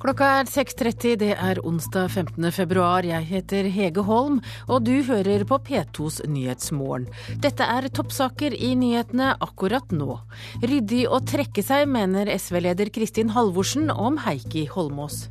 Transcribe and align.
Klokka 0.00 0.26
er 0.38 0.46
6.30, 0.48 1.16
det 1.20 1.34
er 1.36 1.58
onsdag 1.60 2.06
15. 2.08 2.46
februar. 2.56 3.04
Jeg 3.04 3.26
heter 3.28 3.66
Hege 3.68 4.00
Holm, 4.06 4.38
og 4.64 4.86
du 4.86 5.02
hører 5.04 5.44
på 5.44 5.58
P2s 5.60 6.22
Nyhetsmorgen. 6.24 7.04
Dette 7.44 7.66
er 7.68 7.90
toppsaker 7.92 8.56
i 8.56 8.70
nyhetene 8.80 9.34
akkurat 9.44 9.92
nå. 9.92 10.16
Ryddig 10.64 11.02
å 11.04 11.20
trekke 11.20 11.60
seg, 11.60 11.84
mener 11.92 12.32
SV-leder 12.32 12.88
Kristin 12.96 13.34
Halvorsen 13.36 13.92
om 13.92 14.16
Heikki 14.24 14.64
Holmås. 14.72 15.26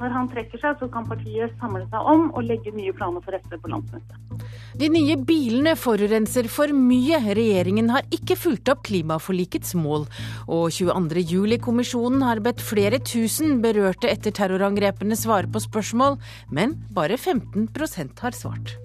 Når 0.00 0.14
han 0.16 0.28
trekker 0.32 0.60
seg, 0.62 0.78
så 0.80 0.88
kan 0.92 1.04
partiet 1.08 1.52
samle 1.60 1.84
seg 1.92 2.06
om 2.08 2.30
og 2.32 2.46
legge 2.46 2.72
nye 2.72 2.94
planer 2.96 3.20
for 3.24 3.36
SV 3.36 3.58
på 3.60 3.72
landsmøtet. 3.72 4.44
De 4.80 4.88
nye 4.88 5.16
bilene 5.28 5.74
forurenser 5.76 6.48
for 6.48 6.72
mye. 6.72 7.18
Regjeringen 7.36 7.90
har 7.92 8.06
ikke 8.14 8.38
fulgt 8.40 8.70
opp 8.72 8.84
klimaforlikets 8.88 9.74
mål. 9.76 10.06
Og 10.48 10.70
22.07-kommisjonen 10.72 12.24
har 12.24 12.40
bedt 12.44 12.64
flere 12.64 13.02
tusen 13.04 13.60
berørte 13.64 14.08
etter 14.08 14.32
terrorangrepene 14.40 15.18
svare 15.18 15.50
på 15.50 15.60
spørsmål, 15.66 16.16
men 16.48 16.78
bare 16.96 17.20
15% 17.20 18.24
har 18.24 18.40
svart. 18.40 18.78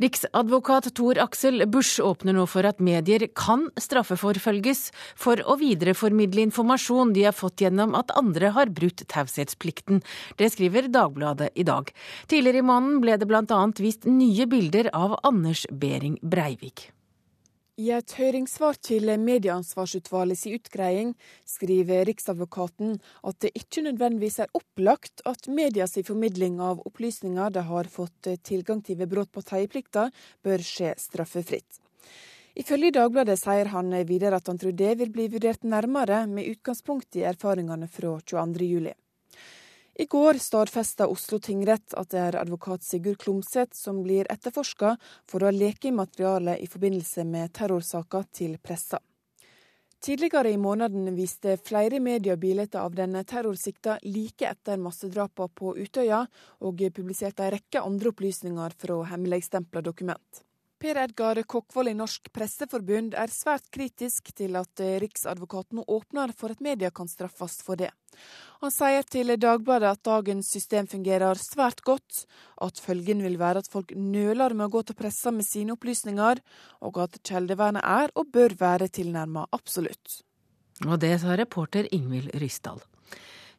Riksadvokat 0.00 0.94
Tor 0.94 1.18
Aksel 1.20 1.66
Busch 1.68 1.98
åpner 2.00 2.32
nå 2.32 2.46
for 2.48 2.64
at 2.64 2.78
medier 2.80 3.26
kan 3.36 3.66
straffeforfølges 3.76 4.86
for 5.12 5.42
å 5.44 5.58
videreformidle 5.60 6.46
informasjon 6.46 7.12
de 7.12 7.26
har 7.26 7.36
fått 7.36 7.60
gjennom 7.60 7.92
at 7.98 8.14
andre 8.16 8.54
har 8.56 8.72
brutt 8.72 9.04
taushetsplikten. 9.12 10.00
Det 10.40 10.48
skriver 10.54 10.88
Dagbladet 10.88 11.50
i 11.52 11.66
dag. 11.68 11.92
Tidligere 12.32 12.62
i 12.62 12.68
måneden 12.70 13.02
ble 13.04 13.18
det 13.20 13.28
bl.a. 13.28 13.60
vist 13.76 14.08
nye 14.08 14.48
bilder 14.48 14.88
av 14.96 15.18
Anders 15.20 15.66
Behring 15.68 16.16
Breivik. 16.22 16.88
I 17.80 17.86
et 17.96 18.12
høringssvar 18.18 18.76
til 18.84 19.08
Medieansvarsutvalgets 19.22 20.42
utgreiing 20.50 21.14
skriver 21.48 22.02
Riksadvokaten 22.10 22.98
at 23.24 23.38
det 23.40 23.54
ikke 23.56 23.84
nødvendigvis 23.86 24.36
er 24.44 24.52
opplagt 24.58 25.22
at 25.30 25.48
medias 25.48 25.96
formidling 26.04 26.58
av 26.60 26.82
opplysninger 26.84 27.54
de 27.54 27.62
har 27.70 27.88
fått 27.88 28.28
tilgang 28.44 28.82
til 28.84 28.98
ved 29.00 29.08
brudd 29.14 29.30
på 29.32 29.44
teieplikta, 29.48 30.10
bør 30.44 30.60
skje 30.60 30.92
straffefritt. 31.00 31.80
Ifølge 32.60 32.92
Dagbladet 32.98 33.38
sier 33.40 33.72
han 33.72 33.94
videre 34.04 34.42
at 34.42 34.50
han 34.50 34.60
tror 34.60 34.76
det 34.76 34.98
vil 35.00 35.14
bli 35.14 35.30
vurdert 35.32 35.64
nærmere 35.64 36.26
med 36.28 36.50
utgangspunkt 36.52 37.16
i 37.16 37.24
erfaringene 37.32 37.88
fra 37.88 38.18
22.07. 38.18 38.92
I 40.00 40.06
går 40.06 40.34
stadfesta 40.34 41.06
Oslo 41.12 41.36
tingrett 41.38 41.92
at 41.92 42.08
det 42.14 42.20
er 42.24 42.36
advokat 42.40 42.80
Sigurd 42.80 43.18
Klomsæt 43.20 43.74
som 43.76 43.98
blir 44.00 44.24
etterforska 44.32 44.94
for 45.28 45.44
å 45.44 45.50
ha 45.50 45.52
i 45.84 45.92
materiale 45.92 46.54
i 46.56 46.68
forbindelse 46.72 47.26
med 47.28 47.52
terrorsaka 47.52 48.22
til 48.32 48.54
pressa. 48.64 49.02
Tidligere 50.00 50.54
i 50.54 50.56
måneden 50.56 51.12
viste 51.18 51.58
flere 51.60 52.00
medier 52.00 52.40
bilder 52.40 52.80
av 52.80 52.96
den 52.96 53.20
terrorsikta 53.28 53.98
like 54.08 54.48
etter 54.48 54.80
massedrapene 54.80 55.52
på 55.52 55.76
Utøya, 55.76 56.24
og 56.64 56.80
publiserte 56.96 57.44
en 57.44 57.58
rekke 57.58 57.84
andre 57.84 58.14
opplysninger 58.14 58.80
fra 58.80 59.02
hemmeligstempla 59.12 59.84
dokument. 59.84 60.46
Per 60.80 60.96
Edgar 60.96 61.36
Kokkvold 61.44 61.90
i 61.90 61.92
Norsk 61.92 62.30
Presseforbund 62.32 63.12
er 63.12 63.28
svært 63.28 63.66
kritisk 63.68 64.30
til 64.32 64.54
at 64.56 64.80
Riksadvokaten 65.02 65.82
åpner 65.84 66.32
for 66.32 66.54
at 66.54 66.62
media 66.64 66.88
kan 66.88 67.10
straffes 67.10 67.58
for 67.66 67.76
det. 67.76 67.90
Han 68.62 68.72
sier 68.72 69.04
til 69.04 69.34
Dagbladet 69.36 69.90
at 69.90 70.02
dagens 70.08 70.48
system 70.48 70.88
fungerer 70.88 71.36
svært 71.36 71.84
godt, 71.84 72.22
at 72.64 72.80
følgen 72.80 73.20
vil 73.26 73.36
være 73.42 73.60
at 73.60 73.68
folk 73.68 73.92
nøler 73.92 74.56
med 74.56 74.70
å 74.70 74.74
gå 74.78 74.82
til 74.88 74.96
pressa 74.96 75.28
med 75.36 75.44
sine 75.44 75.76
opplysninger, 75.76 76.40
og 76.80 77.02
at 77.04 77.20
kjeldevernet 77.28 77.84
er 77.84 78.16
og 78.16 78.32
bør 78.32 78.56
være 78.64 78.88
tilnærma 78.88 79.50
absolutt. 79.52 80.22
Og 80.88 80.96
det 81.04 81.18
sa 81.20 81.36
reporter 81.36 81.92
Ingvild 81.92 82.32
Ryssdal. 82.40 82.80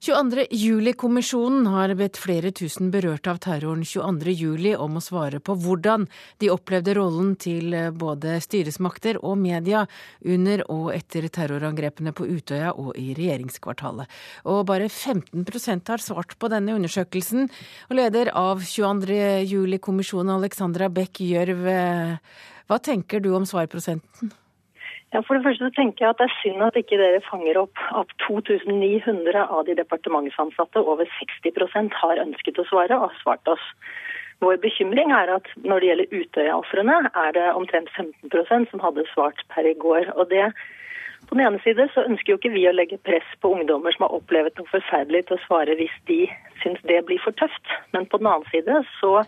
22.07-kommisjonen 0.02 1.68
har 1.70 1.92
bedt 1.94 2.18
flere 2.18 2.50
tusen 2.58 2.88
berørte 2.90 3.30
av 3.30 3.38
terroren 3.44 3.84
22.07 3.86 4.72
om 4.82 4.96
å 4.98 5.04
svare 5.06 5.38
på 5.38 5.54
hvordan 5.62 6.08
de 6.42 6.50
opplevde 6.50 6.96
rollen 6.98 7.36
til 7.38 7.76
både 8.02 8.40
styresmakter 8.42 9.20
og 9.22 9.38
media 9.44 9.84
under 10.26 10.66
og 10.74 10.90
etter 10.96 11.30
terrorangrepene 11.30 12.16
på 12.18 12.26
Utøya 12.26 12.74
og 12.74 12.98
i 12.98 13.12
regjeringskvartalet. 13.14 14.10
Og 14.50 14.66
bare 14.74 14.90
15% 14.90 15.94
har 15.94 16.02
svart 16.02 16.34
på 16.42 16.50
denne 16.50 16.80
undersøkelsen. 16.82 17.46
Og 17.92 17.98
leder 18.02 18.34
av 18.34 18.66
22.07-kommisjonen, 18.66 20.34
Alexandra 20.40 20.90
Beck 20.90 21.22
Gjørv, 21.22 21.70
hva 22.66 22.82
tenker 22.82 23.22
du 23.22 23.36
om 23.38 23.46
svarprosenten? 23.46 24.34
Ja, 25.12 25.20
For 25.28 25.36
det 25.36 25.44
første 25.44 25.68
så 25.68 25.76
tenker 25.76 26.06
jeg 26.06 26.14
at 26.14 26.22
det 26.22 26.28
er 26.30 26.38
synd 26.40 26.64
at 26.64 26.78
ikke 26.80 27.00
dere 27.00 27.20
fanger 27.26 27.58
opp 27.60 27.80
at 28.00 28.14
2900 28.24 29.42
av 29.44 29.66
de 29.68 29.76
departementsansatte, 29.76 30.80
over 30.80 31.10
60% 31.20 31.98
har 32.00 32.22
ønsket 32.24 32.62
å 32.62 32.68
svare 32.70 32.96
og 32.96 33.10
har 33.10 33.18
svart 33.20 33.52
oss. 33.52 33.66
Vår 34.42 34.62
bekymring 34.64 35.12
er 35.14 35.34
at 35.36 35.50
når 35.68 35.84
det 35.84 35.90
gjelder 35.90 36.16
Utøya-ofrene, 36.22 36.96
er 37.26 37.36
det 37.36 37.50
omtrent 37.52 37.92
15 37.94 38.70
som 38.72 38.82
hadde 38.82 39.06
svart 39.12 39.44
per 39.54 39.68
i 39.68 39.76
går. 39.84 40.14
Og 40.16 40.32
det, 40.32 40.48
På 41.28 41.36
den 41.36 41.46
ene 41.46 41.60
side 41.62 41.90
så 41.94 42.08
ønsker 42.08 42.32
jo 42.32 42.40
ikke 42.40 42.56
vi 42.56 42.64
å 42.68 42.74
legge 42.74 42.98
press 43.06 43.28
på 43.44 43.52
ungdommer 43.54 43.94
som 43.94 44.08
har 44.08 44.16
opplevd 44.16 44.58
noe 44.58 44.72
forferdelig 44.72 45.28
til 45.28 45.38
å 45.38 45.44
svare 45.44 45.76
hvis 45.78 45.94
de 46.08 46.24
syns 46.64 46.82
det 46.88 47.04
blir 47.06 47.22
for 47.22 47.36
tøft. 47.38 47.68
Men 47.94 48.08
på 48.08 48.18
den 48.18 48.32
annen 48.32 48.48
side 48.50 48.80
så 48.98 49.20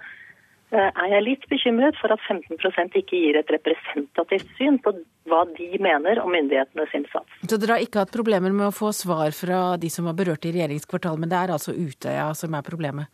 er 0.74 1.10
jeg 1.12 1.26
litt 1.26 1.44
bekymret 1.52 1.98
for 2.02 2.14
at 2.14 2.22
15% 2.30 2.98
ikke 3.00 3.20
gir 3.20 3.40
et 3.40 3.52
representativt 3.54 4.50
syn 4.58 4.80
på 4.84 4.96
hva 5.30 5.44
de 5.56 5.70
mener 5.82 6.20
om 6.24 6.34
myndighetenes 6.34 6.96
innsats. 6.98 7.42
Så 7.48 7.60
dere 7.62 7.78
har 7.78 7.86
ikke 7.86 8.04
hatt 8.04 8.14
problemer 8.14 8.54
med 8.56 8.68
å 8.70 8.76
få 8.76 8.92
svar 8.96 9.36
fra 9.38 9.76
de 9.80 9.92
som 9.94 10.10
var 10.10 10.18
berørt 10.18 10.48
i 10.50 10.54
regjeringskvartalet, 10.56 11.22
men 11.22 11.32
det 11.32 11.40
er 11.40 11.54
altså 11.56 11.76
Utøya 11.76 12.32
som 12.38 12.58
er 12.58 12.66
problemet? 12.66 13.12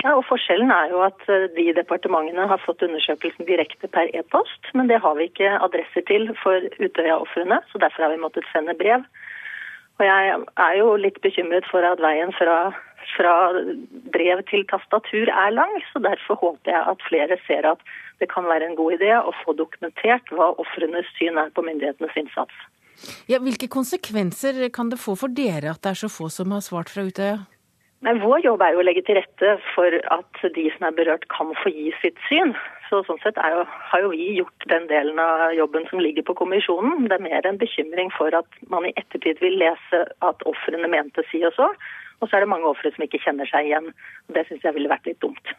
Ja, 0.00 0.16
og 0.16 0.24
Forskjellen 0.26 0.72
er 0.74 0.88
jo 0.90 1.02
at 1.04 1.20
eh, 1.30 1.50
de 1.54 1.68
departementene 1.76 2.48
har 2.50 2.62
fått 2.64 2.82
undersøkelsen 2.82 3.46
direkte 3.46 3.90
per 3.92 4.08
e-post, 4.16 4.70
men 4.74 4.88
det 4.90 4.98
har 5.04 5.14
vi 5.18 5.28
ikke 5.28 5.52
adresser 5.62 6.02
til 6.08 6.30
for 6.40 6.64
Utøya-ofrene, 6.80 7.60
så 7.70 7.82
derfor 7.82 8.06
har 8.06 8.14
vi 8.14 8.22
måttet 8.24 8.48
sende 8.50 8.74
brev. 8.78 9.04
Og 10.00 10.06
jeg 10.08 10.32
er 10.64 10.74
jo 10.80 10.96
litt 10.98 11.20
bekymret 11.22 11.68
for 11.70 11.84
at 11.86 12.00
veien 12.02 12.32
fra 12.34 12.72
fra 13.16 13.34
brev 14.14 14.42
til 14.50 14.64
tastatur 14.70 15.30
er 15.30 15.54
lang, 15.54 15.74
så 15.92 16.02
derfor 16.04 16.40
håper 16.40 16.74
jeg 16.74 16.82
at 16.94 17.06
flere 17.08 17.38
ser 17.46 17.68
at 17.74 17.82
det 18.22 18.30
kan 18.32 18.46
være 18.46 18.70
en 18.70 18.76
god 18.78 18.98
idé 18.98 19.14
å 19.18 19.34
få 19.42 19.56
dokumentert 19.58 20.30
hva 20.30 20.52
ofrenes 20.62 21.08
syn 21.18 21.40
er 21.42 21.50
på 21.54 21.64
myndighetenes 21.66 22.18
innsats. 22.20 22.54
Ja, 23.30 23.40
hvilke 23.42 23.70
konsekvenser 23.72 24.68
kan 24.74 24.92
det 24.92 25.00
få 25.02 25.16
for 25.18 25.32
dere 25.32 25.72
at 25.72 25.82
det 25.82 25.94
er 25.94 26.02
så 26.04 26.12
få 26.12 26.28
som 26.30 26.54
har 26.54 26.62
svart 26.62 26.92
fra 26.92 27.06
Utøya? 27.08 27.40
Men 28.02 28.18
vår 28.18 28.42
jobb 28.42 28.62
er 28.66 28.74
jo 28.74 28.82
å 28.82 28.84
legge 28.86 29.04
til 29.06 29.18
rette 29.20 29.56
for 29.72 29.94
at 29.94 30.40
de 30.56 30.64
som 30.74 30.88
er 30.88 30.94
berørt 30.96 31.28
kan 31.30 31.52
få 31.62 31.70
gi 31.70 31.92
sitt 32.00 32.18
syn. 32.26 32.50
Så 32.88 32.98
sånn 33.06 33.20
sett 33.22 33.38
jo, 33.38 33.62
har 33.64 34.02
jo 34.02 34.10
vi 34.10 34.26
gjort 34.40 34.66
den 34.72 34.88
delen 34.90 35.20
av 35.22 35.52
jobben 35.54 35.86
som 35.88 36.02
ligger 36.02 36.26
på 36.26 36.34
kommisjonen. 36.40 37.06
Det 37.06 37.16
er 37.16 37.24
mer 37.28 37.46
en 37.46 37.60
bekymring 37.62 38.10
for 38.16 38.34
at 38.34 38.58
man 38.74 38.88
i 38.88 38.94
ettertid 38.98 39.38
vil 39.44 39.54
lese 39.62 40.02
at 40.26 40.42
ofrene 40.50 40.90
mente 40.90 41.22
si 41.30 41.44
og 41.46 41.54
så, 41.56 41.70
og 42.22 42.30
så 42.30 42.38
er 42.38 42.44
det 42.44 42.52
mange 42.52 42.70
ofre 42.70 42.92
som 42.94 43.04
ikke 43.04 43.20
kjenner 43.24 43.50
seg 43.50 43.68
igjen. 43.68 43.90
og 44.28 44.36
Det 44.38 44.46
syns 44.48 44.64
jeg 44.64 44.76
ville 44.78 44.92
vært 44.92 45.10
litt 45.10 45.20
dumt. 45.24 45.52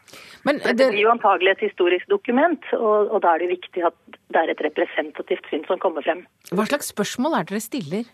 Men 0.48 0.62
det... 0.64 0.78
det 0.80 0.90
blir 0.96 1.04
jo 1.04 1.14
antagelig 1.14 1.58
et 1.58 1.68
historisk 1.68 2.10
dokument, 2.12 2.66
og, 2.80 3.12
og 3.12 3.24
da 3.26 3.36
er 3.36 3.44
det 3.44 3.54
viktig 3.58 3.86
at 3.92 3.98
det 4.34 4.44
er 4.44 4.56
et 4.56 4.66
representativt 4.72 5.52
syn 5.52 5.68
som 5.68 5.82
kommer 5.84 6.06
frem. 6.06 6.24
Hva 6.56 6.68
slags 6.72 6.94
spørsmål 6.96 7.42
er 7.42 7.50
dere 7.52 7.64
stiller? 7.64 8.12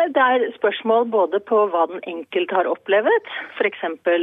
Det 0.00 0.22
er 0.22 0.46
spørsmål 0.54 1.10
både 1.12 1.40
på 1.44 1.56
hva 1.72 1.82
den 1.90 2.00
enkelte 2.08 2.54
har 2.56 2.68
opplevd, 2.70 3.26
f.eks. 3.58 3.82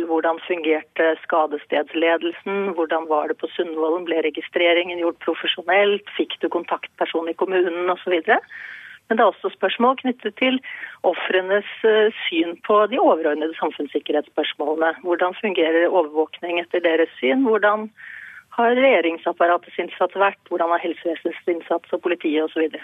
hvordan 0.10 0.40
fungerte 0.48 1.10
skadestedsledelsen, 1.22 2.72
hvordan 2.74 3.06
var 3.12 3.30
det 3.30 3.38
på 3.38 3.50
Sundvolden, 3.54 4.08
ble 4.08 4.24
registreringen 4.26 5.04
gjort 5.04 5.20
profesjonelt, 5.28 6.10
fikk 6.18 6.40
du 6.42 6.50
kontaktperson 6.50 7.30
i 7.30 7.36
kommunen 7.38 7.94
osv. 7.94 8.16
Men 9.08 9.18
det 9.18 9.24
er 9.24 9.32
også 9.32 9.54
spørsmål 9.54 9.98
knyttet 10.02 10.36
til 10.40 10.60
ofrenes 11.08 11.70
eh, 11.88 12.12
syn 12.28 12.58
på 12.68 12.84
de 12.92 13.00
overordnede 13.00 13.56
samfunnssikkerhetsspørsmålene. 13.60 15.00
Hvordan 15.08 15.38
fungerer 15.42 15.88
overvåkning 15.88 16.60
etter 16.64 16.84
deres 16.84 17.12
syn? 17.22 17.46
Hvordan 17.48 17.88
har 18.58 18.76
regjeringsapparatets 18.76 19.80
innsats 19.84 20.18
vært? 20.20 20.42
Hvordan 20.50 20.74
har 20.74 20.84
helsevesenets 20.84 21.52
innsats 21.56 21.94
og 21.96 22.04
politiet 22.04 22.48
osv.? 22.48 22.80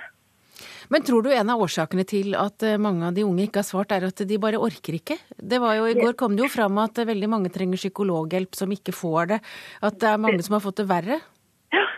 Men 0.93 1.03
tror 1.03 1.25
du 1.25 1.31
en 1.33 1.49
av 1.49 1.61
årsakene 1.65 2.05
til 2.07 2.35
at 2.39 2.63
eh, 2.63 2.79
mange 2.81 3.07
av 3.07 3.15
de 3.15 3.25
unge 3.27 3.47
ikke 3.47 3.63
har 3.63 3.67
svart, 3.67 3.91
er 3.91 4.07
at 4.07 4.23
de 4.29 4.39
bare 4.39 4.61
orker 4.61 4.99
ikke? 4.99 5.17
Det 5.35 5.59
var 5.59 5.79
jo, 5.79 5.89
I 5.89 5.97
går 5.97 6.15
kom 6.19 6.37
det 6.37 6.45
jo 6.45 6.51
fram 6.53 6.79
at 6.83 7.03
veldig 7.03 7.29
mange 7.31 7.51
trenger 7.53 7.81
psykologhjelp 7.81 8.55
som 8.55 8.71
ikke 8.71 8.95
får 8.95 9.33
det. 9.33 9.43
At 9.83 9.99
det 9.99 10.11
er 10.11 10.21
mange 10.21 10.43
som 10.45 10.55
har 10.55 10.63
fått 10.63 10.83
det 10.83 10.87
verre? 10.91 11.19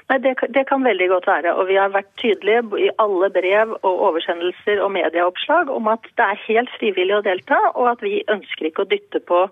Nei, 0.09 0.19
det, 0.23 0.35
det, 0.55 0.65
kan 0.69 0.85
veldig 0.85 1.07
godt 1.11 1.27
være. 1.27 1.53
Og 1.59 1.67
vi 1.67 1.77
har 1.79 1.93
vært 1.93 2.11
tydelige 2.21 2.61
i 2.85 2.91
alle 3.01 3.29
brev 3.33 3.73
og 3.81 4.03
oversendelser 4.09 4.81
og 4.83 4.93
medieoppslag 4.95 5.71
om 5.73 5.89
at 5.91 6.05
det 6.19 6.27
er 6.27 6.43
helt 6.45 6.71
frivillig 6.79 7.17
å 7.17 7.25
delta, 7.25 7.59
og 7.73 7.89
at 7.95 8.05
vi 8.05 8.21
ønsker 8.31 8.69
ikke 8.69 8.85
å 8.85 8.91
dytte 8.93 9.23
på 9.27 9.45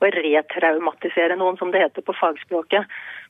å 0.00 0.10
retraumatisere 0.14 1.36
noen, 1.38 1.58
som 1.60 1.72
det 1.72 1.82
heter 1.82 2.04
på 2.04 2.14
fagspråket. 2.16 2.88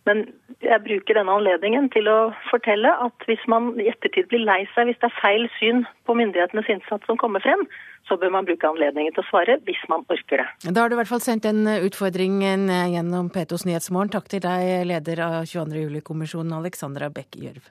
Men 0.09 0.23
jeg 0.65 0.81
bruker 0.85 1.19
denne 1.19 1.35
anledningen 1.37 1.91
til 1.93 2.09
å 2.09 2.19
fortelle 2.49 2.93
at 3.05 3.27
hvis 3.29 3.43
man 3.51 3.75
i 3.81 3.89
ettertid 3.91 4.31
blir 4.31 4.45
lei 4.47 4.63
seg 4.75 4.89
hvis 4.89 5.01
det 5.03 5.11
er 5.11 5.19
feil 5.19 5.49
syn 5.59 5.83
på 6.09 6.17
myndighetenes 6.17 6.71
innsats 6.73 7.11
som 7.11 7.19
kommer 7.21 7.45
frem, 7.45 7.67
så 8.09 8.17
bør 8.21 8.33
man 8.39 8.49
bruke 8.49 8.69
anledningen 8.69 9.13
til 9.17 9.25
å 9.25 9.29
svare 9.29 9.59
hvis 9.67 9.83
man 9.93 10.07
orker 10.09 10.45
det. 10.45 10.49
Da 10.71 10.85
har 10.85 10.89
du 10.89 10.97
i 10.97 11.01
hvert 11.03 11.11
fall 11.11 11.25
sendt 11.25 11.49
en 11.51 11.67
utfordring 11.75 12.41
gjennom 12.41 13.29
P2s 13.35 13.67
Nyhetsmorgen. 13.69 14.15
Takk 14.15 14.33
til 14.33 14.43
deg, 14.47 14.87
leder 14.89 15.27
av 15.27 15.37
22. 15.45 15.85
juli-kommisjonen, 15.85 16.57
Alexandra 16.63 17.13
Bech 17.13 17.37
Gjørv. 17.37 17.69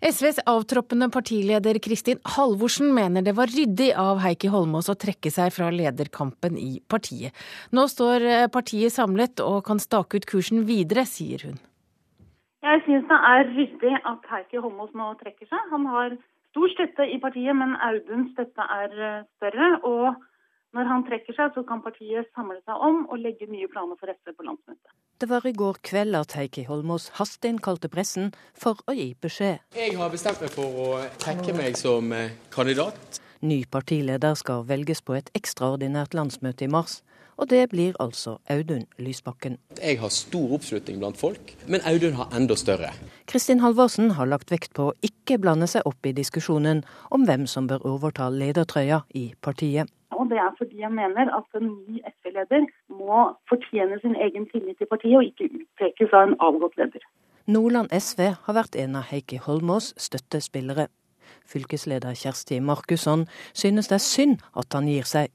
SVs 0.00 0.42
avtroppende 0.46 1.08
partileder 1.10 1.78
Kristin 1.80 2.18
Halvorsen 2.36 2.90
mener 2.94 3.24
det 3.24 3.32
var 3.36 3.48
ryddig 3.48 3.94
av 3.96 4.20
Heikki 4.20 4.50
Holmås 4.52 4.90
å 4.92 4.96
trekke 4.98 5.32
seg 5.32 5.54
fra 5.56 5.70
lederkampen 5.72 6.58
i 6.60 6.82
partiet. 6.88 7.32
Nå 7.72 7.86
står 7.88 8.26
eh, 8.28 8.48
partiet 8.52 8.92
samlet 8.92 9.40
og 9.40 9.62
kan 9.68 9.80
stake 9.80 10.20
ut 10.20 10.28
kursen 10.28 10.66
videre, 10.68 11.06
sier 11.08 11.48
hun. 11.48 11.56
Jeg 12.66 12.82
syns 12.84 13.08
det 13.08 13.20
er 13.30 13.50
ryddig 13.54 13.94
at 14.12 14.30
Heikki 14.32 14.60
Holmås 14.60 14.92
nå 14.98 15.12
trekker 15.22 15.48
seg. 15.48 15.68
Han 15.72 15.88
har 15.88 16.16
stor 16.52 16.72
støtte 16.74 17.08
i 17.08 17.20
partiet, 17.22 17.56
men 17.56 17.76
Auduns 17.88 18.32
støtte 18.36 18.68
er 18.80 18.96
eh, 18.96 19.20
større. 19.38 19.70
og 19.84 20.24
når 20.76 20.90
han 20.90 21.04
trekker 21.08 21.36
seg, 21.36 21.54
så 21.56 21.64
kan 21.66 21.82
partiet 21.84 22.28
samle 22.36 22.58
seg 22.62 22.86
om 22.88 23.04
og 23.08 23.20
legge 23.22 23.48
nye 23.48 23.68
planer 23.72 23.98
for 24.00 24.12
SV 24.12 24.34
på 24.36 24.46
landsmøtet. 24.46 24.92
Det 25.16 25.28
var 25.30 25.46
i 25.48 25.54
går 25.56 25.78
kveld 25.88 26.16
at 26.18 26.34
Heikki 26.36 26.66
Holmås 26.68 27.08
hasteinnkalte 27.16 27.88
pressen 27.88 28.34
for 28.52 28.82
å 28.84 28.92
gi 28.96 29.14
beskjed. 29.16 29.62
Jeg 29.76 29.96
har 29.96 30.12
bestemt 30.12 30.42
meg 30.44 30.52
for 30.52 30.82
å 30.82 30.88
trekke 31.22 31.56
meg 31.56 31.78
som 31.80 32.12
eh, 32.12 32.34
kandidat. 32.52 33.22
Ny 33.46 33.62
partileder 33.72 34.36
skal 34.36 34.66
velges 34.68 35.00
på 35.04 35.16
et 35.16 35.32
ekstraordinært 35.36 36.16
landsmøte 36.16 36.68
i 36.68 36.72
mars. 36.72 37.00
Og 37.36 37.50
det 37.50 37.68
blir 37.70 37.96
altså 38.00 38.38
Audun 38.48 38.86
Lysbakken. 38.98 39.58
Jeg 39.82 40.00
har 40.00 40.08
stor 40.08 40.54
oppslutning 40.56 40.98
blant 40.98 41.18
folk, 41.20 41.52
men 41.68 41.80
Audun 41.84 42.16
har 42.16 42.32
enda 42.36 42.56
større. 42.56 42.94
Kristin 43.26 43.60
Halvorsen 43.60 44.10
har 44.16 44.30
lagt 44.30 44.50
vekt 44.50 44.72
på 44.74 44.88
å 44.88 44.96
ikke 45.04 45.36
blande 45.42 45.68
seg 45.68 45.84
opp 45.84 46.06
i 46.06 46.14
diskusjonen 46.16 46.80
om 47.10 47.26
hvem 47.28 47.44
som 47.46 47.68
bør 47.68 47.84
overta 47.92 48.30
ledertrøya 48.32 49.02
i 49.14 49.28
partiet. 49.42 49.92
Og 50.16 50.30
det 50.30 50.38
er 50.40 50.52
fordi 50.58 50.80
jeg 50.80 50.92
mener 50.96 51.28
at 51.36 51.60
en 51.60 51.68
ny 51.68 52.00
SV-leder 52.08 52.64
må 52.88 53.26
fortjene 53.50 53.98
sin 54.00 54.16
egen 54.16 54.46
tillit 54.52 54.80
i 54.80 54.88
partiet, 54.88 55.18
og 55.18 55.28
ikke 55.28 55.50
utpekes 55.60 56.14
av 56.16 56.30
en 56.30 56.36
avgått 56.40 56.78
leder. 56.80 57.04
Nordland 57.46 57.92
SV 57.92 58.22
har 58.46 58.56
vært 58.56 58.78
en 58.80 58.96
av 58.96 59.10
Heikki 59.12 59.38
Holmås' 59.44 59.92
støttespillere. 60.00 60.88
Fylkesleder 61.46 62.14
Kjersti 62.14 62.58
Markusson 62.60 63.26
synes 63.54 63.90
det 63.90 64.00
er 64.00 64.02
synd 64.02 64.40
at 64.58 64.72
han 64.74 64.88
gir 64.90 65.06
seg 65.06 65.30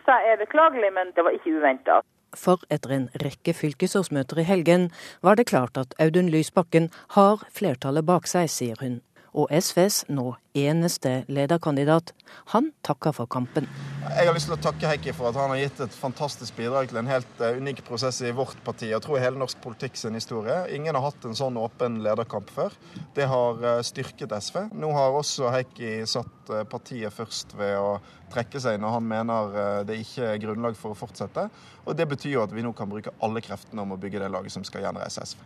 syns 0.00 0.24
jeg 0.24 0.32
er 0.32 0.38
beklagelig, 0.44 0.92
men 0.92 1.12
det 1.16 1.24
var 1.24 1.30
ikke 1.30 1.58
uventa. 1.58 2.00
For 2.34 2.62
etter 2.70 2.90
en 2.94 3.08
rekke 3.22 3.52
fylkesårsmøter 3.52 4.38
i 4.38 4.46
helgen 4.46 4.90
var 5.22 5.34
det 5.34 5.48
klart 5.50 5.76
at 5.76 5.94
Audun 5.98 6.28
Lysbakken 6.28 6.90
har 7.16 7.42
flertallet 7.50 8.06
bak 8.06 8.26
seg, 8.26 8.48
sier 8.48 8.76
hun 8.80 9.00
og 9.36 9.50
SVs 9.54 10.04
nå 10.10 10.32
eneste 10.58 11.20
lederkandidat. 11.30 12.12
Han 12.54 12.70
takker 12.86 13.14
for 13.14 13.30
kampen. 13.30 13.68
Jeg 14.02 14.26
har 14.26 14.34
lyst 14.34 14.48
til 14.50 14.56
å 14.56 14.62
takke 14.62 14.90
Heikki 14.90 15.14
for 15.14 15.30
at 15.30 15.38
han 15.38 15.52
har 15.52 15.60
gitt 15.60 15.82
et 15.84 15.94
fantastisk 15.94 16.56
bidrag 16.58 16.90
til 16.90 16.98
en 16.98 17.10
helt 17.10 17.42
eh, 17.44 17.58
unik 17.60 17.84
prosess 17.86 18.20
i 18.26 18.32
vårt 18.34 18.58
parti. 18.66 18.88
Jeg 18.90 19.02
tror 19.04 19.22
hele 19.22 19.38
norsk 19.38 19.60
politikk 19.62 19.98
sin 20.00 20.18
historie. 20.18 20.56
Ingen 20.74 20.98
har 20.98 21.06
hatt 21.06 21.26
en 21.26 21.38
sånn 21.38 21.58
åpen 21.60 22.00
lederkamp 22.04 22.50
før. 22.54 22.74
Det 23.14 23.28
har 23.30 23.62
eh, 23.62 23.82
styrket 23.86 24.34
SV. 24.34 24.64
Nå 24.74 24.90
har 24.96 25.18
også 25.20 25.52
Heikki 25.54 26.00
satt 26.10 26.50
eh, 26.50 26.66
partiet 26.70 27.14
først 27.14 27.54
ved 27.60 27.76
å 27.78 28.00
trekke 28.32 28.60
seg 28.62 28.80
når 28.80 28.96
han 28.96 29.08
mener 29.10 29.56
det 29.88 30.00
ikke 30.02 30.32
er 30.32 30.42
grunnlag 30.42 30.76
for 30.78 30.94
å 30.94 30.98
fortsette. 30.98 31.48
Og 31.84 31.96
Det 31.96 32.06
betyr 32.08 32.36
jo 32.36 32.44
at 32.44 32.52
vi 32.54 32.64
nå 32.64 32.72
kan 32.76 32.90
bruke 32.90 33.12
alle 33.20 33.42
kreftene 33.44 33.82
om 33.82 33.96
å 33.96 34.00
bygge 34.00 34.22
det 34.22 34.30
laget 34.32 34.54
som 34.54 34.66
skal 34.66 34.86
gjenreise 34.86 35.26
SV. 35.32 35.42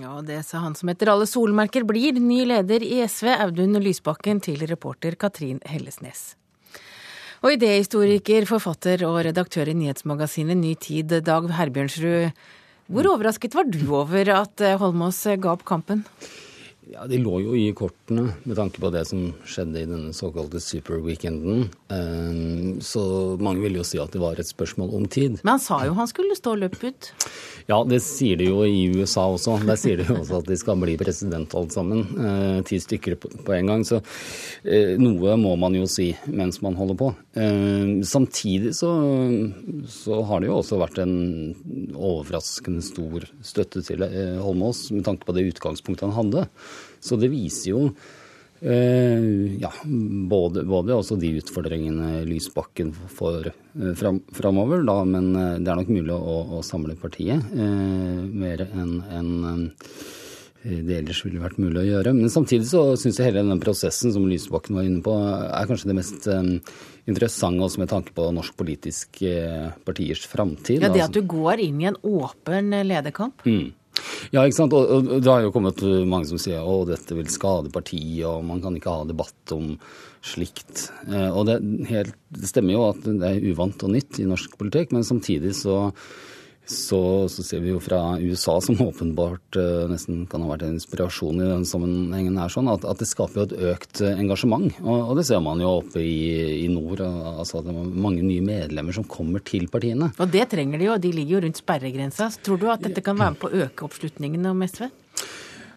Ja, 0.00 0.22
det 0.24 0.38
sa 0.48 0.62
han 0.62 0.72
som 0.78 0.88
etter 0.88 1.10
alle 1.12 1.26
solmerker 1.28 1.84
blir 1.84 2.16
ny 2.16 2.46
leder 2.48 2.80
i 2.80 3.02
SV, 3.04 3.28
Audun 3.44 3.76
Lysbakken, 3.82 4.40
til 4.40 4.62
reporter 4.70 5.18
Katrin 5.20 5.60
Hellesnes. 5.68 6.32
Og 7.42 7.58
idéhistoriker, 7.58 8.46
forfatter 8.48 9.02
og 9.04 9.18
redaktør 9.26 9.68
i 9.68 9.74
nyhetsmagasinet 9.76 10.56
Ny 10.56 10.76
Tid, 10.80 11.12
Dag 11.26 11.50
Herbjørnsrud. 11.58 12.30
Hvor 12.92 13.08
overrasket 13.10 13.56
var 13.58 13.68
du 13.68 13.82
over 13.92 14.30
at 14.36 14.62
Holmås 14.80 15.20
ga 15.42 15.52
opp 15.52 15.66
kampen? 15.68 16.06
Ja, 16.90 17.04
De 17.06 17.18
lå 17.22 17.36
jo 17.44 17.52
i 17.54 17.68
kortene 17.78 18.32
med 18.42 18.56
tanke 18.58 18.80
på 18.82 18.90
det 18.90 19.04
som 19.06 19.28
skjedde 19.46 19.84
i 19.84 19.86
denne 19.86 20.10
såkalte 20.16 20.58
superweekenden. 20.60 21.68
Eh, 21.94 22.80
så 22.82 23.02
mange 23.38 23.62
ville 23.62 23.78
jo 23.78 23.86
si 23.86 24.00
at 24.02 24.10
det 24.10 24.22
var 24.22 24.40
et 24.40 24.48
spørsmål 24.48 24.90
om 24.98 25.06
tid. 25.06 25.38
Men 25.44 25.54
han 25.54 25.62
sa 25.62 25.78
jo 25.86 25.94
han 25.94 26.10
skulle 26.10 26.34
stå 26.34 26.56
løpet 26.58 26.82
ut? 26.90 27.10
Ja, 27.70 27.78
det 27.86 28.00
sier 28.02 28.40
de 28.40 28.48
jo 28.50 28.64
i 28.66 28.88
USA 28.96 29.28
også. 29.30 29.60
Der 29.68 29.78
sier 29.78 30.00
de 30.00 30.08
jo 30.08 30.18
også 30.24 30.40
at 30.42 30.50
de 30.50 30.58
skal 30.58 30.80
bli 30.82 30.96
president 30.98 31.54
alle 31.54 31.70
sammen. 31.70 32.02
Eh, 32.18 32.58
ti 32.66 32.80
stykker 32.82 33.16
på 33.22 33.54
en 33.54 33.70
gang. 33.70 33.86
Så 33.86 34.02
eh, 34.66 34.98
noe 34.98 35.38
må 35.38 35.54
man 35.62 35.78
jo 35.78 35.86
si 35.86 36.10
mens 36.26 36.58
man 36.66 36.78
holder 36.78 36.98
på. 36.98 37.12
Samtidig 38.04 38.74
så, 38.76 38.90
så 39.88 40.18
har 40.28 40.42
det 40.42 40.50
jo 40.50 40.58
også 40.58 40.76
vært 40.82 40.98
en 41.00 41.14
overraskende 41.96 42.82
stor 42.84 43.24
støtte 43.46 43.80
til 43.86 44.04
Holmås 44.42 44.90
med 44.92 45.06
tanke 45.06 45.24
på 45.24 45.34
det 45.36 45.46
utgangspunktet 45.54 46.10
han 46.10 46.18
hadde. 46.18 46.44
Så 47.02 47.18
det 47.18 47.32
viser 47.32 47.72
jo 47.72 47.82
eh, 48.62 49.58
ja, 49.60 49.72
både, 50.30 50.62
både, 50.68 50.94
også 50.94 51.18
de 51.20 51.34
utfordringene 51.40 52.22
Lysbakken 52.28 52.92
får 52.94 53.50
uh, 53.50 53.92
fram, 53.98 54.22
framover, 54.36 54.84
da, 54.86 55.00
men 55.08 55.32
uh, 55.34 55.58
det 55.58 55.72
er 55.72 55.80
nok 55.82 55.92
mulig 55.92 56.14
å, 56.14 56.38
å 56.58 56.64
samle 56.66 56.98
partiet 57.00 57.52
mer 57.52 58.66
enn 58.70 59.00
en, 59.10 59.32
det 60.62 61.00
ellers 61.00 61.24
ville 61.26 61.42
vært 61.42 61.58
mulig 61.58 61.80
å 61.80 61.88
gjøre. 61.88 62.12
Men 62.14 62.30
samtidig 62.30 62.68
så 62.70 62.84
syns 62.94 63.18
jeg 63.18 63.32
hele 63.32 63.42
den 63.48 63.62
prosessen 63.62 64.14
som 64.14 64.28
Lysbakken 64.30 64.78
var 64.78 64.86
inne 64.86 65.02
på, 65.02 65.16
er 65.18 65.66
kanskje 65.66 65.90
det 65.90 65.96
mest 65.98 66.28
interessante 67.10 67.66
også 67.66 67.82
med 67.82 67.90
tanke 67.90 68.14
på 68.14 68.28
norsk 68.30 68.54
politisk 68.54 69.24
partiers 69.82 70.22
framtid. 70.30 70.86
Ja, 70.86 70.92
Det 70.94 71.02
at 71.02 71.18
du 71.18 71.24
går 71.26 71.64
inn 71.66 71.82
i 71.82 71.90
en 71.90 71.98
åpen 71.98 72.70
lederkamp? 72.86 73.42
Mm. 73.42 73.72
Ja, 74.32 74.44
ikke 74.44 74.56
sant. 74.56 74.74
Og, 74.76 74.88
og, 74.88 75.10
det 75.20 75.30
har 75.30 75.44
jo 75.44 75.52
kommet 75.54 75.82
mange 76.08 76.30
som 76.30 76.40
sier 76.40 76.64
at 76.64 76.92
dette 76.92 77.18
vil 77.18 77.30
skade 77.32 77.72
partiet, 77.74 78.24
og 78.28 78.44
man 78.48 78.62
kan 78.64 78.76
ikke 78.78 78.94
ha 78.94 79.06
debatt 79.08 79.54
om 79.56 79.74
slikt. 80.22 80.88
Eh, 81.08 81.30
og 81.30 81.48
det, 81.48 81.58
helt, 81.90 82.16
det 82.32 82.50
stemmer 82.50 82.76
jo 82.76 82.84
at 82.90 83.02
det 83.06 83.28
er 83.28 83.48
uvant 83.52 83.82
og 83.84 83.94
nytt 83.94 84.22
i 84.22 84.28
norsk 84.28 84.54
politikk, 84.60 84.94
men 84.94 85.06
samtidig 85.06 85.54
så 85.58 85.90
så, 86.66 87.28
så, 87.28 87.42
ser 87.42 87.60
vi 87.64 87.72
jo 87.72 87.80
fra 87.82 88.18
USA, 88.22 88.60
som 88.62 88.78
åpenbart 88.80 89.58
uh, 89.58 89.88
nesten 89.90 90.22
kan 90.30 90.44
ha 90.44 90.52
vært 90.52 90.64
en 90.66 90.76
inspirasjon 90.76 91.42
i 91.42 91.48
den 91.50 91.66
sammenhengen, 91.68 92.38
her, 92.38 92.52
sånn, 92.52 92.70
at, 92.70 92.86
at, 92.88 93.02
det 93.02 93.08
skaper 93.10 93.42
jo 93.42 93.46
et 93.48 93.56
økt 93.72 94.02
uh, 94.04 94.12
engasjement. 94.14 94.68
Og, 94.84 94.94
og, 94.94 95.12
det 95.18 95.26
ser 95.28 95.42
man 95.44 95.62
jo 95.62 95.74
oppe 95.80 96.02
i, 96.02 96.62
i 96.62 96.68
nord. 96.72 97.02
altså 97.02 97.60
at 97.60 97.68
Det 97.68 97.74
er 97.74 97.92
mange 98.06 98.22
nye 98.22 98.44
medlemmer 98.46 98.94
som 98.96 99.06
kommer 99.10 99.42
til 99.44 99.66
partiene. 99.72 100.12
Og 100.22 100.32
det 100.32 100.46
trenger 100.54 100.78
de 100.78 100.90
jo, 100.90 100.98
de 101.02 101.14
ligger 101.18 101.38
jo 101.38 101.44
rundt 101.46 101.62
sperregrensa. 101.62 102.30
Tror 102.46 102.62
du 102.62 102.68
at 102.72 102.86
dette 102.86 103.04
kan 103.04 103.18
være 103.18 103.34
med 103.34 103.42
på 103.42 103.50
å 103.50 103.64
øke 103.66 103.88
oppslutningen 103.88 104.52
om 104.52 104.66
SV? 104.68 104.86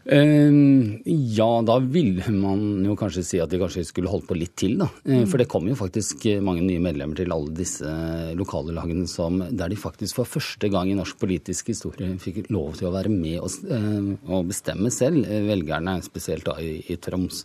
Uh, 0.05 1.00
ja, 1.05 1.50
da 1.65 1.79
ville 1.81 2.29
man 2.29 2.85
jo 2.85 2.93
kanskje 3.00 3.24
si 3.25 3.39
at 3.41 3.50
de 3.50 3.57
kanskje 3.62 3.88
skulle 3.88 4.12
holdt 4.12 4.27
på 4.29 4.38
litt 4.38 4.53
til, 4.59 4.75
da. 4.81 4.89
Uh, 5.07 5.24
for 5.25 5.41
det 5.41 5.47
kom 5.50 5.65
jo 5.69 5.77
faktisk 5.79 6.27
mange 6.45 6.62
nye 6.65 6.83
medlemmer 6.83 7.17
til 7.17 7.33
alle 7.33 7.55
disse 7.57 7.89
lokale 8.38 8.75
lagene 8.75 9.07
som, 9.09 9.41
der 9.50 9.74
de 9.74 9.79
faktisk 9.79 10.21
for 10.21 10.29
første 10.38 10.69
gang 10.69 10.91
i 10.91 10.97
norsk 10.97 11.17
politisk 11.21 11.74
historie 11.74 12.13
fikk 12.21 12.51
lov 12.53 12.77
til 12.77 12.91
å 12.91 12.93
være 12.93 13.09
med 13.09 13.41
og, 13.41 14.15
og 14.29 14.47
bestemme 14.51 14.93
selv, 14.93 15.25
velgerne, 15.50 15.97
spesielt 16.05 16.45
da 16.45 16.59
i, 16.62 16.77
i 16.91 17.00
Troms. 17.01 17.43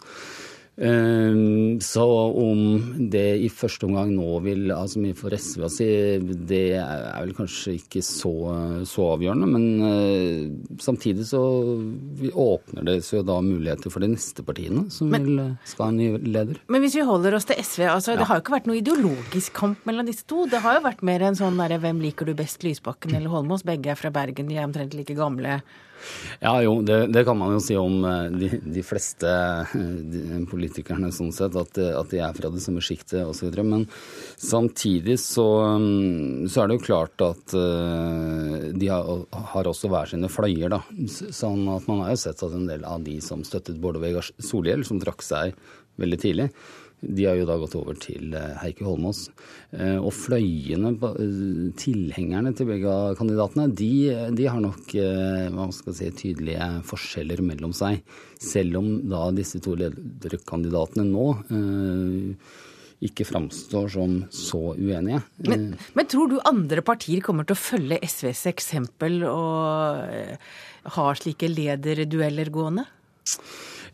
Ehm, 0.76 1.80
så 1.80 2.04
om 2.30 2.60
det 3.12 3.36
i 3.44 3.48
første 3.52 3.84
omgang 3.84 4.14
nå 4.14 4.38
vil 4.44 4.70
altså 4.72 5.02
mye 5.02 5.16
for 5.18 5.34
SV 5.34 5.66
å 5.66 5.70
si, 5.72 5.88
det 6.48 6.62
er 6.78 7.18
vel 7.18 7.34
kanskje 7.36 7.74
ikke 7.76 8.02
så, 8.06 8.32
så 8.88 9.08
avgjørende. 9.14 9.48
Men 9.50 9.66
uh, 9.84 10.78
samtidig 10.80 11.26
så 11.28 11.42
åpner 12.30 12.86
det 12.88 12.96
seg 13.06 13.26
da 13.28 13.40
muligheter 13.44 13.92
for 13.92 14.04
de 14.04 14.12
neste 14.14 14.44
partiene 14.46 14.86
som 14.94 15.12
men, 15.12 15.28
vil 15.28 15.42
skal 15.68 15.88
ha 15.88 15.92
en 15.92 16.00
ny 16.00 16.30
leder. 16.30 16.62
Men 16.72 16.84
hvis 16.84 16.96
vi 16.96 17.04
holder 17.06 17.36
oss 17.36 17.48
til 17.50 17.60
SV, 17.60 17.84
altså 17.90 18.14
ja. 18.14 18.22
det 18.22 18.30
har 18.30 18.40
jo 18.40 18.46
ikke 18.46 18.56
vært 18.56 18.70
noe 18.70 18.80
ideologisk 18.80 19.54
kamp 19.60 19.84
mellom 19.88 20.08
disse 20.08 20.24
to. 20.30 20.46
Det 20.50 20.62
har 20.64 20.78
jo 20.78 20.86
vært 20.88 21.04
mer 21.06 21.26
en 21.28 21.38
sånn 21.38 21.60
derre 21.60 21.80
hvem 21.82 22.00
liker 22.06 22.30
du 22.30 22.36
best, 22.38 22.64
Lysbakken 22.64 23.18
eller 23.18 23.32
Holmås? 23.32 23.66
Begge 23.68 23.92
er 23.92 24.00
fra 24.00 24.12
Bergen, 24.14 24.48
de 24.48 24.56
er 24.56 24.68
omtrent 24.68 24.96
like 24.96 25.18
gamle. 25.18 25.60
Ja 26.40 26.54
jo, 26.64 26.78
det, 26.86 26.98
det, 27.14 27.24
kan 27.28 27.38
man 27.38 27.54
jo 27.56 27.62
si 27.64 27.76
om 27.78 27.98
eh, 28.08 28.28
de, 28.32 28.50
de 28.76 28.84
fleste 28.86 29.30
de 29.74 30.42
politikerne 30.50 31.10
sånn 31.14 31.32
sett, 31.34 31.56
at, 31.56 31.78
at, 31.78 32.10
de 32.10 32.22
er 32.22 32.36
fra 32.36 32.52
det 32.52 32.62
samme 32.64 32.82
sjiktet 32.84 33.24
osv. 33.24 33.54
Men 33.66 33.86
samtidig 34.40 35.18
så, 35.22 35.46
mm, 35.80 36.48
så, 36.48 36.62
er 36.62 36.70
det 36.70 36.78
jo 36.78 36.86
klart 36.88 37.26
at 37.26 37.56
de 38.80 38.90
har, 38.90 39.24
har 39.54 39.68
også 39.70 39.90
hver 39.90 40.10
sine 40.10 40.30
fløyer, 40.32 40.70
da. 40.72 40.82
Sånn 41.10 41.66
at 41.72 41.88
man 41.90 42.04
har 42.04 42.14
jo 42.14 42.22
sett 42.24 42.44
at 42.46 42.56
en 42.56 42.68
del 42.70 42.86
av 42.88 43.04
de 43.04 43.18
som 43.24 43.44
støttet 43.46 43.80
Bård 43.80 44.00
Vegar 44.02 44.26
Solhjell, 44.38 44.86
som 44.86 45.00
trakk 45.02 45.24
seg 45.26 45.56
veldig 46.00 46.20
tidlig, 46.20 46.48
de 47.00 47.24
har 47.24 47.38
jo 47.38 47.46
da 47.48 47.56
gått 47.60 47.74
over 47.78 47.96
til 48.00 48.34
eh, 48.36 48.56
Heikki 48.60 48.84
Holmås. 48.84 49.24
Eh, 49.72 49.96
og 49.96 50.12
fløyene, 50.12 50.92
eh, 50.92 51.70
tilhengerne 51.80 52.52
til 52.56 52.68
begge 52.68 52.96
kandidatene, 53.18 53.70
de, 53.76 53.92
de 54.36 54.48
har 54.48 54.60
nok 54.62 54.92
hva 55.54 55.68
skal 55.74 55.96
si, 55.96 56.10
tydelige 56.16 56.66
forskjeller 56.88 57.40
mellom 57.44 57.72
seg. 57.76 58.02
Selv 58.40 58.80
om 58.82 58.90
da 59.08 59.28
disse 59.36 59.62
to 59.64 59.76
lederkandidatene 59.80 61.06
nå 61.08 61.28
ikke 63.00 63.24
framstår 63.24 63.86
som 63.94 64.18
så 64.34 64.74
uenige. 64.76 65.22
Men, 65.48 65.70
men, 65.96 66.08
tror 66.10 66.28
du 66.28 66.36
andre 66.44 66.84
partier 66.84 67.24
kommer 67.24 67.48
til 67.48 67.56
å 67.56 67.62
følge 67.62 68.00
SVs 68.04 68.44
eksempel 68.50 69.22
og 69.24 70.36
har 70.96 71.20
slike 71.20 71.48
lederdueller 71.48 72.52
gående? 72.52 72.84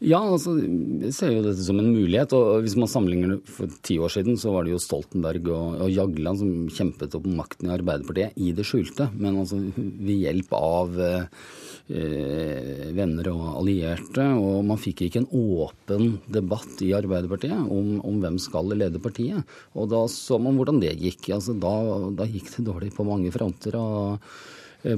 Ja, 0.05 0.19
altså, 0.21 0.53
jeg 0.61 1.13
ser 1.17 1.31
jo 1.33 1.45
dette 1.45 1.63
som 1.65 1.79
en 1.81 1.93
mulighet. 1.95 2.35
og 2.37 2.65
Hvis 2.65 2.77
man 2.77 2.91
sammenligner 2.91 3.39
for 3.49 3.71
ti 3.87 3.97
år 4.03 4.13
siden, 4.13 4.37
så 4.37 4.53
var 4.53 4.67
det 4.67 4.75
jo 4.75 4.81
Stoltenberg 4.83 5.49
og, 5.49 5.79
og 5.87 5.93
Jagland 5.93 6.41
som 6.43 6.51
kjempet 6.69 7.17
opp 7.17 7.29
makten 7.29 7.71
i 7.71 7.75
Arbeiderpartiet 7.77 8.37
i 8.37 8.53
det 8.57 8.67
skjulte. 8.69 9.09
Men 9.17 9.41
altså 9.41 9.61
ved 9.77 10.13
hjelp 10.13 10.53
av 10.59 11.01
eh, 11.01 12.91
venner 12.97 13.31
og 13.33 13.47
allierte. 13.63 14.27
Og 14.37 14.61
man 14.69 14.83
fikk 14.83 15.07
ikke 15.07 15.25
en 15.25 15.31
åpen 15.33 16.19
debatt 16.29 16.85
i 16.85 16.93
Arbeiderpartiet 16.97 17.57
om, 17.57 17.97
om 18.05 18.21
hvem 18.21 18.37
skal 18.43 18.77
lede 18.77 19.01
partiet. 19.01 19.57
Og 19.77 19.89
da 19.95 20.05
så 20.13 20.37
man 20.43 20.61
hvordan 20.61 20.83
det 20.85 20.99
gikk. 21.01 21.33
Altså, 21.39 21.57
da, 21.57 21.73
da 22.21 22.29
gikk 22.29 22.53
det 22.59 22.69
dårlig 22.69 22.93
på 22.97 23.09
mange 23.09 23.33
fronter. 23.33 23.81
og 23.81 24.29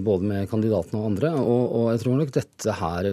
både 0.04 0.28
med 0.28 0.48
kandidatene 0.50 1.00
og 1.00 1.08
andre. 1.12 1.32
Og, 1.40 1.64
og, 1.78 1.86
jeg 1.94 2.02
tror 2.02 2.18
nok 2.20 2.32
dette 2.36 2.76
her 2.80 3.08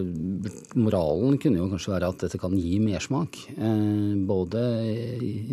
Moralen 0.76 1.40
kunne 1.42 1.62
jo 1.62 1.70
kanskje 1.72 1.94
være 1.96 2.12
at 2.12 2.26
dette 2.26 2.40
kan 2.42 2.56
gi 2.60 2.80
mersmak. 2.84 3.40
Eh, 3.56 4.14
både 4.28 4.62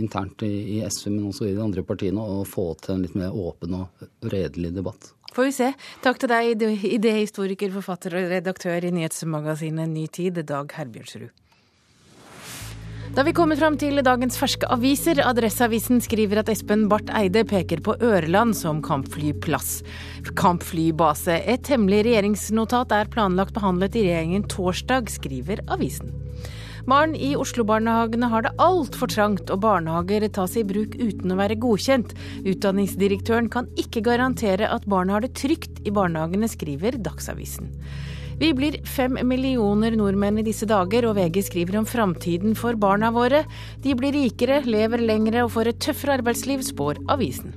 internt 0.03 0.45
i 0.47 0.81
SV, 0.87 1.11
men 1.15 1.31
også 1.31 1.49
i 1.49 1.57
de 1.57 1.63
andre 1.65 1.87
partiene. 1.87 2.23
Og 2.23 2.49
få 2.51 2.73
til 2.83 2.97
en 2.97 3.05
litt 3.07 3.19
mer 3.19 3.35
åpen 3.35 3.79
og 3.79 4.07
redelig 4.33 4.75
debatt. 4.77 5.13
Får 5.33 5.49
vi 5.49 5.53
se. 5.57 5.71
Takk 6.05 6.19
til 6.21 6.29
deg, 6.29 6.65
idéhistoriker, 6.99 7.73
forfatter 7.73 8.19
og 8.19 8.35
redaktør 8.35 8.85
i 8.85 8.93
nyhetsmagasinet 8.93 9.89
Ny 9.89 10.05
Tid, 10.13 10.43
Dag 10.49 10.75
Herbjørnsrud. 10.77 11.31
Da 13.13 13.21
vi 13.23 13.35
kommer 13.37 13.59
fram 13.61 13.75
til 13.77 14.01
dagens 14.01 14.39
ferske 14.41 14.65
aviser. 14.73 15.19
Adresseavisen 15.21 15.99
skriver 16.01 16.39
at 16.41 16.49
Espen 16.49 16.87
Barth 16.89 17.13
Eide 17.13 17.43
peker 17.45 17.83
på 17.85 17.93
Ørland 18.01 18.57
som 18.57 18.79
kampflyplass. 18.81 19.83
Kampflybase. 20.39 21.37
Et 21.45 21.69
hemmelig 21.69 22.07
regjeringsnotat 22.07 22.95
er 22.97 23.11
planlagt 23.13 23.53
behandlet 23.53 23.99
i 24.01 24.07
regjeringen 24.07 24.47
torsdag, 24.49 25.13
skriver 25.13 25.61
avisen. 25.69 26.09
Barn 26.89 27.13
i 27.13 27.35
Oslo-barnehagene 27.37 28.33
har 28.33 28.47
det 28.47 28.55
altfor 28.57 29.13
trangt, 29.13 29.53
og 29.53 29.61
barnehager 29.61 30.25
tas 30.33 30.57
i 30.57 30.65
bruk 30.65 30.97
uten 30.97 31.37
å 31.37 31.39
være 31.43 31.61
godkjent. 31.61 32.17
Utdanningsdirektøren 32.49 33.53
kan 33.53 33.69
ikke 33.77 34.07
garantere 34.09 34.73
at 34.73 34.89
barna 34.89 35.19
har 35.19 35.27
det 35.29 35.35
trygt 35.37 35.85
i 35.85 35.93
barnehagene, 35.93 36.49
skriver 36.49 36.97
Dagsavisen. 36.97 37.69
Vi 38.43 38.49
blir 38.59 38.75
fem 38.83 39.15
millioner 39.23 39.95
nordmenn 39.95 40.41
i 40.41 40.43
disse 40.43 40.67
dager, 40.67 41.05
og 41.07 41.15
VG 41.15 41.45
skriver 41.47 41.77
om 41.79 41.85
framtiden 41.87 42.57
for 42.59 42.75
barna 42.75 43.13
våre. 43.15 43.45
De 43.85 43.95
blir 43.95 44.17
rikere, 44.17 44.65
lever 44.67 44.99
lengre 44.99 45.45
og 45.45 45.53
får 45.55 45.71
et 45.71 45.79
tøffere 45.85 46.17
arbeidsliv, 46.19 46.65
spår 46.67 46.99
avisen. 47.15 47.53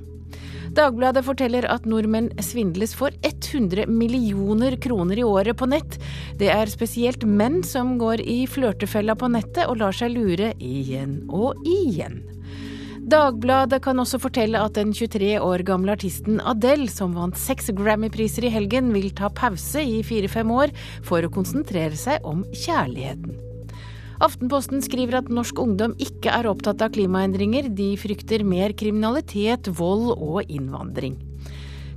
Dagbladet 0.78 1.24
forteller 1.26 1.66
at 1.72 1.88
nordmenn 1.90 2.30
svindles 2.38 2.94
for 2.94 3.10
100 3.26 3.90
millioner 3.90 4.78
kroner 4.78 5.18
i 5.18 5.26
året 5.26 5.58
på 5.58 5.66
nett. 5.72 5.98
Det 6.38 6.52
er 6.54 6.70
spesielt 6.70 7.26
menn 7.26 7.64
som 7.66 7.96
går 7.98 8.22
i 8.22 8.44
flørtefella 8.46 9.18
på 9.18 9.32
nettet 9.34 9.64
og 9.66 9.80
lar 9.82 9.96
seg 9.96 10.14
lure 10.14 10.52
igjen 10.62 11.24
og 11.26 11.66
igjen. 11.66 12.20
Dagbladet 13.06 13.78
kan 13.84 14.02
også 14.02 14.18
fortelle 14.18 14.58
at 14.58 14.74
den 14.74 14.90
23 14.90 15.36
år 15.38 15.62
gamle 15.68 15.94
artisten 15.94 16.40
Adele, 16.42 16.88
som 16.90 17.12
vant 17.14 17.38
seks 17.38 17.70
Grammy-priser 17.78 18.48
i 18.48 18.50
helgen, 18.50 18.88
vil 18.96 19.12
ta 19.14 19.30
pause 19.30 19.78
i 19.78 20.00
fire-fem 20.02 20.50
år 20.50 20.72
for 21.06 21.22
å 21.22 21.30
konsentrere 21.30 21.94
seg 21.94 22.26
om 22.26 22.42
kjærligheten. 22.50 23.38
Aftenposten 24.26 24.82
skriver 24.82 25.20
at 25.20 25.30
norsk 25.30 25.60
ungdom 25.62 25.94
ikke 26.02 26.34
er 26.34 26.50
opptatt 26.50 26.82
av 26.82 26.96
klimaendringer, 26.96 27.70
de 27.78 27.92
frykter 28.00 28.42
mer 28.42 28.74
kriminalitet, 28.74 29.70
vold 29.78 30.10
og 30.16 30.50
innvandring. 30.50 31.20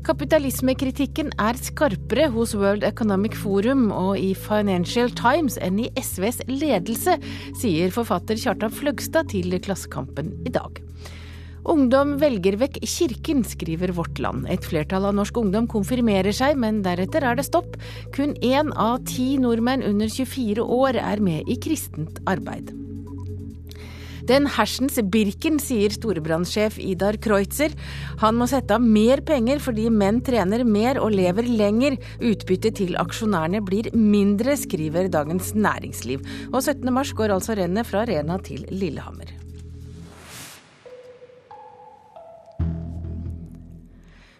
Kapitalismekritikken 0.09 1.27
er 1.37 1.57
skarpere 1.61 2.31
hos 2.33 2.55
World 2.57 2.81
Economic 2.87 3.35
Forum 3.37 3.91
og 3.93 4.15
i 4.17 4.31
Financial 4.33 5.11
Times 5.13 5.59
enn 5.61 5.77
i 5.83 5.91
SVs 6.01 6.39
ledelse, 6.49 7.13
sier 7.59 7.93
forfatter 7.93 8.39
Kjartan 8.41 8.73
Fløgstad 8.73 9.29
til 9.35 9.53
Klassekampen 9.61 10.33
i 10.49 10.55
dag. 10.55 10.81
Ungdom 11.69 12.15
velger 12.17 12.57
vekk 12.57 12.81
kirken, 12.81 13.45
skriver 13.45 13.93
Vårt 13.93 14.17
Land. 14.17 14.49
Et 14.49 14.65
flertall 14.65 15.05
av 15.11 15.13
norsk 15.19 15.37
ungdom 15.43 15.69
konfirmerer 15.69 16.33
seg, 16.33 16.57
men 16.57 16.81
deretter 16.81 17.29
er 17.29 17.37
det 17.37 17.45
stopp. 17.45 17.77
Kun 18.15 18.33
én 18.41 18.73
av 18.73 19.03
ti 19.05 19.35
nordmenn 19.37 19.85
under 19.85 20.09
24 20.09 20.65
år 20.65 21.03
er 21.05 21.21
med 21.21 21.45
i 21.45 21.61
kristent 21.61 22.17
arbeid. 22.25 22.73
Den 24.29 24.45
hersens 24.45 24.99
Birken, 25.09 25.57
sier 25.57 25.89
storebrannsjef 25.89 26.77
Idar 26.83 27.17
Kreutzer. 27.17 27.73
Han 28.21 28.37
må 28.37 28.45
sette 28.51 28.77
av 28.77 28.85
mer 28.85 29.23
penger 29.25 29.61
fordi 29.63 29.87
menn 29.89 30.21
trener 30.25 30.61
mer 30.67 31.01
og 31.01 31.15
lever 31.17 31.49
lenger. 31.49 31.97
Utbyttet 32.21 32.77
til 32.77 32.93
aksjonærene 33.01 33.63
blir 33.65 33.89
mindre, 33.97 34.53
skriver 34.59 35.09
Dagens 35.09 35.55
Næringsliv. 35.57 36.21
Og 36.53 36.61
17. 36.61 36.85
mars 36.93 37.17
går 37.17 37.33
altså 37.39 37.57
rennet 37.57 37.89
fra 37.89 38.05
Rena 38.05 38.37
til 38.45 38.69
Lillehammer. 38.69 39.38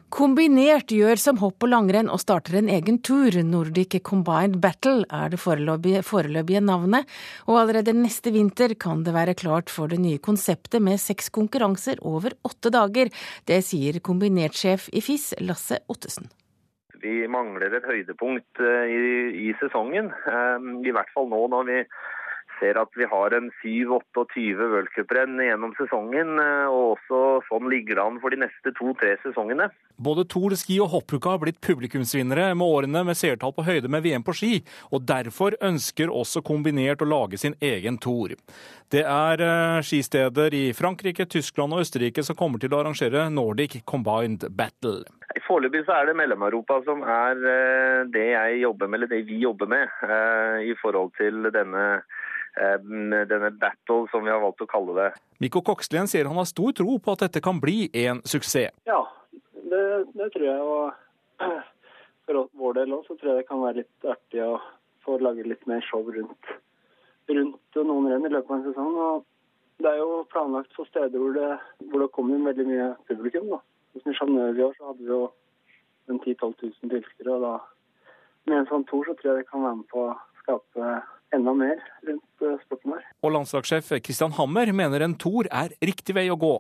Kombinert 0.10 0.90
gjør 0.90 1.20
som 1.22 1.38
hopp 1.38 1.62
og 1.62 1.70
langrenn 1.70 2.08
og 2.10 2.18
starter 2.24 2.56
en 2.58 2.70
egen 2.74 2.96
tur. 3.06 3.30
Nordic 3.46 3.94
Combined 4.02 4.58
Battle 4.62 5.06
er 5.06 5.30
det 5.30 5.38
foreløpige, 5.38 6.02
foreløpige 6.02 6.64
navnet, 6.66 7.06
og 7.46 7.60
allerede 7.62 7.94
neste 7.94 8.34
vinter 8.34 8.74
kan 8.74 9.04
det 9.06 9.14
være 9.14 9.38
klart 9.38 9.70
for 9.70 9.92
det 9.92 10.02
nye 10.02 10.18
konseptet 10.18 10.82
med 10.82 10.98
seks 10.98 11.30
konkurranser 11.30 12.02
over 12.02 12.34
åtte 12.42 12.74
dager. 12.74 13.14
Det 13.46 13.62
sier 13.66 14.02
kombinertsjef 14.02 14.90
i 14.98 15.04
FIS, 15.06 15.36
Lasse 15.46 15.78
Ottesen. 15.94 16.32
Vi 17.00 17.22
mangler 17.30 17.78
et 17.78 17.86
høydepunkt 17.86 18.66
eh, 18.66 18.90
i, 18.90 19.04
i 19.46 19.54
sesongen, 19.62 20.10
eh, 20.10 20.70
i 20.90 20.96
hvert 20.96 21.14
fall 21.14 21.30
nå 21.30 21.46
når 21.54 21.70
vi 21.70 21.84
ser 22.60 22.78
at 22.80 22.92
vi 22.98 23.08
har 23.10 23.34
en 23.36 23.50
7-28 23.64 24.56
v-cuprenn 24.60 25.40
gjennom 25.44 25.74
sesongen, 25.78 26.36
eh, 26.42 26.68
og 26.68 26.96
også 26.96 27.22
sånn 27.50 27.70
ligger 27.72 28.00
det 28.00 28.06
an 28.06 28.20
for 28.24 28.34
de 28.34 28.42
neste 28.44 28.74
to-tre 28.78 29.16
sesongene. 29.24 29.70
Både 30.00 30.26
Tour 30.32 30.56
Ski 30.60 30.80
og 30.84 30.92
hoppuka 30.94 31.34
har 31.34 31.42
blitt 31.44 31.60
publikumsvinnere 31.66 32.54
med 32.56 32.66
årene 32.66 33.04
med 33.08 33.20
seertall 33.20 33.54
på 33.56 33.66
høyde 33.68 33.92
med 33.92 34.06
VM 34.06 34.26
på 34.26 34.36
ski, 34.38 34.54
og 34.94 35.06
derfor 35.10 35.58
ønsker 35.66 36.12
også 36.14 36.44
kombinert 36.46 37.04
å 37.04 37.10
lage 37.10 37.40
sin 37.42 37.58
egen 37.60 38.00
tour. 38.00 38.36
Det 38.90 39.04
er 39.06 39.44
eh, 39.46 39.80
skisteder 39.86 40.56
i 40.56 40.66
Frankrike, 40.74 41.28
Tyskland 41.30 41.76
og 41.76 41.84
Østerrike 41.84 42.24
som 42.26 42.38
kommer 42.40 42.62
til 42.62 42.74
å 42.74 42.84
arrangere 42.84 43.28
Nordic 43.34 43.82
Combined 43.86 44.48
Battle. 44.56 45.04
Foreløpig 45.46 45.84
så 45.86 45.96
er 45.98 46.10
det 46.10 46.18
Mellom-Europa 46.18 46.80
som 46.88 47.04
er 47.06 47.44
eh, 47.52 48.00
det 48.14 48.28
jeg 48.32 48.64
jobber 48.64 48.90
med, 48.90 49.00
eller 49.00 49.12
det 49.12 49.22
vi 49.30 49.44
jobber 49.44 49.70
med, 49.70 49.92
i 50.66 50.74
forhold 50.82 51.12
til 51.18 51.50
denne 51.54 51.84
denne 52.56 53.52
battle, 53.52 54.08
som 54.12 54.24
vi 54.26 54.32
har 54.32 54.42
valgt 54.42 54.64
å 54.66 54.70
kalle 54.70 54.96
det. 54.98 55.10
Mikko 55.40 55.62
Kokslien 55.66 56.10
sier 56.10 56.28
han 56.28 56.40
har 56.40 56.48
stor 56.50 56.74
tro 56.76 56.98
på 57.00 57.16
at 57.16 57.26
dette 57.28 57.42
kan 57.46 57.62
bli 57.62 57.90
en 58.06 58.24
suksess. 58.28 58.74
Ja, 58.90 59.00
det, 59.54 59.84
det 60.18 60.32
tror 60.34 60.48
jeg. 60.48 60.60
Og 60.60 61.46
for 62.26 62.50
vår 62.60 62.80
del 62.82 62.98
også, 62.98 63.16
så 63.16 63.22
tror 63.22 63.32
jeg 63.32 63.42
det 63.44 63.50
kan 63.50 63.64
være 63.64 63.82
litt 63.82 64.10
artig 64.16 64.44
å 64.44 64.60
få 65.06 65.18
lage 65.24 65.48
litt 65.48 65.66
mer 65.70 65.84
show 65.88 66.04
rundt, 66.04 66.54
rundt 67.32 67.82
noen 67.82 68.12
renn 68.12 68.28
i 68.28 68.34
løpet 68.34 68.52
av 68.52 68.60
en 68.60 68.68
sesong. 68.68 69.02
Og 69.08 69.84
det 69.84 69.94
er 69.94 70.02
jo 70.02 70.24
planlagt 70.34 70.76
for 70.76 70.90
steder 70.92 71.16
hvor 71.16 71.36
det, 71.38 71.52
hvor 71.92 72.04
det 72.04 72.14
kommer 72.16 72.48
veldig 72.50 72.68
mye 72.68 72.94
publikum. 73.08 73.52
da. 73.54 73.62
Hvis 73.94 74.06
vi 74.10 74.18
Chanel 74.18 74.58
i 74.58 74.66
år 74.66 74.76
så 74.78 74.92
hadde 74.92 75.06
vi 75.06 75.14
jo 75.14 75.28
10 76.10 76.18
000-12 76.36 76.56
000 76.84 76.96
tilskuere. 76.96 77.36
og 77.38 77.46
da 77.46 77.58
med 78.50 78.64
en 78.64 78.70
sånn 78.70 78.86
tour 78.90 79.06
så 79.06 79.16
tror 79.18 79.32
jeg 79.32 79.44
det 79.44 79.50
kan 79.50 79.64
være 79.66 79.80
med 79.82 79.88
på 79.92 80.04
å 80.08 80.18
skape 80.42 80.92
enda 81.36 81.54
mer 81.54 81.80
rundt 82.08 82.44
eh, 82.46 82.58
sporten 82.66 82.98
her. 82.98 83.08
Og 83.24 83.34
landslagssjef 83.36 83.94
Kristian 84.06 84.36
Hammer 84.38 84.72
mener 84.76 85.06
en 85.06 85.18
Tor 85.20 85.50
er 85.52 85.74
riktig 85.86 86.16
vei 86.18 86.28
å 86.32 86.40
gå. 86.40 86.56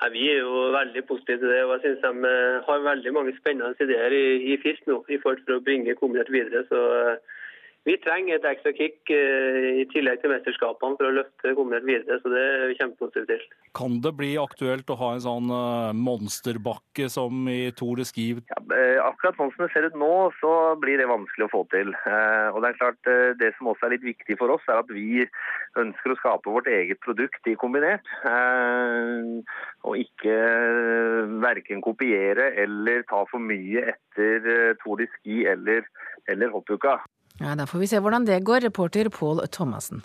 Ja, 0.00 0.08
vi 0.12 0.24
er 0.32 0.40
jo 0.40 0.70
veldig 0.74 1.02
positive 1.08 1.42
til 1.42 1.52
det. 1.52 1.60
og 1.64 1.74
jeg 1.76 1.82
synes 1.84 2.22
De 2.24 2.32
har 2.66 2.86
veldig 2.86 3.12
mange 3.16 3.36
spennende 3.36 3.76
ideer 3.84 4.16
i, 4.16 4.24
i 4.52 4.56
FIS 4.62 4.80
nå 4.88 5.02
i 5.08 5.20
forhold 5.20 5.44
til 5.44 5.58
å 5.58 5.64
bringe 5.64 5.98
kombinert 5.98 6.32
videre. 6.32 6.64
så 6.68 6.80
vi 7.88 7.94
trenger 8.04 8.36
et 8.36 8.44
ekstra 8.44 8.72
kick 8.76 9.08
i 9.08 9.86
tillegg 9.88 10.20
til 10.20 10.32
mesterskapene 10.34 10.98
for 10.98 11.08
å 11.08 11.14
løfte 11.16 11.54
kombinert 11.56 11.86
videre. 11.88 12.18
så 12.20 12.28
Det 12.28 12.40
er 12.44 12.66
vi 12.68 12.76
kjempepositive 12.76 13.28
til. 13.30 13.44
Kan 13.78 14.00
det 14.04 14.12
bli 14.18 14.34
aktuelt 14.40 14.90
å 14.92 14.98
ha 15.00 15.14
en 15.14 15.22
sånn 15.24 15.52
monsterbakke 15.96 17.08
som 17.08 17.48
i 17.48 17.70
Tour 17.78 17.96
de 17.96 18.04
Ski? 18.04 18.26
Ja, 18.52 18.58
akkurat 19.06 19.38
sånn 19.38 19.52
som 19.54 19.64
det 19.64 19.70
ser 19.72 19.88
ut 19.88 19.96
nå, 19.96 20.12
så 20.42 20.52
blir 20.82 21.00
det 21.00 21.08
vanskelig 21.08 21.46
å 21.46 21.52
få 21.54 21.62
til. 21.72 21.94
Og 22.52 22.60
Det 22.60 22.68
er 22.68 22.80
klart, 22.82 23.10
det 23.40 23.52
som 23.56 23.70
også 23.72 23.88
er 23.88 23.94
litt 23.94 24.04
viktig 24.04 24.36
for 24.36 24.52
oss, 24.52 24.66
er 24.68 24.82
at 24.82 24.92
vi 24.92 25.24
ønsker 25.80 26.12
å 26.12 26.18
skape 26.20 26.52
vårt 26.52 26.68
eget 26.68 27.00
produkt 27.00 27.48
i 27.48 27.56
kombinert. 27.56 28.04
Og 29.88 29.96
ikke 30.04 30.36
verken 31.40 31.80
kopiere 31.80 32.50
eller 32.60 33.08
ta 33.08 33.24
for 33.30 33.40
mye 33.40 33.88
etter 33.94 34.76
Tour 34.84 35.00
de 35.00 35.08
Ski 35.16 35.46
eller, 35.48 35.88
eller 36.28 36.52
hoppuka. 36.52 36.98
Ja, 37.40 37.54
Da 37.54 37.66
får 37.66 37.78
vi 37.78 37.86
se 37.88 38.00
hvordan 38.00 38.26
det 38.28 38.42
går, 38.44 38.60
reporter 38.68 39.08
Pål 39.08 39.46
Thomassen. 39.48 40.02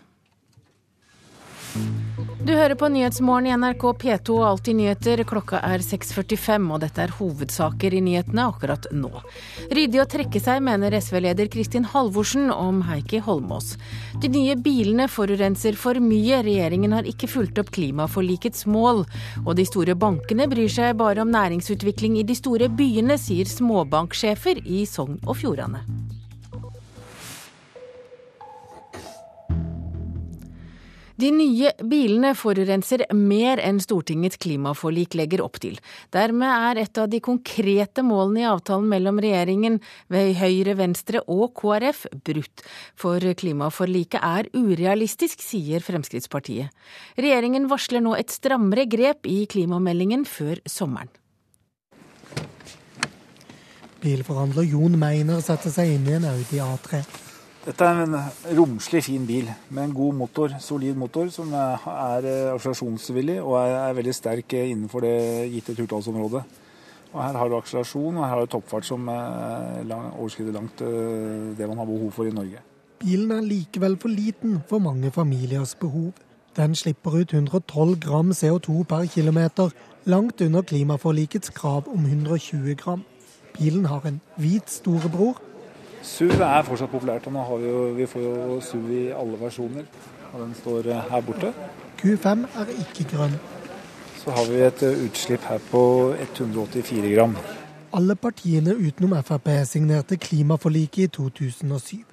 Du 2.46 2.54
hører 2.54 2.76
på 2.78 2.88
Nyhetsmorgen 2.94 3.48
i 3.50 3.56
NRK 3.58 3.84
P2 4.00 4.36
og 4.38 4.46
Alltid 4.48 4.78
nyheter. 4.78 5.24
Klokka 5.28 5.60
er 5.66 5.82
6.45, 5.84 6.68
og 6.72 6.84
dette 6.84 7.02
er 7.02 7.14
hovedsaker 7.18 7.96
i 7.98 8.02
nyhetene 8.06 8.46
akkurat 8.52 8.86
nå. 8.94 9.10
Ryddig 9.74 10.00
å 10.04 10.08
trekke 10.08 10.40
seg, 10.40 10.62
mener 10.64 10.94
SV-leder 10.96 11.50
Kristin 11.52 11.88
Halvorsen 11.90 12.54
om 12.54 12.84
Heikki 12.86 13.20
Holmås. 13.26 13.74
De 14.22 14.30
nye 14.30 14.56
bilene 14.56 15.10
forurenser 15.12 15.76
for 15.76 16.00
mye, 16.00 16.44
regjeringen 16.46 16.94
har 16.96 17.10
ikke 17.10 17.32
fulgt 17.34 17.60
opp 17.60 17.74
klimaforlikets 17.76 18.68
mål. 18.70 19.08
Og 19.44 19.56
de 19.58 19.66
store 19.68 19.98
bankene 19.98 20.48
bryr 20.48 20.70
seg 20.72 20.96
bare 21.02 21.26
om 21.26 21.34
næringsutvikling 21.34 22.22
i 22.22 22.28
de 22.30 22.38
store 22.38 22.70
byene, 22.70 23.18
sier 23.20 23.50
småbanksjefer 23.50 24.62
i 24.64 24.86
Sogn 24.88 25.18
og 25.26 25.42
Fjordane. 25.42 25.82
De 31.16 31.30
nye 31.32 31.70
bilene 31.88 32.34
forurenser 32.36 33.06
mer 33.16 33.62
enn 33.64 33.78
Stortingets 33.80 34.40
klimaforlik 34.44 35.16
legger 35.16 35.46
opp 35.46 35.62
til. 35.64 35.78
Dermed 36.12 36.52
er 36.52 36.82
et 36.84 37.00
av 37.00 37.08
de 37.12 37.22
konkrete 37.24 38.04
målene 38.04 38.44
i 38.44 38.48
avtalen 38.50 38.90
mellom 38.92 39.22
regjeringen 39.24 39.80
ved 40.12 40.34
Høyre, 40.42 40.76
Venstre 40.76 41.24
og 41.32 41.54
KrF 41.56 42.04
brutt. 42.28 42.66
For 43.00 43.24
klimaforliket 43.40 44.20
er 44.20 44.52
urealistisk, 44.60 45.40
sier 45.40 45.84
Fremskrittspartiet. 45.86 46.76
Regjeringen 47.16 47.70
varsler 47.72 48.04
nå 48.04 48.18
et 48.20 48.36
strammere 48.36 48.84
grep 48.84 49.24
i 49.24 49.46
klimameldingen 49.48 50.28
før 50.28 50.60
sommeren. 50.68 51.14
Bilforhandler 54.04 54.68
Jon 54.68 55.00
Meiner 55.00 55.40
setter 55.42 55.72
seg 55.72 55.96
inn 55.96 56.12
i 56.12 56.20
en 56.20 56.28
Audi 56.30 56.60
A3. 56.60 57.25
Dette 57.66 57.82
er 57.82 58.04
en 58.04 58.14
romslig, 58.60 59.00
fin 59.08 59.24
bil 59.26 59.48
med 59.74 59.88
en 59.88 59.94
god 59.98 60.14
motor, 60.14 60.52
solid 60.62 60.94
motor, 61.02 61.32
som 61.34 61.50
er 61.58 61.82
akselerasjonsvillig 61.90 63.40
og 63.42 63.56
er 63.58 63.96
veldig 63.98 64.14
sterk 64.14 64.54
innenfor 64.60 65.02
det 65.02 65.16
gitte 65.50 65.74
turtallsområdet. 65.74 66.44
Og 67.16 67.24
Her 67.24 67.40
har 67.40 67.50
du 67.50 67.56
akselerasjon 67.58 68.20
og 68.20 68.22
her 68.22 68.36
har 68.36 68.46
du 68.46 68.52
toppfart 68.54 68.86
som 68.86 69.10
overskrider 69.10 70.54
langt 70.54 70.84
det 71.58 71.68
man 71.72 71.82
har 71.82 71.90
behov 71.90 72.12
for 72.14 72.30
i 72.30 72.36
Norge. 72.36 72.62
Bilen 73.02 73.34
er 73.34 73.42
likevel 73.42 73.98
for 73.98 74.14
liten 74.14 74.60
for 74.70 74.80
mange 74.80 75.10
familiers 75.12 75.74
behov. 75.76 76.14
Den 76.56 76.76
slipper 76.76 77.18
ut 77.18 77.34
112 77.34 77.98
gram 78.06 78.30
CO2 78.30 78.84
per 78.84 79.10
kilometer, 79.10 79.74
langt 80.06 80.42
under 80.42 80.62
klimaforlikets 80.62 81.50
krav 81.50 81.90
om 81.90 82.06
120 82.06 82.76
gram. 82.76 83.02
Bilen 83.58 83.86
har 83.86 84.06
en 84.06 84.22
hvit 84.38 84.70
storebror 84.70 85.42
SUV 86.06 86.42
er 86.46 86.62
fortsatt 86.68 86.92
populært. 86.92 87.28
og 87.28 87.34
nå 87.34 87.44
har 87.44 87.58
Vi 87.58 87.68
jo, 87.70 87.94
vi 87.98 88.06
får 88.06 88.22
jo 88.22 88.62
SUV 88.62 88.90
i 88.92 89.12
alle 89.12 89.40
versjoner. 89.42 89.86
og 90.34 90.40
Den 90.42 90.54
står 90.54 90.82
her 91.12 91.22
borte. 91.22 91.54
Q5 91.98 92.46
er 92.62 92.68
ikke 92.80 93.10
grønn. 93.10 93.40
Så 94.24 94.32
har 94.32 94.46
vi 94.50 94.62
et 94.62 94.82
utslipp 95.06 95.42
her 95.42 95.60
på 95.72 96.14
184 96.14 97.16
gram. 97.16 97.36
Alle 97.94 98.16
partiene 98.16 98.76
utenom 98.76 99.24
Frp 99.24 99.48
signerte 99.66 100.18
klimaforliket 100.18 101.04
i 101.04 101.08
2007. 101.08 102.04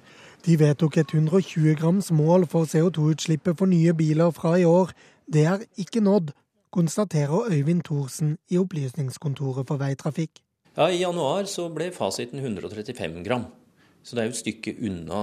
De 0.45 0.59
vedtok 0.59 0.97
et 0.97 1.13
120 1.13 1.75
grams 1.75 2.11
mål 2.11 2.45
for 2.47 2.65
CO2-utslippet 2.65 3.57
for 3.57 3.65
nye 3.65 3.93
biler 3.93 4.31
fra 4.31 4.55
i 4.55 4.63
år. 4.63 4.91
Det 5.33 5.45
er 5.45 5.57
ikke 5.77 5.99
nådd, 6.01 6.31
konstaterer 6.71 7.51
Øyvind 7.51 7.83
Thorsen 7.83 8.37
i 8.49 8.57
Opplysningskontoret 8.57 9.67
for 9.67 9.77
veitrafikk. 9.77 10.29
Ja, 10.77 10.87
I 10.87 10.97
januar 10.97 11.43
så 11.43 11.69
ble 11.69 11.91
fasiten 11.91 12.39
135 12.39 13.23
gram. 13.23 13.45
Så 14.03 14.15
det 14.15 14.21
er 14.21 14.27
jo 14.27 14.33
et 14.35 14.41
stykke 14.41 14.73
unna 14.83 15.21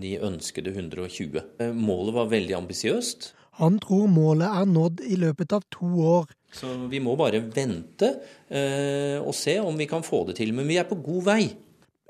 de 0.00 0.12
ønskede 0.20 0.74
120. 0.74 1.40
Målet 1.72 2.14
var 2.14 2.28
veldig 2.28 2.54
ambisiøst. 2.58 3.30
Han 3.62 3.78
tror 3.80 4.08
målet 4.12 4.50
er 4.50 4.66
nådd 4.68 5.00
i 5.08 5.16
løpet 5.22 5.54
av 5.56 5.64
to 5.72 5.88
år. 6.04 6.26
Så 6.52 6.68
vi 6.90 7.00
må 7.00 7.14
bare 7.16 7.40
vente 7.40 8.10
og 9.24 9.32
se 9.34 9.56
om 9.62 9.78
vi 9.80 9.86
kan 9.88 10.04
få 10.04 10.24
det 10.28 10.36
til. 10.42 10.52
Men 10.52 10.68
vi 10.68 10.76
er 10.76 10.88
på 10.90 10.98
god 11.00 11.22
vei. 11.30 11.42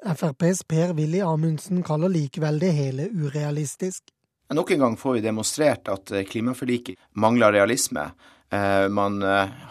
FrPs 0.04 0.64
Per-Willy 0.68 1.22
Amundsen 1.24 1.85
kaller 1.87 2.11
likevel 2.12 2.59
det 2.61 2.72
hele 2.76 3.07
urealistisk. 3.14 4.11
Nok 4.54 4.74
en 4.74 4.83
gang 4.83 4.96
får 5.00 5.16
vi 5.16 5.22
demonstrert 5.24 5.88
at 5.88 6.11
klimaforliket 6.28 6.98
mangler 7.16 7.54
realisme. 7.54 8.11
Man 8.94 9.18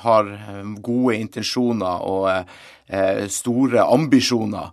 har 0.03 0.29
gode 0.83 1.15
intensjoner 1.15 2.03
og 2.03 2.27
store 3.31 3.85
ambisjoner, 3.87 4.71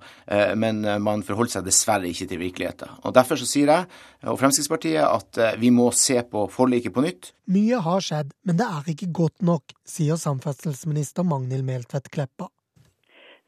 men 0.59 0.81
man 1.03 1.23
forholder 1.25 1.55
seg 1.55 1.67
dessverre 1.69 2.09
ikke 2.11 2.27
til 2.31 2.41
virkeligheten. 2.43 2.97
Og 3.07 3.15
Derfor 3.15 3.39
så 3.39 3.47
sier 3.47 3.71
jeg 3.71 3.87
og 4.27 4.39
Fremskrittspartiet 4.41 5.05
at 5.05 5.61
vi 5.61 5.71
må 5.71 5.91
se 5.95 6.19
på 6.27 6.47
forliket 6.51 6.95
på 6.97 7.05
nytt. 7.07 7.31
Mye 7.55 7.79
har 7.85 8.03
skjedd, 8.05 8.33
men 8.45 8.59
det 8.59 8.67
er 8.67 8.91
ikke 8.93 9.13
godt 9.21 9.45
nok, 9.47 9.77
sier 9.87 10.19
samferdselsminister 10.21 11.25
Magnhild 11.27 11.65
Meltvedt 11.69 12.11
Kleppa. 12.11 12.51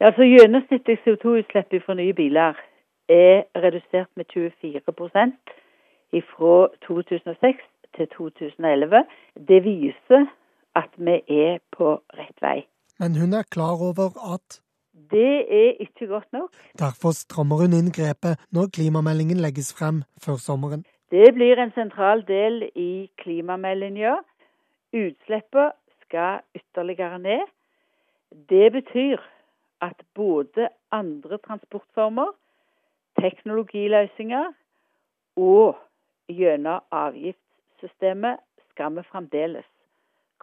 Altså 0.03 0.25
Gjennomsnittlig 0.27 0.97
CO2-utslipp 1.03 1.75
fra 1.85 1.95
nye 1.99 2.15
biler 2.17 2.57
er 3.11 3.43
redusert 3.55 4.09
med 4.15 4.25
24% 4.31 5.53
fra 6.33 6.55
2006 6.87 7.61
til 7.97 8.07
2011. 8.17 9.03
Det 9.47 9.59
viser 9.63 10.25
at 10.75 10.91
vi 10.97 11.19
er 11.29 11.59
på 11.75 11.95
rett 12.17 12.41
vei. 12.41 12.63
Men 12.99 13.15
hun 13.19 13.33
er 13.33 13.43
klar 13.49 13.81
over 13.89 14.13
at 14.33 14.59
Det 15.11 15.45
er 15.49 15.73
ikke 15.79 16.07
godt 16.07 16.33
nok. 16.33 16.49
Derfor 16.79 17.11
strammer 17.11 17.55
hun 17.61 17.73
inn 17.73 17.91
grepet 17.93 18.39
når 18.51 18.71
klimameldingen 18.73 19.37
legges 19.37 19.73
frem 19.77 20.03
før 20.25 20.37
sommeren. 20.41 20.85
Det 21.11 21.33
blir 21.33 21.59
en 21.61 21.73
sentral 21.75 22.23
del 22.27 22.63
i 22.75 23.09
klimameldinga. 23.21 24.15
Utslippene 24.93 25.71
skal 26.01 26.41
ytterligere 26.55 27.19
ned. 27.19 27.43
Det 28.49 28.71
betyr 28.71 29.17
at 29.81 29.97
både 30.15 30.69
andre 30.91 31.37
transportformer, 31.37 32.31
teknologiløsninger 33.21 34.51
og 35.35 35.77
gjennom 36.29 36.81
avgiftssystemet 36.91 38.41
skal 38.71 38.95
vi 38.95 39.03
fremdeles 39.11 39.65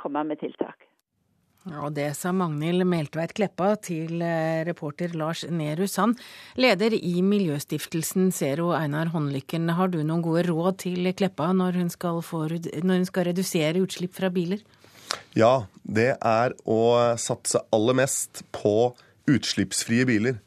komme 0.00 0.24
med 0.26 0.40
tiltak. 0.40 0.90
Og 1.68 1.92
det 1.92 2.06
sa 2.16 2.30
Magnhild 2.32 2.86
Meltveit 2.88 3.34
Kleppa 3.36 3.74
til 3.84 4.22
reporter 4.64 5.12
Lars 5.12 5.42
Nehru 5.44 5.84
Sand. 5.90 6.16
Leder 6.56 6.94
i 6.96 7.20
Miljøstiftelsen 7.20 8.30
Zero, 8.32 8.70
Einar 8.72 9.10
Håndlykken. 9.12 9.68
Har 9.76 9.92
du 9.92 9.98
noen 10.00 10.24
gode 10.24 10.46
råd 10.48 10.78
til 10.86 11.10
Kleppa 11.12 11.50
når 11.52 11.76
hun 11.82 11.92
skal, 11.92 12.22
forud, 12.24 12.70
når 12.80 13.02
hun 13.02 13.08
skal 13.10 13.28
redusere 13.28 13.82
utslipp 13.84 14.16
fra 14.16 14.32
biler? 14.32 14.64
Ja, 15.36 15.66
det 15.84 16.14
er 16.16 16.54
å 16.64 16.80
satse 17.20 17.60
aller 17.74 17.98
mest 17.98 18.40
på 18.56 18.94
utslippsfrie 19.28 20.06
biler. 20.08 20.40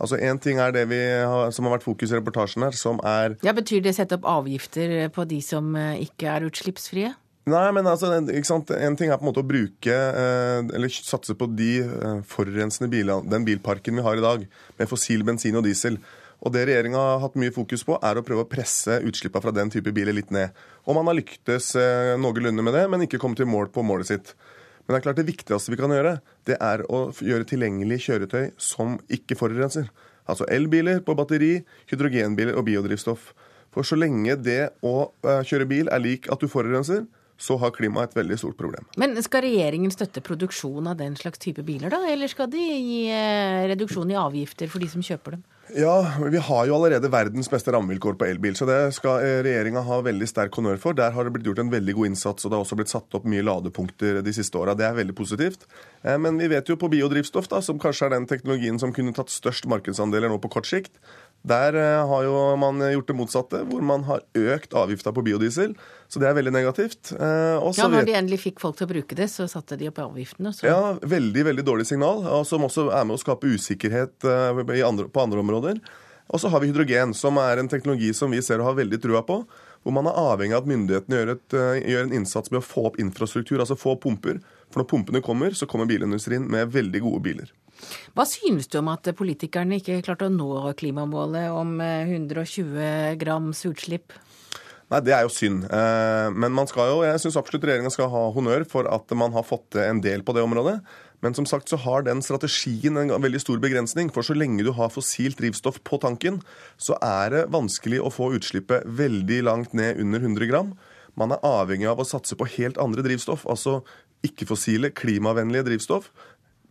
Altså 0.00 0.16
Én 0.22 0.38
ting 0.40 0.60
er 0.62 0.70
det 0.72 0.86
vi 0.88 1.00
har, 1.02 1.50
som 1.52 1.66
har 1.66 1.74
vært 1.74 1.84
fokus 1.84 2.12
i 2.14 2.16
reportasjen 2.16 2.64
her, 2.64 2.78
som 2.78 3.02
er 3.04 3.34
Ja, 3.44 3.52
Betyr 3.56 3.82
det 3.84 3.92
å 3.92 3.98
sette 3.98 4.16
opp 4.20 4.30
avgifter 4.38 5.10
på 5.12 5.26
de 5.28 5.42
som 5.44 5.74
ikke 5.74 6.30
er 6.30 6.46
utslippsfrie? 6.46 7.10
Nei, 7.48 7.66
men 7.72 7.88
altså? 7.88 8.10
En 8.12 8.96
ting 8.98 9.08
er 9.08 9.16
på 9.16 9.24
en 9.24 9.30
måte 9.30 9.40
å 9.40 9.48
bruke, 9.48 9.94
eller 9.94 10.92
satse 10.92 11.34
på 11.34 11.48
de 11.56 11.70
forurensende 12.28 12.90
bilene, 12.92 13.24
den 13.32 13.46
bilparken 13.48 13.96
vi 13.96 14.04
har 14.04 14.20
i 14.20 14.24
dag, 14.24 14.44
med 14.76 14.90
fossil 14.90 15.24
bensin 15.26 15.56
og 15.56 15.64
diesel. 15.64 15.96
Og 16.40 16.52
Det 16.52 16.62
regjeringa 16.68 17.00
har 17.00 17.18
hatt 17.24 17.34
mye 17.40 17.52
fokus 17.52 17.82
på, 17.84 17.98
er 18.00 18.16
å 18.16 18.24
prøve 18.24 18.44
å 18.46 18.48
presse 18.48 19.00
utslippene 19.04 19.44
fra 19.44 19.52
den 19.56 19.72
type 19.72 19.92
biler 19.92 20.16
litt 20.16 20.30
ned. 20.32 20.56
Og 20.88 20.96
man 20.96 21.08
har 21.10 21.18
lyktes 21.18 21.74
noenlunde 22.20 22.64
med 22.64 22.76
det, 22.76 22.86
men 22.92 23.04
ikke 23.04 23.20
kommet 23.20 23.40
til 23.40 23.48
mål 23.50 23.68
på 23.74 23.84
målet 23.84 24.12
sitt. 24.12 24.34
Men 24.84 24.94
det 24.94 25.00
er 25.00 25.04
klart 25.08 25.20
det 25.20 25.28
viktigste 25.28 25.72
vi 25.72 25.78
kan 25.80 25.92
gjøre, 25.92 26.16
det 26.48 26.56
er 26.60 26.84
å 26.88 27.08
gjøre 27.12 27.48
tilgjengelig 27.48 28.00
kjøretøy 28.06 28.50
som 28.60 28.96
ikke 29.12 29.36
forurenser. 29.38 29.90
Altså 30.30 30.48
elbiler 30.52 31.00
på 31.04 31.16
batteri, 31.18 31.60
hydrogenbiler 31.92 32.56
og 32.56 32.66
biodrivstoff. 32.68 33.32
For 33.70 33.86
så 33.86 33.98
lenge 34.00 34.34
det 34.40 34.72
å 34.82 35.10
kjøre 35.22 35.68
bil 35.70 35.90
er 35.92 36.02
lik 36.02 36.26
at 36.32 36.40
du 36.40 36.48
forurenser, 36.50 37.04
så 37.40 37.56
har 37.60 37.72
klimaet 37.72 38.10
et 38.10 38.18
veldig 38.20 38.36
stort 38.42 38.58
problem. 38.60 38.84
Men 39.00 39.16
skal 39.24 39.46
regjeringen 39.46 39.92
støtte 39.94 40.22
produksjon 40.24 40.90
av 40.90 40.98
den 41.00 41.16
slags 41.16 41.40
type 41.40 41.64
biler, 41.64 41.92
da? 41.92 42.02
Eller 42.10 42.28
skal 42.28 42.50
de 42.52 42.60
gi 42.60 43.00
eh, 43.08 43.64
reduksjon 43.72 44.12
i 44.12 44.18
avgifter 44.20 44.68
for 44.68 44.82
de 44.82 44.90
som 44.92 45.04
kjøper 45.04 45.38
dem? 45.38 45.46
Ja, 45.76 45.94
vi 46.18 46.38
har 46.42 46.64
jo 46.66 46.74
allerede 46.74 47.08
verdens 47.12 47.46
beste 47.50 47.70
rammevilkår 47.70 48.16
på 48.18 48.26
elbil, 48.26 48.56
så 48.58 48.66
det 48.66 48.78
skal 48.96 49.22
eh, 49.22 49.38
regjeringa 49.46 49.84
ha 49.86 50.00
veldig 50.02 50.26
sterk 50.26 50.56
honnør 50.58 50.80
for. 50.82 50.96
Der 50.98 51.14
har 51.14 51.26
det 51.26 51.32
blitt 51.34 51.46
gjort 51.46 51.62
en 51.62 51.70
veldig 51.70 51.94
god 51.94 52.10
innsats, 52.10 52.44
og 52.44 52.50
det 52.50 52.58
har 52.58 52.64
også 52.64 52.78
blitt 52.80 52.92
satt 52.92 53.16
opp 53.16 53.28
mye 53.30 53.44
ladepunkter 53.46 54.18
de 54.26 54.34
siste 54.34 54.58
åra. 54.58 54.74
Det 54.78 54.88
er 54.88 54.96
veldig 54.98 55.14
positivt. 55.16 55.68
Eh, 56.02 56.18
men 56.18 56.40
vi 56.42 56.50
vet 56.50 56.68
jo 56.68 56.78
på 56.80 56.90
biodrivstoff, 56.90 57.48
da, 57.52 57.62
som 57.62 57.78
kanskje 57.82 58.08
er 58.08 58.16
den 58.16 58.26
teknologien 58.30 58.82
som 58.82 58.94
kunne 58.96 59.14
tatt 59.14 59.30
størst 59.30 59.70
markedsandeler 59.70 60.32
nå 60.32 60.40
på 60.42 60.50
kort 60.50 60.66
sikt, 60.68 60.96
der 61.46 61.76
eh, 61.78 62.02
har 62.10 62.26
jo 62.26 62.34
man 62.60 62.82
gjort 62.92 63.08
det 63.08 63.16
motsatte, 63.16 63.62
hvor 63.70 63.84
man 63.86 64.04
har 64.08 64.24
økt 64.36 64.76
avgifta 64.76 65.12
på 65.16 65.24
biodiesel. 65.24 65.72
Så 66.10 66.20
det 66.20 66.26
er 66.26 66.34
veldig 66.36 66.52
negativt. 66.52 67.12
Også 67.14 67.84
ja, 67.84 67.88
Når 67.88 68.08
de 68.08 68.14
endelig 68.18 68.40
fikk 68.42 68.60
folk 68.60 68.74
til 68.76 68.88
å 68.88 68.90
bruke 68.90 69.14
det, 69.14 69.28
så 69.30 69.46
satte 69.48 69.78
de 69.78 69.88
opp 69.92 70.00
avgiftene. 70.02 70.50
Så... 70.52 70.66
Ja, 70.66 70.96
veldig 70.98 71.44
veldig 71.52 71.64
dårlig 71.64 71.86
signal, 71.86 72.24
som 72.48 72.66
også 72.66 72.88
er 72.90 73.06
med 73.06 73.14
å 73.14 73.22
skape 73.22 73.46
usikkerhet 73.46 74.18
på 74.18 75.22
andre 75.22 75.44
områder. 75.44 75.78
Og 76.30 76.40
så 76.40 76.50
har 76.50 76.62
vi 76.62 76.70
hydrogen, 76.70 77.14
som 77.14 77.38
er 77.42 77.58
en 77.58 77.68
teknologi 77.68 78.12
som 78.14 78.30
vi 78.30 78.42
ser 78.42 78.62
og 78.62 78.70
har 78.70 78.78
veldig 78.78 79.00
trua 79.02 79.22
på. 79.26 79.40
Hvor 79.80 79.94
man 79.96 80.06
er 80.10 80.18
avhengig 80.20 80.54
av 80.54 80.62
at 80.62 80.70
myndighetene 80.70 81.18
gjør, 81.18 81.32
et, 81.34 81.54
eh, 81.56 81.80
gjør, 81.90 82.02
en 82.04 82.16
innsats 82.20 82.52
med 82.52 82.60
å 82.60 82.66
få 82.66 82.84
opp 82.90 82.98
infrastruktur, 83.00 83.58
altså 83.58 83.78
få 83.78 83.96
pumper. 83.98 84.38
For 84.70 84.82
når 84.82 84.90
pumpene 84.92 85.22
kommer, 85.24 85.56
så 85.56 85.66
kommer 85.66 85.88
bilindustrien 85.88 86.46
med 86.46 86.70
veldig 86.70 87.00
gode 87.00 87.22
biler. 87.24 87.50
Hva 88.16 88.26
synes 88.28 88.70
du 88.70 88.80
om 88.80 88.90
at 88.92 89.08
politikerne 89.16 89.80
ikke 89.80 90.00
klarte 90.06 90.28
å 90.28 90.34
nå 90.34 90.72
klimamålet 90.80 91.52
om 91.54 91.78
120 91.80 92.74
eh, 92.80 93.14
grams 93.20 93.64
utslipp? 93.68 94.16
Nei, 94.90 95.00
Det 95.06 95.14
er 95.14 95.22
jo 95.22 95.30
synd. 95.30 95.68
Eh, 95.70 96.28
men 96.34 96.50
man 96.54 96.66
skal 96.66 96.90
jo, 96.90 97.04
jeg 97.06 97.22
syns 97.22 97.38
absolutt 97.38 97.68
regjeringa 97.68 97.92
skal 97.94 98.10
ha 98.10 98.24
honnør 98.34 98.66
for 98.66 98.88
at 98.90 99.12
man 99.14 99.30
har 99.36 99.46
fått 99.46 99.68
til 99.76 99.84
en 99.84 100.02
del 100.02 100.24
på 100.26 100.34
det 100.34 100.42
området. 100.42 100.80
Men 101.22 101.36
som 101.36 101.46
sagt 101.46 101.70
så 101.70 101.78
har 101.78 102.02
den 102.02 102.22
strategien 102.24 102.96
en 102.98 103.12
veldig 103.12 103.42
stor 103.42 103.60
begrensning. 103.62 104.10
For 104.10 104.26
så 104.26 104.34
lenge 104.34 104.64
du 104.66 104.72
har 104.74 104.90
fossilt 104.90 105.38
drivstoff 105.38 105.78
på 105.86 106.00
tanken, 106.02 106.40
så 106.80 106.96
er 107.04 107.34
det 107.34 107.48
vanskelig 107.54 108.00
å 108.02 108.10
få 108.10 108.32
utslippet 108.38 108.88
veldig 108.88 109.42
langt 109.46 109.76
ned 109.76 110.00
under 110.02 110.24
100 110.24 110.50
gram. 110.50 110.72
Man 111.14 111.34
er 111.36 111.44
avhengig 111.46 111.86
av 111.90 112.00
å 112.00 112.08
satse 112.08 112.38
på 112.38 112.48
helt 112.56 112.80
andre 112.80 113.04
drivstoff, 113.04 113.44
altså 113.50 113.80
ikke-fossile, 114.26 114.90
klimavennlige 114.96 115.68
drivstoff. 115.68 116.10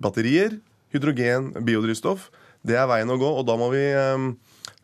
Batterier, 0.02 0.58
hydrogen, 0.94 1.52
biodrivstoff. 1.66 2.30
Det 2.66 2.76
er 2.76 2.90
veien 2.90 3.12
å 3.12 3.18
gå, 3.20 3.30
og 3.40 3.46
da 3.48 3.56
må 3.60 3.70
vi 3.72 3.86
ehm, 3.96 4.34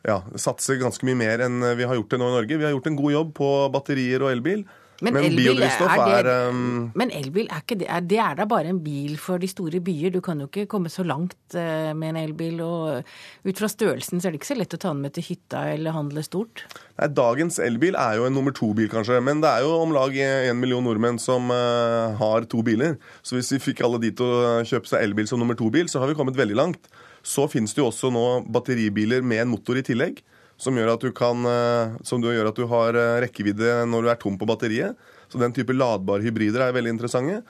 ja, 0.08 0.22
satse 0.40 0.78
ganske 0.80 1.06
mye 1.08 1.20
mer 1.20 1.44
enn 1.48 1.60
vi 1.76 1.88
har 1.88 1.98
gjort 1.98 2.14
det 2.14 2.22
nå 2.22 2.32
i 2.32 2.36
Norge. 2.38 2.60
Vi 2.60 2.68
har 2.68 2.76
gjort 2.76 2.90
en 2.92 3.00
god 3.00 3.16
jobb 3.18 3.34
på 3.40 3.52
batterier 3.74 4.24
og 4.24 4.32
elbil. 4.32 4.64
Men, 5.04 5.12
men 5.18 5.34
biodrivstoff 5.36 5.92
er, 5.92 6.24
det, 6.24 6.34
er 6.34 6.52
um... 6.54 6.92
Men 6.96 7.12
elbil 7.12 7.50
er 7.52 7.64
ikke 7.64 7.78
det. 7.82 7.88
Er, 7.92 8.04
det 8.08 8.20
er 8.24 8.38
da 8.40 8.46
bare 8.48 8.70
en 8.72 8.80
bil 8.84 9.18
for 9.20 9.42
de 9.42 9.50
store 9.52 9.82
byer. 9.84 10.14
Du 10.14 10.22
kan 10.24 10.40
jo 10.40 10.48
ikke 10.48 10.68
komme 10.72 10.92
så 10.92 11.04
langt 11.04 11.36
uh, 11.58 11.92
med 11.98 12.14
en 12.14 12.20
elbil. 12.22 12.62
Og 12.64 13.50
ut 13.50 13.60
fra 13.60 13.70
størrelsen 13.72 14.22
så 14.22 14.30
er 14.30 14.36
det 14.36 14.40
ikke 14.40 14.52
så 14.54 14.60
lett 14.60 14.78
å 14.78 14.80
ta 14.80 14.94
den 14.94 15.04
med 15.04 15.16
til 15.18 15.28
hytta 15.28 15.66
eller 15.74 15.96
handle 15.98 16.24
stort. 16.24 16.64
Nei, 16.96 17.10
Dagens 17.12 17.60
elbil 17.64 18.00
er 18.00 18.22
jo 18.22 18.30
en 18.30 18.38
nummer 18.38 18.56
to-bil, 18.56 18.88
kanskje. 18.92 19.20
Men 19.26 19.44
det 19.44 19.52
er 19.52 19.66
jo 19.68 19.74
om 19.82 19.96
lag 19.96 20.16
en 20.16 20.62
million 20.62 20.86
nordmenn 20.86 21.20
som 21.22 21.52
uh, 21.52 22.16
har 22.22 22.48
to 22.52 22.64
biler. 22.66 22.96
Så 23.26 23.40
hvis 23.40 23.52
vi 23.58 23.64
fikk 23.72 23.84
alle 23.84 24.00
de 24.04 24.14
til 24.16 24.32
å 24.32 24.62
kjøpe 24.64 24.92
seg 24.94 25.04
elbil 25.04 25.28
som 25.28 25.44
nummer 25.44 25.60
to-bil, 25.60 25.92
så 25.92 26.00
har 26.04 26.12
vi 26.12 26.16
kommet 26.16 26.40
veldig 26.40 26.56
langt. 26.62 26.88
Så 27.26 27.50
finnes 27.52 27.74
det 27.76 27.84
jo 27.84 27.90
også 27.90 28.14
nå 28.14 28.26
batteribiler 28.54 29.26
med 29.26 29.44
en 29.44 29.52
motor 29.58 29.82
i 29.82 29.84
tillegg 29.84 30.24
som 30.66 30.78
gjør 30.78 30.96
at 30.96 31.06
du, 31.06 31.12
kan, 31.16 31.46
eh, 31.46 31.96
som 32.08 32.24
gjør 32.24 32.50
at 32.50 32.58
du 32.58 32.66
har 32.72 32.98
eh, 32.98 33.20
rekkevidde 33.26 33.84
når 33.90 34.06
du 34.06 34.12
er 34.12 34.20
tom 34.22 34.40
på 34.42 34.48
batteriet. 34.50 34.98
Så 35.30 35.42
den 35.42 35.54
type 35.54 35.74
ladbare 35.74 36.26
hybrider 36.26 36.66
er 36.66 36.76
veldig 36.76 36.96
interessante. 36.98 37.42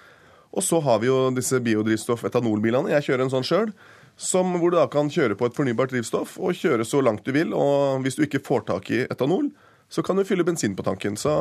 Og 0.56 0.64
så 0.64 0.80
har 0.84 1.02
vi 1.02 1.10
jo 1.10 1.30
disse 1.36 1.60
biodrivstoff-etanolbilene. 1.64 2.94
Jeg 2.94 3.10
kjører 3.10 3.26
en 3.26 3.34
sånn 3.34 3.48
sjøl. 3.48 3.72
Hvor 4.16 4.72
du 4.72 4.78
da 4.78 4.86
kan 4.88 5.10
kjøre 5.12 5.36
på 5.36 5.50
et 5.50 5.56
fornybart 5.58 5.92
drivstoff 5.92 6.38
og 6.40 6.56
kjøre 6.56 6.86
så 6.88 7.02
langt 7.04 7.26
du 7.28 7.34
vil. 7.36 7.52
Og 7.52 8.04
hvis 8.06 8.16
du 8.16 8.24
ikke 8.24 8.44
får 8.44 8.68
tak 8.70 8.92
i 8.96 9.02
etanol, 9.10 9.50
så 9.92 10.04
kan 10.06 10.16
du 10.16 10.24
fylle 10.28 10.46
bensin 10.48 10.76
på 10.76 10.86
tanken. 10.88 11.20
Så 11.20 11.34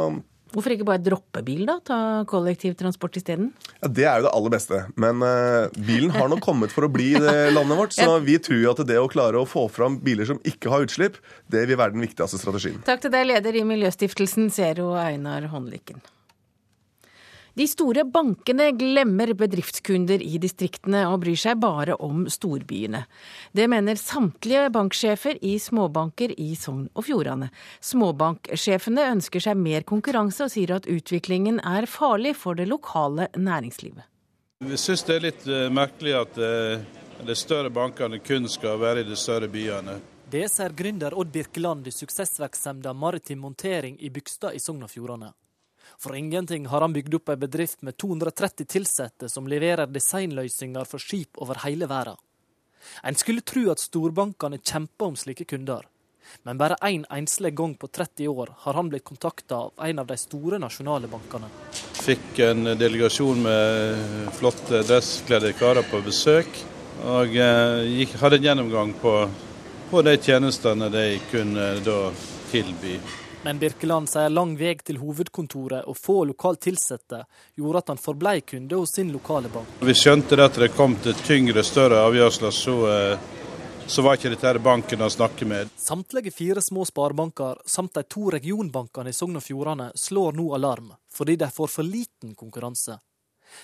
Hvorfor 0.54 0.74
ikke 0.74 0.86
bare 0.86 1.02
droppe 1.02 1.42
bil, 1.42 1.64
da? 1.66 1.80
Ta 1.82 1.98
kollektivtransport 2.30 3.18
isteden? 3.18 3.50
Ja, 3.80 3.88
Det 3.88 4.06
er 4.06 4.20
jo 4.20 4.28
det 4.28 4.34
aller 4.38 4.54
beste. 4.54 4.82
Men 4.94 5.22
uh, 5.24 5.66
bilen 5.74 6.14
har 6.14 6.30
nok 6.30 6.44
kommet 6.44 6.74
for 6.74 6.86
å 6.86 6.92
bli 6.92 7.10
i 7.16 7.22
det 7.22 7.50
landet 7.56 7.80
vårt. 7.80 7.96
Så 7.96 8.18
vi 8.28 8.38
tror 8.38 8.62
jo 8.62 8.72
at 8.74 8.84
det 8.86 9.00
å 9.02 9.10
klare 9.10 9.42
å 9.42 9.48
få 9.48 9.66
fram 9.72 9.98
biler 10.04 10.30
som 10.30 10.38
ikke 10.46 10.70
har 10.70 10.86
utslipp, 10.86 11.18
det 11.50 11.66
vil 11.66 11.80
være 11.80 11.96
den 11.96 12.06
viktigste 12.06 12.38
strategien. 12.38 12.78
Takk 12.86 13.02
til 13.02 13.14
deg, 13.14 13.26
leder 13.32 13.58
i 13.58 13.66
Miljøstiftelsen, 13.66 14.52
Zero 14.54 14.92
Einar 15.00 15.50
Håndlykken. 15.50 16.02
De 17.54 17.66
store 17.70 18.02
bankene 18.04 18.72
glemmer 18.74 19.30
bedriftskunder 19.38 20.22
i 20.22 20.40
distriktene 20.42 21.04
og 21.06 21.20
bryr 21.22 21.38
seg 21.38 21.60
bare 21.62 21.94
om 22.02 22.24
storbyene. 22.26 23.04
Det 23.54 23.68
mener 23.70 24.00
samtlige 24.00 24.72
banksjefer 24.74 25.38
i 25.38 25.52
småbanker 25.62 26.34
i 26.34 26.48
Sogn 26.58 26.88
og 26.98 27.06
Fjordane. 27.06 27.52
Småbanksjefene 27.78 29.04
ønsker 29.12 29.44
seg 29.46 29.60
mer 29.60 29.86
konkurranse 29.86 30.48
og 30.48 30.50
sier 30.50 30.74
at 30.74 30.88
utviklingen 30.90 31.60
er 31.62 31.86
farlig 31.86 32.34
for 32.40 32.58
det 32.58 32.66
lokale 32.72 33.28
næringslivet. 33.38 34.02
Vi 34.66 34.80
syns 34.80 35.06
det 35.06 35.14
er 35.14 35.24
litt 35.28 35.46
eh, 35.46 35.70
merkelig 35.70 36.16
at 36.24 36.42
eh, 36.42 36.82
de 37.22 37.38
større 37.38 37.70
bankene 37.70 38.18
kun 38.18 38.50
skal 38.50 38.82
være 38.82 39.04
i 39.04 39.08
de 39.08 39.14
større 39.18 39.46
byene. 39.52 40.00
Det 40.26 40.48
sier 40.50 40.74
gründer 40.74 41.14
Odd 41.14 41.30
Birkeland 41.30 41.86
i 41.86 41.94
suksessvirksomheten 41.94 42.98
Maritim 42.98 43.46
Montering 43.46 44.00
i 44.02 44.10
Bygstad 44.10 44.58
i 44.58 44.62
Sogn 44.62 44.82
og 44.82 44.90
Fjordane. 44.90 45.30
For 45.98 46.16
ingenting 46.16 46.66
har 46.66 46.80
han 46.80 46.92
bygd 46.92 47.14
opp 47.20 47.32
ei 47.32 47.40
bedrift 47.40 47.82
med 47.82 47.96
230 47.96 48.66
ansatte 48.80 49.28
som 49.28 49.48
leverer 49.48 49.90
designløsninger 49.90 50.84
for 50.88 51.02
skip 51.02 51.40
over 51.42 51.62
hele 51.64 51.88
verden. 51.90 52.16
En 53.02 53.16
skulle 53.16 53.40
tro 53.40 53.70
at 53.72 53.80
storbankene 53.80 54.60
kjemper 54.60 55.12
om 55.12 55.16
slike 55.16 55.46
kunder. 55.48 55.86
Men 56.42 56.58
bare 56.58 56.76
én 56.82 57.04
en 57.04 57.18
enslig 57.18 57.54
gang 57.56 57.74
på 57.74 57.88
30 57.88 58.28
år 58.28 58.54
har 58.58 58.74
han 58.74 58.88
blitt 58.88 59.04
kontakta 59.04 59.54
av 59.54 59.72
en 59.86 59.98
av 59.98 60.06
de 60.06 60.16
store 60.16 60.58
nasjonale 60.58 61.08
bankene. 61.08 61.48
Fikk 62.04 62.38
en 62.44 62.64
delegasjon 62.78 63.42
med 63.42 64.30
flotte 64.38 64.82
dresskledde 64.88 65.52
karer 65.58 65.84
på 65.90 66.00
besøk. 66.04 66.48
Og 67.04 67.36
eh, 67.36 67.82
gikk, 68.00 68.14
hadde 68.20 68.38
en 68.40 68.48
gjennomgang 68.48 68.94
på, 69.00 69.12
på 69.90 70.02
de 70.06 70.16
tjenestene 70.16 70.88
de 70.92 71.04
kunne 71.30 71.74
da 71.84 71.98
tilby. 72.52 72.98
Men 73.44 73.58
Birkeland 73.58 74.08
sier 74.08 74.30
lang 74.32 74.54
vei 74.56 74.72
til 74.80 74.96
hovedkontoret 74.96 75.84
og 75.84 75.98
få 76.00 76.22
lokalt 76.24 76.64
ansatte 76.70 77.18
gjorde 77.58 77.82
at 77.82 77.90
han 77.92 78.00
forblei 78.00 78.38
kunde 78.40 78.78
hos 78.78 78.94
sin 78.96 79.10
lokale 79.12 79.50
bank. 79.52 79.68
Vi 79.84 79.94
skjønte 79.94 80.38
at 80.40 80.56
det 80.56 80.70
kom 80.72 80.96
til 81.04 81.12
tyngre, 81.26 81.60
større 81.60 82.00
avgjørelser, 82.06 82.50
så, 82.56 82.76
eh, 82.88 83.18
så 83.86 84.02
var 84.02 84.16
ikke 84.16 84.32
dette 84.32 84.64
banken 84.64 85.04
å 85.04 85.10
snakke 85.12 85.44
med. 85.44 85.68
Samtlige 85.76 86.32
fire 86.32 86.62
små 86.64 86.86
sparebanker 86.88 87.60
samt 87.66 87.92
de 87.92 88.02
to 88.08 88.30
regionbankene 88.32 89.12
i 89.12 89.12
Sogn 89.12 89.36
og 89.36 89.44
Fjordane 89.44 89.90
slår 89.94 90.32
nå 90.32 90.54
alarm, 90.54 90.94
fordi 91.12 91.36
de 91.36 91.50
får 91.52 91.68
for 91.68 91.84
liten 91.84 92.32
konkurranse. 92.34 92.96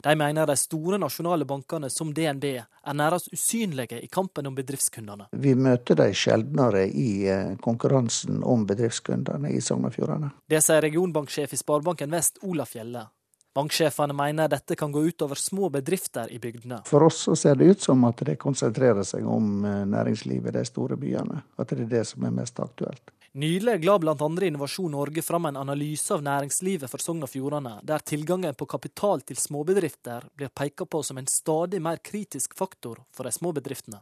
De 0.02 0.16
mener 0.18 0.46
de 0.46 0.56
store 0.56 0.98
nasjonale 0.98 1.46
bankene 1.48 1.90
som 1.90 2.14
DNB 2.14 2.44
er 2.54 2.96
nærmest 2.96 3.32
usynlige 3.32 4.00
i 4.00 4.08
kampen 4.08 4.46
om 4.46 4.56
bedriftskundene. 4.56 5.30
Vi 5.32 5.54
møter 5.54 5.98
de 6.00 6.10
sjeldnere 6.14 6.86
i 6.88 7.26
eh, 7.28 7.54
konkurransen 7.62 8.42
om 8.44 8.66
bedriftskundene 8.66 9.52
i 9.54 9.60
Sogn 9.64 9.88
og 9.88 9.96
Fjordane. 9.96 10.34
Det 10.48 10.62
sier 10.64 10.84
regionbanksjef 10.86 11.54
i 11.54 11.60
Sparebanken 11.60 12.12
Vest, 12.14 12.42
Olaf 12.46 12.74
Fjelle. 12.74 13.06
Banksjefene 13.54 14.14
mener 14.14 14.48
dette 14.48 14.76
kan 14.78 14.92
gå 14.92 15.00
utover 15.02 15.34
små 15.34 15.68
bedrifter 15.74 16.30
i 16.32 16.38
bygdene. 16.38 16.84
For 16.86 17.02
oss 17.02 17.24
så 17.26 17.34
ser 17.36 17.56
det 17.58 17.64
ut 17.64 17.82
som 17.82 18.04
at 18.06 18.22
det 18.26 18.36
konsentrerer 18.38 19.02
seg 19.06 19.26
om 19.26 19.64
eh, 19.64 19.86
næringslivet 19.90 20.54
i 20.54 20.58
de 20.60 20.66
store 20.68 20.98
byene. 21.00 21.42
At 21.58 21.74
det 21.74 21.88
er 21.88 21.90
det 21.96 22.04
som 22.12 22.26
er 22.28 22.36
mest 22.36 22.62
aktuelt. 22.62 23.10
Nylig 23.32 23.84
la 23.84 23.98
bl.a. 23.98 24.30
Innovasjon 24.42 24.90
Norge 24.90 25.22
fram 25.22 25.44
en 25.46 25.56
analyse 25.56 26.14
av 26.14 26.22
næringslivet 26.22 26.90
for 26.90 26.98
Sogn 26.98 27.22
og 27.22 27.30
Fjordane, 27.30 27.76
der 27.86 28.02
tilgangen 28.02 28.56
på 28.58 28.66
kapital 28.66 29.22
til 29.22 29.38
småbedrifter 29.38 30.26
blir 30.34 30.50
pekt 30.50 30.82
på 30.90 31.02
som 31.06 31.18
en 31.20 31.30
stadig 31.30 31.78
mer 31.78 32.02
kritisk 32.02 32.56
faktor 32.58 32.98
for 33.14 33.22
de 33.22 33.30
små 33.30 33.52
bedriftene. 33.54 34.00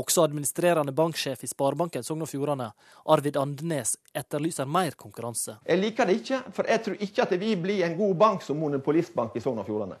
Også 0.00 0.24
administrerende 0.24 0.96
banksjef 0.96 1.44
i 1.44 1.50
Sparebanken 1.52 2.08
Sogn 2.08 2.24
og 2.24 2.32
Fjordane, 2.32 2.70
Arvid 3.04 3.36
Andenes, 3.36 3.98
etterlyser 4.16 4.64
mer 4.64 4.96
konkurranse. 4.96 5.58
Jeg 5.68 5.84
liker 5.84 6.08
det 6.08 6.16
ikke, 6.22 6.40
for 6.56 6.72
jeg 6.72 6.84
tror 6.86 6.96
ikke 7.10 7.28
at 7.28 7.36
vi 7.44 7.52
blir 7.68 7.84
en 7.84 8.00
god 8.00 8.16
bank 8.24 8.48
som 8.48 8.56
monopolistbank 8.56 9.36
i 9.36 9.44
Sogn 9.44 9.60
og 9.60 9.68
Fjordane. 9.68 10.00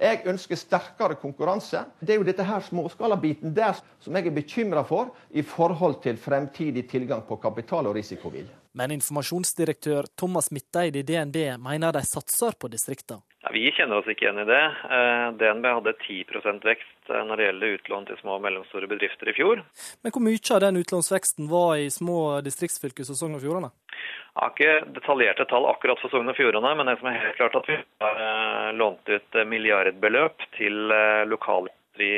Jeg 0.00 0.24
ønsker 0.26 0.58
sterkere 0.58 1.16
konkurranse. 1.20 1.84
Det 2.00 2.14
er 2.14 2.20
jo 2.20 2.26
dette 2.26 2.44
her 2.46 2.64
småskalabiten 2.66 3.54
der 3.54 3.78
som 4.02 4.16
jeg 4.16 4.26
er 4.26 4.34
bekymra 4.34 4.82
for 4.86 5.14
i 5.30 5.42
forhold 5.42 6.00
til 6.02 6.18
fremtidig 6.20 6.88
tilgang 6.90 7.22
på 7.28 7.38
kapital 7.42 7.86
og 7.86 7.96
risikovilje. 7.98 8.50
Men 8.74 8.90
informasjonsdirektør 8.96 10.08
Thomas 10.18 10.50
Midteid 10.50 10.96
i 10.98 11.04
DNB 11.06 11.36
mener 11.62 11.94
de 11.94 12.02
satser 12.02 12.56
på 12.58 12.68
distriktene. 12.72 13.22
Ja, 13.44 13.50
vi 13.52 13.66
kjenner 13.76 14.00
oss 14.00 14.06
ikke 14.08 14.24
igjen 14.24 14.40
i 14.40 14.46
det. 14.48 14.62
Eh, 14.96 15.26
DNB 15.36 15.66
hadde 15.68 15.92
10 16.06 16.62
vekst 16.64 17.10
eh, 17.12 17.24
når 17.28 17.36
det 17.36 17.48
gjelder 17.48 17.74
utlån 17.76 18.06
til 18.08 18.16
små 18.22 18.38
og 18.38 18.44
mellomstore 18.46 18.88
bedrifter 18.88 19.28
i 19.28 19.34
fjor. 19.36 19.60
Men 20.00 20.14
hvor 20.14 20.24
mye 20.24 20.54
av 20.56 20.62
den 20.64 20.80
utlånsveksten 20.80 21.50
var 21.50 21.76
i 21.76 21.90
små 21.92 22.40
distriktsfylker 22.46 23.04
som 23.04 23.18
Sogn 23.18 23.36
og 23.36 23.44
Fjordane? 23.44 23.68
Jeg 23.92 24.40
har 24.40 24.54
ikke 24.54 24.94
detaljerte 24.96 25.48
tall 25.50 25.68
akkurat 25.68 26.00
for 26.00 26.14
Sogn 26.14 26.32
og 26.32 26.38
Fjordane, 26.40 26.72
men 26.78 26.88
det 26.88 26.96
som 27.02 27.10
er 27.12 27.20
helt 27.20 27.36
klart 27.36 27.60
at 27.60 27.68
vi 27.68 27.76
har 28.06 28.24
eh, 28.30 28.72
lånt 28.80 29.12
ut 29.12 29.40
milliardbeløp 29.52 30.48
til 30.56 30.96
lokale 31.28 31.74
i, 32.02 32.12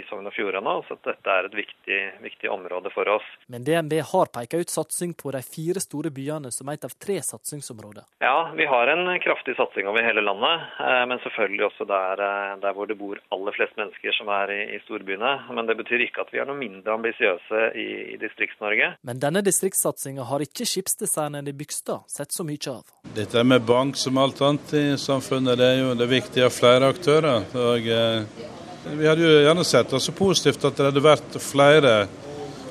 i 0.00 0.04
Sogn 0.08 0.26
og 0.26 0.34
Fjordane. 0.34 0.76
Så 0.88 0.96
dette 1.04 1.34
er 1.34 1.48
et 1.48 1.56
viktig, 1.56 2.00
viktig, 2.22 2.50
område 2.50 2.90
for 2.94 3.08
oss. 3.08 3.26
Men 3.52 3.64
DNB 3.66 4.00
har 4.12 4.30
pekt 4.34 4.54
ut 4.54 4.72
satsing 4.72 5.14
på 5.14 5.32
de 5.34 5.42
fire 5.46 5.82
store 5.82 6.10
byene 6.14 6.50
som 6.54 6.68
et 6.72 6.84
av 6.84 6.94
tre 6.98 7.20
satsingsområder? 7.22 8.06
Ja, 8.24 8.50
vi 8.56 8.66
har 8.66 8.90
en 8.92 9.06
kraftig 9.22 9.56
satsing 9.56 9.88
over 9.90 10.04
hele 10.04 10.24
landet. 10.24 10.66
Eh, 10.80 11.04
men 11.10 11.22
selvfølgelig 11.24 11.66
også 11.68 11.86
der, 11.90 12.24
eh, 12.26 12.56
der 12.64 12.76
hvor 12.76 12.90
det 12.90 12.98
bor 12.98 13.20
aller 13.30 13.56
flest 13.56 13.76
mennesker 13.80 14.16
som 14.16 14.32
er 14.34 14.54
i, 14.56 14.60
i 14.76 14.82
storbyene. 14.84 15.34
Men 15.54 15.70
det 15.70 15.78
betyr 15.80 16.06
ikke 16.06 16.26
at 16.26 16.34
vi 16.34 16.42
er 16.42 16.48
noe 16.48 16.58
mindre 16.58 16.96
ambisiøse 16.98 17.70
i, 17.78 17.88
i 18.14 18.20
Distrikts-Norge. 18.20 18.94
Men 19.06 19.22
denne 19.22 19.44
distriktssatsinga 19.46 20.26
har 20.30 20.44
ikke 20.44 20.68
skipsdesignen 20.68 21.48
i 21.48 21.56
Bygstad 21.56 22.08
sett 22.10 22.32
så 22.34 22.46
mye 22.46 22.72
av. 22.72 22.86
Dette 23.14 23.44
med 23.44 23.62
bank 23.66 23.96
som 23.96 24.18
alt 24.18 24.40
annet 24.44 24.72
i 24.74 24.86
samfunnet, 24.98 25.58
det 25.58 25.68
er 25.74 25.78
jo 25.84 25.94
det 25.98 26.08
viktige 26.10 26.48
av 26.48 26.54
flere 26.54 26.90
aktører. 26.92 27.46
Og 27.56 27.86
eh, 27.90 28.58
vi 28.84 29.08
hadde 29.08 29.24
jo 29.24 29.42
gjerne 29.44 29.64
sett 29.66 29.90
det 29.90 30.00
så 30.00 30.12
positivt 30.16 30.64
at 30.64 30.78
det 30.78 30.88
hadde 30.88 31.04
vært 31.04 31.36
flere 31.44 31.94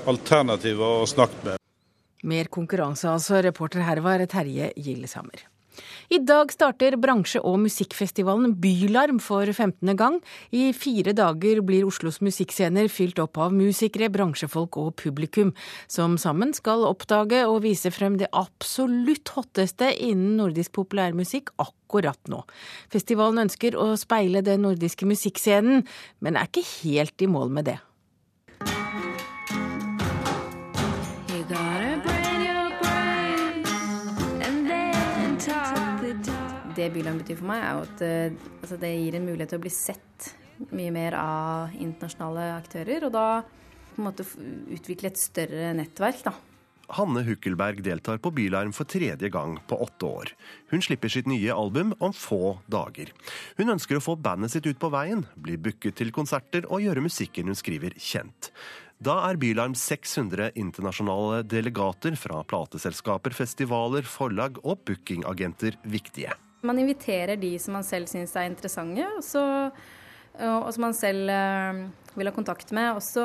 alternativer 0.09 1.03
å 1.03 1.07
snakke 1.09 1.45
med. 1.45 1.59
Mer 2.29 2.49
konkurranse 2.51 3.07
altså. 3.11 3.39
Reporter 3.45 3.85
her 3.85 4.01
var 4.03 4.25
Terje 4.27 4.73
Gilleshammer. 4.75 5.48
I 6.09 6.19
dag 6.23 6.51
starter 6.53 6.97
bransje- 6.99 7.41
og 7.43 7.59
musikkfestivalen 7.63 8.55
Bylarm 8.61 9.19
for 9.23 9.45
15. 9.45 9.95
gang. 9.97 10.19
I 10.51 10.71
fire 10.73 11.13
dager 11.13 11.61
blir 11.65 11.87
Oslos 11.87 12.21
musikkscener 12.25 12.89
fylt 12.89 13.19
opp 13.19 13.37
av 13.37 13.53
musikere, 13.55 14.09
bransjefolk 14.13 14.77
og 14.81 14.95
publikum, 15.01 15.53
som 15.87 16.17
sammen 16.17 16.53
skal 16.57 16.85
oppdage 16.87 17.43
og 17.47 17.63
vise 17.67 17.91
frem 17.91 18.17
det 18.21 18.31
absolutt 18.33 19.33
hotteste 19.35 19.91
innen 19.95 20.37
nordisk 20.39 20.73
populærmusikk 20.79 21.53
akkurat 21.61 22.19
nå. 22.31 22.43
Festivalen 22.93 23.45
ønsker 23.47 23.77
å 23.79 23.91
speile 23.99 24.41
den 24.45 24.65
nordiske 24.67 25.07
musikkscenen, 25.09 25.85
men 26.19 26.39
er 26.39 26.49
ikke 26.49 26.67
helt 26.83 27.21
i 27.21 27.29
mål 27.29 27.53
med 27.53 27.71
det. 27.73 27.79
Det 36.79 36.89
Byland 36.95 37.23
betyr 37.23 37.39
for 37.39 37.51
meg, 37.51 37.63
er 37.63 37.77
jo 37.77 37.85
at 37.87 38.03
eh, 38.05 38.51
altså, 38.61 38.79
det 38.81 38.91
gir 38.95 39.17
en 39.19 39.27
mulighet 39.27 39.53
til 39.53 39.61
å 39.61 39.65
bli 39.67 39.73
sett 39.73 40.29
mye 40.75 40.91
mer 40.91 41.15
av 41.19 41.79
internasjonale 41.79 42.51
aktører. 42.57 43.07
Og 43.07 43.15
da 43.15 43.25
på 43.43 43.99
en 43.99 44.07
måte 44.07 44.27
utvikle 44.75 45.11
et 45.11 45.19
større 45.19 45.73
nettverk, 45.77 46.23
da. 46.27 46.35
Hanne 46.97 47.21
Hukkelberg 47.21 47.83
deltar 47.85 48.17
på 48.17 48.31
Bylarm 48.33 48.71
for 48.73 48.89
tredje 48.89 49.29
gang 49.29 49.59
på 49.69 49.77
åtte 49.85 50.07
år. 50.07 50.31
Hun 50.71 50.81
slipper 50.81 51.11
sitt 51.13 51.29
nye 51.29 51.53
album 51.53 51.93
om 52.01 52.15
få 52.15 52.57
dager. 52.71 53.11
Hun 53.59 53.75
ønsker 53.75 53.99
å 53.99 54.03
få 54.03 54.17
bandet 54.17 54.55
sitt 54.55 54.65
ut 54.65 54.79
på 54.81 54.89
veien, 54.93 55.21
bli 55.37 55.59
booket 55.61 55.99
til 56.01 56.13
konserter 56.15 56.65
og 56.65 56.81
gjøre 56.81 57.05
musikken 57.05 57.51
hun 57.51 57.59
skriver, 57.59 57.93
kjent. 57.93 58.49
Da 58.99 59.19
er 59.29 59.37
Bylarm 59.39 59.77
600 59.79 60.57
internasjonale 60.59 61.43
delegater 61.47 62.17
fra 62.19 62.41
plateselskaper, 62.43 63.37
festivaler, 63.37 64.03
forlag 64.03 64.57
og 64.65 64.81
bookingagenter 64.89 65.77
viktige. 65.87 66.33
Man 66.65 66.79
inviterer 66.81 67.39
de 67.39 67.53
som 67.61 67.77
man 67.77 67.87
selv 67.87 68.09
syns 68.11 68.35
er 68.35 68.49
interessante, 68.49 69.05
og, 69.15 69.23
så, 69.23 69.43
og 70.43 70.69
som 70.75 70.83
man 70.83 70.95
selv 70.97 71.31
eh, 71.31 71.83
vil 72.19 72.27
ha 72.29 72.33
kontakt 72.35 72.73
med. 72.75 72.97
Og 72.97 73.03
så 73.05 73.23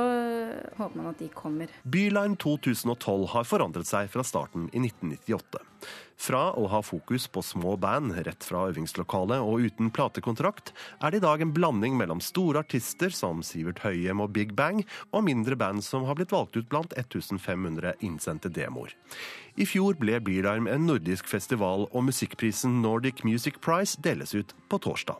håper 0.79 1.01
man 1.01 1.11
at 1.11 1.23
de 1.23 1.31
kommer. 1.35 1.73
Byline 1.83 2.38
2012 2.40 3.29
har 3.35 3.49
forandret 3.49 3.90
seg 3.90 4.12
fra 4.12 4.27
starten 4.27 4.68
i 4.73 4.85
1998. 4.87 5.64
Fra 6.16 6.53
å 6.55 6.68
ha 6.70 6.81
fokus 6.83 7.27
på 7.29 7.42
små 7.42 7.74
band 7.81 8.14
rett 8.27 8.44
fra 8.46 8.62
øvingslokalet 8.70 9.42
og 9.42 9.66
uten 9.66 9.90
platekontrakt, 9.94 10.72
er 11.03 11.11
det 11.11 11.20
i 11.20 11.24
dag 11.24 11.42
en 11.42 11.53
blanding 11.53 11.98
mellom 11.98 12.22
store 12.22 12.62
artister 12.62 13.12
som 13.12 13.42
Sivert 13.42 13.83
Høyem 13.85 14.22
og 14.22 14.33
Big 14.37 14.55
Bang, 14.55 14.85
og 15.11 15.27
mindre 15.27 15.59
band 15.59 15.85
som 15.85 16.07
har 16.09 16.16
blitt 16.18 16.33
valgt 16.33 16.57
ut 16.57 16.70
blant 16.70 16.94
1500 16.96 17.98
innsendte 18.07 18.48
demoer. 18.48 18.94
I 19.59 19.66
fjor 19.68 19.98
ble 20.00 20.20
Blirdarm 20.22 20.70
en 20.70 20.87
nordisk 20.88 21.29
festival, 21.31 21.88
og 21.90 22.09
musikkprisen 22.09 22.81
Nordic 22.83 23.24
Music 23.27 23.61
Prize 23.61 24.00
deles 24.00 24.35
ut 24.35 24.55
på 24.70 24.81
torsdag. 24.87 25.18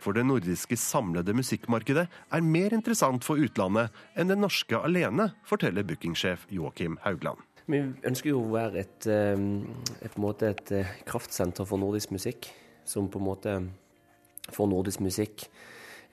For 0.00 0.14
det 0.14 0.26
nordiske 0.28 0.78
samlede 0.78 1.34
musikkmarkedet 1.34 2.06
er 2.06 2.46
mer 2.46 2.76
interessant 2.76 3.26
for 3.26 3.40
utlandet 3.42 3.90
enn 4.14 4.30
det 4.30 4.38
norske 4.38 4.78
alene, 4.78 5.32
forteller 5.48 5.86
bookingsjef 5.86 6.46
Joakim 6.54 7.00
Haugland. 7.02 7.42
Vi 7.66 7.80
ønsker 7.82 8.30
jo 8.30 8.44
å 8.44 8.52
være 8.52 8.84
et, 8.84 9.06
eh, 9.10 9.46
et, 10.06 10.42
et, 10.42 10.72
eh, 10.72 10.92
kraftsenter 11.04 11.66
for 11.66 11.82
nordisk 11.82 12.12
musikk. 12.14 12.46
Som 12.86 13.08
på 13.10 13.18
en 13.18 13.26
måte 13.26 13.54
får 14.54 14.68
nordisk 14.70 15.00
musikk 15.02 15.48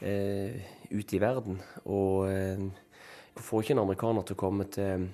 eh, 0.01 0.57
ut 0.89 1.13
i 1.13 1.19
verden. 1.21 1.61
Og 1.85 2.31
eh, 2.31 2.63
får 3.37 3.61
ikke 3.61 3.75
en 3.77 3.83
amerikaner 3.85 4.25
til 4.25 4.35
å 4.35 4.41
komme 4.41 4.65
til 4.73 5.09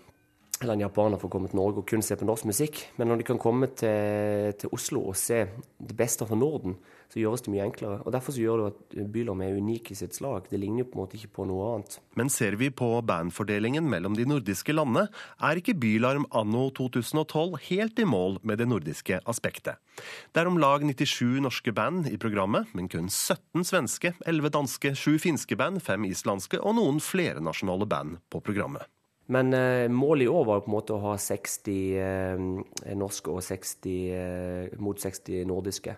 eller 0.60 0.75
en 0.75 0.82
japaner 0.84 1.19
får 1.21 1.32
komme 1.32 1.47
til 1.47 1.56
Norge 1.56 1.80
og 1.80 1.88
kun 1.88 2.02
se 2.04 2.17
på 2.19 2.28
norsk 2.28 2.49
musikk. 2.49 2.82
Men 2.99 3.08
når 3.08 3.21
de 3.21 3.28
kan 3.30 3.39
komme 3.39 3.69
til, 3.80 4.56
til 4.60 4.73
Oslo 4.75 5.06
og 5.08 5.15
se 5.15 5.45
det 5.80 5.95
beste 5.95 6.28
fra 6.28 6.36
Norden, 6.36 6.75
så 7.10 7.22
gjøres 7.24 7.41
det 7.45 7.54
mye 7.54 7.65
enklere. 7.65 8.00
Og 8.06 8.13
Derfor 8.13 8.36
så 8.36 8.43
gjør 8.43 8.62
det 8.62 8.67
at 8.69 9.12
Bylarm 9.13 9.41
er 9.41 9.58
unik 9.58 9.91
i 9.93 9.98
sitt 9.98 10.13
slag. 10.17 10.45
Det 10.52 10.60
ligner 10.62 10.84
jo 10.84 10.89
på 10.91 11.00
en 11.00 11.02
måte 11.02 11.17
ikke 11.17 11.32
på 11.39 11.48
noe 11.50 11.72
annet. 11.74 11.98
Men 12.19 12.30
ser 12.30 12.58
vi 12.60 12.69
på 12.69 12.89
bandfordelingen 13.06 13.89
mellom 13.89 14.17
de 14.17 14.28
nordiske 14.30 14.76
landene, 14.76 15.08
er 15.41 15.62
ikke 15.62 15.78
Bylarm 15.82 16.28
anno 16.36 16.67
2012 16.78 17.58
helt 17.69 18.00
i 18.00 18.06
mål 18.06 18.38
med 18.43 18.62
det 18.62 18.69
nordiske 18.69 19.22
aspektet. 19.26 19.82
Det 20.32 20.43
er 20.43 20.52
om 20.52 20.62
lag 20.62 20.86
97 20.86 21.41
norske 21.43 21.74
band 21.76 22.08
i 22.12 22.19
programmet, 22.22 22.69
men 22.78 22.88
kun 22.91 23.10
17 23.10 23.65
svenske, 23.67 24.13
11 24.30 24.54
danske, 24.56 24.93
7 24.95 25.17
finske 25.26 25.58
band, 25.60 25.82
5 25.84 26.06
islandske 26.12 26.62
og 26.62 26.78
noen 26.78 27.02
flernasjonale 27.04 27.89
band 27.89 28.22
på 28.30 28.43
programmet. 28.45 28.86
Men 29.30 29.54
eh, 29.54 29.86
målet 29.93 30.26
i 30.26 30.28
år 30.28 30.45
var 30.48 30.63
på 30.65 30.72
en 30.72 30.74
måte 30.74 30.95
å 30.95 31.04
ha 31.04 31.13
60 31.22 31.74
eh, 32.02 32.95
norske 32.98 33.30
og 33.30 33.43
60, 33.45 33.98
eh, 34.10 34.80
mot 34.82 34.98
60 34.98 35.45
nordiske. 35.50 35.93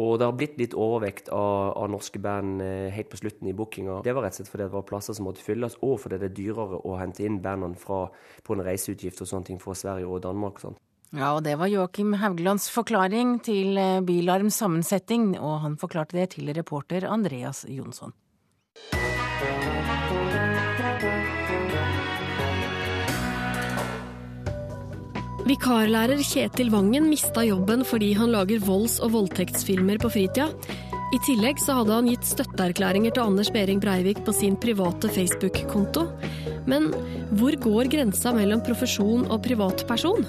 Og 0.00 0.16
det 0.20 0.28
har 0.28 0.36
blitt 0.36 0.58
litt 0.60 0.76
overvekt 0.78 1.28
av, 1.34 1.74
av 1.76 1.90
norske 1.92 2.20
band 2.22 2.62
eh, 2.64 2.88
helt 2.94 3.10
på 3.12 3.20
slutten 3.20 3.50
i 3.50 3.56
bookinga. 3.56 4.00
Det 4.06 4.14
var 4.16 4.24
rett 4.24 4.38
og 4.38 4.40
slett 4.40 4.52
fordi 4.52 4.66
det 4.66 4.74
var 4.76 4.86
plasser 4.88 5.16
som 5.16 5.28
måtte 5.28 5.44
fylles, 5.44 5.76
og 5.84 5.98
fordi 6.04 6.20
det 6.22 6.30
er 6.30 6.38
dyrere 6.38 6.80
å 6.86 6.96
hente 7.00 7.26
inn 7.26 7.40
bandene 7.44 7.78
fra, 7.80 8.06
på 8.46 8.56
en 8.56 8.64
reiseutgift 8.64 9.20
og 9.20 9.30
sånne 9.30 9.50
ting 9.50 9.60
fra 9.62 9.76
Sverige 9.76 10.08
og 10.08 10.22
Danmark. 10.24 10.62
og. 10.64 10.78
Ja, 11.10 11.32
og 11.34 11.42
det 11.42 11.56
var 11.58 11.66
Joakim 11.66 12.14
Hauglands 12.22 12.68
forklaring 12.70 13.40
til 13.42 13.74
Bilarms 13.74 14.06
Bylarms 14.06 14.60
sammensetning, 14.62 15.32
og 15.40 15.60
han 15.66 15.78
forklarte 15.80 16.16
det 16.16 16.30
til 16.36 16.52
reporter 16.54 17.08
Andreas 17.10 17.64
Jonsson. 17.68 18.14
Vikarlærer 25.50 26.20
Kjetil 26.22 26.68
Vangen 26.70 27.08
mista 27.10 27.42
jobben 27.42 27.80
fordi 27.82 28.12
han 28.14 28.30
lager 28.30 28.60
volds- 28.62 29.00
og 29.02 29.10
voldtektsfilmer 29.16 29.98
på 29.98 30.10
fritida. 30.14 30.46
I 31.10 31.18
tillegg 31.26 31.58
så 31.58 31.74
hadde 31.80 31.96
han 31.96 32.06
gitt 32.06 32.28
støtteerklæringer 32.28 33.16
til 33.16 33.24
Anders 33.24 33.50
Behring 33.50 33.80
Breivik 33.82 34.20
på 34.22 34.34
sin 34.36 34.54
private 34.62 35.10
Facebook-konto. 35.10 36.04
Men 36.70 36.92
hvor 37.34 37.58
går 37.66 37.90
grensa 37.90 38.30
mellom 38.36 38.62
profesjon 38.62 39.26
og 39.26 39.42
privatperson? 39.48 40.22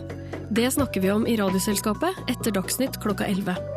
Det 0.49 0.71
snakker 0.73 1.05
vi 1.05 1.13
om 1.13 1.29
i 1.29 1.37
Radioselskapet 1.37 2.25
etter 2.31 2.57
Dagsnytt 2.57 2.97
klokka 3.03 3.29
11. 3.29 3.70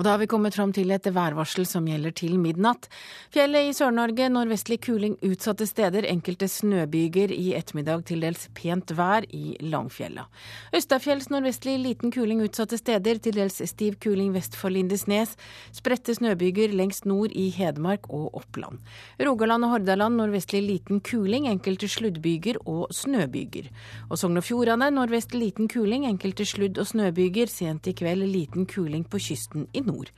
Og 0.00 0.04
da 0.06 0.14
har 0.14 0.20
vi 0.22 0.30
kommet 0.32 0.54
fram 0.56 0.70
til 0.72 0.88
et 0.94 1.04
værvarsel 1.12 1.66
som 1.68 1.84
gjelder 1.84 2.14
til 2.16 2.38
midnatt. 2.40 2.86
Fjellet 3.34 3.66
i 3.68 3.72
Sør-Norge 3.76 4.30
nordvestlig 4.32 4.78
kuling 4.86 5.18
utsatte 5.20 5.66
steder, 5.68 6.06
enkelte 6.08 6.46
snøbyger 6.48 7.28
i 7.34 7.50
ettermiddag 7.58 8.06
til 8.08 8.24
dels 8.24 8.46
pent 8.56 8.94
vær 8.96 9.26
i 9.28 9.58
Langfjella. 9.60 10.24
Østafjells 10.72 11.28
nordvestlig 11.28 11.74
liten 11.82 12.14
kuling 12.14 12.40
utsatte 12.40 12.78
steder, 12.80 13.20
til 13.20 13.36
dels 13.36 13.60
stiv 13.68 13.98
kuling 14.00 14.30
vest 14.32 14.56
for 14.56 14.72
Lindesnes. 14.72 15.34
Spredte 15.76 16.16
snøbyger 16.16 16.72
lengst 16.72 17.04
nord 17.04 17.36
i 17.36 17.50
Hedmark 17.52 18.08
og 18.08 18.32
Oppland. 18.40 18.80
Rogaland 19.20 19.68
og 19.68 19.74
Hordaland 19.74 20.16
nordvestlig 20.16 20.64
liten 20.64 21.04
kuling, 21.04 21.50
enkelte 21.52 21.92
sluddbyger 21.92 22.62
og 22.64 22.88
snøbyger. 22.88 23.68
Og 24.08 24.16
Sogn 24.16 24.40
og 24.40 24.48
Fjordane 24.48 24.88
nordvest 24.96 25.36
liten 25.36 25.68
kuling, 25.68 26.08
enkelte 26.08 26.48
sludd- 26.48 26.80
og 26.80 26.88
snøbyger. 26.88 27.52
Sent 27.52 27.92
i 27.92 27.96
kveld 28.00 28.24
liten 28.32 28.64
kuling 28.64 29.04
på 29.04 29.20
kysten 29.20 29.68
i 29.76 29.84
nord 29.84 29.89
nord. 29.90 30.12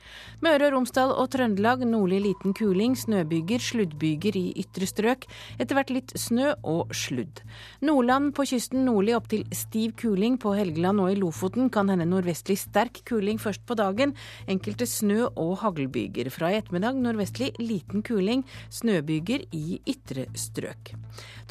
Møre 0.45 0.69
og 0.69 0.75
Romsdal 0.77 1.13
og 1.17 1.31
Trøndelag 1.33 1.83
nordlig 1.87 2.21
liten 2.27 2.53
kuling, 2.57 2.95
snøbyger, 2.99 3.61
sluddbyger 3.63 4.37
i 4.39 4.45
ytre 4.63 4.87
strøk. 4.89 5.27
Etter 5.57 5.77
hvert 5.77 5.93
litt 5.93 6.13
snø 6.19 6.53
og 6.61 6.93
sludd. 6.95 7.41
Nordland 7.83 8.33
på 8.37 8.45
kysten 8.53 8.85
nordlig 8.87 9.17
opptil 9.17 9.45
stiv 9.55 9.95
kuling. 9.99 10.37
På 10.41 10.55
Helgeland 10.57 11.03
og 11.03 11.11
i 11.13 11.19
Lofoten 11.19 11.71
kan 11.73 11.89
hende 11.91 12.07
nordvestlig 12.09 12.59
sterk 12.61 13.03
kuling 13.09 13.41
først 13.41 13.65
på 13.67 13.77
dagen. 13.79 14.15
Enkelte 14.51 14.87
snø- 14.89 15.31
og 15.33 15.57
haglbyger. 15.63 16.29
Fra 16.33 16.51
i 16.53 16.59
ettermiddag 16.59 16.99
nordvestlig 17.01 17.53
liten 17.61 18.03
kuling, 18.05 18.45
snøbyger 18.73 19.47
i 19.55 19.79
ytre 19.89 20.27
strøk. 20.37 20.93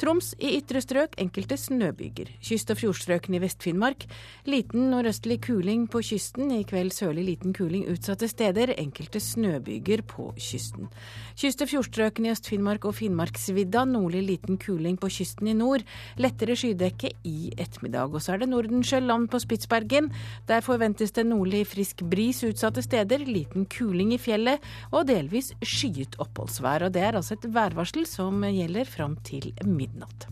Troms 0.01 0.33
i 0.39 0.55
ytre 0.57 0.81
strøk 0.81 1.17
enkelte 1.21 1.57
snøbyger. 1.59 2.31
Kyst- 2.43 2.73
og 2.73 2.79
fjordstrøkene 2.79 3.37
i 3.37 3.43
Vest-Finnmark. 3.43 4.05
Liten 4.49 4.89
nordøstlig 4.91 5.39
kuling 5.45 5.85
på 5.91 6.01
kysten. 6.01 6.51
I 6.51 6.63
kveld 6.67 6.93
sørlig 6.95 7.25
liten 7.27 7.53
kuling 7.53 7.85
utsatte 7.91 8.27
steder. 8.31 8.73
Enkelte 8.77 9.21
snøbyger 9.21 10.05
på 10.07 10.31
kysten. 10.37 10.89
Kyst- 11.33 11.63
og 11.65 11.69
fjordstrøkene 11.71 12.29
i 12.29 12.33
Øst-Finnmark 12.33 12.85
og 12.85 12.95
Finnmarksvidda. 12.99 13.85
Nordlig 13.89 14.23
liten 14.27 14.59
kuling 14.61 14.99
på 15.01 15.09
kysten 15.09 15.49
i 15.49 15.55
nord. 15.57 15.85
Lettere 16.21 16.55
skydekke 16.59 17.13
i 17.25 17.51
ettermiddag. 17.57 18.13
Og 18.13 18.21
så 18.21 18.35
er 18.35 18.43
det 18.43 18.51
Nordensjøland 18.51 19.29
på 19.33 19.41
Spitsbergen. 19.41 20.11
Der 20.47 20.61
forventes 20.65 21.15
det 21.15 21.25
nordlig 21.25 21.65
frisk 21.71 22.05
bris 22.11 22.43
utsatte 22.45 22.85
steder. 22.85 23.25
Liten 23.25 23.65
kuling 23.65 24.13
i 24.13 24.21
fjellet 24.21 24.61
og 24.91 25.07
delvis 25.09 25.53
skyet 25.63 26.19
oppholdsvær. 26.21 26.87
Og 26.87 26.93
det 26.93 27.01
er 27.07 27.17
altså 27.17 27.39
et 27.39 27.49
værvarsel 27.53 28.05
som 28.09 28.45
gjelder 28.45 28.89
fram 28.89 29.17
til 29.25 29.53
midnatt. 29.65 30.29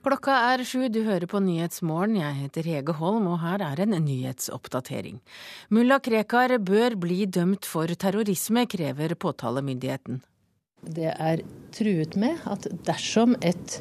Klokka 0.00 0.32
er 0.54 0.62
sju, 0.64 0.86
du 0.88 1.02
hører 1.04 1.28
på 1.28 1.42
Nyhetsmorgen. 1.44 2.14
Jeg 2.16 2.36
heter 2.38 2.68
Hege 2.70 2.94
Holm, 2.96 3.26
og 3.28 3.42
her 3.42 3.60
er 3.60 3.82
en 3.84 3.92
nyhetsoppdatering. 4.00 5.18
Mulla 5.68 5.98
Krekar 6.00 6.54
bør 6.64 6.96
bli 7.02 7.26
dømt 7.28 7.68
for 7.68 7.92
terrorisme, 8.00 8.64
krever 8.64 9.12
påtalemyndigheten. 9.20 10.22
Det 10.80 11.12
er 11.12 11.42
truet 11.76 12.16
med 12.16 12.40
at 12.48 12.70
dersom 12.88 13.36
et 13.44 13.76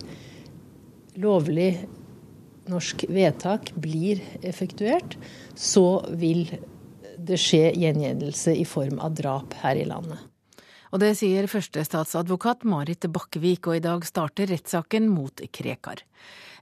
lovlig 1.15 1.85
norsk 2.67 3.07
vedtak 3.07 3.71
blir 3.79 4.19
effektuert, 4.43 5.15
så 5.55 6.01
vil 6.19 6.49
det 7.15 7.39
skje 7.39 7.69
gjengjeldelse 7.79 8.59
i 8.59 8.67
form 8.67 8.99
av 8.99 9.15
drap 9.15 9.55
her 9.63 9.79
i 9.79 9.87
landet. 9.87 10.28
Og 10.89 11.01
det 11.03 11.13
sier 11.19 11.45
førstestatsadvokat 11.49 12.65
Marit 12.65 13.05
Bakkevik, 13.13 13.67
og 13.69 13.77
i 13.77 13.83
dag 13.83 14.05
starter 14.07 14.49
rettssaken 14.49 15.09
mot 15.13 15.43
Krekar. 15.53 16.01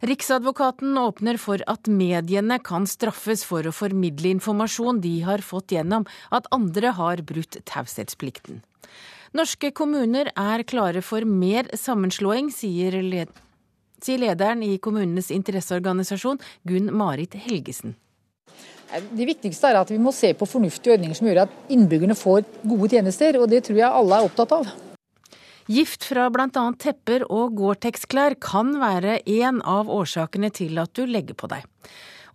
Riksadvokaten 0.06 0.98
åpner 1.00 1.40
for 1.42 1.64
at 1.66 1.90
mediene 1.90 2.60
kan 2.62 2.86
straffes 2.86 3.46
for 3.48 3.66
å 3.66 3.74
formidle 3.74 4.30
informasjon 4.36 5.02
de 5.02 5.16
har 5.26 5.42
fått 5.42 5.74
gjennom 5.74 6.06
at 6.30 6.50
andre 6.54 6.94
har 7.00 7.24
brutt 7.26 7.58
taushetsplikten. 7.66 8.62
Norske 9.38 9.72
kommuner 9.76 10.30
er 10.38 10.64
klare 10.70 11.02
for 11.04 11.26
mer 11.26 11.68
sammenslåing, 11.76 12.52
sier, 12.54 13.02
led 13.02 13.34
sier 14.04 14.22
lederen 14.22 14.62
i 14.62 14.78
kommunenes 14.78 15.32
interesseorganisasjon 15.34 16.38
Gunn 16.70 16.92
Marit 16.94 17.34
Helgesen. 17.48 17.96
Det 18.88 19.28
viktigste 19.28 19.68
er 19.70 19.82
at 19.82 19.92
vi 19.92 20.00
må 20.00 20.14
se 20.16 20.32
på 20.38 20.48
fornuftige 20.48 20.96
ordninger 20.96 21.18
som 21.18 21.28
gjør 21.28 21.44
at 21.44 21.56
innbyggerne 21.74 22.16
får 22.16 22.46
gode 22.64 22.92
tjenester, 22.94 23.40
og 23.42 23.50
det 23.52 23.66
tror 23.68 23.82
jeg 23.82 23.90
alle 24.00 24.20
er 24.20 24.28
opptatt 24.28 24.54
av. 24.56 24.70
Gift 25.68 26.06
fra 26.08 26.30
bl.a. 26.32 26.64
tepper 26.80 27.26
og 27.28 27.58
Gore-Tex-klær 27.60 28.38
kan 28.40 28.78
være 28.80 29.18
en 29.28 29.60
av 29.68 29.90
årsakene 29.92 30.48
til 30.56 30.80
at 30.80 30.94
du 30.96 31.04
legger 31.04 31.36
på 31.36 31.50
deg. 31.52 31.66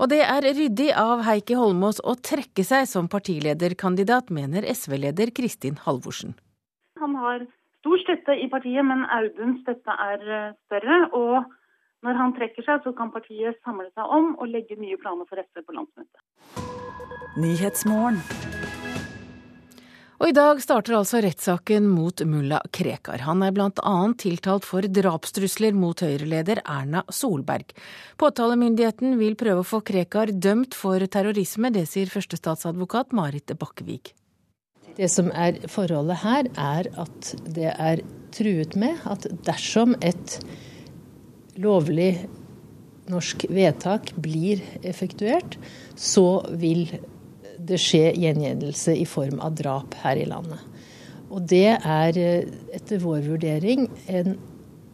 Og 0.03 0.11
det 0.13 0.21
er 0.27 0.45
ryddig 0.45 0.91
av 0.99 1.23
Heikki 1.25 1.57
Holmås 1.57 2.03
å 2.05 2.13
trekke 2.19 2.65
seg 2.67 2.85
som 2.91 3.09
partilederkandidat, 3.09 4.29
mener 4.35 4.67
SV-leder 4.69 5.33
Kristin 5.33 5.79
Halvorsen. 5.87 6.35
Han 7.01 7.17
har 7.23 7.47
stor 7.81 8.05
støtte 8.05 8.37
i 8.37 8.51
partiet, 8.53 8.85
men 8.85 9.07
Auduns 9.09 9.63
støtte 9.65 9.97
er 9.97 10.27
større. 10.69 11.01
og 11.17 11.49
når 12.03 12.19
han 12.19 12.35
trekker 12.37 12.67
seg, 12.67 12.83
så 12.85 12.93
kan 12.99 13.13
partiet 13.15 13.59
samle 13.63 13.89
seg 13.95 14.05
om 14.19 14.35
og 14.37 14.51
legge 14.51 14.79
nye 14.81 14.99
planer 15.01 15.29
for 15.29 15.39
SV 15.43 15.63
på 15.67 15.77
landsmøtet. 15.77 16.21
Og 20.23 20.29
i 20.31 20.35
dag 20.37 20.61
starter 20.63 20.95
altså 20.95 21.19
rettssaken 21.25 21.89
mot 21.91 22.21
mulla 22.31 22.61
Krekar. 22.71 23.25
Han 23.27 23.43
er 23.43 23.57
annet 23.59 24.21
tiltalt 24.23 24.63
for 24.63 24.87
drapstrusler 24.87 25.75
mot 25.75 25.99
Høyre-leder 25.99 26.61
Erna 26.63 27.03
Solberg. 27.11 27.75
Påtalemyndigheten 28.23 29.19
vil 29.19 29.35
prøve 29.35 29.65
å 29.65 29.67
få 29.67 29.81
Krekar 29.83 30.31
dømt 30.31 30.79
for 30.79 31.03
terrorisme, 31.11 31.73
det 31.75 31.89
sier 31.91 32.07
førstestatsadvokat 32.07 33.11
Marit 33.19 33.51
Bakkevik. 33.59 34.15
Det 34.95 35.09
som 35.11 35.33
er 35.35 35.59
forholdet 35.73 36.23
her, 36.23 36.47
er 36.55 36.87
at 37.03 37.35
det 37.57 37.73
er 37.73 38.05
truet 38.31 38.77
med 38.79 39.03
at 39.09 39.27
dersom 39.43 39.97
et 40.07 40.39
lovlig 41.61 42.27
norsk 43.11 43.47
vedtak 43.51 44.13
blir 44.23 44.63
effektuert, 44.87 45.59
så 45.99 46.45
vil 46.59 46.87
det 47.63 47.79
skje 47.81 48.13
gjengjeldelse 48.19 48.95
i 48.99 49.07
form 49.07 49.41
av 49.43 49.57
drap 49.59 49.95
her 50.03 50.19
i 50.19 50.27
landet. 50.29 50.61
Og 51.33 51.45
det 51.49 51.79
er 51.79 52.19
etter 52.75 53.01
vår 53.03 53.23
vurdering 53.25 53.87
en 54.13 54.37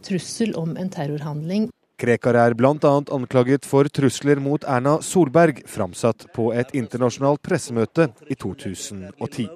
trussel 0.07 0.55
om 0.59 0.77
en 0.79 0.91
terrorhandling. 0.93 1.69
Krekar 1.99 2.37
er 2.39 2.55
bl.a. 2.55 2.93
anklaget 3.11 3.67
for 3.67 3.89
trusler 3.91 4.39
mot 4.39 4.63
Erna 4.71 5.01
Solberg, 5.03 5.65
framsatt 5.67 6.29
på 6.37 6.53
et 6.55 6.71
internasjonalt 6.79 7.43
pressemøte 7.43 8.13
i 8.31 8.39
2010. 8.39 9.49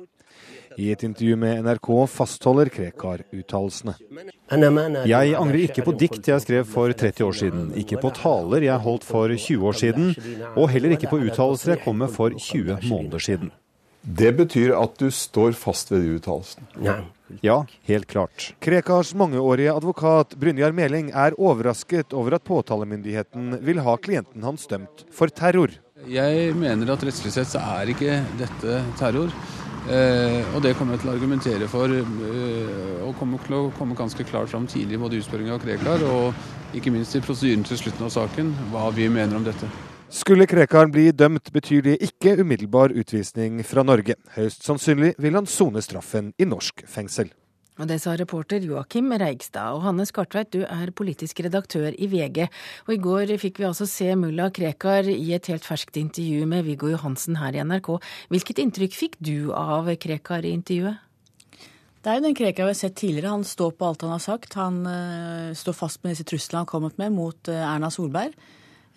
I 0.78 0.90
et 0.92 1.02
intervju 1.04 1.37
med 1.37 1.64
NRK 1.66 1.88
fastholder 2.11 2.70
Krekar 2.72 3.24
uttalelsene. 3.32 3.94
Jeg 5.08 5.35
angrer 5.38 5.64
ikke 5.66 5.85
på 5.87 5.94
dikt 5.98 6.28
jeg 6.28 6.44
skrev 6.44 6.68
for 6.68 6.92
30 6.92 7.26
år 7.26 7.38
siden, 7.40 7.72
ikke 7.78 8.00
på 8.02 8.12
taler 8.16 8.68
jeg 8.68 8.85
holdt 8.85 9.06
for 9.08 9.32
20 9.32 9.66
år 9.68 9.80
siden, 9.80 10.12
og 10.56 10.70
heller 10.72 10.96
ikke 10.96 11.11
på 11.12 11.20
uttalelser 11.26 11.76
jeg 11.76 11.85
kom 11.85 12.00
med 12.02 12.12
for 12.14 12.35
20 12.37 12.87
måneder 12.88 13.22
siden. 13.22 13.52
Det 14.02 14.32
betyr 14.35 14.72
at 14.74 14.96
du 14.98 15.12
står 15.14 15.52
fast 15.54 15.92
ved 15.92 16.02
de 16.02 16.16
uttalelsene? 16.18 16.96
Ja, 17.40 17.62
helt 17.87 18.08
klart. 18.11 18.50
Krekars 18.61 19.14
mangeårige 19.14 19.72
advokat 19.72 20.35
Brynjar 20.37 20.74
Meling 20.74 21.12
er 21.14 21.37
overrasket 21.38 22.12
over 22.12 22.37
at 22.37 22.44
påtalemyndigheten 22.44 23.61
vil 23.64 23.80
ha 23.87 23.94
klienten 23.96 24.42
hans 24.44 24.66
dømt 24.68 25.06
for 25.14 25.32
terror. 25.32 25.70
Jeg 26.11 26.50
mener 26.58 26.90
at 26.92 27.04
rettslig 27.06 27.30
sett 27.30 27.52
så 27.52 27.62
er 27.78 27.94
ikke 27.94 28.18
dette 28.40 28.80
terror. 28.98 29.30
Eh, 29.83 30.55
og 30.55 30.62
det 30.62 30.77
kommer 30.79 30.95
jeg 30.95 31.03
til 31.03 31.11
å 31.11 31.14
argumentere 31.16 31.68
for, 31.68 31.90
eh, 31.90 33.03
og 33.03 33.16
kommer 33.18 33.42
til 33.42 33.57
å 33.57 33.73
komme 33.75 33.97
ganske 33.99 34.23
klart 34.25 34.49
fram 34.49 34.66
tidlig 34.66 35.01
både 35.01 35.16
i 35.16 35.18
utspørringen 35.18 35.57
av 35.57 35.62
Krekar 35.64 36.05
og 36.07 36.35
ikke 36.73 36.92
minst 36.92 37.16
i 37.16 37.21
prosedyren 37.21 37.64
til 37.66 37.81
slutten 37.81 38.07
av 38.07 38.14
saken, 38.14 38.55
hva 38.71 38.92
vi 38.95 39.09
mener 39.09 39.37
om 39.37 39.45
dette. 39.45 39.66
Skulle 40.09 40.47
Krekar 40.47 40.87
bli 40.87 41.11
dømt, 41.11 41.51
betyr 41.53 41.83
det 41.83 41.99
ikke 42.01 42.38
umiddelbar 42.38 42.95
utvisning 42.95 43.64
fra 43.64 43.83
Norge. 43.83 44.14
Høyst 44.37 44.62
sannsynlig 44.62 45.14
vil 45.18 45.35
han 45.35 45.47
sone 45.47 45.83
straffen 45.83 46.33
i 46.38 46.45
norsk 46.45 46.85
fengsel. 46.87 47.33
Og 47.80 47.88
Det 47.88 47.96
sa 48.02 48.12
reporter 48.18 48.61
Joakim 48.61 49.08
Reigstad. 49.16 49.72
Og 49.72 49.82
Hanne 49.87 50.04
Skartveit, 50.04 50.50
du 50.52 50.66
er 50.66 50.92
politisk 50.92 51.40
redaktør 51.40 51.94
i 51.96 52.08
VG. 52.11 52.44
Og 52.87 52.92
i 52.94 53.00
går 53.00 53.32
fikk 53.40 53.62
vi 53.62 53.68
altså 53.68 53.87
se 53.88 54.11
mulla 54.18 54.50
Krekar 54.52 55.08
i 55.08 55.32
et 55.32 55.48
helt 55.48 55.64
ferskt 55.64 55.96
intervju 55.96 56.44
med 56.46 56.66
Viggo 56.68 56.90
Johansen 56.92 57.40
her 57.40 57.56
i 57.56 57.64
NRK. 57.64 57.96
Hvilket 58.28 58.61
inntrykk 58.61 58.98
fikk 58.98 59.16
du 59.24 59.54
av 59.56 59.88
Krekar 59.96 60.44
i 60.44 60.52
intervjuet? 60.52 61.00
Det 62.02 62.11
er 62.11 62.18
jo 62.18 62.26
den 62.26 62.37
Krekar 62.37 62.66
vi 62.66 62.74
har 62.74 62.76
sett 62.76 62.98
tidligere. 62.98 63.32
Han 63.32 63.46
står 63.46 63.72
på 63.78 63.88
alt 63.88 64.04
han 64.04 64.16
har 64.16 64.22
sagt. 64.22 64.58
Han 64.58 64.82
uh, 64.85 65.54
står 65.56 65.78
fast 65.78 66.02
med 66.02 66.12
disse 66.12 66.26
truslene 66.28 66.61
han 66.61 66.66
har 66.66 66.72
kommet 66.74 66.98
med 67.00 67.14
mot 67.14 67.48
uh, 67.48 67.61
Erna 67.62 67.92
Solberg. 67.94 68.35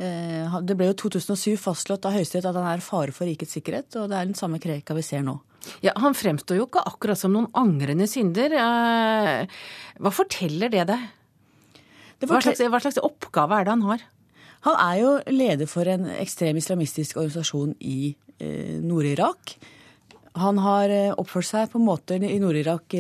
Uh, 0.02 0.60
det 0.66 0.76
ble 0.76 0.90
jo 0.90 1.00
2007 1.06 1.54
fastslått 1.62 2.10
av 2.10 2.18
Høyesterett 2.18 2.50
at 2.50 2.58
han 2.58 2.72
er 2.74 2.84
fare 2.84 3.14
for 3.16 3.30
rikets 3.30 3.56
sikkerhet, 3.56 3.94
og 4.02 4.10
det 4.12 4.18
er 4.18 4.28
den 4.28 4.36
samme 4.36 4.60
Krekar 4.60 4.98
vi 4.98 5.06
ser 5.06 5.24
nå. 5.24 5.38
Ja, 5.86 5.94
Han 6.02 6.18
fremstår 6.18 6.60
jo 6.60 6.68
ikke 6.68 6.84
akkurat 6.86 7.20
som 7.20 7.34
noen 7.36 7.50
angrende 7.58 8.08
synder. 8.10 8.56
Hva 10.00 10.12
forteller 10.14 10.74
det 10.74 10.88
deg? 10.92 11.08
Hva 12.26 12.42
slags, 12.42 12.64
hva 12.72 12.82
slags 12.82 13.02
oppgave 13.04 13.60
er 13.60 13.68
det 13.68 13.74
han 13.76 13.86
har? 13.86 14.04
Han 14.66 14.78
er 14.82 15.00
jo 15.02 15.10
leder 15.30 15.70
for 15.70 15.86
en 15.90 16.08
ekstrem 16.16 16.58
islamistisk 16.58 17.20
organisasjon 17.20 17.76
i 17.86 18.16
eh, 18.42 18.78
Nord-Irak. 18.82 19.58
Han 20.42 20.58
har 20.60 20.92
oppført 21.22 21.48
seg 21.48 21.70
på 21.72 21.80
måter 21.80 22.24
i 22.26 22.40
Nord-Irak 22.42 22.92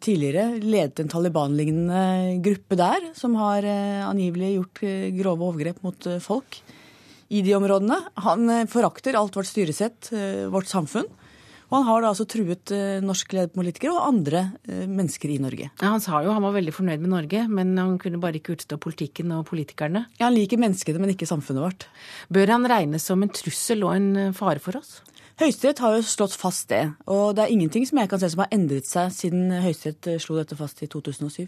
tidligere. 0.00 0.54
Ledet 0.62 1.02
en 1.02 1.10
Taliban-lignende 1.12 2.38
gruppe 2.44 2.78
der, 2.80 3.10
som 3.18 3.34
har 3.36 3.66
angivelig 4.08 4.54
gjort 4.54 4.80
grove 5.18 5.50
overgrep 5.50 5.82
mot 5.84 6.08
folk 6.24 6.62
i 7.28 7.42
de 7.44 7.54
områdene. 7.56 7.98
Han 8.24 8.48
eh, 8.52 8.66
forakter 8.70 9.18
alt 9.18 9.36
vårt 9.36 9.48
styresett, 9.48 10.10
eh, 10.16 10.46
vårt 10.52 10.70
samfunn. 10.70 11.08
Og 11.68 11.76
han 11.76 11.86
har 11.88 12.04
da 12.04 12.12
altså 12.12 12.26
truet 12.28 12.72
eh, 12.74 12.98
norske 13.04 13.46
politikere 13.54 13.94
og 13.96 14.06
andre 14.08 14.44
mennesker 14.68 15.32
i 15.34 15.40
Norge. 15.42 15.68
Ja, 15.68 15.92
han 15.92 16.02
sa 16.04 16.22
jo 16.24 16.32
han 16.32 16.44
var 16.44 16.56
veldig 16.56 16.74
fornøyd 16.74 17.04
med 17.04 17.12
Norge, 17.12 17.44
men 17.52 17.74
han 17.78 17.98
kunne 18.00 18.20
bare 18.22 18.40
ikke 18.40 18.56
utstå 18.56 18.80
politikken 18.80 19.34
og 19.36 19.46
politikerne. 19.50 20.06
Ja, 20.18 20.28
Han 20.28 20.36
liker 20.36 20.60
menneskene, 20.60 21.00
men 21.02 21.12
ikke 21.12 21.28
samfunnet 21.28 21.64
vårt. 21.64 21.88
Bør 22.32 22.54
han 22.56 22.68
regnes 22.68 23.04
som 23.08 23.22
en 23.24 23.32
trussel 23.32 23.84
og 23.84 23.94
en 23.96 24.34
fare 24.36 24.60
for 24.64 24.80
oss? 24.80 24.98
Høyesterett 25.38 25.78
har 25.78 25.92
jo 25.94 26.02
slått 26.02 26.32
fast 26.34 26.66
det, 26.72 26.80
og 27.06 27.36
det 27.38 27.44
er 27.44 27.52
ingenting 27.54 27.84
som 27.86 28.00
jeg 28.00 28.10
kan 28.10 28.18
se 28.18 28.26
som 28.32 28.40
har 28.42 28.48
endret 28.56 28.88
seg 28.90 29.12
siden 29.14 29.52
Høyesterett 29.62 30.08
slo 30.24 30.34
dette 30.34 30.56
fast 30.58 30.82
i 30.82 30.88
2007. 30.90 31.44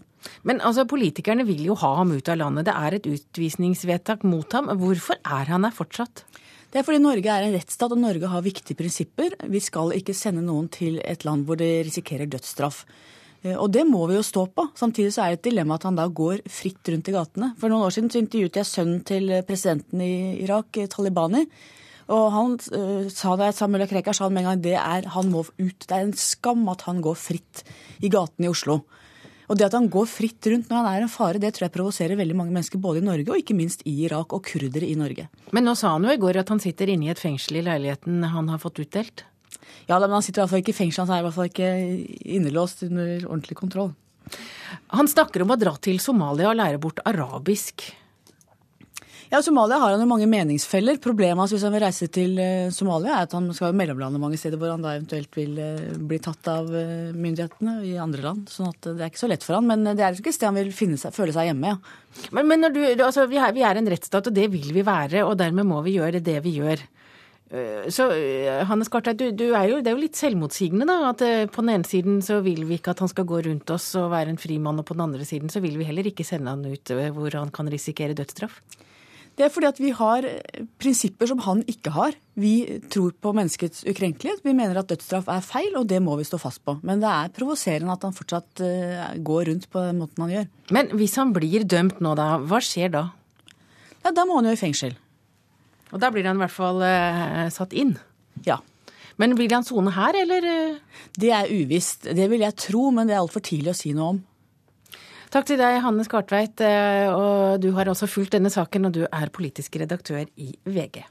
Men 0.47 0.63
altså, 0.63 0.85
politikerne 0.87 1.43
vil 1.49 1.65
jo 1.67 1.75
ha 1.81 1.91
ham 1.99 2.13
ut 2.15 2.31
av 2.31 2.39
landet. 2.39 2.69
Det 2.69 2.77
er 2.79 2.97
et 2.97 3.09
utvisningsvedtak 3.11 4.23
mot 4.23 4.47
ham. 4.55 4.71
Hvorfor 4.79 5.19
er 5.19 5.51
han 5.51 5.67
her 5.67 5.75
fortsatt? 5.75 6.23
Det 6.71 6.79
er 6.79 6.87
fordi 6.87 7.01
Norge 7.03 7.33
er 7.35 7.47
en 7.47 7.55
rettsstat, 7.57 7.91
og 7.91 7.99
Norge 7.99 8.29
har 8.31 8.45
viktige 8.47 8.79
prinsipper. 8.79 9.35
Vi 9.51 9.63
skal 9.63 9.91
ikke 9.97 10.15
sende 10.15 10.45
noen 10.47 10.69
til 10.71 11.01
et 11.03 11.25
land 11.27 11.49
hvor 11.49 11.59
det 11.59 11.71
risikerer 11.89 12.31
dødsstraff. 12.31 12.85
Eh, 13.43 13.57
og 13.57 13.73
det 13.75 13.83
må 13.89 14.05
vi 14.07 14.15
jo 14.19 14.23
stå 14.27 14.47
på. 14.55 14.69
Samtidig 14.79 15.11
så 15.17 15.25
er 15.25 15.35
det 15.35 15.41
et 15.41 15.49
dilemma 15.51 15.81
at 15.81 15.89
han 15.89 15.99
da 15.99 16.07
går 16.07 16.45
fritt 16.47 16.93
rundt 16.93 17.11
i 17.11 17.17
gatene. 17.17 17.51
For 17.59 17.73
noen 17.73 17.89
år 17.89 17.97
siden 17.97 18.13
så 18.13 18.23
intervjuet 18.23 18.61
jeg 18.61 18.71
sønnen 18.71 19.03
til 19.09 19.35
presidenten 19.49 20.05
i 20.05 20.15
Irak, 20.45 20.79
Talibani. 20.95 21.47
Og 22.11 22.25
han 22.35 22.57
uh, 22.75 23.07
sa 23.11 23.37
det, 23.39 23.53
Samuel 23.55 23.87
Krekar 23.91 24.17
sa 24.17 24.27
med 24.29 24.43
en 24.43 24.49
gang 24.51 24.63
det 24.65 24.75
er, 24.79 25.07
han 25.15 25.31
må 25.31 25.45
ut. 25.47 25.85
Det 25.87 25.95
er 25.95 26.09
en 26.09 26.17
skam 26.19 26.65
at 26.73 26.83
han 26.89 27.03
går 27.05 27.19
fritt 27.19 27.63
i 28.03 28.11
gatene 28.11 28.49
i 28.49 28.51
Oslo. 28.51 28.81
Og 29.51 29.59
det 29.59 29.67
at 29.67 29.75
han 29.75 29.89
går 29.91 30.07
fritt 30.07 30.47
rundt 30.47 30.69
når 30.71 30.79
han 30.79 30.89
er 30.93 31.05
en 31.05 31.11
fare, 31.11 31.41
det 31.43 31.51
tror 31.57 31.67
jeg 31.67 31.75
provoserer 31.75 32.19
veldig 32.21 32.37
mange 32.39 32.55
mennesker 32.55 32.79
både 32.83 33.01
i 33.01 33.07
Norge 33.09 33.33
og 33.33 33.41
ikke 33.41 33.57
minst 33.59 33.83
i 33.83 33.97
Irak, 34.07 34.31
og 34.37 34.45
kurdere 34.47 34.87
i 34.87 34.95
Norge. 34.99 35.27
Men 35.51 35.67
nå 35.67 35.75
sa 35.79 35.97
han 35.97 36.07
jo 36.07 36.15
i 36.15 36.21
går 36.23 36.39
at 36.45 36.53
han 36.55 36.63
sitter 36.63 36.93
inne 36.93 37.09
i 37.09 37.11
et 37.11 37.21
fengsel 37.21 37.59
i 37.59 37.65
leiligheten 37.67 38.23
han 38.31 38.53
har 38.53 38.63
fått 38.63 38.79
utdelt? 38.85 39.25
Ja, 39.91 39.99
men 39.99 40.15
han 40.15 40.23
sitter 40.23 40.41
i 40.41 40.45
hvert 40.45 40.53
fall 40.53 40.63
ikke 40.63 40.75
i 40.77 40.79
fengsel, 40.79 41.09
han 41.09 41.17
er 41.17 41.25
i 41.25 41.27
hvert 41.27 41.39
fall 41.39 41.51
ikke 41.51 41.71
innelåst 42.39 42.85
under 42.87 43.27
ordentlig 43.27 43.59
kontroll. 43.59 43.91
Han 44.95 45.11
snakker 45.11 45.43
om 45.43 45.51
å 45.51 45.59
dra 45.59 45.75
til 45.83 45.99
Somalia 46.03 46.53
og 46.53 46.61
lære 46.61 46.79
bort 46.83 47.03
arabisk. 47.09 47.89
Ja, 49.31 49.39
Somalia 49.47 49.77
har 49.79 49.93
han 49.93 50.01
jo 50.03 50.09
mange 50.11 50.27
meningsfeller. 50.27 50.97
Problemet 50.99 51.39
hans 51.39 51.53
hvis 51.55 51.63
han 51.63 51.71
vil 51.71 51.85
reise 51.85 52.09
til 52.11 52.33
eh, 52.43 52.73
Somalia, 52.75 53.15
er 53.15 53.29
at 53.29 53.35
han 53.37 53.45
skal 53.55 53.77
mellomlande 53.79 54.19
mange 54.19 54.41
steder 54.41 54.59
hvor 54.59 54.73
han 54.73 54.83
da 54.83 54.97
eventuelt 54.97 55.37
vil 55.39 55.53
eh, 55.63 55.93
bli 55.95 56.19
tatt 56.19 56.49
av 56.51 56.67
eh, 56.75 57.13
myndighetene 57.15 57.77
i 57.87 57.93
andre 58.03 58.25
land. 58.25 58.51
sånn 58.51 58.73
at 58.73 58.89
det 58.89 58.97
er 58.99 59.13
ikke 59.13 59.23
så 59.23 59.31
lett 59.31 59.47
for 59.47 59.61
han, 59.61 59.69
men 59.71 59.87
det 59.87 60.03
er 60.03 60.19
ikke 60.19 60.33
et 60.33 60.39
sted 60.39 60.51
han 60.51 60.59
vil 60.59 60.73
seg, 60.99 61.15
føle 61.15 61.37
seg 61.37 61.47
hjemme. 61.47 61.77
ja. 61.77 62.27
Men, 62.35 62.51
men 62.51 62.73
du, 62.75 62.81
altså, 62.97 63.29
vi, 63.31 63.39
er, 63.39 63.55
vi 63.55 63.63
er 63.63 63.79
en 63.79 63.93
rettsstat, 63.95 64.33
og 64.33 64.35
det 64.35 64.49
vil 64.51 64.67
vi 64.75 64.83
være. 64.83 65.23
Og 65.23 65.39
dermed 65.39 65.69
må 65.69 65.79
vi 65.87 65.95
gjøre 66.01 66.25
det 66.27 66.41
vi 66.43 66.57
gjør. 66.59 66.83
Så 67.91 68.05
Hannes 68.67 68.91
Kartei, 68.91 69.15
du, 69.19 69.25
du 69.35 69.49
er 69.59 69.71
jo, 69.71 69.79
det 69.83 69.91
er 69.91 69.97
jo 69.97 70.03
litt 70.05 70.19
selvmotsigende, 70.19 70.87
da. 70.91 71.15
At 71.15 71.23
på 71.55 71.63
den 71.63 71.73
ene 71.77 71.87
siden 71.87 72.19
så 72.23 72.43
vil 72.43 72.65
vi 72.67 72.79
ikke 72.79 72.95
at 72.95 73.03
han 73.03 73.11
skal 73.11 73.27
gå 73.31 73.41
rundt 73.47 73.71
oss 73.75 73.93
og 73.99 74.11
være 74.11 74.35
en 74.35 74.43
frimann, 74.43 74.83
og 74.83 74.91
på 74.91 74.99
den 74.99 75.07
andre 75.07 75.27
siden 75.27 75.51
så 75.51 75.63
vil 75.63 75.79
vi 75.79 75.87
heller 75.87 76.11
ikke 76.11 76.27
sende 76.27 76.51
han 76.51 76.67
ut 76.67 76.95
hvor 77.15 77.39
han 77.39 77.55
kan 77.55 77.71
risikere 77.71 78.19
dødsstraff. 78.19 78.59
Det 79.41 79.47
er 79.47 79.53
fordi 79.55 79.69
at 79.71 79.79
vi 79.81 79.91
har 79.97 80.27
prinsipper 80.77 81.31
som 81.31 81.39
han 81.47 81.63
ikke 81.65 81.95
har. 81.95 82.17
Vi 82.37 82.81
tror 82.93 83.15
på 83.17 83.31
menneskets 83.33 83.87
ukrenkelighet. 83.89 84.43
Vi 84.45 84.53
mener 84.53 84.77
at 84.77 84.91
dødsstraff 84.91 85.31
er 85.33 85.41
feil, 85.41 85.71
og 85.81 85.87
det 85.89 86.03
må 86.05 86.19
vi 86.21 86.27
stå 86.29 86.37
fast 86.43 86.61
på. 86.61 86.75
Men 86.85 87.01
det 87.01 87.09
er 87.09 87.33
provoserende 87.33 87.95
at 87.95 88.05
han 88.05 88.13
fortsatt 88.13 88.61
uh, 88.61 89.15
går 89.25 89.49
rundt 89.49 89.65
på 89.73 89.87
den 89.87 90.03
måten 90.03 90.27
han 90.27 90.35
gjør. 90.35 90.51
Men 90.77 90.93
hvis 90.93 91.17
han 91.17 91.33
blir 91.33 91.65
dømt 91.65 92.05
nå, 92.05 92.13
da, 92.21 92.35
hva 92.37 92.61
skjer 92.61 92.93
da? 92.93 93.07
Ja, 94.05 94.13
Da 94.13 94.27
må 94.29 94.37
han 94.37 94.51
jo 94.51 94.53
i 94.53 94.61
fengsel. 94.61 94.93
Og 95.89 96.05
da 96.05 96.13
blir 96.13 96.29
han 96.29 96.37
i 96.37 96.45
hvert 96.45 96.55
fall 96.55 96.85
eh, 96.85 97.49
satt 97.53 97.73
inn? 97.73 97.97
Ja. 98.45 98.61
Men 99.21 99.39
blir 99.41 99.53
han 99.57 99.65
sone 99.65 99.97
her, 99.97 100.21
eller? 100.21 100.47
Det 101.17 101.33
er 101.33 101.49
uvisst. 101.49 102.11
Det 102.13 102.29
vil 102.29 102.45
jeg 102.45 102.61
tro, 102.61 102.91
men 102.93 103.09
det 103.09 103.17
er 103.17 103.25
altfor 103.25 103.43
tidlig 103.45 103.73
å 103.73 103.81
si 103.81 103.97
noe 103.97 104.13
om. 104.15 104.21
Takk 105.31 105.47
til 105.47 105.61
deg, 105.61 105.77
Hanne 105.85 106.03
Skartveit. 106.03 106.59
Eh, 106.67 107.07
og 107.07 107.63
du 107.63 107.71
har 107.77 107.87
også 107.87 108.09
fulgt 108.11 108.35
denne 108.35 108.51
saken, 108.51 108.89
og 108.89 108.97
du 108.97 109.05
er 109.07 109.31
politisk 109.31 109.79
redaktør 109.79 110.25
i 110.35 110.51
VG. 110.67 111.05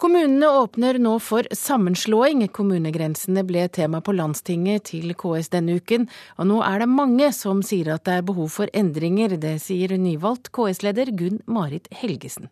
Kommunene 0.00 0.48
åpner 0.62 0.96
nå 0.96 1.18
for 1.20 1.44
sammenslåing. 1.52 2.46
Kommunegrensene 2.56 3.44
ble 3.44 3.66
tema 3.68 4.00
på 4.00 4.14
landstinget 4.16 4.86
til 4.88 5.12
KS 5.12 5.52
denne 5.52 5.76
uken, 5.76 6.08
og 6.40 6.48
nå 6.48 6.62
er 6.64 6.80
det 6.80 6.88
mange 6.88 7.28
som 7.36 7.60
sier 7.60 7.92
at 7.92 8.08
det 8.08 8.16
er 8.16 8.24
behov 8.32 8.48
for 8.56 8.72
endringer. 8.72 9.36
Det 9.36 9.58
sier 9.60 9.92
nyvalgt 10.00 10.48
KS-leder 10.56 11.12
Gunn 11.12 11.42
Marit 11.44 11.92
Helgesen. 11.92 12.48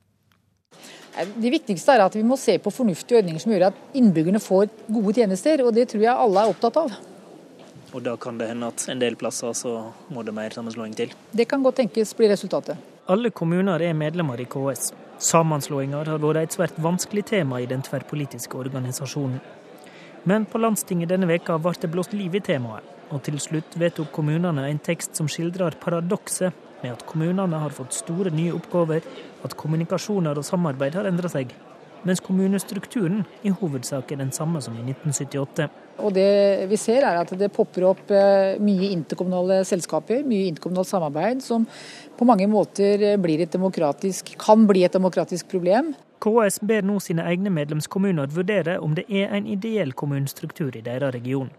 Det 1.17 1.51
viktigste 1.51 1.97
er 1.97 2.05
at 2.05 2.15
vi 2.15 2.29
må 2.29 2.37
se 2.37 2.61
på 2.61 2.71
fornuftige 2.71 3.23
ordninger 3.23 3.41
som 3.41 3.57
gjør 3.57 3.71
at 3.73 3.87
innbyggerne 3.97 4.45
får 4.45 4.69
gode 4.85 5.17
tjenester, 5.17 5.65
og 5.65 5.73
det 5.73 5.89
tror 5.89 6.05
jeg 6.05 6.13
alle 6.27 6.45
er 6.45 6.53
opptatt 6.53 6.85
av. 6.85 6.93
Og 7.95 8.03
da 8.05 8.17
kan 8.21 8.39
det 8.39 8.51
hende 8.51 8.69
at 8.69 8.85
en 8.93 9.01
del 9.01 9.17
plasser 9.17 9.55
så 9.57 9.75
må 10.13 10.23
det 10.23 10.35
mer 10.37 10.53
sammenslåing 10.55 10.95
til. 10.97 11.15
Det 11.33 11.49
kan 11.49 11.63
godt 11.65 11.81
tenkes 11.81 12.15
blir 12.17 12.33
resultatet. 12.33 12.77
Alle 13.09 13.31
kommuner 13.31 13.81
er 13.81 13.97
medlemmer 13.97 14.41
i 14.41 14.45
KS. 14.45 14.93
Sammenslåinger 15.25 16.11
har 16.13 16.21
vært 16.21 16.43
et 16.43 16.57
svært 16.59 16.77
vanskelig 16.85 17.25
tema 17.31 17.63
i 17.63 17.67
den 17.71 17.81
tverrpolitiske 17.83 18.59
organisasjonen. 18.61 19.41
Men 20.29 20.45
på 20.45 20.61
landstinget 20.61 21.09
denne 21.09 21.29
veka 21.31 21.57
ble 21.63 21.73
det 21.81 21.91
blåst 21.91 22.13
liv 22.13 22.35
i 22.37 22.45
temaet, 22.45 22.85
og 23.09 23.23
til 23.25 23.39
slutt 23.41 23.79
vedtok 23.81 24.13
kommunene 24.13 24.67
en 24.69 24.83
tekst 24.85 25.17
som 25.17 25.31
skildrer 25.31 25.79
paradokset 25.81 26.53
med 26.83 26.93
at 26.93 27.07
kommunene 27.09 27.63
har 27.63 27.75
fått 27.75 27.97
store 27.97 28.31
nye 28.35 28.53
oppgaver, 28.55 29.03
at 29.45 29.57
kommunikasjoner 29.57 30.39
og 30.39 30.45
samarbeid 30.47 30.99
har 30.99 31.09
endra 31.09 31.31
seg, 31.33 31.55
mens 32.05 32.21
kommunestrukturen 32.23 33.25
i 33.43 33.51
hovedsak 33.51 34.13
er 34.13 34.21
den 34.21 34.35
samme 34.37 34.61
som 34.63 34.77
i 34.77 34.85
1978. 34.85 35.71
Og 35.99 36.13
det 36.15 36.67
vi 36.71 36.79
ser 36.79 37.07
er 37.07 37.21
at 37.21 37.33
det 37.39 37.51
popper 37.55 37.89
opp 37.91 38.13
eh, 38.15 38.59
mye 38.63 38.93
interkommunale 38.95 39.63
selskaper, 39.69 40.23
mye 40.27 40.51
interkommunalt 40.53 40.91
samarbeid, 40.91 41.43
som 41.45 41.67
på 42.19 42.27
mange 42.29 42.47
måter 42.51 43.17
blir 43.23 43.43
et 43.43 43.55
demokratisk, 43.55 44.35
kan 44.41 44.67
bli 44.69 44.85
et 44.87 44.95
demokratisk 44.95 45.51
problem. 45.51 45.95
KS 46.23 46.59
ber 46.67 46.87
nå 46.87 46.99
sine 47.03 47.25
egne 47.31 47.51
medlemskommuner 47.55 48.31
vurdere 48.35 48.79
om 48.83 48.97
det 48.99 49.07
er 49.07 49.31
en 49.35 49.47
ideell 49.47 49.95
kommunestruktur 49.95 50.75
i 50.75 50.83
deres 50.83 51.15
region. 51.15 51.51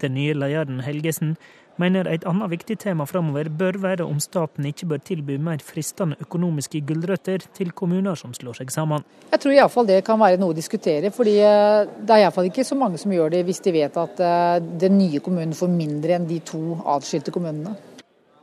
Den 0.00 0.16
nye 0.16 0.32
lederen 0.32 0.80
Helgesen 0.80 1.34
mener 1.80 2.08
et 2.10 2.24
annet 2.28 2.50
viktig 2.52 2.76
tema 2.82 3.06
framover 3.08 3.48
bør 3.60 3.78
være 3.82 4.06
om 4.06 4.20
staten 4.22 4.66
ikke 4.68 4.88
bør 4.92 5.02
tilby 5.10 5.36
mer 5.40 5.62
fristende 5.64 6.18
økonomiske 6.20 6.82
gulrøtter 6.88 7.46
til 7.56 7.72
kommuner 7.76 8.18
som 8.20 8.34
slår 8.36 8.60
seg 8.60 8.72
sammen. 8.74 9.04
Jeg 9.32 9.42
tror 9.42 9.56
iallfall 9.56 9.88
det 9.88 10.00
kan 10.06 10.20
være 10.20 10.40
noe 10.40 10.54
å 10.54 10.56
diskutere. 10.56 11.12
fordi 11.14 11.38
eh, 11.44 11.88
Det 12.00 12.16
er 12.16 12.26
iallfall 12.26 12.50
ikke 12.50 12.66
så 12.66 12.78
mange 12.78 13.00
som 13.00 13.12
gjør 13.14 13.32
det 13.34 13.44
hvis 13.48 13.62
de 13.64 13.74
vet 13.74 13.96
at 14.04 14.20
eh, 14.20 14.56
den 14.84 14.98
nye 14.98 15.22
kommunen 15.24 15.56
får 15.56 15.72
mindre 15.72 16.18
enn 16.18 16.28
de 16.28 16.40
to 16.52 16.80
atskilte 16.84 17.34
kommunene. 17.34 17.76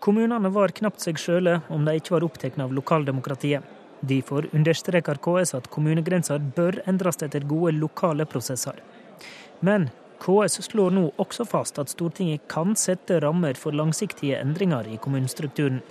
Kommunene 0.04 0.52
var 0.54 0.72
knapt 0.72 1.04
seg 1.04 1.20
sjøle 1.20 1.62
om 1.74 1.86
de 1.86 1.98
ikke 1.98 2.16
var 2.16 2.26
opptatt 2.28 2.60
av 2.62 2.74
lokaldemokratiet. 2.74 3.74
Derfor 4.08 4.46
understreker 4.54 5.18
KS 5.18 5.56
at 5.58 5.72
kommunegrenser 5.74 6.42
bør 6.56 6.84
endres 6.90 7.18
etter 7.26 7.46
gode 7.50 7.74
lokale 7.80 8.28
prosesser. 8.30 8.78
Men 9.66 9.90
KS 10.22 10.62
slår 10.70 10.94
nå 10.96 11.06
også 11.22 11.46
fast 11.48 11.80
at 11.82 11.92
Stortinget 11.94 12.48
kan 12.52 12.76
sette 12.80 13.20
rammer 13.24 13.58
for 13.60 13.76
langsiktige 13.76 14.40
endringer 14.42 14.88
i 14.90 15.00
kommunestrukturen. 15.02 15.82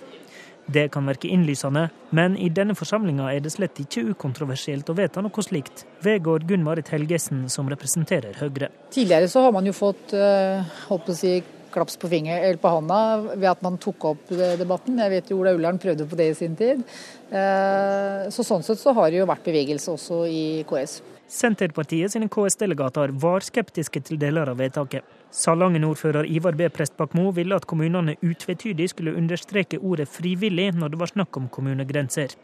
Det 0.66 0.88
kan 0.90 1.06
virke 1.06 1.28
innlysende, 1.30 1.84
men 2.10 2.34
i 2.42 2.48
denne 2.50 2.74
forsamlinga 2.74 3.28
er 3.30 3.42
det 3.44 3.52
slett 3.54 3.78
ikke 3.78 4.02
ukontroversielt 4.10 4.88
å 4.90 4.96
vedta 4.98 5.22
noe 5.22 5.44
slikt, 5.46 5.84
vedgår 6.02 6.42
Gunn 6.48 6.64
Marit 6.66 6.90
Helgesen, 6.90 7.44
som 7.52 7.70
representerer 7.70 8.34
Høyre. 8.40 8.72
Tidligere 8.90 9.30
så 9.30 9.44
har 9.46 9.54
man 9.54 9.68
jo 9.68 9.74
fått 9.76 10.16
eh, 10.18 10.66
holdt 10.88 11.12
å 11.12 11.14
si, 11.14 11.36
klaps 11.76 11.98
på 12.00 12.10
finger, 12.10 12.40
eller 12.40 12.58
på 12.58 12.72
hånda 12.72 12.98
ved 13.36 13.50
at 13.50 13.62
man 13.62 13.76
tok 13.78 14.08
opp 14.10 14.30
debatten. 14.32 14.98
Jeg 15.02 15.12
vet 15.12 15.30
jo 15.30 15.42
Ola 15.42 15.52
Ullern 15.54 15.78
prøvde 15.78 16.06
på 16.08 16.18
det 16.18 16.30
i 16.32 16.38
sin 16.38 16.56
tid. 16.58 16.82
Eh, 17.30 18.26
så 18.32 18.46
Sånn 18.46 18.64
sett 18.66 18.80
så 18.80 18.94
har 18.96 19.12
det 19.12 19.20
jo 19.20 19.28
vært 19.28 19.46
bevegelse 19.46 19.92
også 19.92 20.24
i 20.30 20.46
KS. 20.66 21.02
Senterpartiet 21.28 22.12
sine 22.12 22.28
KS-delegater 22.30 23.10
var 23.22 23.42
skeptiske 23.42 24.00
til 24.06 24.18
deler 24.22 24.46
av 24.46 24.60
vedtaket. 24.60 25.02
Salangen-ordfører 25.34 26.28
Ivar 26.30 26.54
B. 26.54 26.68
Prestbakmo 26.70 27.32
ville 27.34 27.56
at 27.58 27.66
kommunene 27.66 28.14
utvetydig 28.22 28.86
skulle 28.92 29.16
understreke 29.18 29.80
ordet 29.82 30.06
frivillig 30.08 30.70
når 30.78 30.94
det 30.94 31.00
var 31.00 31.10
snakk 31.10 31.36
om 31.36 31.48
kommunegrenser. 31.50 32.36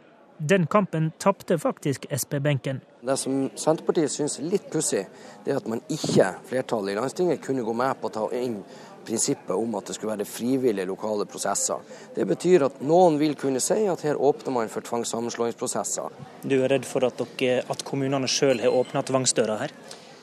Den 0.43 0.67
kampen 0.67 1.13
tapte 1.23 1.59
faktisk 1.63 2.09
Sp-benken. 2.11 2.81
Det 3.07 3.15
som 3.21 3.45
Senterpartiet 3.55 4.11
syns 4.11 4.41
er 4.41 4.49
litt 4.51 4.67
pussig, 4.73 5.05
er 5.47 5.61
at 5.61 5.69
man 5.71 5.85
ikke, 5.87 6.33
flertallet 6.49 6.97
i 6.97 6.99
landstinget, 6.99 7.43
kunne 7.45 7.63
gå 7.63 7.75
med 7.79 8.01
på 8.01 8.11
å 8.11 8.15
ta 8.17 8.27
inn 8.35 8.59
prinsippet 9.07 9.55
om 9.55 9.75
at 9.79 9.89
det 9.89 9.97
skulle 9.97 10.17
være 10.17 10.29
frivillige 10.29 10.89
lokale 10.89 11.27
prosesser. 11.31 11.83
Det 12.15 12.27
betyr 12.29 12.67
at 12.69 12.81
noen 12.87 13.19
vil 13.21 13.35
kunne 13.39 13.63
si 13.63 13.81
at 13.91 14.05
her 14.07 14.21
åpner 14.21 14.55
man 14.55 14.73
for 14.73 14.85
tvangssammenslåingsprosesser. 14.87 16.15
Du 16.43 16.57
er 16.61 16.73
redd 16.73 16.89
for 16.89 17.07
at, 17.09 17.21
dere, 17.41 17.67
at 17.73 17.85
kommunene 17.89 18.31
sjøl 18.31 18.63
har 18.63 18.75
åpna 18.75 19.05
tvangsdøra 19.09 19.59
her? 19.65 19.75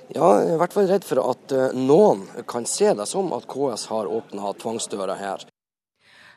Ja, 0.09 0.25
jeg 0.41 0.49
er 0.49 0.55
i 0.55 0.59
hvert 0.63 0.73
fall 0.73 0.89
redd 0.89 1.05
for 1.05 1.21
at 1.21 1.53
eh, 1.53 1.75
noen 1.77 2.25
kan 2.49 2.65
se 2.65 2.95
det 2.97 3.05
som 3.09 3.29
at 3.35 3.45
KS 3.49 3.85
har 3.91 4.09
åpna 4.09 4.55
tvangsdøra 4.57 5.19
her. 5.19 5.45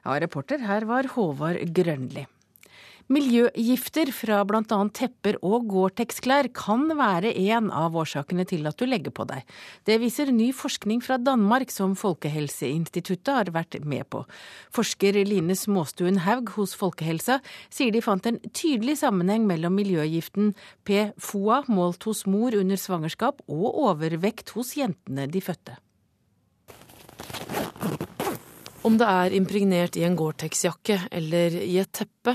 Ja, 0.03 0.18
reporter 0.20 0.61
her 0.66 0.84
var 0.88 1.09
Håvard 1.14 1.62
Grønli. 1.72 2.26
Miljøgifter 3.11 4.13
fra 4.15 4.43
bl.a. 4.47 4.79
tepper 4.95 5.39
og 5.43 5.67
Gore-Tex-klær 5.71 6.49
kan 6.55 6.87
være 6.99 7.33
en 7.51 7.71
av 7.75 7.97
årsakene 7.99 8.45
til 8.49 8.69
at 8.71 8.79
du 8.79 8.87
legger 8.87 9.15
på 9.15 9.27
deg. 9.27 9.43
Det 9.89 9.99
viser 10.03 10.31
ny 10.35 10.51
forskning 10.55 11.03
fra 11.03 11.19
Danmark 11.19 11.73
som 11.75 11.97
Folkehelseinstituttet 11.99 13.33
har 13.35 13.53
vært 13.55 13.81
med 13.83 14.07
på. 14.13 14.23
Forsker 14.75 15.19
Line 15.27 15.57
Småstuen 15.59 16.23
Haug 16.27 16.55
hos 16.57 16.77
Folkehelsa 16.79 17.41
sier 17.73 17.93
de 17.95 18.03
fant 18.05 18.27
en 18.29 18.39
tydelig 18.53 19.01
sammenheng 19.03 19.47
mellom 19.51 19.75
miljøgiften 19.81 20.53
PFOA 20.87 21.65
målt 21.73 22.07
hos 22.07 22.27
mor 22.31 22.55
under 22.59 22.79
svangerskap 22.79 23.43
og 23.49 23.71
overvekt 23.89 24.55
hos 24.57 24.77
jentene 24.79 25.27
de 25.31 25.43
fødte. 25.43 25.81
Om 28.83 28.97
det 28.99 29.07
er 29.07 29.35
impregnert 29.37 29.95
i 29.95 30.03
en 30.03 30.16
Gore-Tex-jakke 30.18 30.97
eller 31.14 31.55
i 31.55 31.76
et 31.78 31.91
teppe, 31.95 32.35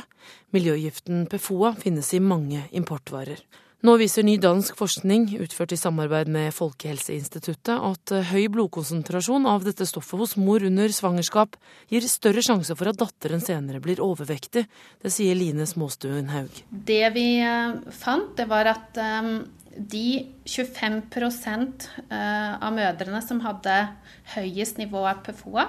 miljøgiften 0.55 1.25
PFOA 1.27 1.73
finnes 1.75 2.13
i 2.15 2.21
mange 2.23 2.61
importvarer. 2.71 3.41
Nå 3.83 3.93
viser 3.99 4.23
ny 4.25 4.37
dansk 4.41 4.79
forskning, 4.79 5.27
utført 5.43 5.75
i 5.75 5.77
samarbeid 5.77 6.31
med 6.31 6.55
Folkehelseinstituttet, 6.55 7.75
at 7.75 8.13
høy 8.31 8.47
blodkonsentrasjon 8.55 9.45
av 9.45 9.67
dette 9.67 9.85
stoffet 9.85 10.23
hos 10.23 10.37
mor 10.39 10.63
under 10.65 10.95
svangerskap 10.95 11.59
gir 11.91 12.07
større 12.09 12.41
sjanse 12.41 12.79
for 12.79 12.89
at 12.89 12.97
datteren 13.03 13.43
senere 13.43 13.83
blir 13.83 14.01
overvektig. 14.01 14.63
Det 15.03 15.13
sier 15.13 15.37
Line 15.37 15.67
Småstuen 15.67 16.31
Haug. 16.31 16.63
Det 16.71 17.03
vi 17.13 17.27
eh, 17.43 17.77
fant, 17.99 18.31
det 18.39 18.47
var 18.49 18.71
at 18.71 18.97
um, 18.97 19.43
de 19.77 20.25
25% 20.47 21.87
av 22.09 22.71
mødrene 22.73 23.21
som 23.21 23.43
hadde 23.45 23.75
høyest 24.33 24.79
nivå 24.81 25.03
av 25.05 25.21
PFOA, 25.25 25.67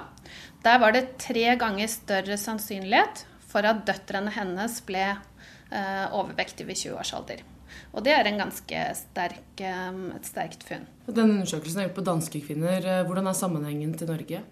der 0.65 0.81
var 0.83 0.95
det 0.95 1.19
tre 1.23 1.55
ganger 1.61 1.91
større 1.91 2.39
sannsynlighet 2.41 3.25
for 3.49 3.67
at 3.67 3.85
døtrene 3.89 4.33
hennes 4.35 4.81
ble 4.87 5.05
eh, 5.13 6.07
overvektige 6.13 6.69
ved 6.69 6.81
20 6.81 6.99
års 6.99 7.15
alder. 7.17 7.45
Og 7.93 8.05
det 8.05 8.13
er 8.15 8.29
en 8.29 8.41
ganske 8.41 8.85
sterk, 8.99 9.63
eh, 9.63 10.01
et 10.17 10.29
sterkt 10.29 10.65
funn. 10.67 10.87
Denne 11.07 11.39
undersøkelsen 11.39 11.83
er 11.83 11.89
gjort 11.89 11.99
på 12.01 12.07
danske 12.11 12.43
kvinner. 12.45 12.79
Eh, 12.83 13.05
hvordan 13.09 13.31
er 13.31 13.39
sammenhengen 13.39 13.95
til 13.99 14.11
Norge? 14.11 14.43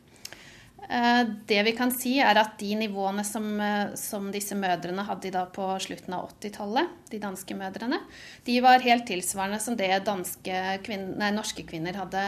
Eh, 0.88 1.22
det 1.46 1.62
vi 1.62 1.72
kan 1.76 1.90
si, 1.90 2.16
er 2.22 2.38
at 2.38 2.58
de 2.60 2.74
nivåene 2.78 3.24
som, 3.26 3.46
eh, 3.60 3.94
som 3.98 4.28
disse 4.32 4.54
mødrene 4.54 5.02
hadde 5.06 5.46
på 5.54 5.66
slutten 5.82 6.14
av 6.14 6.28
80-tallet, 6.30 6.92
de 7.10 7.18
danske 7.22 7.56
mødrene, 7.58 7.98
de 8.44 8.60
var 8.60 8.84
helt 8.84 9.06
tilsvarende 9.06 9.60
som 9.60 9.76
det 9.76 9.90
kvinner, 10.86 11.16
nei, 11.18 11.32
norske 11.34 11.66
kvinner 11.66 11.96
hadde, 11.98 12.22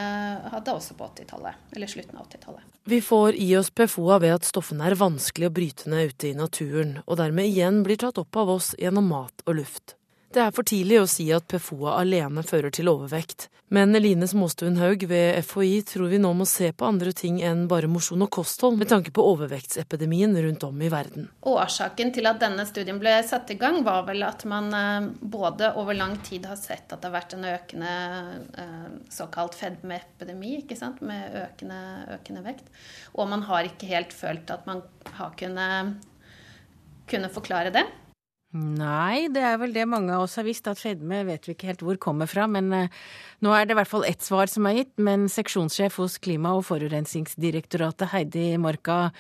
hadde 0.50 0.74
også 0.74 0.96
på 0.98 1.06
80-tallet. 1.12 1.54
Eller 1.76 1.86
slutten 1.86 2.18
av 2.18 2.26
80-tallet. 2.26 2.64
Vi 2.88 3.00
får 3.04 3.36
i 3.36 3.50
oss 3.59 3.70
PFOA 3.70 4.18
ved 4.18 4.38
at 4.38 4.48
stoffene 4.48 4.86
er 4.88 4.98
vanskelig 4.98 5.50
å 5.50 5.54
bryte 5.54 5.90
ned 5.92 6.14
ute 6.14 6.30
i 6.30 6.34
naturen, 6.38 6.98
og 7.06 7.20
dermed 7.20 7.46
igjen 7.50 7.82
blir 7.86 8.00
tatt 8.00 8.18
opp 8.18 8.36
av 8.36 8.56
oss 8.59 8.74
gjennom 8.78 9.11
mat 9.12 9.46
og 9.46 9.61
luft. 9.61 9.97
Det 10.29 10.43
er 10.45 10.51
for 10.53 10.66
tidlig 10.68 10.99
å 11.01 11.07
si 11.09 11.24
at 11.33 11.47
PFOA 11.49 11.95
alene 12.03 12.43
fører 12.45 12.72
til 12.74 12.91
overvekt, 12.91 13.47
men 13.72 13.97
Line 13.97 14.26
Småstuen 14.29 14.76
Haug 14.76 15.07
ved 15.09 15.39
FHI 15.45 15.79
tror 15.89 16.11
vi 16.12 16.18
nå 16.20 16.35
må 16.37 16.45
se 16.49 16.68
på 16.76 16.85
andre 16.85 17.14
ting 17.16 17.39
enn 17.45 17.62
bare 17.68 17.89
mosjon 17.89 18.26
og 18.26 18.29
kosthold, 18.37 18.76
med 18.76 18.91
tanke 18.93 19.12
på 19.16 19.24
overvektsepidemien 19.24 20.37
rundt 20.45 20.66
om 20.68 20.83
i 20.85 20.91
verden. 20.93 21.31
Årsaken 21.49 22.12
til 22.12 22.29
at 22.29 22.43
denne 22.43 22.66
studien 22.68 23.01
ble 23.01 23.14
satt 23.29 23.49
i 23.55 23.57
gang, 23.61 23.81
var 23.87 24.05
vel 24.09 24.26
at 24.26 24.45
man 24.49 24.68
eh, 24.76 25.07
både 25.20 25.70
over 25.81 25.97
lang 25.97 26.18
tid 26.26 26.45
har 26.51 26.61
sett 26.61 26.93
at 26.93 27.01
det 27.01 27.09
har 27.09 27.16
vært 27.16 27.37
en 27.37 27.47
økende 27.49 27.95
eh, 28.64 28.91
såkalt 29.12 29.57
fedmeepidemi, 29.57 30.59
ikke 30.61 30.76
sant, 30.76 31.01
med 31.01 31.39
økende, 31.41 31.79
økende 32.18 32.45
vekt, 32.45 32.68
og 33.16 33.33
man 33.33 33.47
har 33.49 33.68
ikke 33.68 33.89
helt 33.95 34.12
følt 34.12 34.53
at 34.53 34.68
man 34.68 34.85
har 35.16 35.33
kunnet, 35.41 35.97
kunnet 37.09 37.33
forklare 37.33 37.72
det. 37.72 37.87
Nei, 38.57 39.28
det 39.28 39.42
er 39.44 39.59
vel 39.61 39.74
det 39.74 39.84
mange 39.84 40.14
av 40.16 40.22
oss 40.24 40.38
har 40.40 40.46
visst, 40.46 40.68
at 40.70 40.80
fedme 40.80 41.20
vet 41.28 41.44
vi 41.44 41.53
ikke 41.53 41.68
helt 41.68 41.82
hvor 41.84 41.99
kommer 42.01 42.28
fra. 42.30 42.46
Men 42.49 42.72
eh, 42.72 42.94
nå 43.44 43.53
er 43.53 43.66
det 43.68 43.74
i 43.74 43.76
hvert 43.76 43.90
fall 43.90 44.07
ett 44.09 44.24
svar 44.24 44.49
som 44.49 44.64
er 44.70 44.78
gitt. 44.78 44.94
Men 44.96 45.26
seksjonssjef 45.28 45.99
hos 46.01 46.16
Klima- 46.24 46.55
og 46.57 46.64
forurensningsdirektoratet 46.70 48.09
Heidi 48.14 48.46
Morka, 48.57 49.11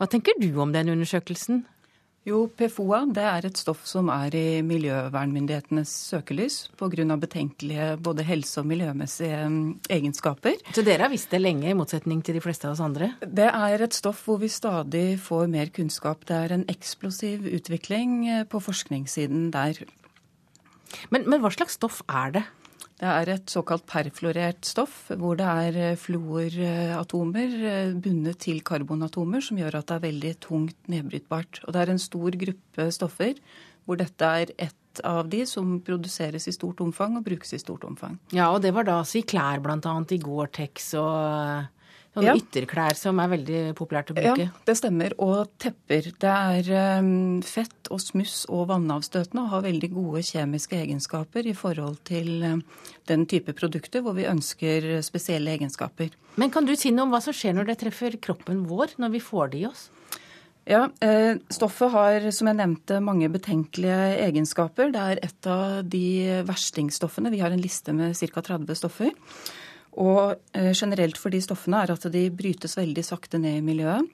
hva 0.00 0.08
tenker 0.08 0.40
du 0.40 0.54
om 0.64 0.72
den 0.72 0.94
undersøkelsen? 0.94 1.66
Jo, 2.26 2.42
PFOA 2.50 3.04
det 3.14 3.24
er 3.24 3.46
et 3.48 3.60
stoff 3.60 3.84
som 3.88 4.10
er 4.12 4.34
i 4.36 4.60
miljøvernmyndighetenes 4.66 5.92
søkelys 6.10 6.56
pga. 6.76 7.16
betenkelige 7.16 7.96
både 8.02 8.26
helse- 8.26 8.60
og 8.60 8.66
miljømessige 8.66 9.38
mm, 9.48 9.80
egenskaper. 9.88 10.58
Så 10.74 10.82
dere 10.84 11.06
har 11.06 11.12
visst 11.12 11.30
det 11.30 11.40
lenge, 11.40 11.70
i 11.70 11.74
motsetning 11.78 12.22
til 12.22 12.34
de 12.34 12.42
fleste 12.44 12.66
av 12.66 12.74
oss 12.74 12.84
andre? 12.84 13.14
Det 13.22 13.48
er 13.48 13.82
et 13.82 13.94
stoff 13.94 14.26
hvor 14.26 14.38
vi 14.42 14.48
stadig 14.48 15.20
får 15.20 15.46
mer 15.48 15.70
kunnskap. 15.70 16.26
Det 16.26 16.36
er 16.36 16.52
en 16.52 16.66
eksplosiv 16.68 17.46
utvikling 17.46 18.28
eh, 18.28 18.44
på 18.44 18.60
forskningssiden 18.60 19.50
der. 19.54 19.84
Men, 21.10 21.24
men 21.28 21.40
hva 21.40 21.52
slags 21.54 21.78
stoff 21.78 22.02
er 22.08 22.34
det? 22.34 22.44
Det 22.98 23.06
er 23.06 23.30
et 23.30 23.52
såkalt 23.52 23.84
perfluorert 23.86 24.66
stoff, 24.66 25.06
hvor 25.20 25.38
det 25.38 25.46
er 25.46 25.78
eh, 25.78 25.98
fluoratomer 25.98 27.54
eh, 27.70 27.94
bundet 27.94 28.40
til 28.42 28.58
karbonatomer, 28.66 29.44
som 29.44 29.60
gjør 29.60 29.78
at 29.78 29.90
det 29.90 29.98
er 29.98 30.06
veldig 30.08 30.34
tungt 30.42 30.90
nedbrytbart. 30.90 31.62
Og 31.66 31.74
det 31.76 31.84
er 31.84 31.94
en 31.94 32.02
stor 32.02 32.38
gruppe 32.40 32.88
stoffer 32.94 33.38
hvor 33.86 34.00
dette 34.00 34.32
er 34.42 34.50
ett 34.58 35.02
av 35.06 35.30
de 35.30 35.44
som 35.46 35.78
produseres 35.86 36.48
i 36.50 36.52
stort 36.52 36.82
omfang 36.82 37.14
og 37.16 37.24
brukes 37.28 37.54
i 37.54 37.60
stort 37.62 37.86
omfang. 37.86 38.18
Ja, 38.34 38.50
og 38.50 38.64
det 38.66 38.74
var 38.74 38.88
da 38.88 38.98
altså 39.00 39.20
i 39.20 39.26
klær 39.26 39.62
bl.a. 39.62 39.78
i 39.78 40.18
Gore-Tex 40.20 40.90
og 40.98 41.77
Sånne 42.18 42.32
ja. 42.32 42.38
ytterklær 42.40 42.96
som 42.98 43.20
er 43.22 43.30
veldig 43.30 43.58
populært 43.78 44.10
å 44.10 44.16
bruke. 44.16 44.46
Ja, 44.48 44.62
det 44.66 44.74
stemmer. 44.80 45.14
Og 45.22 45.52
tepper. 45.62 46.08
Det 46.18 46.32
er 46.34 46.70
um, 46.98 47.38
fett 47.46 47.90
og 47.94 48.02
smuss 48.02 48.40
og 48.50 48.66
vannavstøtende 48.72 49.44
og 49.44 49.52
har 49.52 49.66
veldig 49.68 49.90
gode 49.94 50.24
kjemiske 50.26 50.80
egenskaper 50.80 51.46
i 51.46 51.54
forhold 51.54 52.00
til 52.08 52.42
um, 52.42 52.64
den 53.06 53.22
type 53.30 53.54
produkter 53.58 54.02
hvor 54.02 54.18
vi 54.18 54.26
ønsker 54.26 54.96
spesielle 55.06 55.54
egenskaper. 55.54 56.10
Men 56.38 56.50
kan 56.54 56.66
du 56.66 56.74
si 56.78 56.90
noe 56.94 57.06
om 57.06 57.14
hva 57.14 57.22
som 57.22 57.36
skjer 57.36 57.54
når 57.54 57.70
det 57.70 57.78
treffer 57.84 58.18
kroppen 58.22 58.66
vår, 58.66 58.98
når 58.98 59.14
vi 59.14 59.22
får 59.22 59.54
det 59.54 59.62
i 59.62 59.68
oss? 59.70 59.86
Ja, 60.68 60.82
eh, 61.00 61.38
Stoffet 61.48 61.94
har 61.94 62.26
som 62.34 62.50
jeg 62.50 62.58
nevnte, 62.58 62.98
mange 63.00 63.30
betenkelige 63.32 64.18
egenskaper. 64.26 64.90
Det 64.92 65.00
er 65.00 65.22
et 65.24 65.48
av 65.48 65.78
de 65.88 66.42
verstingstoffene. 66.44 67.32
Vi 67.32 67.40
har 67.40 67.54
en 67.54 67.62
liste 67.62 67.94
med 67.96 68.12
ca. 68.18 68.42
30 68.50 68.76
stoffer. 68.76 69.14
Og 69.98 70.38
eh, 70.54 70.72
generelt 70.76 71.18
for 71.18 71.34
de 71.34 71.40
stoffene 71.42 71.82
er 71.82 71.94
at 71.94 72.06
de 72.14 72.28
brytes 72.30 72.76
veldig 72.78 73.04
sakte 73.06 73.40
ned 73.42 73.58
i 73.58 73.64
miljøet. 73.64 74.06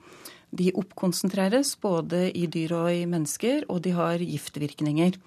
De 0.54 0.70
oppkonsentreres 0.78 1.74
både 1.82 2.28
i 2.30 2.46
dyr 2.46 2.76
og 2.78 2.92
i 2.92 3.04
mennesker, 3.10 3.66
og 3.68 3.82
de 3.84 3.94
har 3.96 4.22
giftvirkninger. 4.22 5.18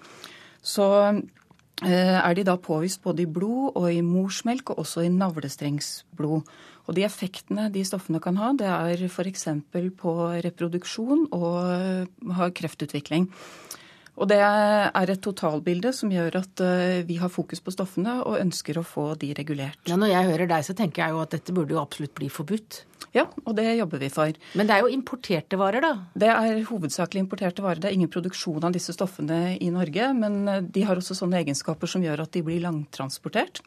Så 0.64 0.88
eh, 1.84 2.16
er 2.18 2.34
de 2.34 2.46
da 2.48 2.56
påvist 2.56 3.02
både 3.04 3.22
i 3.24 3.30
blod 3.30 3.76
og 3.78 3.90
i 3.92 4.02
morsmelk, 4.02 4.72
og 4.72 4.84
også 4.84 5.04
i 5.04 5.12
navlestrengsblod. 5.12 6.54
Og 6.88 6.96
de 6.96 7.04
effektene 7.04 7.68
de 7.72 7.84
stoffene 7.84 8.20
kan 8.24 8.38
ha, 8.40 8.54
det 8.56 8.68
er 8.72 9.04
f.eks. 9.10 9.48
på 10.00 10.14
reproduksjon 10.48 11.28
og 11.36 11.58
eh, 11.74 12.32
har 12.40 12.54
kreftutvikling. 12.56 13.28
Og 14.18 14.26
det 14.30 14.38
er 14.42 15.12
et 15.12 15.22
totalbilde 15.22 15.92
som 15.94 16.10
gjør 16.10 16.40
at 16.40 16.62
eh, 16.64 17.00
vi 17.06 17.18
har 17.20 17.30
fokus 17.30 17.62
på 17.62 17.72
stoffene 17.74 18.16
og 18.24 18.40
ønsker 18.40 18.80
å 18.80 18.86
få 18.86 19.12
de 19.20 19.30
regulert. 19.38 19.78
Ja, 19.86 19.98
Når 20.00 20.10
jeg 20.10 20.30
hører 20.32 20.50
deg, 20.50 20.66
så 20.66 20.74
tenker 20.78 21.04
jeg 21.04 21.14
jo 21.14 21.20
at 21.22 21.36
dette 21.36 21.54
burde 21.54 21.76
jo 21.76 21.82
absolutt 21.82 22.16
bli 22.18 22.30
forbudt. 22.32 22.82
Ja, 23.14 23.24
og 23.46 23.54
det 23.56 23.66
jobber 23.78 24.02
vi 24.02 24.10
for. 24.12 24.34
Men 24.58 24.68
det 24.68 24.74
er 24.74 24.82
jo 24.84 24.90
importerte 24.92 25.58
varer, 25.60 25.84
da? 25.84 25.92
Det 26.18 26.28
er 26.32 26.58
hovedsakelig 26.68 27.22
importerte 27.24 27.64
varer. 27.64 27.80
Det 27.82 27.92
er 27.92 27.96
ingen 27.96 28.12
produksjon 28.12 28.66
av 28.66 28.74
disse 28.74 28.92
stoffene 28.96 29.56
i 29.56 29.70
Norge. 29.74 30.10
Men 30.18 30.42
eh, 30.50 30.60
de 30.66 30.84
har 30.88 30.98
også 30.98 31.16
sånne 31.22 31.40
egenskaper 31.44 31.90
som 31.90 32.04
gjør 32.04 32.26
at 32.26 32.34
de 32.34 32.44
blir 32.46 32.62
langtransportert. 32.66 33.62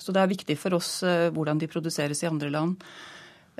Så 0.00 0.16
det 0.16 0.22
er 0.22 0.32
viktig 0.32 0.56
for 0.58 0.80
oss 0.80 1.02
eh, 1.04 1.28
hvordan 1.34 1.60
de 1.60 1.68
produseres 1.70 2.24
i 2.24 2.30
andre 2.30 2.48
land. 2.56 2.80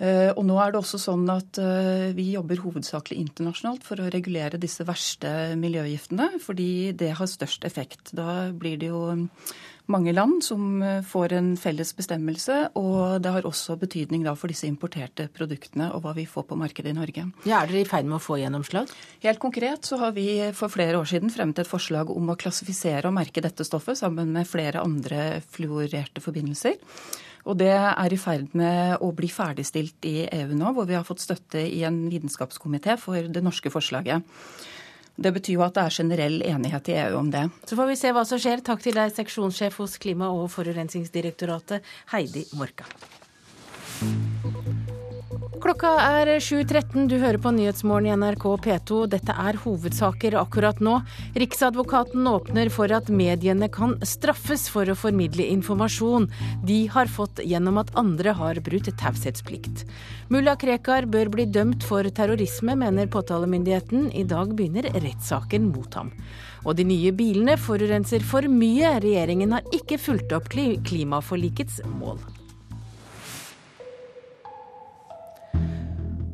Eh, 0.01 0.31
og 0.33 0.47
nå 0.49 0.57
er 0.63 0.73
det 0.73 0.81
også 0.81 1.01
sånn 1.01 1.27
at 1.29 1.61
eh, 1.61 2.11
vi 2.17 2.31
jobber 2.33 2.63
hovedsakelig 2.65 3.19
internasjonalt 3.21 3.85
for 3.85 4.01
å 4.01 4.09
regulere 4.13 4.61
disse 4.61 4.87
verste 4.89 5.53
miljøgiftene, 5.61 6.33
fordi 6.41 6.95
det 6.97 7.13
har 7.19 7.29
størst 7.29 7.67
effekt. 7.69 8.15
Da 8.17 8.49
blir 8.57 8.81
det 8.81 8.89
jo 8.89 9.03
mange 9.91 10.15
land 10.17 10.41
som 10.47 10.81
eh, 10.83 11.03
får 11.05 11.37
en 11.37 11.53
felles 11.61 11.93
bestemmelse, 11.99 12.59
og 12.81 13.21
det 13.21 13.35
har 13.35 13.49
også 13.49 13.77
betydning 13.81 14.25
da 14.25 14.33
for 14.39 14.53
disse 14.53 14.69
importerte 14.71 15.29
produktene 15.37 15.91
og 15.93 16.07
hva 16.07 16.17
vi 16.17 16.25
får 16.31 16.49
på 16.49 16.59
markedet 16.63 16.95
i 16.95 16.97
Norge. 16.97 17.29
Ja, 17.45 17.61
Er 17.61 17.69
dere 17.69 17.85
i 17.85 17.89
ferd 17.89 18.09
med 18.09 18.23
å 18.23 18.25
få 18.25 18.41
gjennomslag? 18.41 18.89
Helt 19.25 19.43
konkret 19.43 19.85
så 19.85 20.01
har 20.01 20.17
vi 20.17 20.31
for 20.57 20.73
flere 20.73 20.97
år 21.03 21.13
siden 21.13 21.33
fremmet 21.35 21.61
et 21.61 21.69
forslag 21.69 22.09
om 22.15 22.33
å 22.33 22.41
klassifisere 22.41 23.11
og 23.11 23.19
merke 23.21 23.45
dette 23.45 23.69
stoffet 23.69 24.01
sammen 24.01 24.33
med 24.33 24.49
flere 24.49 24.81
andre 24.81 25.43
fluorerte 25.45 26.25
forbindelser. 26.25 26.81
Og 27.49 27.57
det 27.61 27.73
er 27.73 28.13
i 28.13 28.19
ferd 28.21 28.53
med 28.59 29.01
å 29.01 29.13
bli 29.17 29.31
ferdigstilt 29.33 30.05
i 30.09 30.27
EU 30.27 30.53
nå, 30.59 30.75
hvor 30.77 30.89
vi 30.89 30.99
har 30.99 31.07
fått 31.07 31.23
støtte 31.25 31.63
i 31.63 31.83
en 31.89 32.03
vitenskapskomité 32.13 32.99
for 33.01 33.31
det 33.33 33.43
norske 33.45 33.73
forslaget. 33.73 34.27
Det 35.21 35.33
betyr 35.37 35.59
jo 35.59 35.65
at 35.67 35.77
det 35.77 35.85
er 35.85 35.97
generell 36.01 36.39
enighet 36.49 36.93
i 36.93 36.97
EU 37.03 37.19
om 37.19 37.33
det. 37.33 37.47
Så 37.69 37.77
får 37.77 37.91
vi 37.91 37.99
se 38.01 38.13
hva 38.17 38.25
som 38.29 38.41
skjer. 38.41 38.65
Takk 38.65 38.85
til 38.85 38.97
deg, 38.97 39.13
seksjonssjef 39.17 39.77
hos 39.83 39.99
Klima- 40.01 40.33
og 40.33 40.49
forurensningsdirektoratet, 40.55 41.85
Heidi 42.15 42.47
Morka. 42.57 42.89
Klokka 45.59 45.97
er 45.99 46.29
7.13. 46.39 47.09
Du 47.11 47.17
hører 47.19 47.41
på 47.43 47.51
Nyhetsmorgen 47.51 48.07
i 48.07 48.13
NRK 48.15 48.45
P2. 48.63 49.01
Dette 49.11 49.35
er 49.35 49.57
hovedsaker 49.59 50.37
akkurat 50.39 50.79
nå. 50.79 51.01
Riksadvokaten 51.43 52.29
åpner 52.31 52.71
for 52.71 52.95
at 52.95 53.11
mediene 53.11 53.67
kan 53.75 53.97
straffes 54.07 54.69
for 54.71 54.87
å 54.87 54.95
formidle 54.95 55.49
informasjon 55.51 56.29
de 56.63 56.79
har 56.95 57.11
fått 57.11 57.43
gjennom 57.43 57.83
at 57.83 57.91
andre 57.99 58.37
har 58.39 58.63
brutt 58.63 58.93
taushetsplikt. 59.03 59.83
Mulla 60.31 60.55
Krekar 60.55 61.11
bør 61.11 61.35
bli 61.35 61.51
dømt 61.51 61.83
for 61.83 62.07
terrorisme, 62.07 62.79
mener 62.79 63.11
påtalemyndigheten. 63.11 64.13
I 64.15 64.23
dag 64.31 64.55
begynner 64.55 64.87
rettssaken 64.95 65.73
mot 65.75 65.99
ham. 65.99 66.15
Og 66.63 66.79
de 66.79 66.87
nye 66.87 67.11
bilene 67.11 67.59
forurenser 67.59 68.23
for 68.23 68.47
mye. 68.47 69.01
Regjeringen 69.03 69.59
har 69.59 69.67
ikke 69.75 69.99
fulgt 69.99 70.31
opp 70.37 70.47
klimaforlikets 70.55 71.83
mål. 71.99 72.23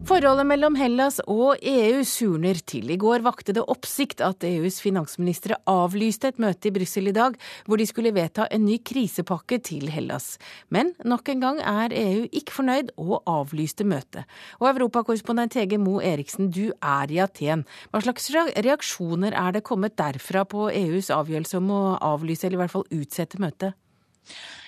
Forholdet 0.06 0.46
mellom 0.46 0.76
Hellas 0.78 1.16
og 1.26 1.58
EU 1.66 2.04
surner 2.06 2.60
til. 2.62 2.92
I 2.94 2.98
går 3.00 3.24
vakte 3.26 3.50
det 3.56 3.64
oppsikt 3.66 4.20
at 4.22 4.44
EUs 4.46 4.76
finansministre 4.78 5.56
avlyste 5.66 6.30
et 6.30 6.38
møte 6.38 6.68
i 6.68 6.72
Brussel 6.76 7.10
i 7.10 7.14
dag, 7.16 7.34
hvor 7.66 7.80
de 7.80 7.88
skulle 7.90 8.12
vedta 8.14 8.44
en 8.54 8.62
ny 8.68 8.76
krisepakke 8.86 9.58
til 9.66 9.88
Hellas. 9.90 10.36
Men 10.70 10.92
nok 11.02 11.26
en 11.32 11.42
gang 11.42 11.58
er 11.58 11.90
EU 11.90 12.22
ikke 12.30 12.54
fornøyd 12.54 12.92
og 13.02 13.16
avlyste 13.26 13.82
møtet. 13.82 14.30
Og 14.60 14.68
europakorrespondent 14.70 15.58
Hege 15.58 15.80
Mo 15.82 15.98
Eriksen, 15.98 16.52
du 16.54 16.70
er 16.78 17.10
i 17.10 17.18
Aten. 17.26 17.66
Hva 17.90 18.04
slags 18.06 18.30
reaksjoner 18.30 19.34
er 19.34 19.58
det 19.58 19.66
kommet 19.66 19.98
derfra 19.98 20.46
på 20.46 20.68
EUs 20.70 21.10
avgjørelse 21.10 21.58
om 21.58 21.74
å 21.74 21.82
avlyse, 22.14 22.46
eller 22.46 22.60
i 22.60 22.62
hvert 22.62 22.76
fall 22.78 22.86
utsette 22.94 23.42
møtet? 23.42 23.74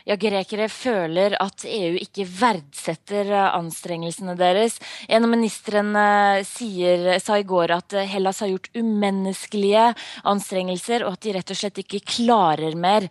Ja, 0.06 0.16
grekere 0.20 0.68
føler 0.70 1.34
at 1.42 1.64
EU 1.68 1.96
ikke 1.98 2.26
verdsetter 2.28 3.30
eh, 3.32 3.46
anstrengelsene 3.56 4.34
deres. 4.38 4.78
En 5.08 5.26
av 5.26 5.32
ministrene 5.32 6.04
sier, 6.46 7.10
sa 7.22 7.38
i 7.38 7.46
går 7.48 7.74
at 7.74 7.96
eh, 7.98 8.08
Hellas 8.10 8.42
har 8.44 8.52
gjort 8.52 8.70
umenneskelige 8.78 9.88
anstrengelser, 10.28 11.06
og 11.06 11.16
at 11.16 11.26
de 11.26 11.34
rett 11.38 11.54
og 11.54 11.60
slett 11.60 11.82
ikke 11.82 12.02
klarer 12.06 12.76
mer. 12.78 13.08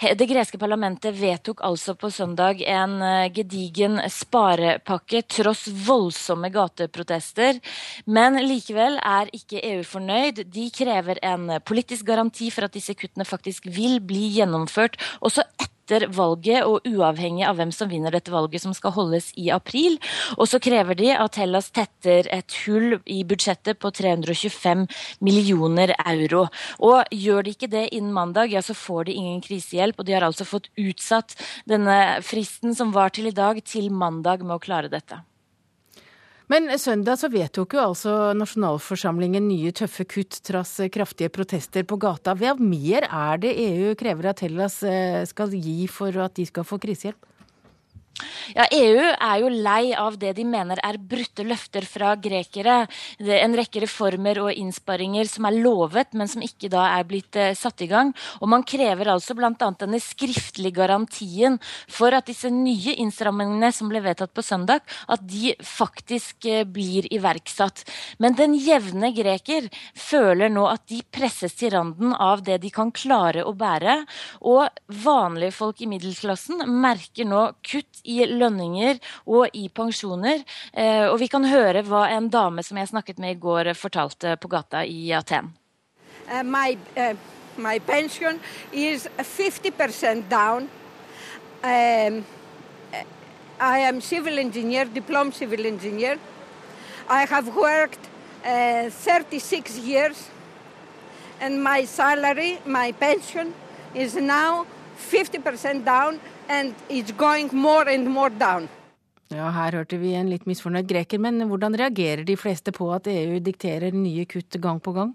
Det 0.00 0.28
greske 0.30 0.60
parlamentet 0.60 1.16
vedtok 1.18 1.64
altså 1.66 1.96
på 1.98 2.12
søndag 2.14 2.62
en 2.66 2.98
eh, 3.04 3.30
gedigen 3.34 4.00
sparepakke, 4.10 5.24
tross 5.30 5.66
voldsomme 5.86 6.52
gateprotester. 6.54 7.60
Men 8.06 8.38
likevel 8.44 9.00
er 9.02 9.32
ikke 9.36 9.64
EU 9.74 9.82
fornøyd. 9.86 10.44
De 10.50 10.68
krever 10.74 11.20
en 11.26 11.58
politisk 11.66 12.06
garanti 12.08 12.50
for 12.54 12.66
at 12.66 12.76
disse 12.76 12.94
kuttene 12.98 13.26
faktisk 13.28 13.68
vil 13.70 14.00
bli 14.04 14.30
gjennomført. 14.38 14.96
også 15.20 15.44
etter 15.58 15.79
etter 15.90 16.06
valget, 16.14 16.64
og 16.64 16.86
uavhengig 16.86 17.44
av 17.46 17.58
hvem 17.58 17.72
som 17.74 17.90
vinner 17.90 18.14
dette 18.14 18.30
valget, 18.32 18.62
som 18.62 18.74
skal 18.76 18.94
holdes 18.94 19.30
i 19.38 19.50
april. 19.50 19.98
Og 20.38 20.48
så 20.50 20.60
krever 20.62 20.98
de 20.98 21.10
at 21.14 21.38
Hellas 21.40 21.70
tetter 21.74 22.28
et 22.30 22.58
hull 22.64 23.00
i 23.06 23.22
budsjettet 23.26 23.80
på 23.82 23.90
325 23.90 24.86
millioner 25.20 25.94
euro. 26.04 26.46
Og 26.78 27.02
gjør 27.10 27.46
de 27.46 27.56
ikke 27.56 27.70
det 27.70 27.88
innen 27.90 28.14
mandag, 28.14 28.52
ja, 28.54 28.62
så 28.62 28.76
får 28.76 29.08
de 29.08 29.16
ingen 29.18 29.40
krisehjelp. 29.44 29.98
Og 29.98 30.06
de 30.06 30.16
har 30.16 30.26
altså 30.26 30.46
fått 30.48 30.70
utsatt 30.78 31.34
denne 31.68 32.20
fristen 32.26 32.76
som 32.76 32.94
var 32.94 33.14
til 33.14 33.30
i 33.30 33.34
dag, 33.34 33.58
til 33.64 33.90
mandag 33.90 34.44
med 34.46 34.58
å 34.58 34.62
klare 34.62 34.92
dette. 34.92 35.24
Men 36.50 36.66
søndag 36.82 37.20
så 37.20 37.28
vedtok 37.30 37.76
jo 37.76 37.82
altså 37.92 38.12
nasjonalforsamlingen 38.34 39.44
nye 39.46 39.70
tøffe 39.70 40.02
kutt 40.10 40.40
trass 40.42 40.80
kraftige 40.90 41.30
protester 41.30 41.84
på 41.86 41.98
gata. 42.02 42.34
Hva 42.34 42.56
mer 42.58 43.06
er 43.06 43.38
det 43.44 43.52
EU 43.68 43.92
krever 43.98 44.32
at 44.32 44.42
Hellas 44.42 44.80
eh, 44.82 45.22
skal 45.30 45.54
gi 45.54 45.86
for 45.86 46.18
at 46.24 46.34
de 46.34 46.48
skal 46.48 46.66
få 46.66 46.80
krisehjelp? 46.82 47.28
Ja, 48.56 48.66
EU 48.74 49.04
er 49.12 49.36
jo 49.42 49.50
lei 49.52 49.92
av 49.94 50.16
det 50.20 50.32
de 50.38 50.44
mener 50.48 50.80
er 50.84 50.98
brutte 50.98 51.44
løfter 51.46 51.84
fra 51.86 52.14
grekere. 52.18 52.84
Det 53.18 53.36
er 53.36 53.44
en 53.44 53.56
rekke 53.58 53.84
reformer 53.84 54.40
og 54.42 54.50
innsparinger 54.54 55.28
som 55.30 55.46
er 55.48 55.58
lovet, 55.60 56.14
men 56.18 56.30
som 56.30 56.42
ikke 56.44 56.70
da 56.72 56.86
er 56.96 57.06
blitt 57.08 57.38
eh, 57.38 57.54
satt 57.58 57.84
i 57.84 57.90
gang. 57.90 58.12
Og 58.40 58.50
man 58.50 58.64
krever 58.66 59.12
altså 59.12 59.36
bl.a. 59.38 59.54
denne 59.54 60.00
skriftlige 60.02 60.78
garantien 60.80 61.58
for 61.90 62.14
at 62.16 62.28
disse 62.30 62.50
nye 62.52 62.96
innstrammingene 63.02 63.70
som 63.74 63.90
ble 63.90 64.02
vedtatt 64.04 64.34
på 64.34 64.44
søndag, 64.44 64.82
at 65.08 65.22
de 65.30 65.54
faktisk 65.66 66.48
eh, 66.50 66.64
blir 66.66 67.06
iverksatt. 67.14 67.84
Men 68.18 68.36
den 68.38 68.56
jevne 68.58 69.12
greker 69.16 69.70
føler 69.94 70.50
nå 70.52 70.66
at 70.70 70.86
de 70.90 71.00
presses 71.12 71.54
til 71.58 71.74
randen 71.76 72.14
av 72.14 72.42
det 72.46 72.60
de 72.64 72.72
kan 72.74 72.90
klare 72.94 73.44
å 73.46 73.54
bære. 73.56 74.00
Og 74.50 74.66
vanlige 75.04 75.54
folk 75.54 75.80
i 75.80 75.88
middelklassen 75.90 76.64
merker 76.80 77.28
nå 77.28 77.46
kutt 77.66 78.02
i 78.04 78.09
lønninger 78.26 78.98
og 79.26 79.56
i 79.56 79.68
pensjoner. 79.68 80.44
Eh, 80.72 81.06
og 81.08 81.18
vi 81.22 81.28
kan 81.32 81.46
høre 81.48 81.84
hva 81.86 82.06
en 82.14 82.28
dame 82.32 82.64
som 82.66 82.80
jeg 82.80 82.92
snakket 82.92 83.22
med 83.22 83.36
i 83.36 83.40
går, 83.40 83.72
fortalte 83.78 84.36
på 84.40 84.50
gata 84.52 84.84
i 84.84 85.10
Aten. 85.16 85.52
Uh, 86.30 86.42
my, 86.44 86.76
uh, 86.96 87.14
my 87.56 87.78
pension 87.78 88.38
is 88.72 89.08
50% 89.18 90.28
down. 90.30 90.68
Um, 91.62 92.24
I 93.60 93.78
am 93.80 94.00
civil 94.00 94.38
engineer, 94.38 94.84
diploma 94.84 95.32
civil 95.32 95.66
engineer. 95.66 96.18
I 97.08 97.26
have 97.26 97.54
worked 97.54 98.08
uh, 98.44 98.88
36 98.90 99.78
years, 99.78 100.30
and 101.40 101.62
my 101.62 101.84
salary, 101.84 102.58
my 102.64 102.92
pension, 102.92 103.52
is 103.94 104.14
now 104.14 104.66
50% 105.10 105.84
down 105.84 106.20
more 107.54 108.30
more. 108.30 108.68
Ja, 109.30 109.50
her 109.54 109.76
hørte 109.78 109.98
vi 110.02 110.16
en 110.18 110.30
litt 110.32 110.46
misfornøyd 110.50 110.88
greker, 110.90 111.20
men 111.22 111.38
hvordan 111.46 111.76
reagerer 111.78 112.24
de 112.26 112.34
fleste 112.36 112.72
på 112.74 112.88
at 112.90 113.06
EU 113.06 113.38
dikterer 113.38 113.94
nye 113.94 114.24
kutt 114.26 114.58
gang 114.58 114.80
på 114.82 114.92
gang? 114.96 115.12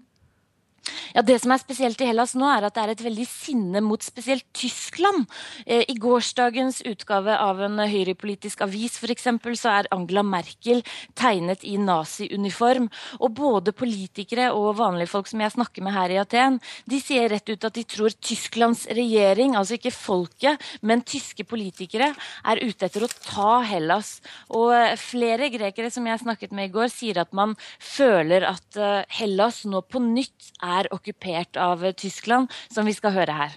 Ja, 1.14 1.22
Det 1.22 1.38
som 1.40 1.52
er 1.54 1.60
spesielt 1.62 2.00
i 2.04 2.08
Hellas 2.10 2.34
nå, 2.36 2.44
er 2.50 2.66
at 2.66 2.74
det 2.76 2.82
er 2.82 2.92
et 2.92 3.04
veldig 3.06 3.26
sinne 3.28 3.80
mot 3.80 4.02
spesielt 4.04 4.44
Tyskland. 4.52 5.26
Eh, 5.66 5.84
I 5.88 5.94
gårsdagens 5.96 6.82
utgave 6.86 7.32
av 7.32 7.60
en 7.64 7.78
høyrepolitisk 7.78 8.60
avis 8.66 8.98
for 9.00 9.12
eksempel, 9.12 9.56
så 9.56 9.72
er 9.78 9.88
Angela 9.94 10.22
Merkel 10.26 10.82
tegnet 11.16 11.64
i 11.64 11.76
naziuniform. 11.80 12.90
Og 13.20 13.32
både 13.32 13.72
politikere 13.72 14.50
og 14.52 14.76
vanlige 14.76 15.08
folk 15.14 15.30
som 15.30 15.40
jeg 15.40 15.54
snakker 15.56 15.86
med 15.86 15.96
her 15.96 16.12
i 16.12 16.20
Aten, 16.20 16.60
de 16.84 17.00
sier 17.00 17.30
rett 17.32 17.48
ut 17.48 17.64
at 17.64 17.78
de 17.78 17.86
tror 17.88 18.12
Tysklands 18.20 18.86
regjering, 18.92 19.56
altså 19.56 19.78
ikke 19.78 19.94
folket, 19.94 20.60
men 20.82 21.04
tyske 21.06 21.46
politikere, 21.48 22.12
er 22.44 22.62
ute 22.62 22.90
etter 22.90 23.06
å 23.06 23.12
ta 23.24 23.62
Hellas. 23.64 24.18
Og 24.52 24.74
eh, 24.76 24.96
flere 25.00 25.48
grekere 25.54 25.90
som 25.90 26.06
jeg 26.06 26.22
snakket 26.22 26.52
med 26.52 26.68
i 26.68 26.74
går, 26.76 26.92
sier 26.92 27.22
at 27.24 27.32
man 27.32 27.56
føler 27.80 28.44
at 28.52 28.76
eh, 28.76 29.02
Hellas 29.16 29.64
nå 29.64 29.80
på 29.88 30.02
nytt 30.04 30.52
er 30.60 30.75
er 30.78 30.90
okkupert 30.94 31.56
av 31.56 31.84
Tyskland, 31.96 32.52
som 32.72 32.86
vi 32.86 32.94
skal 32.96 33.14
høre 33.16 33.32
her. 33.32 33.56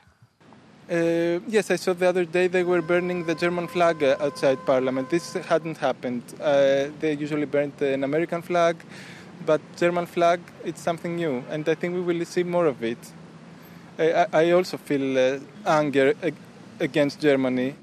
Uh, 0.89 1.39
yes, 1.47 1.69
I 1.69 1.75
saw 1.75 1.93
the 1.93 2.09
other 2.09 2.25
day 2.25 2.47
they 2.47 2.63
were 2.63 2.81
burning 2.81 3.23
the 3.25 3.35
German 3.35 3.67
flag 3.67 4.01
uh, 4.01 4.15
outside 4.19 4.57
Parliament. 4.65 5.09
This 5.11 5.33
hadn't 5.33 5.77
happened. 5.77 6.23
Uh, 6.41 6.89
they 6.99 7.13
usually 7.13 7.45
burned 7.45 7.79
an 7.81 8.03
American 8.03 8.41
flag, 8.41 8.75
but 9.45 9.61
German 9.77 10.07
flag, 10.07 10.39
it's 10.65 10.81
something 10.81 11.15
new, 11.15 11.43
and 11.51 11.69
I 11.69 11.75
think 11.75 11.93
we 11.93 12.01
will 12.01 12.25
see 12.25 12.43
more 12.43 12.65
of 12.65 12.83
it. 12.83 12.97
I, 13.99 14.25
I 14.33 14.51
also 14.51 14.77
feel 14.77 15.17
uh, 15.17 15.39
anger 15.65 16.15
against 16.79 17.19
Germany. 17.21 17.75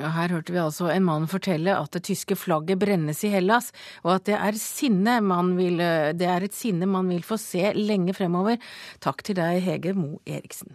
Ja, 0.00 0.08
Her 0.14 0.32
hørte 0.32 0.54
vi 0.54 0.60
altså 0.62 0.88
en 0.88 1.04
mann 1.04 1.26
fortelle 1.28 1.74
at 1.76 1.92
det 1.92 2.06
tyske 2.08 2.36
flagget 2.38 2.80
brennes 2.80 3.20
i 3.26 3.32
Hellas, 3.34 3.72
og 4.02 4.16
at 4.16 4.24
det 4.30 4.38
er, 4.38 4.56
vil, 5.58 5.82
det 6.16 6.28
er 6.28 6.46
et 6.46 6.56
sinne 6.56 6.88
man 6.88 7.10
vil 7.12 7.22
få 7.22 7.36
se 7.36 7.74
lenge 7.76 8.14
fremover. 8.16 8.56
Takk 9.00 9.22
til 9.22 9.36
deg, 9.36 9.60
Hege 9.60 9.92
Mo 9.94 10.16
Eriksen. 10.24 10.72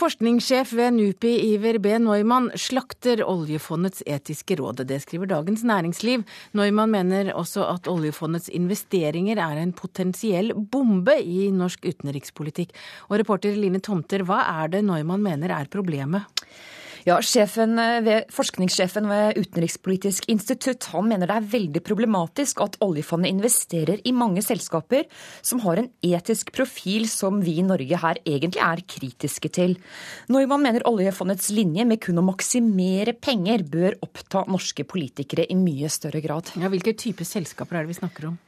Forskningssjef 0.00 0.70
ved 0.72 0.94
NUPI, 0.96 1.30
Iver 1.52 1.76
B. 1.78 1.90
Neumann, 2.00 2.46
slakter 2.56 3.20
oljefondets 3.20 4.00
etiske 4.08 4.56
råd. 4.56 4.80
Det 4.88 4.96
skriver 5.02 5.28
Dagens 5.28 5.60
Næringsliv. 5.68 6.24
Neumann 6.56 6.94
mener 6.94 7.34
også 7.36 7.66
at 7.68 7.90
oljefondets 7.90 8.48
investeringer 8.48 9.36
er 9.44 9.60
en 9.60 9.74
potensiell 9.76 10.54
bombe 10.56 11.18
i 11.20 11.50
norsk 11.52 11.84
utenrikspolitikk. 11.84 12.72
Og 13.10 13.20
reporter 13.20 13.60
Line 13.60 13.82
Tomter, 13.84 14.24
hva 14.24 14.40
er 14.62 14.72
det 14.72 14.86
Neumann 14.88 15.20
mener 15.26 15.52
er 15.52 15.68
problemet? 15.68 16.24
Ja, 17.08 17.16
eh, 17.16 18.00
ved, 18.04 18.28
Forskningssjefen 18.34 19.08
ved 19.08 19.38
Utenrikspolitisk 19.40 20.26
institutt 20.28 20.90
han 20.92 21.08
mener 21.08 21.30
det 21.30 21.36
er 21.38 21.48
veldig 21.54 21.82
problematisk 21.86 22.60
at 22.60 22.76
oljefondet 22.84 23.32
investerer 23.32 24.02
i 24.04 24.12
mange 24.12 24.42
selskaper 24.44 25.06
som 25.40 25.62
har 25.64 25.80
en 25.80 25.88
etisk 26.04 26.52
profil 26.52 27.08
som 27.08 27.40
vi 27.40 27.56
i 27.60 27.64
Norge 27.64 28.02
her 28.02 28.20
egentlig 28.24 28.60
er 28.64 28.84
kritiske 28.84 29.52
til. 29.56 29.78
Neumann 30.28 30.64
mener 30.66 30.84
oljefondets 30.88 31.48
linje 31.56 31.86
med 31.88 32.02
kun 32.04 32.20
å 32.20 32.26
maksimere 32.26 33.16
penger 33.16 33.64
bør 33.64 33.96
oppta 34.04 34.44
norske 34.50 34.84
politikere 34.84 35.48
i 35.48 35.56
mye 35.56 35.88
større 35.88 36.20
grad. 36.20 36.52
Ja, 36.60 36.68
hvilke 36.68 36.96
typer 36.98 37.24
selskaper 37.24 37.80
er 37.80 37.86
det 37.86 37.94
vi 37.94 38.00
snakker 38.02 38.32
om? 38.32 38.38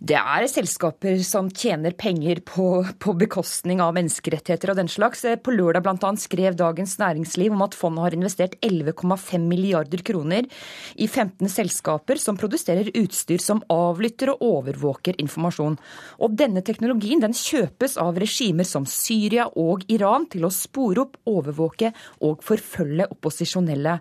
Det 0.00 0.16
er 0.16 0.46
selskaper 0.48 1.18
som 1.28 1.50
tjener 1.52 1.92
penger 1.92 2.38
på, 2.48 2.86
på, 3.04 3.12
bekostning 3.20 3.82
av 3.84 3.92
menneskerettigheter 3.98 4.72
og 4.72 4.78
den 4.78 4.88
slags. 4.88 5.26
På 5.44 5.52
lørdag 5.52 5.84
annet 5.92 6.22
skrev 6.22 6.56
Dagens 6.56 6.94
Næringsliv 7.02 7.52
om 7.52 7.66
at 7.66 7.76
fondet 7.76 8.06
har 8.06 8.16
investert 8.16 8.56
11,5 8.64 9.44
milliarder 9.44 10.00
kroner 10.00 10.48
i 10.96 11.04
15 11.04 11.52
selskaper 11.52 12.16
som 12.16 12.40
produserer 12.40 12.88
utstyr 12.96 13.44
som 13.44 13.60
avlytter 13.68 14.32
og 14.32 14.46
overvåker 14.48 15.20
informasjon. 15.20 15.76
Og 16.24 16.32
denne 16.32 16.64
teknologien 16.64 17.20
den 17.20 17.36
kjøpes 17.36 18.00
av 18.00 18.16
regimer 18.24 18.64
som 18.64 18.88
Syria 18.88 19.50
og 19.52 19.84
Iran 19.92 20.24
til 20.32 20.48
å 20.48 20.54
spore 20.54 21.04
opp, 21.04 21.20
overvåke 21.28 21.92
og 22.24 22.40
forfølge 22.46 23.12
opposisjonelle. 23.12 24.00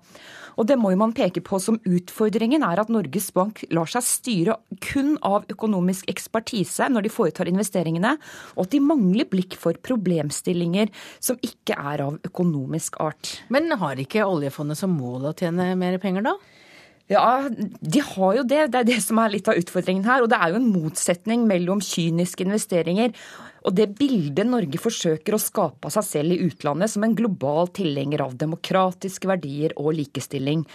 Og 0.59 0.67
det 0.67 0.75
må 0.79 0.91
jo 0.91 0.99
man 0.99 1.15
peke 1.15 1.43
på 1.43 1.59
som 1.63 1.77
utfordringen, 1.87 2.65
er 2.67 2.81
at 2.81 2.91
Norges 2.91 3.29
Bank 3.35 3.61
lar 3.71 3.87
seg 3.87 4.03
styre 4.03 4.57
kun 4.83 5.15
av 5.23 5.47
økonomisk 5.89 6.09
ekspertise 6.09 6.89
når 6.89 7.05
de 7.05 7.11
foretar 7.11 7.49
investeringene, 7.49 8.17
og 8.55 8.65
at 8.65 8.71
de 8.73 8.79
mangler 8.79 9.27
blikk 9.29 9.57
for 9.57 9.73
problemstillinger 9.73 10.89
som 11.19 11.37
ikke 11.41 11.75
er 11.75 12.05
av 12.05 12.19
økonomisk 12.25 12.99
art. 12.99 13.41
Men 13.49 13.71
har 13.71 13.97
ikke 13.99 14.25
oljefondet 14.25 14.77
som 14.77 14.91
mål 14.93 15.31
å 15.31 15.35
tjene 15.35 15.75
mer 15.75 15.97
penger, 15.99 16.21
da? 16.23 16.35
Ja, 17.09 17.49
de 17.49 18.01
har 18.05 18.35
jo 18.37 18.43
det. 18.45 18.69
Det 18.69 18.79
er 18.79 18.85
det 18.85 18.99
som 19.01 19.17
er 19.17 19.31
litt 19.33 19.47
av 19.49 19.57
utfordringen 19.57 20.05
her. 20.05 20.21
Og 20.21 20.29
det 20.29 20.37
er 20.37 20.51
jo 20.51 20.59
en 20.59 20.69
motsetning 20.69 21.47
mellom 21.49 21.81
kyniske 21.81 22.45
investeringer 22.45 23.15
og 23.65 23.75
det 23.75 23.89
bildet 23.99 24.47
Norge 24.47 24.79
forsøker 24.81 25.35
å 25.35 25.41
skape 25.41 25.89
av 25.89 25.95
seg 25.97 26.07
selv 26.07 26.35
i 26.35 26.39
utlandet 26.47 26.93
som 26.93 27.05
en 27.05 27.15
global 27.17 27.71
tilhenger 27.75 28.23
av 28.23 28.37
demokratiske 28.39 29.29
verdier 29.29 29.75
og 29.79 29.93
likestilling. 29.97 30.65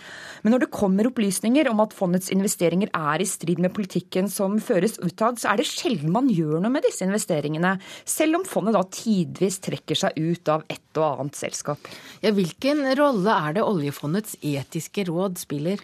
Men 0.42 0.54
når 0.54 0.66
det 0.66 0.72
kommer 0.74 1.08
opplysninger 1.08 1.68
om 1.70 1.82
at 1.84 1.96
fondets 1.96 2.32
investeringer 2.34 2.92
er 2.94 3.24
i 3.24 3.28
strid 3.28 3.62
med 3.62 3.74
politikken 3.76 4.28
som 4.32 4.58
føres 4.62 4.98
utad, 5.02 5.40
så 5.40 5.52
er 5.52 5.60
det 5.60 5.68
sjelden 5.70 6.12
man 6.14 6.30
gjør 6.32 6.60
noe 6.60 6.72
med 6.74 6.86
disse 6.86 7.06
investeringene, 7.06 7.76
selv 8.04 8.40
om 8.40 8.48
fondet 8.48 8.76
da 8.76 8.84
tidvis 8.92 9.60
trekker 9.64 10.04
seg 10.04 10.18
ut 10.20 10.52
av 10.52 10.66
et 10.68 10.80
og 10.94 11.24
annet 11.24 11.38
selskap. 11.38 11.88
Ja, 12.22 12.32
hvilken 12.34 12.84
rolle 12.98 13.34
er 13.34 13.56
det 13.56 13.64
oljefondets 13.66 14.36
etiske 14.44 15.06
råd 15.08 15.40
spiller? 15.40 15.80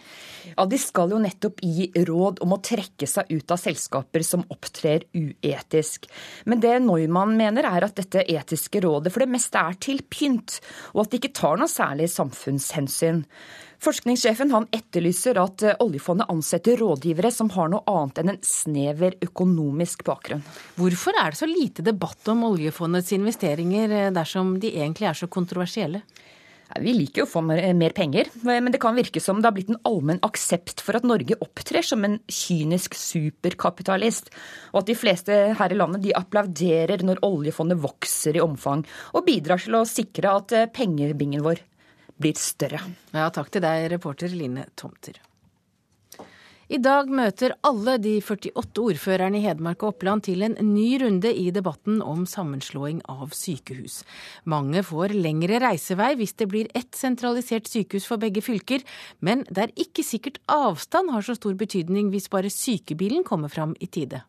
Ja, 0.55 0.67
De 0.71 0.79
skal 0.81 1.13
jo 1.13 1.21
nettopp 1.21 1.61
gi 1.65 1.91
råd 2.07 2.41
om 2.45 2.55
å 2.55 2.61
trekke 2.63 3.09
seg 3.11 3.31
ut 3.31 3.51
av 3.51 3.61
selskaper 3.61 4.25
som 4.27 4.45
opptrer 4.53 5.05
uetisk. 5.15 6.07
Men 6.47 6.63
det 6.63 6.79
Neumann 6.91 7.37
mener 7.39 7.67
er 7.69 7.87
at 7.87 7.97
dette 7.99 8.27
etiske 8.27 8.83
rådet 8.83 9.13
for 9.15 9.23
det 9.23 9.31
meste 9.31 9.61
er 9.63 9.79
til 9.81 10.03
pynt, 10.11 10.59
og 10.95 11.05
at 11.05 11.13
det 11.13 11.21
ikke 11.21 11.37
tar 11.39 11.61
noe 11.61 11.71
særlig 11.71 12.11
samfunnshensyn. 12.13 13.25
Forskningssjefen 13.81 14.51
han 14.53 14.67
etterlyser 14.77 15.39
at 15.41 15.63
oljefondet 15.81 16.29
ansetter 16.29 16.77
rådgivere 16.83 17.31
som 17.33 17.49
har 17.55 17.71
noe 17.73 17.81
annet 17.89 18.21
enn 18.21 18.33
en 18.35 18.41
snever 18.45 19.17
økonomisk 19.25 20.05
bakgrunn. 20.05 20.43
Hvorfor 20.77 21.17
er 21.17 21.33
det 21.33 21.41
så 21.41 21.49
lite 21.49 21.87
debatt 21.87 22.29
om 22.29 22.45
oljefondets 22.51 23.15
investeringer 23.17 23.97
eh, 23.97 24.11
dersom 24.13 24.59
de 24.61 24.75
egentlig 24.75 25.09
er 25.09 25.17
så 25.23 25.31
kontroversielle? 25.33 26.03
Vi 26.79 26.93
liker 26.95 27.23
jo 27.23 27.27
å 27.27 27.31
få 27.31 27.41
mer 27.43 27.95
penger, 27.97 28.29
men 28.47 28.71
det 28.71 28.81
kan 28.83 28.95
virke 28.95 29.23
som 29.23 29.41
det 29.41 29.49
har 29.49 29.55
blitt 29.57 29.73
en 29.73 29.81
allmenn 29.89 30.21
aksept 30.27 30.85
for 30.85 30.99
at 30.99 31.07
Norge 31.09 31.39
opptrer 31.43 31.83
som 31.87 32.05
en 32.07 32.19
kynisk 32.31 32.95
superkapitalist, 32.99 34.31
og 34.71 34.83
at 34.83 34.91
de 34.93 34.99
fleste 34.99 35.39
her 35.59 35.75
i 35.75 35.79
landet 35.79 36.05
de 36.05 36.15
applauderer 36.17 37.03
når 37.07 37.25
oljefondet 37.27 37.81
vokser 37.83 38.39
i 38.39 38.45
omfang, 38.45 38.85
og 39.15 39.27
bidrar 39.27 39.63
til 39.63 39.81
å 39.81 39.87
sikre 39.89 40.37
at 40.39 40.55
eh, 40.55 40.71
pengebingen 40.71 41.43
vår 41.47 41.65
blir 42.21 42.39
større. 42.39 42.85
Ja, 43.17 43.27
takk 43.35 43.51
til 43.51 43.65
deg, 43.65 43.89
reporter 43.95 44.31
Line 44.31 44.69
Tomter. 44.79 45.19
I 46.71 46.79
dag 46.79 47.09
møter 47.11 47.51
alle 47.67 47.97
de 47.99 48.13
48 48.23 48.79
ordførerne 48.79 49.41
i 49.41 49.43
Hedmark 49.43 49.81
og 49.83 49.97
Oppland 49.97 50.23
til 50.29 50.45
en 50.47 50.53
ny 50.63 51.01
runde 51.03 51.33
i 51.35 51.49
debatten 51.51 51.97
om 51.99 52.23
sammenslåing 52.31 53.01
av 53.11 53.33
sykehus. 53.35 54.05
Mange 54.47 54.85
får 54.87 55.17
lengre 55.17 55.59
reisevei 55.65 56.13
hvis 56.21 56.37
det 56.39 56.47
blir 56.53 56.71
ett 56.79 56.95
sentralisert 56.95 57.67
sykehus 57.67 58.07
for 58.07 58.23
begge 58.23 58.45
fylker, 58.47 58.85
men 59.19 59.43
det 59.51 59.65
er 59.65 59.75
ikke 59.83 60.05
sikkert 60.07 60.39
avstand 60.47 61.11
har 61.11 61.27
så 61.27 61.35
stor 61.35 61.59
betydning 61.59 62.13
hvis 62.15 62.31
bare 62.31 62.55
sykebilen 62.55 63.27
kommer 63.27 63.51
fram 63.51 63.75
i 63.83 63.91
tide. 63.91 64.23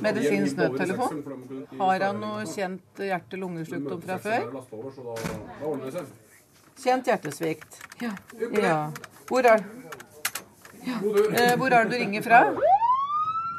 Medisinsk 0.00 0.56
nødtelefon. 0.56 1.20
Har 1.76 2.06
han 2.08 2.24
noe 2.24 2.48
kjent 2.48 3.04
hjerte-lungesykdom 3.04 4.00
fra 4.08 4.16
før? 4.24 4.48
Kjent 6.80 7.12
hjertesvikt. 7.12 7.82
Ja. 8.00 8.16
ja. 8.64 8.80
Hvor 9.28 9.44
er 9.44 9.60
Eh, 9.60 10.07
hvor 11.58 11.72
er 11.72 11.84
det 11.84 11.92
du 11.92 11.96
ringer 12.00 12.22
fra? 12.24 12.42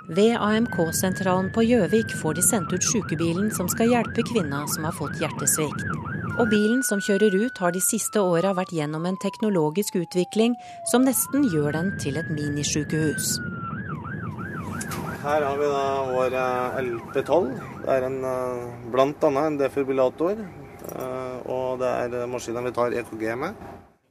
Ved 0.09 0.33
AMK-sentralen 0.41 1.51
på 1.53 1.61
Gjøvik 1.67 2.15
får 2.17 2.39
de 2.39 2.41
sendt 2.41 2.71
ut 2.73 2.85
sykebilen 2.91 3.51
som 3.53 3.67
skal 3.69 3.91
hjelpe 3.91 4.23
kvinna 4.25 4.63
som 4.73 4.87
har 4.87 4.95
fått 4.97 5.19
hjertesvikt. 5.21 5.83
Og 6.41 6.49
bilen 6.49 6.81
som 6.87 7.01
kjører 7.03 7.35
ut 7.37 7.61
har 7.61 7.75
de 7.75 7.81
siste 7.83 8.17
åra 8.17 8.55
vært 8.57 8.73
gjennom 8.73 9.05
en 9.05 9.19
teknologisk 9.21 9.99
utvikling 10.01 10.55
som 10.89 11.05
nesten 11.05 11.45
gjør 11.53 11.77
den 11.77 11.91
til 12.01 12.17
et 12.17 12.31
minisykehus. 12.33 13.35
Her 15.19 15.45
har 15.45 15.61
vi 15.61 15.69
da 15.69 15.85
vår 16.09 16.39
eh, 16.41 16.79
LP12. 16.87 17.49
Det 17.83 17.93
er 17.99 18.07
en, 18.07 18.19
eh, 18.25 18.67
blant 18.89 19.29
annet 19.29 19.51
en 19.51 19.59
defibrillator. 19.61 20.41
Og 21.53 21.77
det 21.77 21.89
er 21.89 22.25
maskinen 22.31 22.65
vi 22.65 22.71
tar 22.73 22.95
EKG 22.97 23.25
med. 23.37 23.57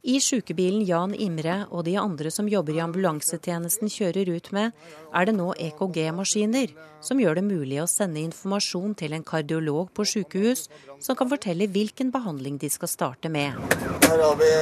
I 0.07 0.20
sykebilen 0.22 0.84
Jan 0.86 1.14
Imre 1.14 1.64
og 1.74 1.82
de 1.88 1.96
andre 1.99 2.30
som 2.30 2.46
jobber 2.46 2.76
i 2.76 2.82
ambulansetjenesten 2.84 3.90
kjører 3.90 4.30
ut 4.30 4.51
med, 4.55 4.76
er 5.11 5.26
det 5.26 5.34
nå 5.34 5.49
EKG-maskiner 5.59 6.70
som 7.03 7.18
gjør 7.18 7.40
det 7.40 7.44
mulig 7.49 7.80
å 7.82 7.88
sende 7.90 8.22
informasjon 8.22 8.94
til 9.01 9.16
en 9.16 9.26
kardiolog 9.26 9.90
på 9.90 10.07
sykehus, 10.07 10.68
som 11.03 11.18
kan 11.18 11.30
fortelle 11.32 11.66
hvilken 11.74 12.12
behandling 12.14 12.61
de 12.62 12.70
skal 12.70 12.92
starte 12.92 13.32
med. 13.32 13.59
Her 14.07 14.22
har 14.22 14.38
vi 14.38 14.53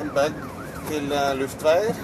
en 0.00 0.14
bag 0.16 0.40
til 0.88 1.12
eh, 1.12 1.36
luftveier. 1.36 2.02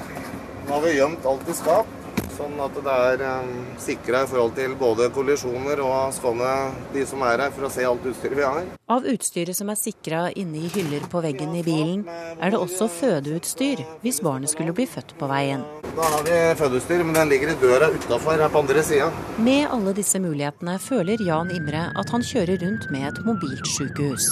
Nå 0.68 0.76
har 0.76 0.84
vi 0.84 0.94
gjemt 0.98 1.26
alt 1.32 1.48
i 1.48 1.56
skap. 1.56 2.01
Sånn 2.32 2.54
at 2.64 2.76
det 2.80 2.92
er 2.92 3.22
um, 3.42 3.48
sikra 3.80 4.22
i 4.24 4.28
forhold 4.30 4.54
til 4.56 4.72
både 4.80 5.10
kollisjoner 5.12 5.82
og 5.84 6.14
skåne 6.16 6.52
de 6.94 7.04
som 7.08 7.20
er 7.28 7.42
her, 7.44 7.52
for 7.52 7.68
å 7.68 7.70
se 7.72 7.84
alt 7.84 8.06
utstyret 8.08 8.38
vi 8.38 8.46
har. 8.46 8.70
Av 8.92 9.04
utstyret 9.08 9.56
som 9.56 9.68
er 9.68 9.76
sikra 9.76 10.22
inne 10.40 10.62
i 10.64 10.70
hyller 10.72 11.04
på 11.12 11.20
veggen 11.24 11.52
i 11.58 11.64
bilen, 11.66 12.06
er 12.40 12.54
det 12.54 12.60
også 12.60 12.88
fødeutstyr 12.92 13.82
hvis 14.04 14.22
barnet 14.24 14.52
skulle 14.52 14.72
bli 14.76 14.86
født 14.88 15.12
på 15.20 15.28
veien. 15.28 15.64
Da 15.92 16.08
har 16.14 16.24
vi 16.24 16.38
fødeutstyr, 16.56 17.04
men 17.04 17.18
den 17.18 17.28
ligger 17.34 17.52
i 17.52 17.58
døra 17.60 17.90
utafor 17.92 18.40
her 18.40 18.52
på 18.54 18.62
andre 18.64 18.84
sida. 18.86 19.10
Med 19.36 19.66
alle 19.68 19.92
disse 19.98 20.20
mulighetene 20.22 20.78
føler 20.80 21.20
Jan 21.26 21.52
Imre 21.52 21.90
at 22.00 22.14
han 22.14 22.24
kjører 22.24 22.62
rundt 22.64 22.88
med 22.94 23.10
et 23.10 23.20
mobilt 23.28 23.68
sykehus. 23.74 24.30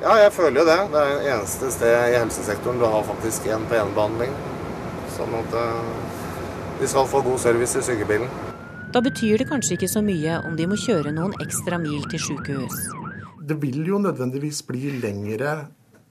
Ja, 0.00 0.16
jeg 0.22 0.32
føler 0.32 0.62
jo 0.62 0.66
det. 0.70 0.78
Det 0.94 1.04
er 1.04 1.12
det 1.12 1.36
eneste 1.36 1.68
sted 1.76 1.98
i 2.14 2.16
helsesektoren 2.16 2.80
du 2.80 2.88
har 2.88 3.04
faktisk 3.12 3.52
en 3.52 3.68
på 3.68 3.76
én-behandling. 3.82 4.32
Sånn 5.12 5.36
at 5.36 5.60
uh 5.60 6.11
de 6.80 6.88
skal 6.88 7.06
få 7.06 7.20
god 7.22 7.38
service 7.38 7.78
i 7.78 7.84
sykebilen. 7.84 8.28
Da 8.92 9.00
betyr 9.00 9.40
det 9.40 9.48
kanskje 9.48 9.78
ikke 9.78 9.88
så 9.88 10.02
mye 10.04 10.36
om 10.46 10.56
de 10.58 10.66
må 10.68 10.76
kjøre 10.76 11.14
noen 11.16 11.32
ekstra 11.40 11.78
mil 11.80 12.02
til 12.12 12.20
sykehus. 12.20 12.76
Det 13.40 13.56
vil 13.62 13.80
jo 13.88 14.00
nødvendigvis 14.02 14.60
bli 14.68 14.98
lengre 15.00 15.54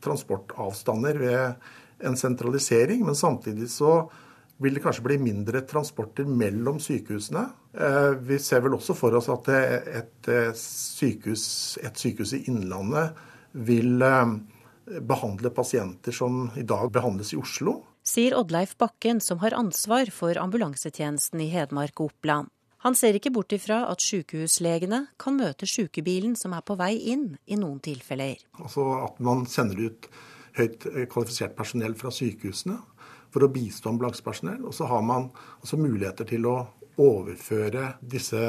transportavstander 0.02 1.20
ved 1.22 2.08
en 2.08 2.18
sentralisering, 2.18 3.06
men 3.06 3.16
samtidig 3.16 3.70
så 3.70 4.08
vil 4.62 4.78
det 4.78 4.84
kanskje 4.84 5.06
bli 5.06 5.20
mindre 5.22 5.62
transporter 5.70 6.26
mellom 6.26 6.80
sykehusene. 6.82 7.46
Eh, 7.74 8.16
vi 8.18 8.40
ser 8.42 8.66
vel 8.66 8.78
også 8.78 8.98
for 8.98 9.18
oss 9.18 9.30
at 9.34 9.50
et 9.54 10.32
sykehus, 10.58 11.46
et 11.82 11.98
sykehus 11.98 12.34
i 12.38 12.44
Innlandet 12.50 13.14
vil 13.54 14.02
eh, 14.02 14.36
behandle 15.06 15.54
pasienter 15.54 16.14
som 16.16 16.48
i 16.58 16.66
dag 16.66 16.90
behandles 16.94 17.34
i 17.34 17.42
Oslo 17.42 17.78
sier 18.04 18.36
Oddleif 18.38 18.78
Bakken, 18.78 19.22
som 19.22 19.40
har 19.44 19.56
ansvar 19.58 20.12
for 20.14 20.38
ambulansetjenesten 20.38 21.42
i 21.44 21.52
Hedmark 21.54 22.00
og 22.00 22.12
Oppland. 22.12 22.50
Han 22.82 22.96
ser 22.98 23.14
ikke 23.14 23.30
bort 23.34 23.54
ifra 23.54 23.84
at 23.92 24.02
sykehuslegene 24.02 25.04
kan 25.22 25.36
møte 25.38 25.68
sykebilen 25.70 26.34
som 26.40 26.56
er 26.58 26.64
på 26.66 26.74
vei 26.80 26.96
inn, 27.14 27.36
i 27.46 27.60
noen 27.62 27.78
tilfeller. 27.84 28.42
Altså 28.58 28.88
At 29.06 29.20
man 29.22 29.46
sender 29.46 29.86
ut 29.86 30.08
høyt 30.58 30.88
kvalifisert 31.12 31.54
personell 31.56 31.94
fra 32.00 32.12
sykehusene 32.12 32.80
for 33.32 33.46
å 33.46 33.52
bistå 33.54 33.92
ambulansepersonell. 33.92 34.64
Og 34.66 34.74
så 34.76 34.90
har 34.90 35.04
man 35.06 35.30
altså 35.62 35.78
muligheter 35.78 36.28
til 36.28 36.48
å 36.50 36.56
overføre 37.02 37.94
disse 38.02 38.42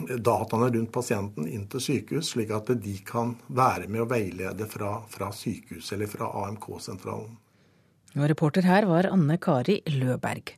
dataene 0.00 0.70
rundt 0.74 0.92
pasienten 0.92 1.46
inn 1.48 1.68
til 1.70 1.84
sykehus, 1.84 2.32
slik 2.34 2.50
at 2.54 2.72
de 2.82 2.96
kan 3.06 3.36
være 3.46 3.88
med 3.88 4.04
og 4.04 4.10
veilede 4.12 4.66
fra, 4.70 4.96
fra 5.10 5.30
sykehus 5.34 5.92
eller 5.94 6.10
fra 6.10 6.30
AMK-sentralen. 6.42 7.38
Og 8.18 8.26
reporter 8.30 8.66
her 8.66 8.88
var 8.90 9.10
Anne 9.10 9.36
Kari 9.38 9.80
Løberg. 9.86 10.56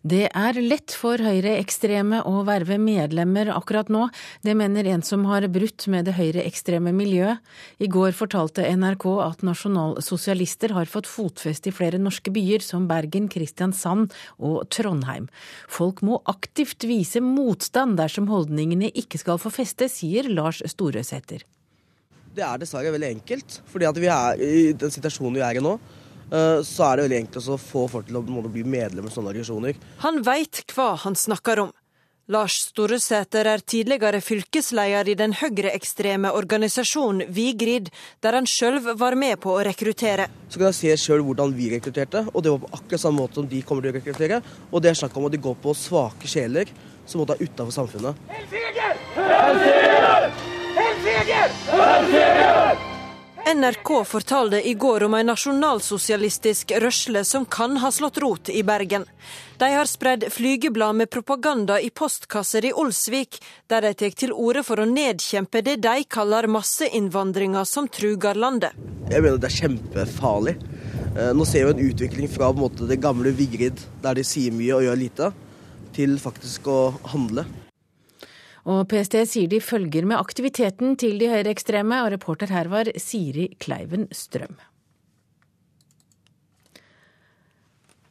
Det 0.00 0.30
er 0.32 0.56
lett 0.64 0.94
for 0.96 1.20
høyreekstreme 1.20 2.22
å 2.24 2.40
verve 2.48 2.78
medlemmer 2.80 3.50
akkurat 3.52 3.90
nå. 3.92 4.06
Det 4.40 4.54
mener 4.56 4.88
en 4.88 5.04
som 5.04 5.26
har 5.28 5.44
brutt 5.52 5.84
med 5.92 6.08
det 6.08 6.14
høyreekstreme 6.16 6.92
miljøet. 6.96 7.44
I 7.84 7.88
går 7.92 8.16
fortalte 8.16 8.64
NRK 8.64 9.06
at 9.26 9.44
nasjonalsosialister 9.44 10.72
har 10.72 10.88
fått 10.88 11.08
fotfeste 11.10 11.68
i 11.68 11.76
flere 11.76 12.00
norske 12.00 12.32
byer, 12.32 12.64
som 12.64 12.88
Bergen, 12.88 13.28
Kristiansand 13.28 14.16
og 14.38 14.64
Trondheim. 14.72 15.28
Folk 15.68 16.00
må 16.00 16.22
aktivt 16.32 16.88
vise 16.88 17.20
motstand 17.20 18.00
dersom 18.00 18.32
holdningene 18.32 18.88
ikke 18.96 19.20
skal 19.20 19.40
få 19.40 19.52
feste, 19.52 19.92
sier 19.92 20.32
Lars 20.32 20.64
Storesæter. 20.64 21.44
Det 22.32 22.46
er 22.46 22.60
dessverre 22.62 22.92
veldig 22.94 23.16
enkelt, 23.18 23.60
fordi 23.68 23.98
vi 24.00 24.08
er 24.08 24.40
i 24.40 24.70
den 24.72 24.92
situasjonen 24.94 25.36
vi 25.36 25.44
er 25.44 25.60
i 25.60 25.68
nå 25.68 25.76
så 26.30 26.86
er 26.86 26.96
det 26.96 27.06
veldig 27.08 27.20
enkelt 27.24 27.50
å 27.50 27.58
få 27.60 27.84
folk 27.90 28.06
til 28.08 28.20
å 28.20 28.22
bli 28.22 28.62
medlemmer 28.62 29.10
i 29.10 29.14
sånne 29.14 29.32
organisasjoner. 29.32 29.84
Han 30.04 30.22
veit 30.26 30.62
hva 30.74 30.94
han 31.04 31.18
snakker 31.18 31.66
om. 31.66 31.72
Lars 32.30 32.60
Storesæter 32.62 33.48
er 33.50 33.62
tidligere 33.66 34.20
fylkesleder 34.22 35.08
i 35.10 35.16
den 35.18 35.32
høyreekstreme 35.34 36.30
organisasjonen 36.38 37.32
Vigrid, 37.34 37.88
der 38.22 38.38
han 38.38 38.46
sjøl 38.46 38.78
var 38.86 39.16
med 39.18 39.40
på 39.42 39.56
å 39.56 39.64
rekruttere. 39.66 40.28
Så 40.46 40.60
kan 40.60 40.68
jeg 40.68 40.78
se 40.78 41.08
sjøl 41.08 41.24
hvordan 41.26 41.56
vi 41.56 41.72
rekrutterte, 41.74 42.22
og 42.30 42.44
det 42.46 42.52
var 42.54 42.62
på 42.62 42.70
akkurat 42.78 43.02
samme 43.02 43.24
måte 43.24 43.40
som 43.40 43.50
de 43.50 43.64
kommer 43.66 43.82
til 43.82 43.90
å 43.90 43.98
rekruttere. 43.98 44.38
Og 44.70 44.78
det 44.84 44.92
er 44.92 45.00
snakk 45.02 45.18
om 45.18 45.26
at 45.26 45.34
de 45.34 45.42
går 45.42 45.58
på 45.64 45.74
svake 45.74 46.30
sjeler 46.30 46.70
som 47.02 47.24
måtte 47.24 47.34
er 47.34 47.50
utafor 47.50 47.74
samfunnet. 47.80 48.22
Helfiger! 48.30 49.02
Helfiger! 49.18 50.30
Helt 50.78 51.60
Helfiger! 51.74 52.99
NRK 53.46 54.04
fortalte 54.04 54.68
i 54.68 54.74
går 54.74 55.02
om 55.02 55.14
en 55.14 55.26
nasjonalsosialistisk 55.26 56.72
rørsle 56.82 57.22
som 57.24 57.46
kan 57.48 57.78
ha 57.80 57.90
slått 57.90 58.18
rot 58.20 58.50
i 58.52 58.62
Bergen. 58.62 59.06
De 59.58 59.70
har 59.72 59.88
spredd 59.88 60.26
flygeblad 60.32 60.96
med 60.96 61.10
propaganda 61.10 61.80
i 61.80 61.90
postkasser 61.90 62.64
i 62.68 62.72
Olsvik, 62.72 63.40
der 63.66 63.86
de 63.86 63.94
tar 63.94 64.12
til 64.16 64.34
orde 64.36 64.62
for 64.66 64.82
å 64.82 64.88
nedkjempe 64.88 65.64
det 65.64 65.78
de 65.80 66.04
kaller 66.04 66.50
masseinnvandringa 66.52 67.64
som 67.64 67.88
truger 67.88 68.36
landet. 68.36 68.76
Jeg 69.08 69.24
mener 69.24 69.40
det 69.40 69.48
er 69.48 69.56
kjempefarlig. 69.56 70.56
Eh, 71.16 71.32
nå 71.34 71.48
ser 71.48 71.66
vi 71.66 71.74
en 71.74 71.90
utvikling 71.90 72.28
fra 72.28 72.52
en 72.52 72.60
måte, 72.60 72.84
det 72.86 73.00
gamle 73.00 73.32
Vigrid, 73.34 73.80
der 74.04 74.20
de 74.20 74.26
sier 74.26 74.52
mye 74.52 74.76
og 74.76 74.84
gjør 74.84 75.00
lite, 75.00 75.32
til 75.96 76.18
faktisk 76.20 76.68
å 76.70 76.80
handle. 77.14 77.48
Og 78.68 78.88
PST 78.90 79.16
sier 79.28 79.48
de 79.48 79.60
følger 79.64 80.08
med 80.08 80.20
aktiviteten 80.20 80.96
til 81.00 81.20
de 81.20 81.30
høyreekstreme, 81.32 82.02
og 82.04 82.12
reporter 82.16 82.52
her 82.52 82.68
var 82.72 82.90
Siri 83.00 83.48
Kleiven 83.60 84.08
Strøm. 84.12 84.58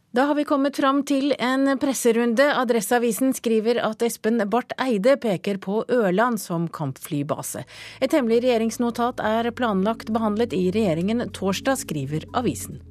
Da 0.09 0.23
har 0.25 0.33
vi 0.33 0.43
kommet 0.43 0.77
fram 0.77 1.03
til 1.05 1.35
en 1.37 1.69
presserunde. 1.77 2.47
Adresseavisen 2.57 3.29
skriver 3.37 3.77
at 3.85 4.01
Espen 4.01 4.41
Barth 4.49 4.73
Eide 4.81 5.13
peker 5.21 5.59
på 5.61 5.83
Ørland 5.85 6.41
som 6.41 6.65
kampflybase. 6.73 7.61
Et 8.01 8.15
hemmelig 8.17 8.41
regjeringsnotat 8.41 9.21
er 9.21 9.51
planlagt 9.53 10.09
behandlet 10.09 10.55
i 10.57 10.71
regjeringen 10.73 11.27
torsdag, 11.29 11.77
skriver 11.85 12.25
avisen. 12.33 12.81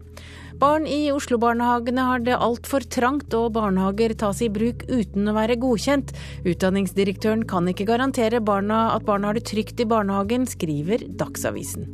Barn 0.58 0.88
i 0.90 1.12
Oslo-barnehagene 1.14 2.02
har 2.02 2.22
det 2.26 2.34
altfor 2.34 2.82
trangt, 2.90 3.30
og 3.38 3.52
barnehager 3.54 4.10
tas 4.18 4.40
i 4.42 4.48
bruk 4.50 4.80
uten 4.90 5.30
å 5.30 5.34
være 5.36 5.54
godkjent. 5.62 6.10
Utdanningsdirektøren 6.50 7.44
kan 7.46 7.70
ikke 7.70 7.86
garantere 7.86 8.40
barna 8.42 8.88
at 8.96 9.06
barna 9.06 9.30
har 9.30 9.38
det 9.38 9.44
trygt 9.46 9.78
i 9.78 9.86
barnehagen, 9.86 10.48
skriver 10.50 11.04
Dagsavisen. 11.20 11.86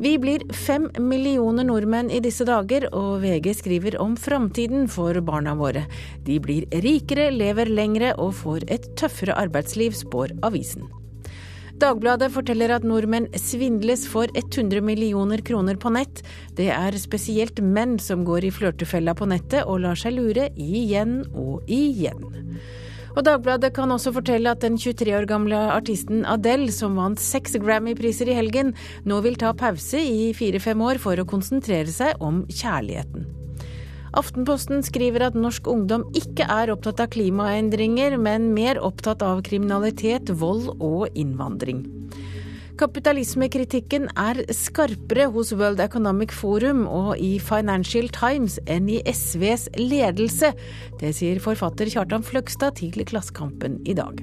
Vi 0.00 0.14
blir 0.16 0.46
fem 0.54 0.86
millioner 0.96 1.66
nordmenn 1.68 2.08
i 2.08 2.22
disse 2.24 2.46
dager, 2.48 2.86
og 2.96 3.20
VG 3.20 3.50
skriver 3.60 3.98
om 4.00 4.16
framtiden 4.16 4.88
for 4.88 5.20
barna 5.20 5.52
våre. 5.58 5.84
De 6.24 6.38
blir 6.40 6.64
rikere, 6.72 7.28
lever 7.34 7.68
lengre 7.68 8.14
og 8.16 8.32
får 8.40 8.64
et 8.72 8.88
tøffere 8.96 9.36
arbeidsliv, 9.36 9.92
spår 9.98 10.38
avisen. 10.40 10.88
Dagbladet 11.78 12.32
forteller 12.34 12.72
at 12.74 12.82
nordmenn 12.82 13.28
svindles 13.38 14.02
for 14.10 14.26
100 14.34 14.82
millioner 14.82 15.38
kroner 15.46 15.78
på 15.78 15.92
nett. 15.94 16.24
Det 16.58 16.72
er 16.74 16.96
spesielt 16.98 17.60
menn 17.62 18.00
som 18.02 18.24
går 18.26 18.48
i 18.48 18.50
flørtefella 18.50 19.14
på 19.14 19.28
nettet 19.30 19.62
og 19.62 19.84
lar 19.84 19.98
seg 19.98 20.16
lure 20.16 20.48
igjen 20.58 21.20
og 21.38 21.70
igjen. 21.70 22.18
Og 23.14 23.22
Dagbladet 23.26 23.70
kan 23.78 23.94
også 23.94 24.10
fortelle 24.16 24.50
at 24.50 24.64
den 24.66 24.74
23 24.78 25.14
år 25.20 25.30
gamle 25.30 25.58
artisten 25.70 26.26
Adele, 26.26 26.72
som 26.74 26.98
vant 26.98 27.22
seks 27.22 27.54
Grammy-priser 27.62 28.30
i 28.30 28.36
helgen, 28.40 28.74
nå 29.06 29.22
vil 29.22 29.38
ta 29.38 29.54
pause 29.54 30.02
i 30.02 30.32
fire-fem 30.34 30.82
år 30.82 30.98
for 31.02 31.18
å 31.18 31.26
konsentrere 31.30 31.94
seg 31.94 32.18
om 32.18 32.42
kjærligheten. 32.50 33.47
Aftenposten 34.16 34.80
skriver 34.86 35.26
at 35.28 35.36
norsk 35.36 35.68
ungdom 35.68 36.06
ikke 36.16 36.46
er 36.48 36.72
opptatt 36.72 37.02
av 37.04 37.10
klimaendringer, 37.12 38.16
men 38.20 38.52
mer 38.56 38.80
opptatt 38.80 39.24
av 39.24 39.42
kriminalitet, 39.44 40.32
vold 40.40 40.70
og 40.78 41.08
innvandring. 41.18 41.84
Kapitalismekritikken 42.78 44.06
er 44.14 44.44
skarpere 44.54 45.26
hos 45.34 45.50
World 45.50 45.82
Economic 45.82 46.30
Forum 46.30 46.84
og 46.86 47.16
i 47.18 47.34
Financial 47.42 48.06
Times 48.14 48.60
enn 48.70 48.86
i 48.92 49.00
SVs 49.02 49.66
ledelse. 49.80 50.52
Det 51.00 51.10
sier 51.18 51.42
forfatter 51.42 51.90
Kjartan 51.90 52.22
Fløgstad 52.22 52.78
til 52.78 53.02
Klassekampen 53.02 53.80
i 53.82 53.98
dag. 53.98 54.22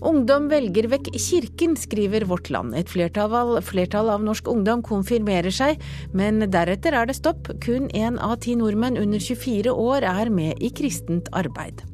Ungdom 0.00 0.46
velger 0.48 0.86
vekk 0.88 1.10
kirken, 1.12 1.74
skriver 1.76 2.24
Vårt 2.24 2.48
Land. 2.48 2.72
Et 2.78 2.88
flertall, 2.88 3.58
flertall, 3.60 4.08
av 4.08 4.24
norsk 4.24 4.48
ungdom 4.48 4.80
konfirmerer 4.86 5.52
seg, 5.52 5.80
men 6.16 6.40
deretter 6.48 6.96
er 6.96 7.10
det 7.10 7.18
stopp. 7.18 7.50
Kun 7.60 7.90
én 7.92 8.16
av 8.16 8.38
ti 8.40 8.56
nordmenn 8.56 8.96
under 8.96 9.20
24 9.20 9.74
år 9.76 10.08
er 10.08 10.32
med 10.32 10.64
i 10.64 10.72
kristent 10.72 11.28
arbeid. 11.36 11.84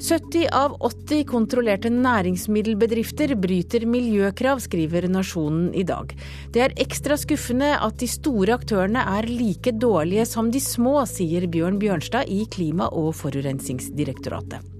70 0.00 0.46
av 0.56 0.78
80 0.80 1.26
kontrollerte 1.28 1.90
næringsmiddelbedrifter 1.92 3.34
bryter 3.36 3.84
miljøkrav, 3.90 4.62
skriver 4.62 5.10
Nasjonen 5.10 5.74
i 5.74 5.84
dag. 5.84 6.14
Det 6.54 6.62
er 6.64 6.78
ekstra 6.80 7.18
skuffende 7.20 7.74
at 7.76 8.00
de 8.00 8.08
store 8.08 8.56
aktørene 8.56 9.02
er 9.18 9.28
like 9.28 9.74
dårlige 9.76 10.30
som 10.30 10.48
de 10.54 10.62
små, 10.62 11.00
sier 11.10 11.50
Bjørn 11.50 11.82
Bjørnstad 11.82 12.32
i 12.32 12.46
Klima- 12.48 12.88
og 12.94 13.12
forurensningsdirektoratet. 13.20 14.79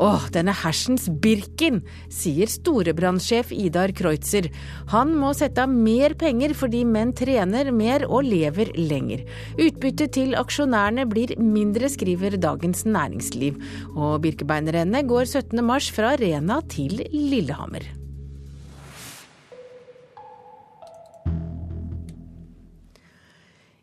Åh, 0.00 0.22
denne 0.32 0.54
hersens 0.56 1.10
Birken, 1.20 1.82
sier 2.08 2.48
storebrannsjef 2.48 3.50
Idar 3.52 3.92
Kreutzer. 3.92 4.48
Han 4.94 5.12
må 5.20 5.34
sette 5.36 5.66
av 5.66 5.74
mer 5.74 6.16
penger 6.16 6.54
fordi 6.56 6.86
menn 6.88 7.12
trener 7.16 7.68
mer 7.74 8.06
og 8.08 8.24
lever 8.24 8.72
lenger. 8.80 9.26
Utbyttet 9.60 10.16
til 10.16 10.32
aksjonærene 10.40 11.04
blir 11.10 11.36
mindre, 11.36 11.92
skriver 11.92 12.40
Dagens 12.40 12.86
Næringsliv. 12.88 13.60
Og 13.92 14.22
Birkebeinerrennet 14.24 15.08
går 15.10 15.28
17.3 15.28 15.96
fra 16.00 16.16
Rena 16.20 16.62
til 16.72 17.02
Lillehammer. 17.12 17.99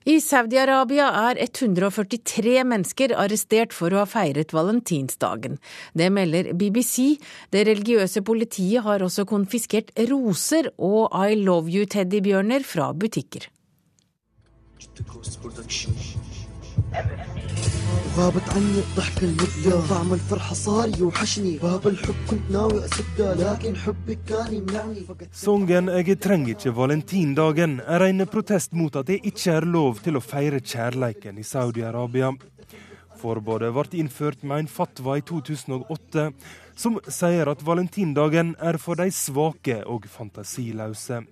I 0.07 0.21
Saudi-Arabia 0.23 1.09
er 1.27 1.35
143 1.41 2.61
mennesker 2.63 3.11
arrestert 3.19 3.73
for 3.75 3.91
å 3.91 4.05
ha 4.05 4.05
feiret 4.07 4.53
valentinsdagen. 4.55 5.57
Det 5.99 6.07
melder 6.15 6.53
BBC. 6.55 7.17
Det 7.51 7.65
religiøse 7.67 8.23
politiet 8.23 8.85
har 8.85 9.03
også 9.03 9.25
konfiskert 9.27 9.91
roser 10.07 10.71
og 10.77 11.11
I 11.11 11.35
love 11.35 11.67
you-teddybjørner 11.73 12.63
fra 12.63 12.93
butikker. 12.95 13.49
غابت 18.16 18.48
عني 18.48 18.78
الضحكة 18.78 19.24
المدة 19.24 19.86
طعم 19.88 20.12
الفرحة 20.14 20.54
صار 20.54 20.90
يوحشني 20.98 21.58
باب 21.58 21.86
الحب 21.86 22.14
كنت 22.30 22.50
ناوي 22.50 22.84
أسده 22.84 23.34
لكن 23.34 23.76
حبك 23.76 24.18
كان 24.28 24.54
يمنعني 24.54 25.06
Songen 25.32 25.88
'Jeg 25.88 26.20
trenger 26.20 26.48
ikke 26.48 26.72
valentindagen' 26.72 27.80
er 27.86 28.02
en 28.02 28.26
protest 28.26 28.72
mot 28.72 28.96
at 28.96 29.06
det 29.06 29.20
ikke 29.24 29.50
er 29.52 29.64
lov 29.64 30.00
til 30.04 30.16
å 30.16 30.20
feire 30.20 30.60
kjærleiken 30.60 31.38
i 31.38 31.42
Saudi-Arabia. 31.42 32.36
Forbudet 33.16 33.72
ble 33.72 33.98
innført 34.00 34.44
med 34.44 34.58
en 34.58 34.68
fatwa 34.68 35.16
i 35.16 35.22
2008 35.22 36.32
som 36.76 36.98
sier 37.08 37.48
at 37.48 37.64
valentindagen 37.66 38.56
er 38.60 38.76
for 38.78 38.94
de 38.94 39.10
svake 39.10 39.78
og 39.86 40.04
fantasiløse. 40.04 41.22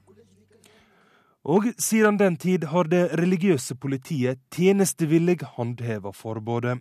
Og 1.45 1.67
siden 1.77 2.17
den 2.17 2.37
tid 2.41 2.65
har 2.71 2.89
det 2.89 3.11
religiøse 3.19 3.77
politiet 3.77 4.41
tjenestevillig 4.53 5.43
håndheva 5.55 6.13
forbudet. 6.15 6.79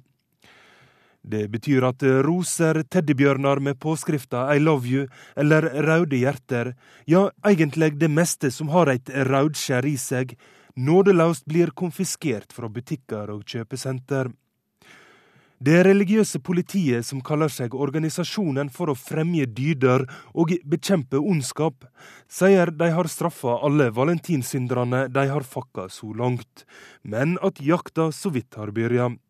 Det 1.25 1.47
betyr 1.49 1.85
at 1.89 2.03
roser, 2.25 2.83
teddybjørner 2.93 3.61
med 3.61 3.79
påskrifta 3.81 4.45
I 4.53 4.61
love 4.61 4.89
you 4.89 5.07
eller 5.37 5.71
røde 5.87 6.21
hjerter, 6.21 6.75
ja, 7.09 7.31
egentlig 7.45 7.95
det 8.01 8.11
meste 8.13 8.51
som 8.53 8.69
har 8.73 8.93
et 8.93 9.09
raudskjær 9.29 9.89
i 9.89 9.97
seg, 10.01 10.35
nådeløst 10.77 11.47
blir 11.49 11.73
konfiskert 11.73 12.53
fra 12.53 12.69
butikker 12.69 13.33
og 13.33 13.45
kjøpesenter. 13.49 14.29
Det 15.63 15.85
religiøse 15.87 16.41
politiet, 16.43 17.07
som 17.07 17.23
kaller 17.25 17.49
seg 17.53 17.75
Organisasjonen 17.79 18.69
for 18.75 18.91
å 18.91 18.99
fremje 18.99 19.47
dyder 19.47 20.05
og 20.35 20.51
bekjempe 20.67 21.21
ondskap, 21.21 21.87
sier 22.29 22.73
de 22.75 22.91
har 22.93 23.09
straffa 23.09 23.61
alle 23.65 23.91
valentinsynderne 23.95 25.07
de 25.15 25.27
har 25.31 25.47
fakka 25.47 25.87
så 25.89 26.11
langt, 26.19 26.67
men 27.03 27.39
at 27.43 27.63
jakta 27.63 28.11
så 28.13 28.35
vidt 28.35 28.59
har 28.59 28.75
begynt. 28.75 29.24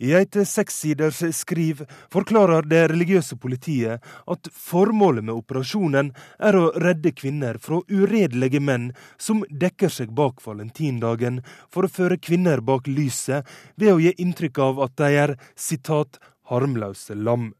I 0.00 0.14
et 0.16 0.36
sekssiders 0.48 1.20
skriv 1.36 1.82
forklarer 2.12 2.64
det 2.64 2.86
religiøse 2.88 3.36
politiet 3.40 4.00
at 4.32 4.48
formålet 4.56 5.26
med 5.26 5.36
operasjonen 5.36 6.12
er 6.40 6.56
å 6.56 6.70
redde 6.80 7.12
kvinner 7.12 7.60
fra 7.60 7.82
uredelige 7.90 8.62
menn 8.64 8.90
som 9.20 9.44
dekker 9.50 9.92
seg 9.92 10.14
bak 10.16 10.40
valentindagen 10.46 11.42
for 11.68 11.84
å 11.84 11.92
føre 11.92 12.16
kvinner 12.16 12.64
bak 12.64 12.88
lyset 12.88 13.44
ved 13.76 13.92
å 13.92 14.00
gi 14.00 14.16
inntrykk 14.24 14.64
av 14.70 14.84
at 14.88 14.96
de 15.02 15.12
er 15.26 15.36
sitat 15.52 16.16
harmløse 16.48 17.14
lam. 17.14 17.50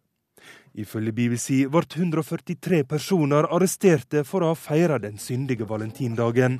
Ifølge 0.81 1.13
BBC 1.13 1.67
ble 1.69 1.83
143 1.85 2.85
personer 2.89 3.49
arresterte 3.53 4.23
for 4.25 4.45
å 4.45 4.53
ha 4.53 4.57
feira 4.57 4.97
den 5.03 5.19
syndige 5.21 5.67
valentindagen. 5.69 6.57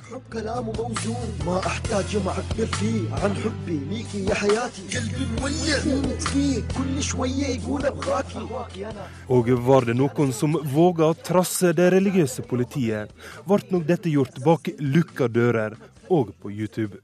Og 9.27 9.51
var 9.67 9.87
det 9.89 9.97
noen 9.97 10.33
som 10.37 10.57
våga 10.75 11.11
å 11.11 11.19
trasse 11.31 11.73
det 11.77 11.91
religiøse 11.95 12.45
politiet, 12.45 13.13
ble 13.47 13.63
nok 13.73 13.87
dette 13.87 14.11
gjort 14.11 14.43
bak 14.45 14.73
lukka 14.79 15.31
dører, 15.31 15.79
og 16.11 16.35
på 16.41 16.51
YouTube. 16.51 16.99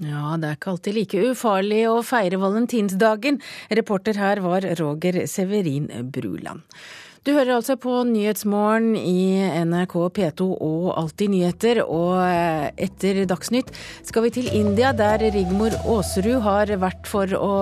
Ja, 0.00 0.32
det 0.40 0.48
er 0.48 0.56
ikke 0.56 0.72
alltid 0.72 0.96
like 0.96 1.22
ufarlig 1.28 1.82
å 1.90 2.00
feire 2.06 2.40
valentinsdagen. 2.40 3.36
Reporter 3.76 4.16
her 4.16 4.40
var 4.40 4.64
Roger 4.80 5.26
Severin 5.28 5.90
Bruland. 6.12 6.64
Du 7.20 7.34
hører 7.34 7.58
altså 7.58 7.74
på 7.76 7.98
Nyhetsmorgen 8.08 8.94
i 8.96 9.36
NRK 9.68 9.92
P2 10.16 10.46
og 10.56 10.86
Alltid 10.96 11.34
nyheter. 11.34 11.82
Og 11.84 12.16
etter 12.80 13.26
Dagsnytt 13.28 13.74
skal 14.08 14.24
vi 14.24 14.32
til 14.38 14.48
India, 14.56 14.94
der 14.96 15.26
Rigmor 15.34 15.76
Aasrud 15.82 16.40
har 16.46 16.72
vært 16.80 17.04
for 17.10 17.36
å 17.36 17.52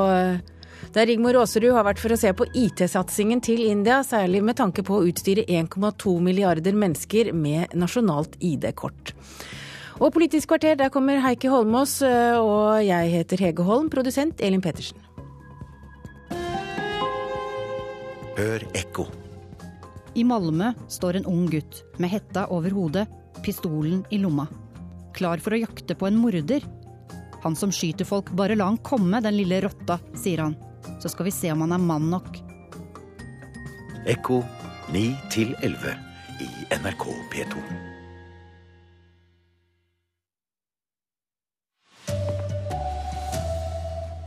der 0.94 1.08
Rigmor 1.10 1.36
Aasrud 1.36 1.74
har 1.74 1.84
vært 1.84 1.98
for 2.00 2.14
å 2.14 2.16
se 2.16 2.30
på 2.32 2.46
IT-satsingen 2.56 3.42
til 3.44 3.60
India, 3.66 3.98
særlig 4.06 4.40
med 4.46 4.56
tanke 4.56 4.84
på 4.86 4.96
å 4.96 5.08
utstyre 5.10 5.44
1,2 5.44 6.14
milliarder 6.24 6.78
mennesker 6.78 7.34
med 7.36 7.74
nasjonalt 7.76 8.38
ID-kort. 8.40 9.12
Og 9.98 10.12
Politisk 10.14 10.52
kvarter, 10.52 10.76
der 10.78 10.92
kommer 10.94 11.18
Heikki 11.18 11.48
Holmås, 11.50 11.98
og 12.06 12.84
jeg 12.86 13.10
heter 13.10 13.40
Hege 13.42 13.64
Holm, 13.66 13.88
produsent 13.90 14.40
Elin 14.40 14.62
Pettersen. 14.62 15.00
Hør 18.38 18.62
ekko. 18.78 19.08
I 20.14 20.22
Malmö 20.22 20.70
står 20.90 21.18
en 21.18 21.26
ung 21.26 21.48
gutt 21.50 21.82
med 21.98 22.12
hetta 22.12 22.46
over 22.54 22.70
hodet, 22.70 23.08
pistolen 23.42 24.04
i 24.14 24.20
lomma. 24.22 24.46
Klar 25.18 25.42
for 25.42 25.56
å 25.56 25.60
jakte 25.64 25.98
på 25.98 26.06
en 26.06 26.22
morder. 26.22 26.62
Han 27.42 27.58
som 27.58 27.74
skyter 27.74 28.06
folk, 28.06 28.30
bare 28.38 28.54
la 28.58 28.70
han 28.70 28.78
komme, 28.86 29.18
den 29.22 29.34
lille 29.34 29.60
rotta, 29.66 29.98
sier 30.14 30.46
han. 30.46 30.54
Så 31.02 31.10
skal 31.10 31.26
vi 31.26 31.34
se 31.34 31.50
om 31.50 31.66
han 31.66 31.74
er 31.74 31.82
mann 31.82 32.06
nok. 32.14 32.38
Ekko 34.06 34.44
9 34.94 35.04
til 35.34 35.54
11 35.58 35.98
i 36.46 36.50
NRK 36.78 37.10
P2. 37.34 37.87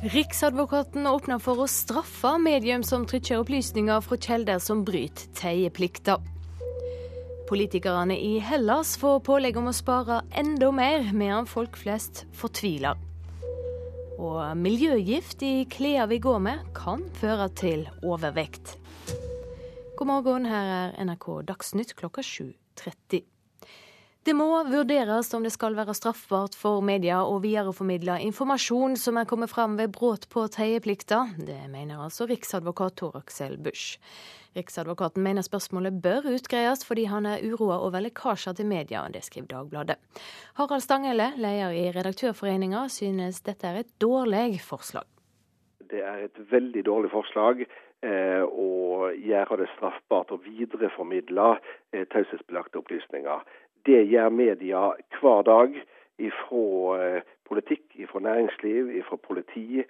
Riksadvokaten 0.01 1.05
åpner 1.05 1.37
for 1.37 1.61
å 1.61 1.67
straffe 1.69 2.31
medium 2.41 2.81
som 2.81 3.03
trykker 3.05 3.43
opplysninger 3.43 3.99
fra 4.01 4.17
kilder 4.17 4.57
som 4.57 4.79
bryter 4.81 5.27
teieplikta. 5.37 6.15
Politikerne 7.45 8.15
i 8.17 8.39
Hellas 8.41 8.95
får 8.97 9.19
pålegg 9.27 9.59
om 9.61 9.69
å 9.69 9.75
spare 9.77 10.23
enda 10.33 10.71
mer, 10.73 11.05
medan 11.13 11.45
folk 11.45 11.77
flest 11.77 12.23
fortviler. 12.33 12.97
Og 14.17 14.57
miljøgift 14.57 15.45
i 15.45 15.67
klærne 15.69 16.09
vi 16.09 16.17
går 16.25 16.41
med, 16.49 16.65
kan 16.73 17.05
føre 17.21 17.51
til 17.53 17.85
overvekt. 18.01 18.79
God 19.99 20.09
morgen, 20.09 20.49
her 20.49 20.73
er 20.79 20.97
NRK 21.05 21.43
Dagsnytt 21.51 21.93
klokka 21.99 22.25
7.30. 22.25 23.21
Det 24.21 24.35
må 24.37 24.45
vurderes 24.69 25.31
om 25.33 25.41
det 25.41 25.49
skal 25.49 25.73
være 25.73 25.95
straffbart 25.97 26.53
for 26.53 26.83
media 26.85 27.23
å 27.25 27.39
videreformidle 27.41 28.19
informasjon 28.21 28.93
som 29.01 29.17
er 29.17 29.25
kommet 29.25 29.49
fram 29.49 29.79
ved 29.79 29.95
brudd 29.95 30.27
på 30.29 30.43
tredjeplikta. 30.53 31.23
Det 31.41 31.57
mener 31.73 32.03
altså 32.05 32.27
riksadvokat 32.29 32.99
Tor 33.01 33.17
Aksel 33.17 33.55
Busch. 33.57 33.95
Riksadvokaten 34.53 35.25
mener 35.25 35.41
spørsmålet 35.41 35.97
bør 36.03 36.27
utgreies 36.35 36.85
fordi 36.85 37.07
han 37.09 37.25
er 37.25 37.41
uroa 37.49 37.79
over 37.81 38.05
lekkasjer 38.05 38.59
til 38.59 38.69
media. 38.69 39.01
Det 39.09 39.23
skriver 39.25 39.49
Dagbladet. 39.55 39.97
Harald 40.59 40.85
Stanghelle, 40.85 41.31
leder 41.41 41.73
i 41.73 41.87
Redaktørforeninga, 41.95 42.85
synes 42.93 43.41
dette 43.47 43.71
er 43.71 43.81
et 43.81 43.89
dårlig 43.97 44.59
forslag. 44.61 45.09
Det 45.89 46.05
er 46.05 46.27
et 46.27 46.37
veldig 46.53 46.85
dårlig 46.85 47.09
forslag 47.09 47.65
eh, 47.65 48.45
å 48.45 49.09
gjøre 49.17 49.63
det 49.63 49.71
straffbart 49.73 50.29
å 50.29 50.39
videreformidle 50.45 51.55
eh, 51.57 52.05
taushetsbelagte 52.13 52.83
opplysninger. 52.85 53.49
Det 53.85 54.03
gjør 54.11 54.29
media 54.29 54.91
hver 55.19 55.43
dag 55.47 55.75
fra 56.37 56.97
eh, 57.01 57.21
politikk, 57.49 57.85
ifra 57.95 58.19
næringsliv, 58.19 58.95
ifra 59.01 59.17
politi, 59.17 59.83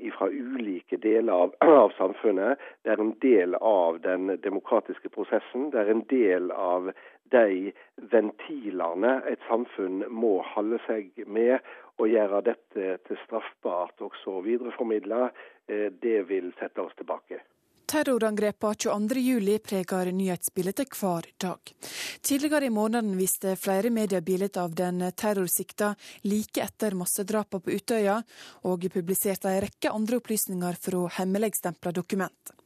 ifra 0.00 0.30
ulike 0.32 0.96
deler 0.96 1.32
av, 1.32 1.50
av, 1.82 1.92
samfunnet. 1.98 2.60
Det 2.84 2.94
er 2.94 3.02
en 3.04 3.12
del 3.20 3.54
av 3.60 3.98
den 4.00 4.38
demokratiske 4.40 5.12
prosessen. 5.12 5.68
Det 5.74 5.82
er 5.82 5.92
en 5.92 6.00
del 6.08 6.48
av 6.56 6.88
de 7.36 7.72
ventilene 8.14 9.18
et 9.28 9.44
samfunn 9.50 10.06
må 10.08 10.38
holde 10.54 10.80
seg 10.88 11.12
med. 11.28 11.60
Å 12.00 12.08
gjøre 12.08 12.40
dette 12.48 12.96
til 13.04 13.22
straffbart 13.26 14.00
også 14.00 14.38
å 14.38 14.44
videreformidle, 14.48 15.28
det 15.68 16.18
vil 16.32 16.54
sette 16.56 16.80
oss 16.80 16.96
tilbake. 16.96 17.44
Terrorangrepene 17.92 18.74
22.07 18.74 19.58
preger 19.58 20.12
nyhetsbildet 20.12 20.94
hver 20.96 21.26
dag. 21.36 21.72
Tidligere 22.20 22.66
i 22.66 22.70
måneden 22.70 23.18
viste 23.18 23.52
flere 23.56 23.90
medier 23.92 24.24
bildet 24.24 24.56
av 24.56 24.72
den 24.74 25.04
terrorsikta 25.12 25.90
like 26.24 26.64
etter 26.64 26.96
massedrapene 26.96 27.60
på 27.60 27.76
Utøya, 27.76 28.16
og 28.64 28.88
publiserte 28.94 29.52
en 29.52 29.60
rekke 29.66 29.92
andre 29.92 30.22
opplysninger 30.22 30.80
fra 30.80 31.04
hemmeligstempla 31.18 31.92
dokument. 31.92 32.56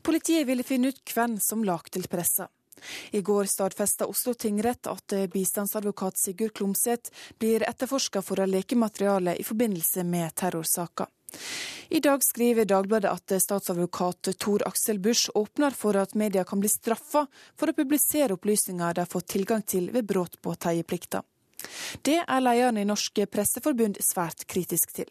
Politiet 0.00 0.48
ville 0.48 0.64
finne 0.64 0.88
ut 0.88 1.04
hvem 1.04 1.36
som 1.36 1.68
lag 1.68 1.92
til 1.92 2.08
pressa. 2.08 2.48
I 3.12 3.20
går 3.20 3.44
stadfesta 3.52 4.08
Oslo 4.08 4.32
tingrett 4.32 4.88
at 4.88 5.20
bistandsadvokat 5.34 6.16
Sigurd 6.16 6.56
Klomsæt 6.56 7.12
blir 7.36 7.68
etterforska 7.68 8.24
for 8.24 8.40
å 8.40 8.48
leke 8.48 8.80
materiale 8.80 9.36
i 9.36 9.44
forbindelse 9.44 10.08
med 10.08 10.32
terrorsaka. 10.32 11.12
I 11.92 12.00
dag 12.00 12.22
skriver 12.24 12.64
Dagbladet 12.64 13.10
at 13.10 13.34
statsadvokat 13.42 14.32
Tor 14.38 14.62
Aksel 14.68 15.00
Busch 15.02 15.30
åpner 15.34 15.74
for 15.76 15.98
at 16.00 16.14
media 16.14 16.44
kan 16.44 16.60
bli 16.62 16.70
straffa 16.72 17.26
for 17.58 17.68
å 17.68 17.76
publisere 17.76 18.38
opplysninger 18.38 18.94
de 18.94 19.04
har 19.04 19.10
fått 19.10 19.28
tilgang 19.34 19.62
til 19.62 19.90
ved 19.92 20.08
brudd 20.08 20.38
på 20.40 20.54
teieplikta. 20.56 21.20
Det 22.02 22.16
er 22.22 22.42
lederen 22.42 22.80
i 22.80 22.86
Norsk 22.88 23.20
Presseforbund 23.30 24.00
svært 24.02 24.46
kritisk 24.50 24.94
til. 24.96 25.10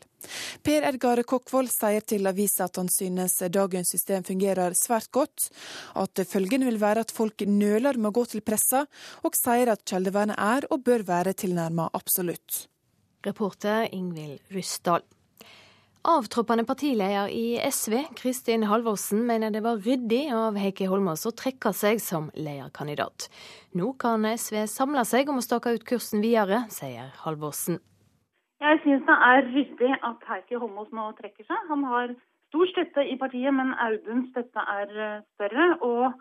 Per 0.66 0.86
Edgar 0.90 1.22
Kokkvold 1.28 1.72
sier 1.72 2.04
til 2.06 2.28
avisa 2.30 2.68
at 2.68 2.80
han 2.82 2.90
synes 2.92 3.38
dagens 3.54 3.94
system 3.94 4.26
fungerer 4.28 4.76
svært 4.78 5.12
godt, 5.16 5.48
at 5.96 6.24
følgen 6.28 6.66
vil 6.68 6.82
være 6.82 7.06
at 7.06 7.16
folk 7.16 7.46
nøler 7.48 7.98
med 7.98 8.12
å 8.12 8.16
gå 8.20 8.26
til 8.34 8.46
pressa, 8.46 8.86
og 9.24 9.38
sier 9.40 9.72
at 9.74 9.86
kildevernet 9.88 10.40
er 10.42 10.70
og 10.72 10.84
bør 10.88 11.08
være 11.08 11.38
tilnærma 11.46 11.90
absolutt. 11.98 12.66
Reporter 13.26 13.88
Ingvild 13.94 14.42
Ryssdal. 14.52 15.06
Avtroppende 16.02 16.64
partileder 16.66 17.28
i 17.30 17.60
SV, 17.72 17.94
Kristin 18.18 18.64
Halvorsen, 18.66 19.20
mener 19.28 19.52
det 19.54 19.60
var 19.62 19.78
ryddig 19.86 20.32
av 20.34 20.56
Heikki 20.58 20.88
Holmås 20.90 21.28
å 21.30 21.32
trekke 21.38 21.70
seg 21.78 22.02
som 22.02 22.32
lederkandidat. 22.34 23.28
Nå 23.78 23.92
kan 24.02 24.26
SV 24.26 24.64
samle 24.66 25.04
seg 25.06 25.30
om 25.30 25.38
å 25.38 25.46
stake 25.46 25.76
ut 25.76 25.86
kursen 25.86 26.24
videre, 26.26 26.64
sier 26.74 27.12
Halvorsen. 27.22 27.78
Jeg 28.66 28.82
syns 28.82 29.06
det 29.06 29.20
er 29.28 29.46
ryddig 29.52 29.92
at 30.10 30.26
Heikki 30.26 30.58
Holmås 30.58 30.90
nå 30.90 31.06
trekker 31.22 31.46
seg. 31.46 31.70
Han 31.70 31.86
har 31.94 32.16
stor 32.50 32.74
støtte 32.74 33.06
i 33.06 33.20
partiet, 33.22 33.54
men 33.54 33.76
Auduns 33.86 34.34
støtte 34.34 34.66
er 34.74 34.98
større. 35.38 35.70
og 35.86 36.18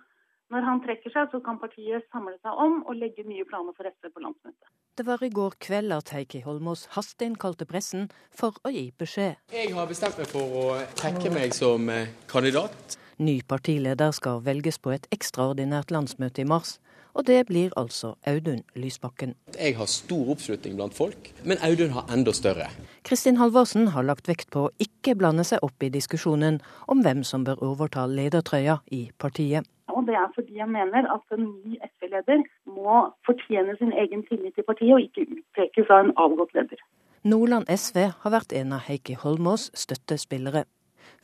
når 0.50 0.66
han 0.66 0.82
trekker 0.84 1.12
seg, 1.14 1.30
så 1.32 1.40
kan 1.44 1.58
partiet 1.62 2.06
samle 2.10 2.36
seg 2.42 2.62
om 2.64 2.80
og 2.84 2.98
legge 2.98 3.24
nye 3.26 3.46
planer 3.48 3.76
for 3.76 3.88
SV 3.88 4.10
på 4.10 4.24
landsmøtet. 4.24 4.70
Det 4.98 5.06
var 5.06 5.22
i 5.24 5.30
går 5.32 5.56
kveld 5.62 5.94
at 5.96 6.10
Heikki 6.14 6.42
Holmås 6.44 6.88
hasteinnkalte 6.96 7.66
pressen 7.70 8.10
for 8.34 8.58
å 8.66 8.72
gi 8.74 8.90
beskjed. 8.98 9.38
Jeg 9.54 9.72
har 9.76 9.88
bestemt 9.88 10.18
meg 10.20 10.28
for 10.30 10.58
å 10.62 10.66
trekke 10.98 11.32
meg 11.32 11.54
som 11.56 11.88
kandidat. 12.30 12.98
Ny 13.20 13.40
partileder 13.44 14.14
skal 14.16 14.42
velges 14.44 14.80
på 14.80 14.94
et 14.94 15.06
ekstraordinært 15.14 15.92
landsmøte 15.94 16.42
i 16.42 16.48
mars. 16.48 16.78
Og 17.14 17.26
det 17.26 17.40
blir 17.48 17.72
altså 17.76 18.14
Audun 18.26 18.62
Lysbakken. 18.78 19.34
Jeg 19.58 19.74
har 19.76 19.88
stor 19.90 20.30
oppslutning 20.30 20.76
blant 20.78 20.94
folk, 20.94 21.32
men 21.44 21.58
Audun 21.66 21.90
har 21.96 22.06
enda 22.14 22.32
større. 22.32 22.68
Kristin 23.02 23.40
Halvorsen 23.40 23.90
har 23.96 24.06
lagt 24.06 24.30
vekt 24.30 24.50
på 24.54 24.68
å 24.68 24.72
ikke 24.78 25.16
blande 25.18 25.44
seg 25.44 25.64
opp 25.66 25.82
i 25.82 25.90
diskusjonen 25.90 26.60
om 26.86 27.02
hvem 27.02 27.24
som 27.26 27.44
bør 27.44 27.64
overta 27.72 28.06
ledertrøya 28.06 28.78
i 28.94 29.08
partiet. 29.18 29.66
Og 29.96 30.06
det 30.08 30.16
er 30.18 30.32
fordi 30.34 30.58
jeg 30.58 30.68
mener 30.68 31.08
at 31.14 31.36
en 31.36 31.46
ny 31.64 31.78
SV-leder 31.90 32.44
må 32.66 32.96
fortjene 33.26 33.76
sin 33.78 33.92
egen 33.92 34.24
tillit 34.28 34.58
i 34.58 34.66
partiet, 34.66 34.94
og 34.94 35.06
ikke 35.06 35.28
utpekes 35.36 35.90
av 35.90 36.04
en 36.06 36.16
avgått 36.16 36.54
leder. 36.56 36.82
Nordland 37.24 37.68
SV 37.68 37.98
har 38.22 38.32
vært 38.32 38.52
en 38.56 38.72
av 38.72 38.86
Heikki 38.88 39.18
Holmås 39.20 39.68
støttespillere. 39.76 40.64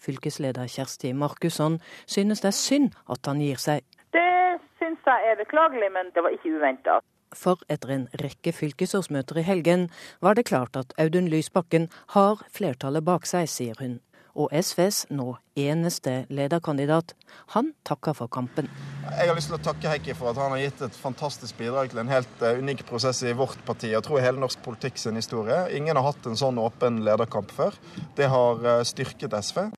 Fylkesleder 0.02 0.68
Kjersti 0.68 1.12
Markusson 1.16 1.78
synes 2.04 2.42
det 2.44 2.50
er 2.52 2.58
synd 2.58 2.96
at 3.08 3.24
han 3.24 3.40
gir 3.40 3.60
seg. 3.60 3.84
Det 4.12 4.60
syns 4.76 5.08
jeg 5.08 5.30
er 5.32 5.38
beklagelig, 5.40 5.88
men 5.92 6.12
det 6.14 6.24
var 6.24 6.36
ikke 6.36 6.52
uventa. 6.52 7.00
For 7.34 7.60
etter 7.72 7.90
en 7.94 8.06
rekke 8.22 8.52
fylkesårsmøter 8.54 9.40
i 9.40 9.46
helgen 9.46 9.88
var 10.24 10.36
det 10.38 10.46
klart 10.50 10.76
at 10.78 10.92
Audun 11.00 11.30
Lysbakken 11.32 11.88
har 12.14 12.44
flertallet 12.52 13.04
bak 13.04 13.26
seg, 13.26 13.48
sier 13.50 13.80
hun. 13.80 13.98
Og 14.36 14.52
SVs 14.52 15.06
nå 15.16 15.30
eneste 15.56 16.26
lederkandidat, 16.28 17.14
han 17.54 17.70
takker 17.88 18.12
for 18.18 18.28
kampen. 18.28 18.68
Jeg 19.06 19.30
har 19.30 19.38
lyst 19.38 19.48
til 19.48 19.56
å 19.56 19.62
takke 19.64 19.88
Heikki 19.88 20.16
for 20.18 20.28
at 20.30 20.40
han 20.40 20.52
har 20.52 20.60
gitt 20.60 20.82
et 20.84 20.98
fantastisk 21.00 21.56
bidrag 21.56 21.88
til 21.92 22.02
en 22.02 22.12
helt 22.12 22.44
uh, 22.44 22.58
unik 22.60 22.84
prosess 22.88 23.22
i 23.24 23.32
vårt 23.36 23.62
parti. 23.64 23.88
Jeg 23.94 24.04
tror 24.04 24.20
i 24.20 24.26
hele 24.26 24.42
norsk 24.42 24.60
politikk 24.66 25.00
sin 25.00 25.16
historie. 25.16 25.62
Ingen 25.78 25.96
har 25.96 26.10
hatt 26.10 26.28
en 26.28 26.36
sånn 26.36 26.60
åpen 26.60 27.00
lederkamp 27.06 27.54
før. 27.56 27.78
Det 28.18 28.28
har 28.32 28.60
uh, 28.66 28.80
styrket 28.84 29.36
SV. 29.40 29.70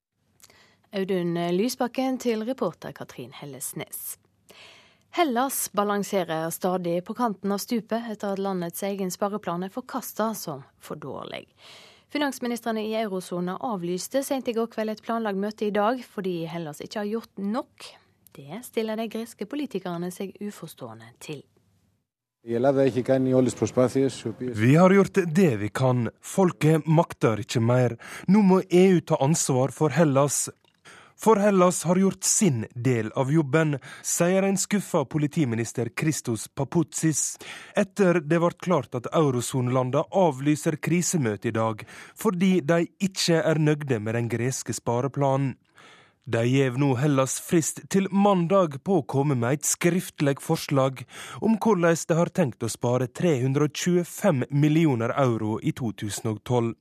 Audun 0.98 1.36
Lysbakken 1.54 2.18
til 2.18 2.42
reporter 2.48 2.96
Katrin 2.96 3.34
Hellesnes. 3.36 4.16
Hellas 5.14 5.68
balanserer 5.76 6.50
stadig 6.50 7.04
på 7.04 7.14
kanten 7.14 7.52
av 7.52 7.60
stupet 7.62 8.10
etter 8.10 8.34
at 8.34 8.42
landets 8.42 8.82
egen 8.86 9.10
spareplan 9.12 9.66
er 9.66 9.72
forkasta 9.72 10.32
som 10.34 10.64
for 10.82 11.00
dårlig. 11.00 11.46
Finansministrene 12.08 12.86
i 12.88 12.94
eurosona 12.96 13.58
avlyste 13.68 14.22
sent 14.24 14.48
i 14.48 14.54
går 14.56 14.70
kveld 14.72 14.94
et 14.94 15.02
planlagt 15.04 15.36
møte 15.36 15.66
i 15.66 15.74
dag, 15.74 16.00
fordi 16.00 16.46
Hellas 16.48 16.80
ikke 16.80 17.02
har 17.02 17.10
gjort 17.10 17.42
nok. 17.42 17.84
Det 18.38 18.62
stiller 18.64 18.96
de 18.96 19.08
greske 19.12 19.44
politikerne 19.50 20.08
seg 20.14 20.32
uforstående 20.40 21.10
til. 21.20 21.42
Vi 22.48 22.54
har 24.78 24.94
gjort 24.94 25.20
det 25.36 25.50
vi 25.60 25.68
kan. 25.68 26.08
Folket 26.22 26.86
makter 26.86 27.42
ikke 27.44 27.60
mer. 27.60 27.98
Nå 28.30 28.40
må 28.40 28.62
EU 28.70 29.02
ta 29.04 29.18
ansvar 29.20 29.74
for 29.74 29.92
Hellas. 29.92 30.46
For 31.18 31.36
Hellas 31.36 31.84
har 31.84 31.96
gjort 31.96 32.24
sin 32.24 32.66
del 32.74 33.10
av 33.18 33.32
jobben, 33.32 33.78
sier 34.06 34.42
en 34.46 34.58
skuffa 34.58 35.02
politiminister 35.04 35.90
Christos 36.00 36.46
Papoutsis, 36.48 37.38
etter 37.74 38.20
det 38.22 38.38
ble 38.38 38.52
klart 38.54 38.94
at 38.94 39.10
eurosonelandene 39.10 40.04
avlyser 40.14 40.78
krisemøte 40.78 41.50
i 41.50 41.56
dag, 41.58 41.82
fordi 42.14 42.60
de 42.62 42.84
ikke 43.02 43.42
er 43.42 43.58
nøgde 43.58 43.98
med 43.98 44.14
den 44.14 44.30
greske 44.30 44.76
spareplanen. 44.78 45.56
De 46.28 46.44
gjev 46.44 46.78
nå 46.78 46.92
Hellas 47.00 47.38
frist 47.40 47.80
til 47.90 48.06
mandag 48.12 48.78
på 48.84 49.00
å 49.00 49.06
komme 49.10 49.34
med 49.34 49.58
et 49.58 49.66
skriftlig 49.66 50.36
forslag 50.44 51.00
om 51.40 51.56
hvordan 51.56 51.98
de 51.98 52.18
har 52.20 52.30
tenkt 52.30 52.62
å 52.62 52.70
spare 52.70 53.08
325 53.10 54.44
millioner 54.52 55.16
euro 55.18 55.56
i 55.58 55.72
2012. 55.72 56.76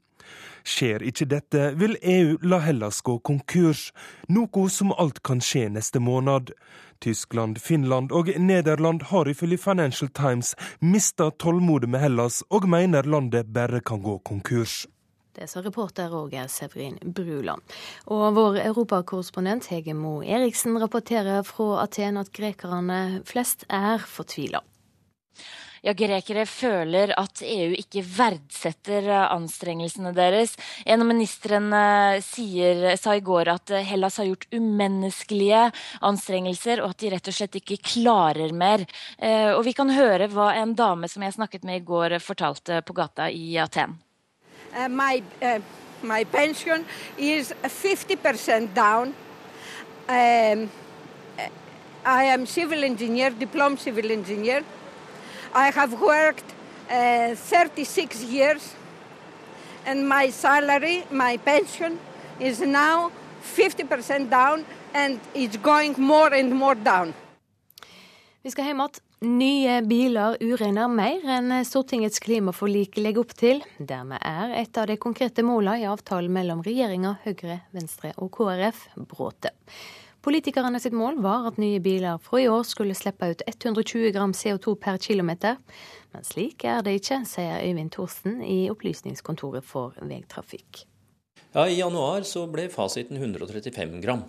Skjer 0.68 1.04
ikke 1.08 1.30
dette, 1.32 1.70
vil 1.80 1.96
EU 2.02 2.36
la 2.44 2.60
Hellas 2.60 3.00
gå 3.06 3.14
konkurs, 3.24 3.88
noe 4.28 4.68
som 4.74 4.92
alt 5.00 5.22
kan 5.24 5.40
skje 5.40 5.70
neste 5.72 6.02
måned. 6.04 6.52
Tyskland, 7.00 7.62
Finland 7.64 8.12
og 8.12 8.34
Nederland 8.36 9.06
har 9.14 9.30
ifølge 9.32 9.62
Financial 9.64 10.10
Times 10.10 10.56
mista 10.84 11.30
tålmodet 11.32 11.90
med 11.94 12.04
Hellas, 12.04 12.42
og 12.50 12.68
mener 12.68 13.08
landet 13.08 13.54
bare 13.56 13.80
kan 13.80 14.04
gå 14.04 14.18
konkurs. 14.28 14.86
Det 15.38 15.48
sa 15.48 15.62
reporter 15.62 16.10
Roger 16.10 16.48
Severin 16.50 16.98
Bruland. 17.16 17.62
Og 18.10 18.34
vår 18.36 18.58
europakorrespondent 18.66 19.70
Hege 19.70 19.94
Mo 19.94 20.18
Eriksen 20.26 20.80
rapporterer 20.82 21.46
fra 21.46 21.84
Aten 21.84 22.18
at 22.18 22.34
grekerne 22.34 23.22
flest 23.30 23.64
er 23.70 24.02
fortvila. 24.02 24.64
Ja, 25.88 25.94
grekere 25.96 26.44
føler 26.44 27.14
at 27.16 27.40
EU 27.48 27.72
ikke 27.80 28.02
verdsetter 28.04 29.06
eh, 29.08 29.22
anstrengelsene 29.32 30.12
deres. 30.12 30.58
En 30.84 31.00
av 31.00 31.08
ministrene 31.08 31.84
sier, 32.26 32.98
sa 33.00 33.14
i 33.16 33.22
går 33.24 33.48
at 33.54 33.72
eh, 33.72 33.86
Hellas 33.88 34.18
har 34.20 34.28
gjort 34.28 34.50
umenneskelige 34.52 35.62
anstrengelser, 36.04 36.82
og 36.84 36.92
at 36.92 37.00
de 37.00 37.12
rett 37.14 37.32
og 37.32 37.38
slett 37.38 37.56
ikke 37.62 37.80
klarer 37.80 38.52
mer. 38.52 38.84
Eh, 39.16 39.54
og 39.54 39.64
vi 39.64 39.72
kan 39.78 39.94
høre 39.96 40.28
hva 40.34 40.50
en 40.60 40.76
dame 40.76 41.08
som 41.08 41.24
jeg 41.24 41.38
snakket 41.38 41.64
med 41.64 41.80
i 41.80 41.86
går, 41.88 42.18
fortalte 42.20 42.82
på 42.84 42.98
gata 42.98 43.30
i 43.32 43.56
Aten. 43.56 43.96
Uh, 44.76 44.90
my, 44.92 45.24
uh, 45.40 45.64
my 46.04 46.26
pension 46.26 46.84
is 47.16 47.54
50% 47.64 48.76
down. 48.76 49.16
Um, 50.12 50.68
I 52.04 52.24
am. 52.28 52.44
I 55.58 55.72
have 55.72 56.00
worked 56.00 56.46
uh, 56.88 57.34
36 57.34 58.24
years, 58.24 58.76
and 59.88 60.08
my 60.08 60.30
salary, 60.30 61.04
my 61.10 61.38
pension, 61.38 61.98
is 62.40 62.60
now 62.62 63.12
50% 63.56 64.30
down, 64.30 64.66
and 64.94 65.20
it's 65.34 65.58
going 65.58 65.96
more 65.98 66.32
and 66.34 66.54
more 66.54 66.76
down. 66.76 67.14
Vi 68.44 68.52
skal 68.52 68.70
hjem 68.70 68.86
igjen. 68.86 69.04
Nye 69.18 69.82
biler 69.82 70.38
uregner 70.46 70.92
mer 70.94 71.24
enn 71.40 71.50
Stortingets 71.66 72.22
klimaforlik 72.22 73.00
legger 73.02 73.26
opp 73.26 73.34
til. 73.34 73.64
Dermed 73.82 74.22
er 74.22 74.54
et 74.62 74.78
av 74.78 74.86
de 74.92 75.00
konkrete 75.02 75.42
målene 75.42 75.82
i 75.82 75.88
avtalen 75.90 76.38
mellom 76.38 76.62
regjeringa, 76.62 77.16
Høyre, 77.26 77.64
Venstre 77.74 78.14
og 78.22 78.30
KrF 78.38 78.86
bråte. 79.10 79.56
Politikerne 80.28 80.76
sitt 80.84 80.92
mål 80.92 81.22
var 81.24 81.46
at 81.48 81.60
nye 81.62 81.80
biler 81.80 82.20
fra 82.20 82.42
i 82.42 82.50
år 82.52 82.66
skulle 82.68 82.96
slippe 83.00 83.30
ut 83.32 83.46
120 83.48 84.10
gram 84.12 84.34
CO2 84.36 84.74
per 84.76 84.98
km. 85.00 85.30
Men 86.12 86.26
slik 86.28 86.66
er 86.68 86.82
det 86.84 86.98
ikke, 87.00 87.22
sier 87.30 87.62
Øyvind 87.64 87.94
Thorsen 87.96 88.42
i 88.44 88.66
Opplysningskontoret 88.68 89.64
for 89.64 89.96
veitrafikk. 90.04 90.82
Ja, 91.54 91.64
I 91.64 91.78
januar 91.78 92.28
så 92.28 92.44
ble 92.52 92.68
fasiten 92.74 93.16
135 93.16 94.02
gram. 94.04 94.26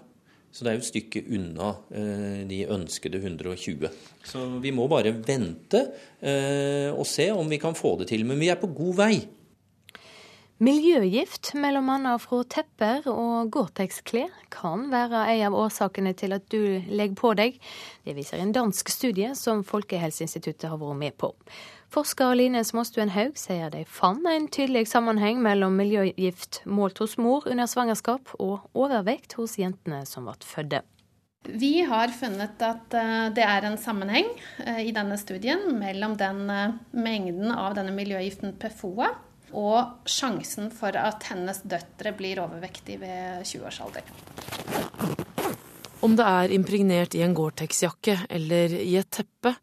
Så 0.55 0.63
det 0.63 0.71
er 0.71 0.79
jo 0.79 0.85
et 0.85 0.89
stykke 0.93 1.25
unna 1.35 1.73
eh, 1.91 2.45
de 2.47 2.61
ønskede 2.71 3.19
120. 3.19 3.91
Så 4.23 4.45
vi 4.63 4.71
må 4.71 4.87
bare 4.87 5.11
vente 5.19 5.83
eh, 6.23 6.95
og 6.95 7.11
se 7.11 7.27
om 7.35 7.51
vi 7.51 7.59
kan 7.59 7.75
få 7.75 7.97
det 7.99 8.13
til. 8.15 8.23
Men 8.29 8.39
vi 8.39 8.53
er 8.55 8.63
på 8.63 8.71
god 8.71 8.95
vei. 9.03 9.13
Miljøgift, 10.59 11.53
bl.a. 11.55 12.13
fra 12.19 12.39
tepper 12.51 13.05
og 13.13 13.53
Gore-Tex-klær, 13.55 14.33
kan 14.51 14.89
være 14.91 15.21
en 15.37 15.45
av 15.47 15.55
årsakene 15.55 16.11
til 16.19 16.35
at 16.35 16.49
du 16.51 16.83
legger 16.91 17.15
på 17.15 17.31
deg. 17.39 17.61
Det 18.03 18.17
viser 18.17 18.43
en 18.43 18.51
dansk 18.51 18.91
studie 18.91 19.37
som 19.39 19.63
Folkehelseinstituttet 19.63 20.67
har 20.67 20.81
vært 20.81 20.99
med 20.99 21.15
på. 21.15 21.31
Forsker 21.95 22.35
Line 22.35 22.65
Småstuen 22.67 23.15
Haug 23.15 23.39
sier 23.39 23.71
de 23.71 23.85
fant 23.87 24.27
en 24.27 24.49
tydelig 24.51 24.89
sammenheng 24.91 25.39
mellom 25.47 25.79
miljøgift 25.79 26.65
målt 26.67 26.99
hos 26.99 27.15
mor 27.23 27.47
under 27.47 27.71
svangerskap 27.71 28.35
og 28.43 28.67
overvekt 28.75 29.39
hos 29.39 29.61
jentene 29.63 30.03
som 30.11 30.27
ble 30.27 30.35
fødte. 30.43 30.83
Vi 31.47 31.85
har 31.87 32.11
funnet 32.11 32.59
at 32.67 32.99
eh, 32.99 33.31
det 33.31 33.47
er 33.47 33.65
en 33.65 33.79
sammenheng 33.79 34.27
eh, 34.67 34.83
i 34.91 34.93
denne 34.93 35.15
studien 35.23 35.69
mellom 35.79 36.19
den 36.19 36.45
eh, 36.51 36.77
mengden 36.99 37.55
av 37.55 37.79
denne 37.79 37.95
miljøgiften 37.95 38.59
PFOA 38.59 39.15
og 39.53 40.09
sjansen 40.09 40.71
for 40.75 40.97
at 40.99 41.27
hennes 41.31 41.61
døtre 41.65 42.15
blir 42.17 42.43
overvektige 42.45 43.01
ved 43.03 43.45
20-årsalder. 43.49 44.03
Om 46.05 46.15
det 46.15 46.27
er 46.31 46.53
impregnert 46.55 47.15
i 47.19 47.25
en 47.27 47.35
Gore-Tex-jakke 47.35 48.21
eller 48.31 48.75
i 48.79 48.95
et 49.01 49.11
teppe, 49.11 49.57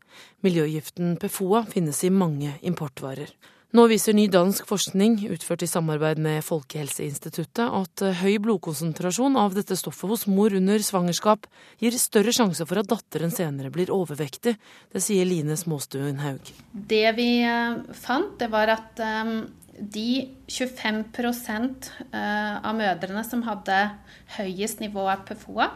miljøgiften 0.43 1.15
PFOA 1.21 1.63
finnes 1.71 2.03
i 2.03 2.11
mange 2.11 2.57
importvarer. 2.67 3.31
Nå 3.75 3.89
viser 3.91 4.15
ny 4.15 4.29
dansk 4.31 4.69
forskning, 4.69 5.17
utført 5.35 5.65
i 5.65 5.67
samarbeid 5.67 6.19
med 6.23 6.45
Folkehelseinstituttet, 6.47 7.65
at 7.65 8.03
høy 8.21 8.37
blodkonsentrasjon 8.45 9.35
av 9.39 9.57
dette 9.57 9.75
stoffet 9.75 10.13
hos 10.13 10.23
mor 10.31 10.55
under 10.55 10.79
svangerskap 10.79 11.49
gir 11.83 11.97
større 11.99 12.31
sjanse 12.35 12.63
for 12.69 12.79
at 12.79 12.87
datteren 12.87 13.33
senere 13.35 13.73
blir 13.75 13.91
overvektig. 13.91 14.55
Det 14.95 15.03
sier 15.03 15.27
Line 15.27 15.57
Småstuen 15.59 16.21
Haug. 16.23 16.53
Det 16.71 17.03
vi 17.17 17.29
eh, 17.43 17.81
fant, 17.99 18.37
det 18.39 18.47
var 18.53 18.71
at 18.77 19.03
um, 19.03 19.35
de 19.79 20.27
25 20.47 21.03
eh, 22.11 22.55
av 22.61 22.75
mødrene 22.75 23.23
som 23.27 23.43
hadde 23.45 23.79
høyest 24.37 24.79
nivå 24.83 25.07
av 25.11 25.25
PFOA, 25.27 25.69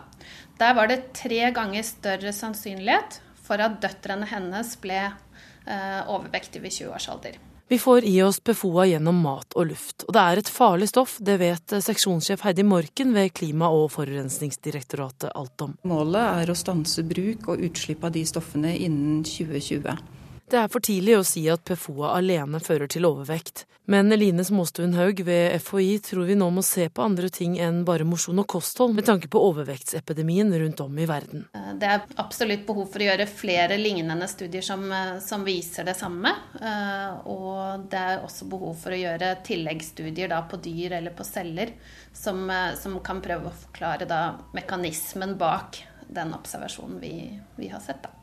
der 0.59 0.75
var 0.77 0.89
det 0.91 1.11
tre 1.17 1.49
ganger 1.55 1.85
større 1.87 2.33
sannsynlighet 2.35 3.19
for 3.43 3.61
at 3.63 3.79
døtrene 3.83 4.27
hennes 4.29 4.75
ble 4.81 5.01
eh, 5.05 6.01
overvektige 6.07 6.63
ved 6.63 6.75
20 6.75 6.95
års 6.95 7.09
alder. 7.11 7.39
Vi 7.69 7.77
får 7.77 8.05
i 8.09 8.15
oss 8.25 8.39
PFOA 8.41 8.87
gjennom 8.89 9.19
mat 9.21 9.53
og 9.53 9.67
luft, 9.69 10.07
og 10.07 10.15
det 10.15 10.21
er 10.25 10.39
et 10.41 10.49
farlig 10.49 10.87
stoff, 10.89 11.19
det 11.21 11.35
vet 11.37 11.75
seksjonssjef 11.85 12.41
Heidi 12.41 12.65
Morken 12.65 13.13
ved 13.13 13.29
Klima- 13.37 13.69
og 13.69 13.91
forurensningsdirektoratet 13.93 15.35
alt 15.37 15.65
om. 15.67 15.75
Målet 15.85 16.41
er 16.41 16.49
å 16.49 16.57
stanse 16.57 17.05
bruk 17.05 17.51
og 17.53 17.61
utslipp 17.69 18.07
av 18.09 18.15
de 18.15 18.23
stoffene 18.25 18.73
innen 18.73 19.21
2020. 19.21 20.17
Det 20.49 20.57
er 20.57 20.69
for 20.73 20.81
tidlig 20.81 21.13
å 21.13 21.25
si 21.27 21.43
at 21.51 21.61
PFOA 21.61 22.15
alene 22.17 22.57
fører 22.63 22.89
til 22.89 23.05
overvekt, 23.05 23.67
men 23.85 24.09
Line 24.09 24.41
Småstuen 24.45 24.95
Haug 24.97 25.21
ved 25.27 25.53
FHI 25.61 25.99
tror 26.07 26.25
vi 26.25 26.37
nå 26.39 26.47
må 26.53 26.63
se 26.65 26.87
på 26.89 27.03
andre 27.05 27.29
ting 27.33 27.59
enn 27.61 27.83
bare 27.85 28.07
mosjon 28.09 28.41
og 28.41 28.47
kosthold, 28.49 28.95
med 28.97 29.05
tanke 29.05 29.29
på 29.29 29.43
overvektsepidemien 29.45 30.49
rundt 30.63 30.81
om 30.81 30.97
i 30.97 31.05
verden. 31.09 31.45
Eh, 31.53 31.69
det 31.77 31.91
er 31.93 32.03
absolutt 32.23 32.65
behov 32.65 32.89
for 32.89 33.05
å 33.05 33.11
gjøre 33.11 33.29
flere 33.29 33.77
lignende 33.77 34.25
studier 34.31 34.65
som, 34.65 34.87
eh, 34.89 35.19
som 35.21 35.45
viser 35.45 35.85
det 35.85 35.97
samme. 36.01 36.33
Eh, 36.57 37.29
og 37.29 37.85
det 37.93 38.01
er 38.01 38.25
også 38.25 38.49
behov 38.49 38.73
for 38.81 38.97
å 38.97 39.01
gjøre 39.03 39.35
tilleggsstudier 39.45 40.33
da, 40.33 40.41
på 40.49 40.57
dyr 40.65 40.97
eller 40.97 41.13
på 41.13 41.29
celler, 41.29 41.75
som, 42.09 42.49
som 42.73 42.97
kan 43.05 43.21
prøve 43.21 43.53
å 43.53 43.59
forklare 43.67 44.09
da, 44.09 44.23
mekanismen 44.57 45.37
bak 45.37 45.83
den 46.09 46.33
observasjonen 46.33 46.97
vi, 47.01 47.13
vi 47.61 47.69
har 47.69 47.85
sett. 47.85 48.01
da. 48.01 48.18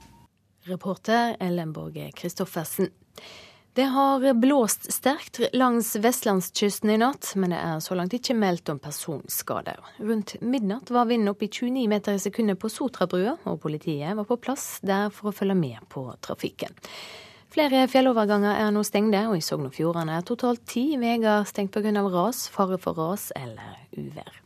Reporter 0.67 1.37
Ellen 1.41 1.73
Borge 1.73 2.11
Christoffersen. 2.17 2.91
Det 3.77 3.83
har 3.83 4.35
blåst 4.35 4.93
sterkt 4.93 5.41
langs 5.53 5.97
vestlandskysten 5.97 6.91
i 6.91 6.97
natt, 6.97 7.35
men 7.37 7.53
det 7.53 7.59
er 7.61 7.83
så 7.85 7.93
langt 7.99 8.15
ikke 8.17 8.33
meldt 8.33 8.71
om 8.73 8.79
personskader. 8.81 9.83
Rundt 10.01 10.39
midnatt 10.41 10.89
var 10.91 11.11
vinden 11.11 11.29
oppe 11.29 11.45
i 11.45 11.51
29 11.53 11.85
meter 11.93 12.17
i 12.17 12.23
sekundet 12.23 12.57
på 12.63 12.71
Sotrabrua, 12.73 13.35
og 13.45 13.61
politiet 13.61 14.17
var 14.17 14.25
på 14.25 14.39
plass 14.41 14.79
der 14.81 15.13
for 15.13 15.29
å 15.29 15.37
følge 15.37 15.59
med 15.61 15.85
på 15.93 16.07
trafikken. 16.25 16.73
Flere 17.53 17.85
fjelloverganger 17.93 18.65
er 18.65 18.73
nå 18.73 18.81
stengte, 18.85 19.27
og 19.29 19.37
i 19.37 19.45
Sogn 19.45 19.69
og 19.69 19.77
Fjordane 19.77 20.17
er 20.17 20.25
totalt 20.25 20.65
ti 20.73 20.89
veier 20.97 21.45
stengt 21.45 21.77
pga. 21.77 22.01
ras, 22.09 22.47
fare 22.49 22.81
for 22.81 22.97
ras 22.97 23.29
eller 23.37 23.77
uvær. 23.93 24.46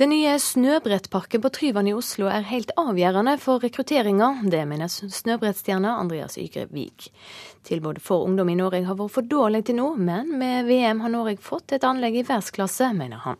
Den 0.00 0.08
nye 0.08 0.38
snøbrettparken 0.40 1.42
på 1.44 1.50
Tryvann 1.52 1.88
i 1.90 1.92
Oslo 1.92 2.24
er 2.32 2.46
helt 2.48 2.70
avgjørende 2.80 3.34
for 3.36 3.60
rekrutteringa. 3.60 4.30
Det 4.48 4.62
mener 4.64 4.88
snøbrettstjerna 4.88 5.98
Andreas 6.00 6.38
Ygre 6.40 6.64
Vik. 6.72 7.10
Tilbudet 7.68 8.00
for 8.00 8.24
ungdom 8.24 8.48
i 8.48 8.56
Norge 8.56 8.80
har 8.86 8.96
vært 8.96 9.12
for 9.12 9.28
dårlig 9.28 9.66
til 9.68 9.76
nå, 9.76 9.90
men 10.00 10.32
med 10.40 10.64
VM 10.70 11.04
har 11.04 11.12
Norge 11.12 11.36
fått 11.44 11.76
et 11.76 11.84
anlegg 11.84 12.16
i 12.16 12.24
verdensklasse, 12.24 12.88
mener 12.96 13.20
han. 13.26 13.36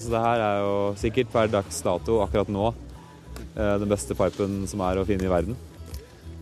Så 0.00 0.08
det 0.14 0.24
her 0.24 0.46
er 0.46 0.64
jo 0.64 0.74
sikkert 1.02 1.34
per 1.34 1.52
dags 1.52 1.84
dato 1.84 2.22
akkurat 2.24 2.48
nå 2.48 2.72
eh, 2.72 3.76
den 3.84 3.92
beste 3.92 4.16
pipen 4.16 4.62
som 4.72 4.80
er 4.88 4.96
å 4.96 5.04
finne 5.06 5.28
i 5.28 5.34
verden. 5.34 5.60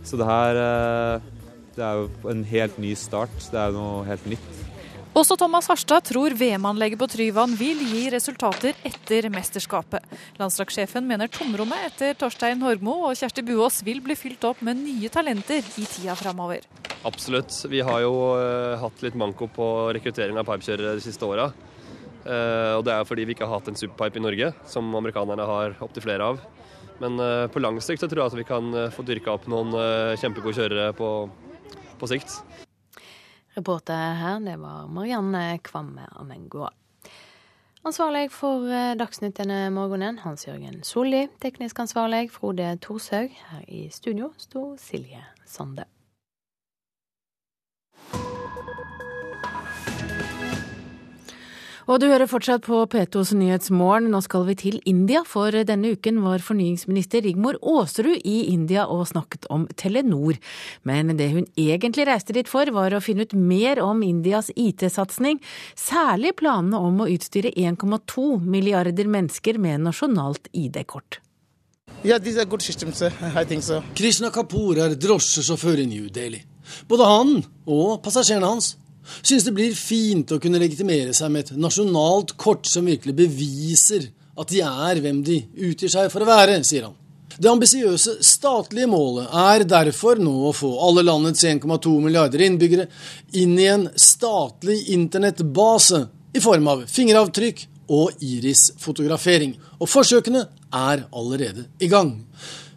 Så 0.06 0.14
det 0.20 0.30
her 0.30 0.62
eh, 0.62 1.30
det 1.74 1.88
er 1.88 2.04
jo 2.04 2.30
en 2.30 2.46
helt 2.54 2.78
ny 2.78 2.94
start. 2.94 3.34
Det 3.50 3.58
er 3.58 3.74
jo 3.74 3.82
noe 3.82 4.06
helt 4.06 4.30
nytt. 4.30 4.69
Også 5.10 5.34
Thomas 5.34 5.66
Harstad 5.66 6.04
tror 6.06 6.30
VM-anlegget 6.38 7.00
på 7.00 7.06
Tryvann 7.10 7.56
vil 7.58 7.80
gi 7.82 8.04
resultater 8.14 8.76
etter 8.86 9.26
mesterskapet. 9.34 10.04
Landslagssjefen 10.38 11.02
mener 11.02 11.26
tomrommet 11.34 11.82
etter 11.88 12.14
Torstein 12.20 12.62
Horgmo 12.62 12.94
og 13.08 13.18
Kjersti 13.18 13.42
Buås 13.48 13.80
vil 13.82 13.98
bli 14.04 14.14
fylt 14.14 14.46
opp 14.46 14.62
med 14.62 14.78
nye 14.78 15.10
talenter 15.10 15.66
i 15.66 15.88
tida 15.90 16.14
framover. 16.14 16.62
Absolutt. 17.02 17.50
Vi 17.72 17.82
har 17.82 18.04
jo 18.04 18.14
uh, 18.38 18.78
hatt 18.78 19.02
litt 19.02 19.18
manko 19.18 19.50
på 19.50 19.66
rekruttering 19.98 20.38
av 20.38 20.46
pipekjørere 20.46 20.94
de 21.00 21.02
siste 21.02 21.26
åra. 21.26 21.50
Uh, 22.22 22.78
og 22.78 22.86
det 22.86 22.94
er 22.94 23.10
fordi 23.10 23.26
vi 23.26 23.34
ikke 23.34 23.50
har 23.50 23.58
hatt 23.58 23.74
en 23.74 23.82
superpipe 23.82 24.22
i 24.22 24.26
Norge, 24.28 24.54
som 24.70 24.94
amerikanerne 24.94 25.52
har 25.56 25.78
opptil 25.82 26.06
flere 26.06 26.32
av. 26.32 26.42
Men 27.02 27.18
uh, 27.18 27.50
på 27.50 27.66
lang 27.66 27.82
sikt 27.82 28.06
så 28.06 28.06
tror 28.06 28.28
jeg 28.28 28.36
at 28.36 28.42
vi 28.44 28.50
kan 28.54 28.82
få 28.94 29.02
dyrka 29.10 29.34
opp 29.34 29.50
noen 29.50 29.74
kjempegode 30.22 30.60
kjørere 30.62 30.92
på, 30.94 31.14
på 31.98 32.14
sikt. 32.14 32.44
Reporter 33.60 34.14
her, 34.16 34.38
det 34.40 34.56
var 34.56 34.86
Marianne 34.88 35.58
Kvamme 35.58 36.06
Amengoa. 36.16 36.70
Ansvarlig 37.84 38.30
for 38.32 38.64
eh, 38.72 38.94
Dagsnytt 38.96 39.36
denne 39.36 39.66
morgenen, 39.74 40.22
Hans 40.24 40.46
Jørgen 40.48 40.80
Solli. 40.84 41.26
Teknisk 41.44 41.82
ansvarlig, 41.84 42.30
Frode 42.32 42.72
Thorshaug. 42.80 43.36
Her 43.50 43.64
i 43.68 43.86
studio 43.92 44.32
sto 44.40 44.64
Silje 44.80 45.20
Sande. 45.44 45.84
Og 51.90 51.98
du 51.98 52.04
hører 52.06 52.28
fortsatt 52.30 52.62
på 52.62 52.84
P2s 52.86 53.32
Nyhetsmorgen. 53.34 54.12
Nå 54.12 54.20
skal 54.22 54.44
vi 54.46 54.54
til 54.54 54.76
India, 54.86 55.24
for 55.26 55.50
denne 55.66 55.96
uken 55.96 56.20
var 56.22 56.42
fornyingsminister 56.46 57.24
Rigmor 57.24 57.56
Aasrud 57.66 58.20
i 58.22 58.44
India 58.52 58.84
og 58.86 59.08
snakket 59.10 59.48
om 59.50 59.64
Telenor. 59.74 60.38
Men 60.86 61.10
det 61.18 61.32
hun 61.32 61.48
egentlig 61.58 62.06
reiste 62.06 62.36
dit 62.36 62.46
for, 62.46 62.70
var 62.70 62.94
å 62.94 63.02
finne 63.02 63.26
ut 63.26 63.34
mer 63.34 63.82
om 63.82 64.04
Indias 64.06 64.52
IT-satsing, 64.54 65.40
særlig 65.74 66.36
planene 66.38 66.78
om 66.78 67.02
å 67.02 67.08
utstyre 67.10 67.50
1,2 67.58 68.28
milliarder 68.38 69.10
mennesker 69.10 69.58
med 69.58 69.82
nasjonalt 69.88 70.46
ID-kort. 70.54 71.18
Yeah, 72.06 72.22
systems, 72.22 73.02
so. 73.66 73.82
Krishna 73.98 74.30
Kapoor 74.30 74.78
er 74.78 74.94
drosjesjåfør 74.94 75.82
i 75.82 75.90
New 75.90 76.06
Delhi. 76.08 76.44
Både 76.86 77.10
han 77.10 77.40
og 77.66 77.98
passasjerene 78.04 78.46
hans 78.46 78.76
synes 79.22 79.46
det 79.46 79.54
blir 79.56 79.76
fint 79.76 80.32
å 80.32 80.40
kunne 80.42 80.60
legitimere 80.62 81.14
seg 81.16 81.32
med 81.32 81.46
et 81.46 81.60
nasjonalt 81.60 82.36
kort 82.40 82.68
som 82.70 82.88
virkelig 82.88 83.16
beviser 83.18 84.08
at 84.40 84.50
de 84.52 84.62
er 84.64 85.02
hvem 85.02 85.20
de 85.26 85.42
utgir 85.68 85.92
seg 85.92 86.08
for 86.12 86.24
å 86.24 86.28
være, 86.28 86.60
sier 86.64 86.88
han. 86.88 86.96
Det 87.40 87.48
ambisiøse 87.48 88.18
statlige 88.26 88.88
målet 88.90 89.30
er 89.32 89.64
derfor 89.68 90.18
nå 90.20 90.32
å 90.50 90.54
få 90.56 90.74
alle 90.84 91.04
landets 91.06 91.44
1,2 91.48 91.92
milliarder 92.04 92.42
innbyggere 92.44 92.88
inn 93.40 93.54
i 93.56 93.68
en 93.70 93.86
statlig 93.96 94.82
internettbase 94.92 96.02
i 96.36 96.42
form 96.44 96.68
av 96.68 96.82
fingeravtrykk 96.90 97.62
og 97.96 98.20
irisfotografering. 98.22 99.54
Og 99.80 99.88
forsøkene 99.88 100.44
er 100.68 101.06
allerede 101.16 101.64
i 101.80 101.88
gang. 101.90 102.12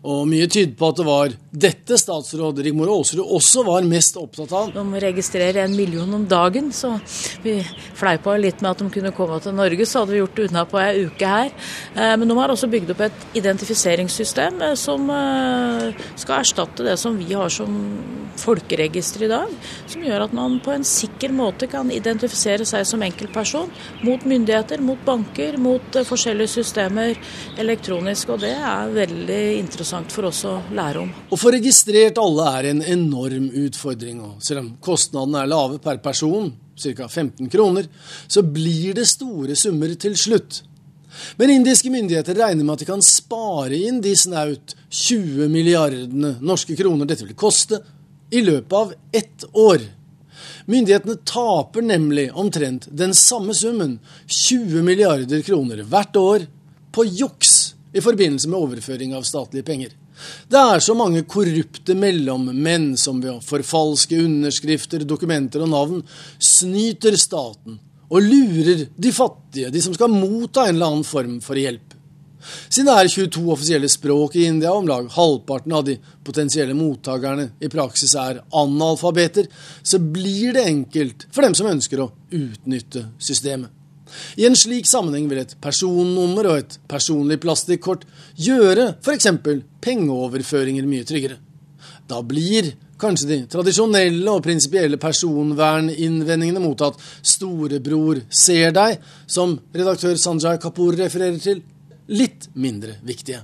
Og 0.03 0.25
mye 0.27 0.49
tyder 0.51 0.73
på 0.75 0.89
at 0.91 0.97
det 0.99 1.05
var 1.07 1.33
dette 1.63 1.95
statsråd 1.99 2.57
Rigmor 2.65 2.89
Aasrud 2.91 3.21
også 3.23 3.61
var 3.63 3.85
mest 3.87 4.17
opptatt 4.19 4.51
av. 4.51 4.71
De 4.75 4.99
registrerer 4.99 5.61
en 5.63 5.75
million 5.77 6.17
om 6.17 6.25
dagen, 6.27 6.71
så 6.75 6.97
vi 7.43 7.55
fleipa 7.95 8.33
litt 8.35 8.59
med 8.59 8.73
at 8.73 8.81
de 8.83 8.89
kunne 8.91 9.13
komme 9.15 9.37
til 9.39 9.55
Norge. 9.55 9.87
Så 9.87 10.01
hadde 10.01 10.15
vi 10.15 10.19
gjort 10.19 10.35
det 10.35 10.47
unna 10.49 10.65
på 10.67 10.81
ei 10.81 11.05
uke 11.07 11.29
her. 11.29 11.53
Eh, 11.95 12.15
men 12.19 12.27
de 12.27 12.37
har 12.39 12.51
også 12.51 12.67
bygd 12.73 12.91
opp 12.91 13.05
et 13.07 13.37
identifiseringssystem 13.39 14.59
eh, 14.67 14.75
som 14.81 15.07
eh, 15.13 16.03
skal 16.19 16.41
erstatte 16.41 16.83
det 16.89 16.97
som 16.99 17.15
vi 17.21 17.29
har 17.31 17.53
som 17.53 17.79
folkeregister 18.43 19.23
i 19.23 19.31
dag. 19.31 19.55
Som 19.87 20.03
gjør 20.03 20.25
at 20.27 20.35
man 20.35 20.59
på 20.65 20.73
en 20.73 20.83
sikker 20.87 21.31
måte 21.31 21.71
kan 21.71 21.93
identifisere 21.93 22.67
seg 22.67 22.83
som 22.89 23.07
enkeltperson 23.07 23.71
mot 24.03 24.27
myndigheter, 24.27 24.83
mot 24.83 24.99
banker, 25.07 25.55
mot 25.61 26.01
forskjellige 26.11 26.57
systemer 26.57 27.15
elektronisk. 27.61 28.35
Og 28.35 28.43
det 28.43 28.55
er 28.57 28.95
veldig 28.99 29.41
interessant 29.61 29.92
interessant 29.93 30.11
for 30.11 30.25
oss 30.29 30.43
å 30.45 30.53
lære 30.73 31.01
om. 31.03 31.09
Å 31.29 31.37
få 31.37 31.51
registrert 31.53 32.17
alle 32.17 32.49
er 32.57 32.69
en 32.71 32.81
enorm 32.81 33.49
utfordring. 33.51 34.21
og 34.21 34.43
Selv 34.43 34.63
om 34.63 34.69
kostnadene 34.81 35.43
er 35.43 35.47
lave 35.47 35.79
per 35.79 35.97
person, 36.01 36.51
ca. 36.75 37.07
15 37.07 37.49
kroner, 37.49 37.87
så 38.27 38.41
blir 38.41 38.93
det 38.93 39.05
store 39.07 39.55
summer 39.55 39.93
til 39.95 40.15
slutt. 40.17 40.63
Men 41.37 41.51
indiske 41.53 41.91
myndigheter 41.93 42.33
regner 42.33 42.63
med 42.63 42.73
at 42.73 42.79
de 42.79 42.89
kan 42.89 43.01
spare 43.05 43.77
inn 43.77 44.01
de 44.01 44.15
snaut 44.17 44.73
20 44.89 45.49
milliardene 45.49 46.37
norske 46.41 46.75
kroner 46.75 47.05
dette 47.05 47.27
vil 47.27 47.37
koste, 47.37 47.83
i 48.33 48.41
løpet 48.41 48.73
av 48.73 48.93
ett 49.13 49.45
år. 49.53 49.83
Myndighetene 50.65 51.19
taper 51.21 51.85
nemlig 51.85 52.31
omtrent 52.33 52.87
den 52.89 53.13
samme 53.13 53.53
summen, 53.53 53.99
20 54.25 54.81
milliarder 54.81 55.43
kroner 55.45 55.83
hvert 55.85 56.17
år, 56.17 56.47
på 56.93 57.05
juks 57.05 57.72
i 57.93 58.01
forbindelse 58.01 58.49
med 58.49 58.59
overføring 58.59 59.13
av 59.15 59.25
statlige 59.27 59.65
penger. 59.67 59.95
Det 60.49 60.59
er 60.59 60.83
så 60.83 60.95
mange 60.97 61.23
korrupte 61.29 61.95
mellommenn 61.97 62.93
som 62.99 63.21
ved 63.21 63.35
å 63.35 63.41
forfalske 63.43 64.19
underskrifter, 64.25 65.05
dokumenter 65.07 65.63
og 65.65 65.73
navn 65.73 66.03
snyter 66.37 67.17
staten 67.19 67.79
og 68.13 68.21
lurer 68.21 68.85
de 68.93 69.11
fattige, 69.13 69.71
de 69.73 69.81
som 69.81 69.93
skal 69.95 70.11
motta 70.13 70.67
en 70.67 70.75
eller 70.75 70.91
annen 70.91 71.07
form 71.07 71.39
for 71.41 71.57
hjelp. 71.57 71.95
Siden 72.67 72.89
det 72.89 72.95
er 72.99 73.11
22 73.11 73.43
offisielle 73.53 73.89
språk 73.89 74.35
i 74.35 74.47
India, 74.49 74.73
og 74.73 74.83
om 74.83 74.89
lag 74.89 75.07
halvparten 75.15 75.75
av 75.77 75.85
de 75.87 75.95
potensielle 76.27 76.75
mottakerne 76.77 77.53
i 77.63 77.69
praksis 77.71 78.15
er 78.19 78.41
analfabeter, 78.51 79.47
så 79.81 79.99
blir 80.03 80.57
det 80.57 80.67
enkelt 80.67 81.27
for 81.31 81.45
dem 81.45 81.55
som 81.57 81.71
ønsker 81.71 82.03
å 82.03 82.11
utnytte 82.35 83.07
systemet. 83.17 83.71
I 84.37 84.47
en 84.47 84.57
slik 84.57 84.89
sammenheng 84.89 85.29
vil 85.31 85.43
et 85.43 85.55
personnummer 85.61 86.49
og 86.51 86.61
et 86.61 86.77
personlig 86.89 87.39
plastikkort 87.43 88.05
gjøre 88.35 88.93
f.eks. 89.03 89.29
pengeoverføringer 89.83 90.87
mye 90.89 91.07
tryggere. 91.07 91.39
Da 92.07 92.19
blir 92.25 92.73
kanskje 93.03 93.29
de 93.29 93.37
tradisjonelle 93.51 94.31
og 94.31 94.43
prinsipielle 94.45 94.99
personverninnvendingene 95.01 96.61
mot 96.63 96.83
at 96.85 96.99
storebror 97.23 98.21
ser 98.29 98.75
deg, 98.75 98.99
som 99.27 99.57
redaktør 99.75 100.19
Sanjay 100.19 100.59
Kapoor 100.61 100.99
refererer 100.99 101.39
til, 101.43 101.63
litt 102.07 102.49
mindre 102.55 102.99
viktige. 103.03 103.43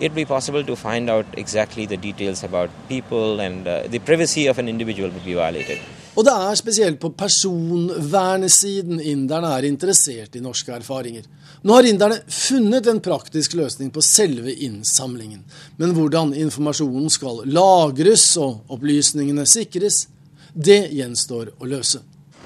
It'd 0.00 0.14
be 0.14 0.24
possible 0.24 0.64
to 0.64 0.74
find 0.76 1.10
out 1.10 1.26
exactly 1.36 1.86
the 1.86 1.96
details 1.96 2.42
about 2.42 2.70
people 2.88 3.40
and 3.40 3.68
uh, 3.68 3.82
the 3.88 3.98
privacy 3.98 4.48
of 4.48 4.58
an 4.58 4.68
individual 4.68 5.10
would 5.10 5.24
be 5.24 5.34
violated. 5.34 5.78
Og 6.16 6.24
det 6.26 6.32
er 6.34 6.58
spesielt 6.58 6.98
på 7.00 7.12
personvernesiden 7.14 9.00
inderne 9.00 9.52
er 9.56 9.68
interessert 9.68 10.34
i 10.36 10.42
norske 10.42 10.72
erfaringer. 10.74 11.22
Nå 11.62 11.76
har 11.76 11.86
inderne 11.86 12.18
funnet 12.26 12.86
en 12.90 13.00
praktisk 13.04 13.54
løsning 13.54 13.92
på 13.94 14.02
selve 14.02 14.52
innsamlingen. 14.52 15.44
Men 15.78 15.94
hvordan 15.94 16.34
informasjonen 16.34 17.10
skal 17.12 17.42
lagres 17.46 18.24
og 18.40 18.72
opplysningene 18.72 19.46
sikres, 19.46 20.06
det 20.54 20.88
gjenstår 20.90 21.52
å 21.60 21.68
løse. 21.70 22.02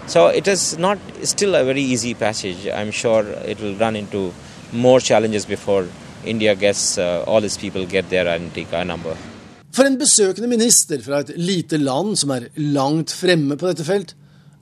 So 0.07 0.27
it 0.29 0.49
is 0.49 0.77
not 0.77 0.99
still 1.23 1.55
a 1.55 1.65
very 1.65 1.81
easy 1.81 2.15
passage. 2.15 2.69
I'm 2.69 2.91
sure 2.91 3.25
it 3.47 3.61
will 3.61 3.77
run 3.77 3.97
into 3.97 4.33
more 4.73 5.01
challenges 5.01 5.47
before 5.47 5.87
India 6.27 6.55
gets 6.55 6.99
uh, 6.99 7.25
all 7.27 7.45
its 7.45 7.57
people 7.57 7.87
get 7.87 8.11
their 8.11 8.29
identity 8.29 8.67
number. 8.85 9.17
For 9.75 9.89
en 9.89 9.97
besøkende 9.99 10.47
minister 10.51 11.01
fra 11.03 11.25
et 11.25 11.33
lite 11.35 11.81
land 11.81 12.15
som 12.21 12.31
er 12.31 12.47
langt 12.61 13.11
fremme 13.15 13.57
på 13.59 13.67
dette 13.67 13.87
felt, 13.87 14.13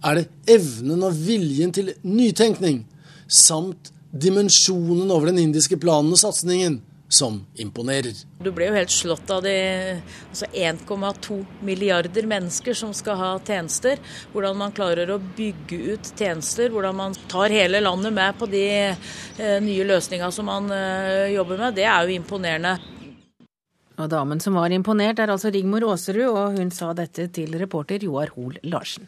er 0.02 0.18
det 0.18 0.55
evnen 0.55 1.05
og 1.05 1.18
viljen 1.26 1.74
til 1.74 1.93
nytenkning 2.06 2.86
samt 3.28 3.93
dimensjonen 4.12 5.12
over 5.12 5.28
den 5.28 5.43
indiske 5.44 5.76
planen 5.80 6.14
og 6.16 6.20
satsingen 6.20 6.80
som 7.12 7.43
imponerer. 7.60 8.16
Du 8.40 8.48
ble 8.56 8.70
jo 8.70 8.76
helt 8.76 8.93
slått 8.93 9.28
av 9.34 9.43
de 9.44 9.52
altså 10.30 10.48
1,2 10.48 11.36
milliarder 11.68 12.24
mennesker 12.28 12.76
som 12.76 12.94
skal 12.97 13.18
ha 13.20 13.32
tjenester. 13.44 14.01
Hvordan 14.32 14.56
man 14.62 14.72
klarer 14.72 15.12
å 15.12 15.20
bygge 15.20 15.80
ut 15.93 16.12
tjenester, 16.16 16.72
hvordan 16.72 16.97
man 17.02 17.18
tar 17.28 17.52
hele 17.52 17.82
landet 17.84 18.16
med 18.16 18.40
på 18.40 18.48
de 18.48 18.64
eh, 18.72 19.59
nye 19.60 19.86
løsningene 19.93 20.32
som 20.32 20.48
man 20.48 20.72
eh, 20.72 21.34
jobber 21.36 21.60
med. 21.66 21.76
Det 21.76 21.84
er 21.84 22.09
jo 22.09 22.16
imponerende. 22.16 22.78
Og 24.02 24.10
damen 24.10 24.40
som 24.42 24.58
var 24.58 24.74
imponert, 24.74 25.20
er 25.22 25.30
altså 25.30 25.52
Rigmor 25.54 25.86
Aasrud, 25.92 26.26
og 26.26 26.58
hun 26.58 26.74
sa 26.74 26.90
dette 26.98 27.28
til 27.36 27.54
reporter 27.60 28.02
Joar 28.02 28.34
Hoel 28.34 28.58
Larsen. 28.66 29.06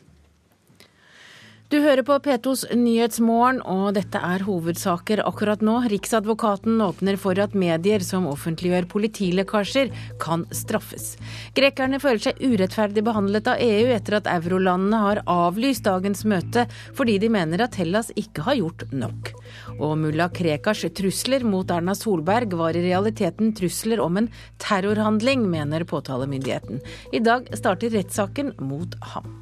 Du 1.72 1.80
hører 1.82 2.04
på 2.06 2.14
P2s 2.22 2.68
Nyhetsmorgen, 2.76 3.56
og 3.66 3.96
dette 3.96 4.20
er 4.22 4.44
hovedsaker 4.46 5.24
akkurat 5.26 5.64
nå. 5.64 5.80
Riksadvokaten 5.90 6.76
åpner 6.84 7.16
for 7.18 7.40
at 7.42 7.56
medier 7.58 8.04
som 8.04 8.28
offentliggjør 8.30 8.86
politilekkasjer, 8.92 9.90
kan 10.22 10.44
straffes. 10.54 11.16
Grekerne 11.56 11.98
føler 11.98 12.22
seg 12.28 12.38
urettferdig 12.44 13.02
behandlet 13.08 13.50
av 13.50 13.64
EU 13.64 13.90
etter 13.96 14.20
at 14.20 14.30
eurolandene 14.36 15.02
har 15.02 15.22
avlyst 15.26 15.88
dagens 15.88 16.22
møte 16.28 16.68
fordi 16.94 17.16
de 17.24 17.32
mener 17.32 17.66
at 17.66 17.80
Hellas 17.80 18.12
ikke 18.14 18.46
har 18.46 18.60
gjort 18.60 18.86
nok. 18.94 19.32
Og 19.82 19.96
mulla 19.98 20.28
Krekars 20.30 20.84
trusler 20.94 21.44
mot 21.46 21.70
Erna 21.70 21.94
Solberg 21.98 22.55
var 22.59 22.76
i 22.76 22.84
realiteten 22.84 23.55
trusler 23.56 24.02
om 24.02 24.20
en 24.20 24.28
terrorhandling, 24.62 25.48
mener 25.51 25.86
påtalemyndigheten. 25.88 26.82
I 27.12 27.22
dag 27.24 27.48
starter 27.56 27.94
rettssaken 27.94 28.55
mot 28.62 28.94
ham. 29.14 29.32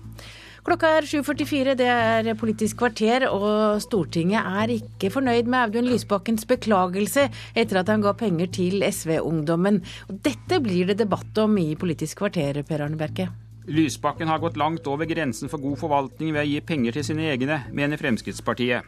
Klokka 0.63 0.93
er 0.95 1.07
7.44, 1.11 1.73
det 1.75 1.89
er 1.91 2.29
Politisk 2.39 2.79
kvarter, 2.79 3.25
og 3.27 3.81
Stortinget 3.83 4.47
er 4.47 4.71
ikke 4.77 5.11
fornøyd 5.11 5.49
med 5.51 5.59
Audun 5.59 5.89
Lysbakkens 5.91 6.47
beklagelse 6.47 7.25
etter 7.59 7.81
at 7.81 7.91
han 7.91 8.05
ga 8.05 8.13
penger 8.15 8.47
til 8.55 8.85
SV-ungdommen. 8.87 9.81
Dette 10.23 10.61
blir 10.63 10.93
det 10.93 11.01
debatt 11.03 11.41
om 11.43 11.59
i 11.59 11.73
Politisk 11.75 12.23
kvarter, 12.23 12.63
Per 12.69 12.87
Arne 12.87 13.01
Berke. 13.01 13.27
Lysbakken 13.67 14.31
har 14.31 14.39
gått 14.43 14.57
langt 14.59 14.87
over 14.91 15.07
grensen 15.11 15.51
for 15.51 15.59
god 15.63 15.81
forvaltning 15.83 16.31
ved 16.31 16.45
å 16.45 16.51
gi 16.53 16.63
penger 16.67 16.95
til 16.95 17.11
sine 17.11 17.27
egne, 17.35 17.65
mener 17.75 17.99
Fremskrittspartiet. 17.99 18.87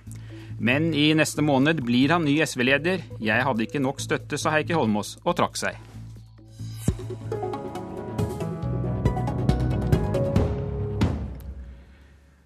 Men 0.59 0.93
i 0.95 1.09
neste 1.15 1.43
måned 1.43 1.83
blir 1.85 2.15
han 2.15 2.25
ny 2.25 2.39
SV-leder. 2.45 3.03
Jeg 3.21 3.49
hadde 3.49 3.67
ikke 3.67 3.83
nok 3.83 4.01
støtte, 4.03 4.39
sa 4.39 4.55
Heikki 4.55 4.77
Holmås, 4.77 5.17
og 5.25 5.37
trakk 5.41 5.59
seg. 5.59 5.81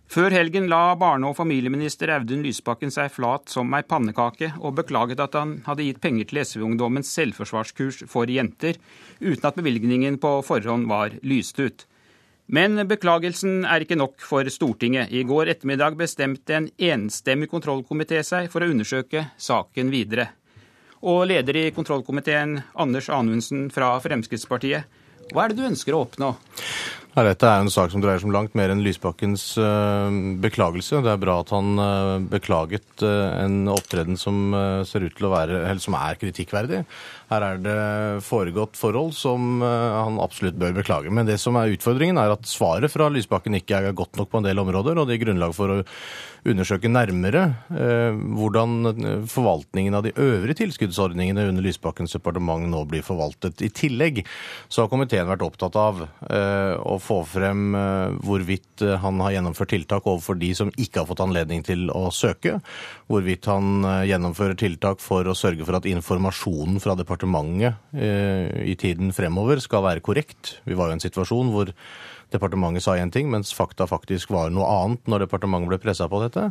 Før 0.09 0.33
helgen 0.33 0.65
la 0.67 0.97
barne- 0.99 1.29
og 1.29 1.37
familieminister 1.37 2.11
Audun 2.11 2.41
Lysbakken 2.43 2.91
seg 2.91 3.13
flat 3.13 3.53
som 3.53 3.75
ei 3.77 3.85
pannekake, 3.87 4.49
og 4.59 4.75
beklaget 4.81 5.21
at 5.21 5.37
han 5.37 5.59
hadde 5.67 5.85
gitt 5.85 6.01
penger 6.03 6.27
til 6.31 6.41
SV-ungdommens 6.43 7.13
selvforsvarskurs 7.15 8.01
for 8.11 8.27
jenter, 8.27 8.81
uten 9.21 9.47
at 9.47 9.61
bevilgningen 9.61 10.17
på 10.19 10.33
forhånd 10.49 10.89
var 10.91 11.15
lyst 11.23 11.61
ut. 11.61 11.85
Men 12.49 12.81
beklagelsen 12.89 13.67
er 13.69 13.85
ikke 13.85 13.99
nok 14.01 14.23
for 14.25 14.49
Stortinget. 14.49 15.13
I 15.13 15.25
går 15.29 15.51
ettermiddag 15.53 15.99
bestemte 16.01 16.57
en 16.57 16.71
enstemmig 16.81 17.51
kontrollkomité 17.53 18.23
seg 18.25 18.49
for 18.53 18.65
å 18.65 18.71
undersøke 18.73 19.27
saken 19.37 19.93
videre. 19.93 20.31
Og 21.05 21.27
leder 21.31 21.61
i 21.61 21.67
kontrollkomiteen, 21.77 22.57
Anders 22.81 23.11
Anundsen 23.13 23.69
fra 23.71 23.93
Fremskrittspartiet, 24.03 24.89
hva 25.29 25.45
er 25.45 25.53
det 25.53 25.59
du 25.59 25.67
ønsker 25.69 25.93
å 25.93 26.07
oppnå? 26.07 26.33
Ja, 27.13 27.25
dette 27.27 27.49
er 27.51 27.61
en 27.61 27.73
sak 27.73 27.91
som 27.93 28.01
dreier 28.01 28.21
seg 28.21 28.31
om 28.31 28.35
langt 28.37 28.55
mer 28.57 28.71
enn 28.73 28.81
Lysbakkens 28.85 29.51
uh, 29.61 30.09
beklagelse. 30.41 31.03
Det 31.05 31.11
er 31.13 31.21
bra 31.21 31.41
at 31.43 31.53
han 31.53 31.81
uh, 31.81 32.17
beklaget 32.31 33.03
uh, 33.05 33.43
en 33.43 33.69
opptreden 33.73 34.17
som 34.21 34.55
ser 34.89 35.05
ut 35.05 35.17
til 35.19 35.29
å 35.29 35.33
være, 35.35 35.65
eller 35.67 35.83
som 35.83 35.97
er 35.99 36.21
kritikkverdig. 36.21 36.85
Her 37.29 37.45
er 37.45 37.61
det 37.63 37.79
foregått 38.25 38.79
forhold 38.79 39.13
som 39.17 39.61
han 39.63 40.19
absolutt 40.23 40.57
bør 40.61 40.77
beklage. 40.79 41.13
Men 41.13 41.29
det 41.29 41.39
som 41.43 41.57
er 41.61 41.75
utfordringen, 41.75 42.21
er 42.21 42.33
at 42.33 42.49
svaret 42.49 42.93
fra 42.93 43.11
Lysbakken 43.13 43.59
ikke 43.59 43.83
er 43.83 43.97
godt 43.97 44.17
nok 44.17 44.31
på 44.33 44.41
en 44.41 44.49
del 44.49 44.63
områder, 44.63 44.99
og 44.99 45.09
det 45.09 45.19
gir 45.19 45.29
grunnlag 45.29 45.55
for 45.57 45.75
å 45.75 45.83
undersøke 46.47 46.91
nærmere 46.91 47.43
eh, 47.75 48.15
hvordan 48.39 49.27
forvaltningen 49.31 49.97
av 49.99 50.05
de 50.07 50.13
øvrige 50.15 50.61
tilskuddsordningene 50.63 51.49
under 51.51 51.65
Lysbakkens 51.65 52.15
departement 52.17 52.69
nå 52.71 52.85
blir 52.89 53.05
forvaltet. 53.07 53.61
I 53.65 53.71
tillegg 53.75 54.23
så 54.69 54.85
har 54.85 54.93
komiteen 54.93 55.29
vært 55.29 55.45
opptatt 55.47 55.77
av 55.79 56.05
eh, 56.05 56.75
å 56.79 56.99
få 57.03 57.21
frem 57.29 57.75
eh, 57.79 58.17
hvorvidt 58.25 58.87
han 59.03 59.23
har 59.25 59.35
gjennomført 59.37 59.75
tiltak 59.75 60.07
overfor 60.07 60.39
de 60.39 60.53
som 60.57 60.73
ikke 60.77 61.03
har 61.03 61.11
fått 61.11 61.25
anledning 61.25 61.65
til 61.67 61.89
å 61.91 62.09
søke. 62.15 62.59
Hvorvidt 63.11 63.49
han 63.51 63.83
gjennomfører 64.07 64.59
tiltak 64.59 65.03
for 65.03 65.27
å 65.27 65.37
sørge 65.37 65.67
for 65.67 65.79
at 65.79 65.89
informasjonen 65.89 66.79
fra 66.83 66.95
departementet 66.95 67.18
i 67.25 68.77
tiden 68.79 69.11
fremover 69.17 69.59
skal 69.65 69.83
være 69.83 70.05
korrekt. 70.05 70.59
Vi 70.69 70.77
var 70.79 70.89
jo 70.89 70.97
i 70.97 70.99
en 70.99 71.03
situasjon 71.03 71.51
hvor 71.55 71.73
departementet 72.33 72.85
sa 72.85 72.95
én 73.01 73.11
ting, 73.11 73.31
mens 73.33 73.55
fakta 73.57 73.89
faktisk 73.89 74.31
var 74.31 74.53
noe 74.53 74.69
annet 74.69 75.09
når 75.09 75.27
departementet 75.27 75.73
ble 75.73 75.81
pressa 75.83 76.09
på 76.11 76.23
dette. 76.23 76.51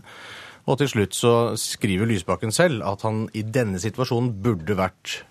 Og 0.68 0.81
til 0.81 0.91
slutt 0.91 1.15
så 1.15 1.34
skriver 1.60 2.10
Lysbakken 2.10 2.52
selv 2.52 2.84
at 2.84 3.06
han 3.07 3.27
i 3.38 3.45
denne 3.45 3.80
situasjonen 3.80 4.34
burde 4.44 4.76
vært 4.76 5.22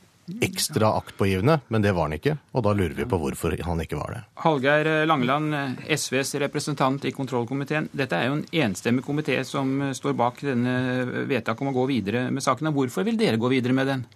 ekstra 0.42 0.88
aktpågivende, 0.98 1.60
men 1.68 1.82
det 1.84 1.92
var 1.94 2.08
han 2.08 2.16
ikke. 2.16 2.34
Og 2.56 2.64
da 2.66 2.72
lurer 2.74 2.96
vi 2.98 3.06
på 3.06 3.18
hvorfor 3.20 3.54
han 3.62 3.82
ikke 3.84 3.98
var 3.98 4.14
det. 4.14 4.22
Hallgeir 4.42 5.06
Langeland, 5.06 5.54
SVs 5.86 6.34
representant 6.42 7.04
i 7.06 7.14
kontrollkomiteen. 7.14 7.90
Dette 7.94 8.18
er 8.18 8.30
jo 8.30 8.40
en 8.40 8.46
enstemmig 8.64 9.04
komité 9.06 9.38
som 9.46 9.92
står 9.94 10.16
bak 10.18 10.42
denne 10.42 10.76
vedtaket 11.28 11.62
om 11.62 11.70
å 11.70 11.76
gå 11.76 11.86
videre 11.92 12.26
med 12.34 12.42
saken. 12.42 12.72
Hvorfor 12.74 13.06
vil 13.06 13.20
dere 13.20 13.38
gå 13.38 13.52
videre 13.52 13.76
med 13.76 13.92
den? 13.92 14.06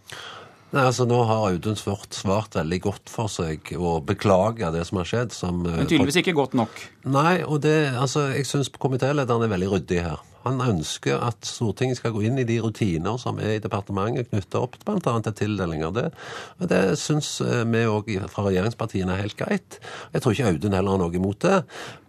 Nei, 0.71 0.85
altså 0.87 1.03
Nå 1.09 1.19
har 1.27 1.49
Audun 1.49 1.79
Svart 1.79 2.15
svart 2.15 2.55
veldig 2.55 2.79
godt 2.85 3.11
for 3.11 3.31
seg 3.33 3.73
og 3.75 4.05
beklaga 4.07 4.71
det 4.71 4.85
som 4.87 5.01
har 5.01 5.09
skjedd. 5.11 5.35
Som, 5.35 5.65
Men 5.67 5.89
tydeligvis 5.91 6.21
ikke 6.23 6.37
godt 6.37 6.55
nok? 6.59 6.83
Nei, 7.11 7.41
og 7.43 7.65
det, 7.65 7.91
altså, 7.99 8.29
jeg 8.37 8.47
syns 8.47 8.71
komitélederen 8.79 9.43
er 9.43 9.51
veldig 9.51 9.71
ryddig 9.75 10.05
her. 10.07 10.21
Han 10.47 10.63
ønsker 10.65 11.19
at 11.21 11.45
Stortinget 11.45 11.99
skal 11.99 12.15
gå 12.15 12.23
inn 12.25 12.39
i 12.41 12.47
de 12.49 12.57
rutiner 12.65 13.19
som 13.21 13.37
er 13.43 13.59
i 13.59 13.61
departementet 13.61 14.31
knytta 14.31 14.63
opp 14.65 14.79
bl.a. 14.87 15.13
til 15.27 15.37
tildelinger. 15.43 15.93
Det, 15.93 16.07
og 16.63 16.71
det 16.71 16.81
syns 17.03 17.35
eh, 17.45 17.65
vi 17.69 17.83
òg 17.91 18.09
fra 18.33 18.47
regjeringspartiene 18.47 19.17
er 19.17 19.25
helt 19.27 19.37
greit. 19.37 19.81
Jeg 20.15 20.23
tror 20.23 20.37
ikke 20.37 20.55
Audun 20.55 20.79
heller 20.79 20.97
har 20.97 21.03
noe 21.03 21.19
imot 21.19 21.45
det. 21.45 21.61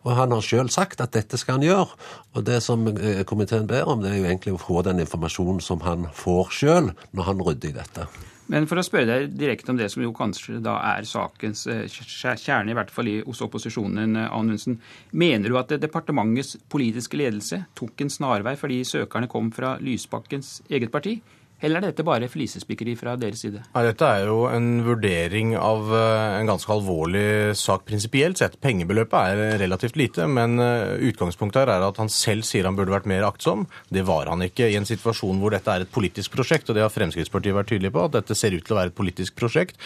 Og 0.06 0.16
han 0.18 0.32
har 0.38 0.46
sjøl 0.46 0.72
sagt 0.72 1.04
at 1.04 1.18
dette 1.18 1.38
skal 1.42 1.60
han 1.60 1.68
gjøre. 1.68 2.02
Og 2.38 2.46
det 2.48 2.62
som 2.64 2.88
eh, 2.94 3.26
komiteen 3.28 3.68
ber 3.70 3.90
om, 3.90 4.06
det 4.06 4.14
er 4.14 4.22
jo 4.22 4.30
egentlig 4.30 4.56
å 4.56 4.64
få 4.64 4.86
den 4.88 5.04
informasjonen 5.04 5.60
som 5.66 5.84
han 5.84 6.08
får 6.16 6.54
sjøl, 6.62 6.94
når 7.12 7.34
han 7.34 7.44
rydder 7.50 7.74
i 7.74 7.80
dette. 7.82 8.12
Men 8.52 8.68
for 8.68 8.82
å 8.82 8.84
spørre 8.84 9.08
deg 9.08 9.36
direkte 9.40 9.72
om 9.72 9.78
det 9.80 9.88
som 9.94 10.04
jo 10.04 10.12
kanskje 10.16 10.60
da 10.64 10.76
er 10.92 11.08
sakens 11.08 11.64
eh, 11.72 11.86
kjerne, 11.88 12.74
i 12.74 12.76
hvert 12.76 12.92
fall 12.92 13.08
hos 13.24 13.44
opposisjonen, 13.46 14.18
eh, 14.20 14.32
Anundsen. 14.36 14.80
Mener 15.16 15.52
du 15.52 15.60
at 15.60 15.72
departementets 15.80 16.58
politiske 16.72 17.20
ledelse 17.20 17.64
tok 17.80 18.04
en 18.04 18.12
snarvei 18.12 18.58
fordi 18.60 18.82
søkerne 18.88 19.32
kom 19.32 19.54
fra 19.56 19.78
Lysbakkens 19.80 20.60
eget 20.70 20.92
parti? 20.92 21.22
Eller 21.62 21.78
er 21.78 21.92
dette 21.92 22.06
bare 22.06 22.30
flisespikkeri 22.32 22.96
fra 22.98 23.14
deres 23.22 23.44
side? 23.44 23.62
Nei, 23.76 23.84
dette 23.86 24.08
er 24.08 24.26
jo 24.26 24.48
en 24.50 24.82
vurdering 24.86 25.54
av 25.60 25.92
eh, 25.94 26.40
en 26.40 26.50
ganske 26.50 26.74
alvorlig 26.74 27.54
sak 27.58 27.86
prinsipielt 27.86 28.42
sett. 28.42 28.58
Pengebeløpet 28.64 29.36
er 29.36 29.60
relativt 29.62 30.00
lite, 30.00 30.26
men 30.26 30.58
eh, 30.62 30.98
utgangspunktet 31.12 31.62
her 31.64 31.74
er 31.76 31.86
at 31.86 32.02
han 32.02 32.10
selv 32.12 32.48
sier 32.48 32.66
han 32.66 32.78
burde 32.78 32.94
vært 32.94 33.10
mer 33.10 33.28
aktsom. 33.28 33.68
Det 33.94 34.06
var 34.08 34.32
han 34.32 34.42
ikke 34.46 34.72
i 34.72 34.78
en 34.80 34.90
situasjon 34.90 35.42
hvor 35.42 35.54
dette 35.54 35.70
er 35.70 35.86
et 35.86 35.94
politisk 35.94 36.34
prosjekt, 36.34 36.70
og 36.70 36.78
det 36.78 36.86
har 36.86 36.94
Fremskrittspartiet 36.94 37.56
vært 37.58 37.72
tydelig 37.74 37.94
på, 37.94 38.08
at 38.10 38.18
dette 38.18 38.38
ser 38.38 38.58
ut 38.58 38.66
til 38.66 38.76
å 38.76 38.82
være 38.82 38.94
et 38.94 38.98
politisk 38.98 39.38
prosjekt 39.38 39.78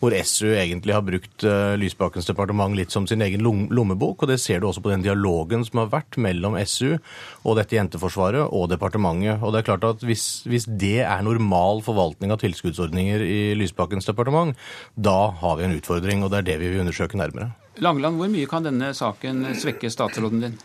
hvor 0.00 0.14
SU 0.24 0.54
egentlig 0.54 0.96
har 0.96 1.04
brukt 1.04 1.44
eh, 1.44 1.76
Lysbakkens 1.80 2.28
departement 2.28 2.76
litt 2.78 2.94
som 2.94 3.06
sin 3.10 3.22
egen 3.24 3.44
lommebok, 3.44 4.24
og 4.24 4.32
det 4.32 4.40
ser 4.40 4.62
du 4.62 4.70
også 4.70 4.82
på 4.84 4.94
den 4.94 5.04
dialogen 5.04 5.66
som 5.66 5.84
har 5.84 5.92
vært 5.92 6.16
mellom 6.20 6.56
SU 6.64 6.96
og 7.44 7.58
dette 7.58 7.76
jenteforsvaret 7.76 8.48
og 8.48 8.68
departementet. 8.72 9.42
Og 9.42 9.52
det 9.52 9.62
er 9.62 9.68
klart 9.68 9.86
at 9.88 10.02
hvis, 10.06 10.26
hvis 10.48 10.68
det 10.68 11.02
er 11.04 11.17
er 11.18 11.26
normal 11.26 11.82
forvaltning 11.86 12.32
av 12.34 12.40
tilskuddsordninger 12.42 13.24
i 13.24 13.40
Lysbakkens 13.58 14.08
departement, 14.08 14.56
da 14.94 15.32
har 15.42 15.58
vi 15.58 15.66
en 15.66 15.76
utfordring, 15.76 16.22
og 16.24 16.32
det 16.32 16.42
er 16.42 16.48
det 16.52 16.60
vi 16.62 16.72
vil 16.72 16.84
undersøke 16.84 17.20
nærmere. 17.20 17.52
Langeland, 17.82 18.18
hvor 18.18 18.30
mye 18.32 18.48
kan 18.50 18.66
denne 18.66 18.92
saken 18.96 19.44
svekke 19.58 19.90
statsråden 19.92 20.46
din? 20.46 20.56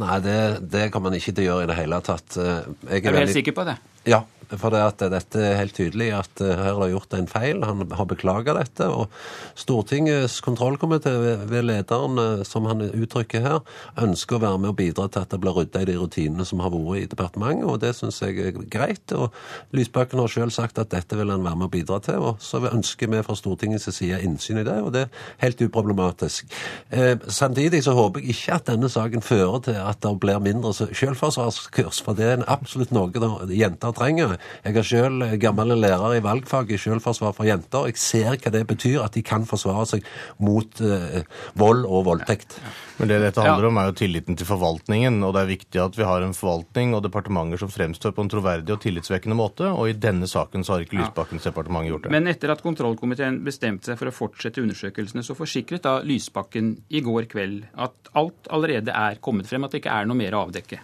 Nei, 0.00 0.14
det, 0.24 0.36
det 0.72 0.86
kan 0.92 1.04
man 1.04 1.16
ikke 1.18 1.34
gjøre 1.44 1.66
i 1.66 1.68
det 1.68 1.76
hele 1.76 1.98
tatt. 2.04 2.38
Jeg 2.38 3.02
er, 3.02 3.02
er 3.02 3.12
du 3.12 3.20
helt 3.20 3.34
sikker 3.34 3.56
på 3.56 3.66
det? 3.68 3.76
Ja, 4.08 4.22
for 4.60 4.74
det 4.74 4.82
at 4.84 5.02
dette 5.12 5.40
er 5.40 5.58
helt 5.58 5.74
tydelig 5.76 6.10
at 6.16 6.42
eh, 6.44 6.52
her 6.58 6.80
er 6.82 6.92
gjort 6.92 7.16
en 7.16 7.28
feil. 7.30 7.62
Han 7.66 7.84
har 7.92 8.08
beklaga 8.08 8.54
dette. 8.56 8.88
Og 8.88 9.10
Stortingets 9.58 10.40
kontrollkomité 10.44 11.12
ved 11.48 11.66
lederen, 11.68 12.18
eh, 12.18 12.44
som 12.48 12.66
han 12.70 12.84
uttrykker 12.88 13.44
her, 13.44 13.60
ønsker 14.02 14.38
å 14.38 14.42
være 14.44 14.62
med 14.62 14.72
og 14.72 14.78
bidra 14.80 15.08
til 15.12 15.24
at 15.24 15.32
det 15.32 15.40
blir 15.42 15.56
rydda 15.56 15.84
i 15.84 15.90
de 15.92 15.96
rutinene 16.00 16.46
som 16.48 16.62
har 16.64 16.72
vært 16.74 17.02
i 17.02 17.10
departementet, 17.12 17.68
og 17.68 17.80
det 17.82 17.94
syns 17.98 18.20
jeg 18.22 18.38
er 18.40 18.58
greit. 18.72 19.14
Og 19.16 19.32
Lysbakken 19.76 20.20
har 20.22 20.32
sjøl 20.32 20.52
sagt 20.54 20.80
at 20.82 20.92
dette 20.94 21.18
vil 21.18 21.32
han 21.32 21.44
være 21.44 21.60
med 21.60 21.70
og 21.70 21.74
bidra 21.74 22.00
til, 22.04 22.20
og 22.22 22.42
så 22.42 22.62
ønsker 22.70 23.10
vi 23.12 23.22
fra 23.26 23.36
Stortingets 23.38 23.88
side 23.92 24.20
innsyn 24.24 24.62
i 24.62 24.66
det, 24.66 24.78
og 24.82 24.92
det 24.94 25.06
er 25.06 25.22
helt 25.44 25.62
uproblematisk. 25.66 26.48
Eh, 26.90 27.16
samtidig 27.28 27.82
så 27.84 27.96
håper 27.96 28.22
jeg 28.22 28.36
ikke 28.36 28.58
at 28.58 28.68
denne 28.70 28.90
saken 28.92 29.24
fører 29.24 29.64
til 29.66 29.78
at 29.80 30.02
det 30.02 30.14
blir 30.22 30.42
mindre 30.42 30.72
selvforsvarskurs, 30.74 32.02
for 32.04 32.18
det 32.18 32.28
er 32.28 32.46
absolutt 32.50 32.92
noe 32.94 33.10
jenter 33.52 33.94
trenger. 33.96 34.36
Jeg 34.62 34.76
er 34.78 34.86
selv 34.86 35.26
gammel 35.42 35.74
lærer 35.78 36.16
i 36.16 36.22
valgfag 36.24 36.70
i 36.72 36.78
selvforsvar 36.80 37.34
for 37.36 37.48
jenter. 37.48 37.88
Jeg 37.90 38.00
ser 38.00 38.36
hva 38.36 38.52
det 38.54 38.64
betyr 38.70 39.00
at 39.04 39.16
de 39.16 39.24
kan 39.26 39.46
forsvare 39.48 39.88
seg 39.94 40.06
mot 40.42 40.82
eh, 40.84 41.22
vold 41.58 41.86
og 41.86 42.06
voldtekt. 42.10 42.58
Men 43.00 43.10
det 43.10 43.18
dette 43.24 43.42
handler 43.42 43.66
om, 43.70 43.78
er 43.80 43.88
jo 43.90 43.96
tilliten 43.98 44.36
til 44.38 44.46
forvaltningen. 44.46 45.16
Og 45.26 45.34
det 45.34 45.42
er 45.42 45.50
viktig 45.50 45.82
at 45.82 45.98
vi 45.98 46.06
har 46.06 46.22
en 46.22 46.36
forvaltning 46.36 46.94
og 46.94 47.02
departementer 47.06 47.58
som 47.62 47.72
fremstår 47.72 48.14
på 48.14 48.26
en 48.26 48.30
troverdig 48.30 48.76
og 48.76 48.82
tillitsvekkende 48.84 49.38
måte. 49.38 49.70
Og 49.72 49.90
i 49.90 49.96
denne 49.98 50.28
saken 50.30 50.62
så 50.62 50.76
har 50.76 50.86
ikke 50.86 51.00
Lysbakkens 51.00 51.48
departement 51.48 51.88
gjort 51.88 52.06
det. 52.06 52.14
Men 52.14 52.30
etter 52.30 52.54
at 52.54 52.62
kontrollkomiteen 52.62 53.40
bestemte 53.46 53.90
seg 53.90 53.98
for 54.00 54.12
å 54.12 54.14
fortsette 54.14 54.62
undersøkelsene, 54.62 55.26
så 55.26 55.36
forsikret 55.38 55.82
da 55.86 55.98
Lysbakken 56.06 56.76
i 56.94 57.02
går 57.04 57.26
kveld 57.32 57.66
at 57.74 58.14
alt 58.18 58.50
allerede 58.52 58.94
er 58.94 59.20
kommet 59.24 59.50
frem, 59.50 59.66
at 59.66 59.74
det 59.74 59.82
ikke 59.82 59.98
er 59.98 60.08
noe 60.08 60.18
mer 60.18 60.36
å 60.36 60.46
avdekke. 60.46 60.82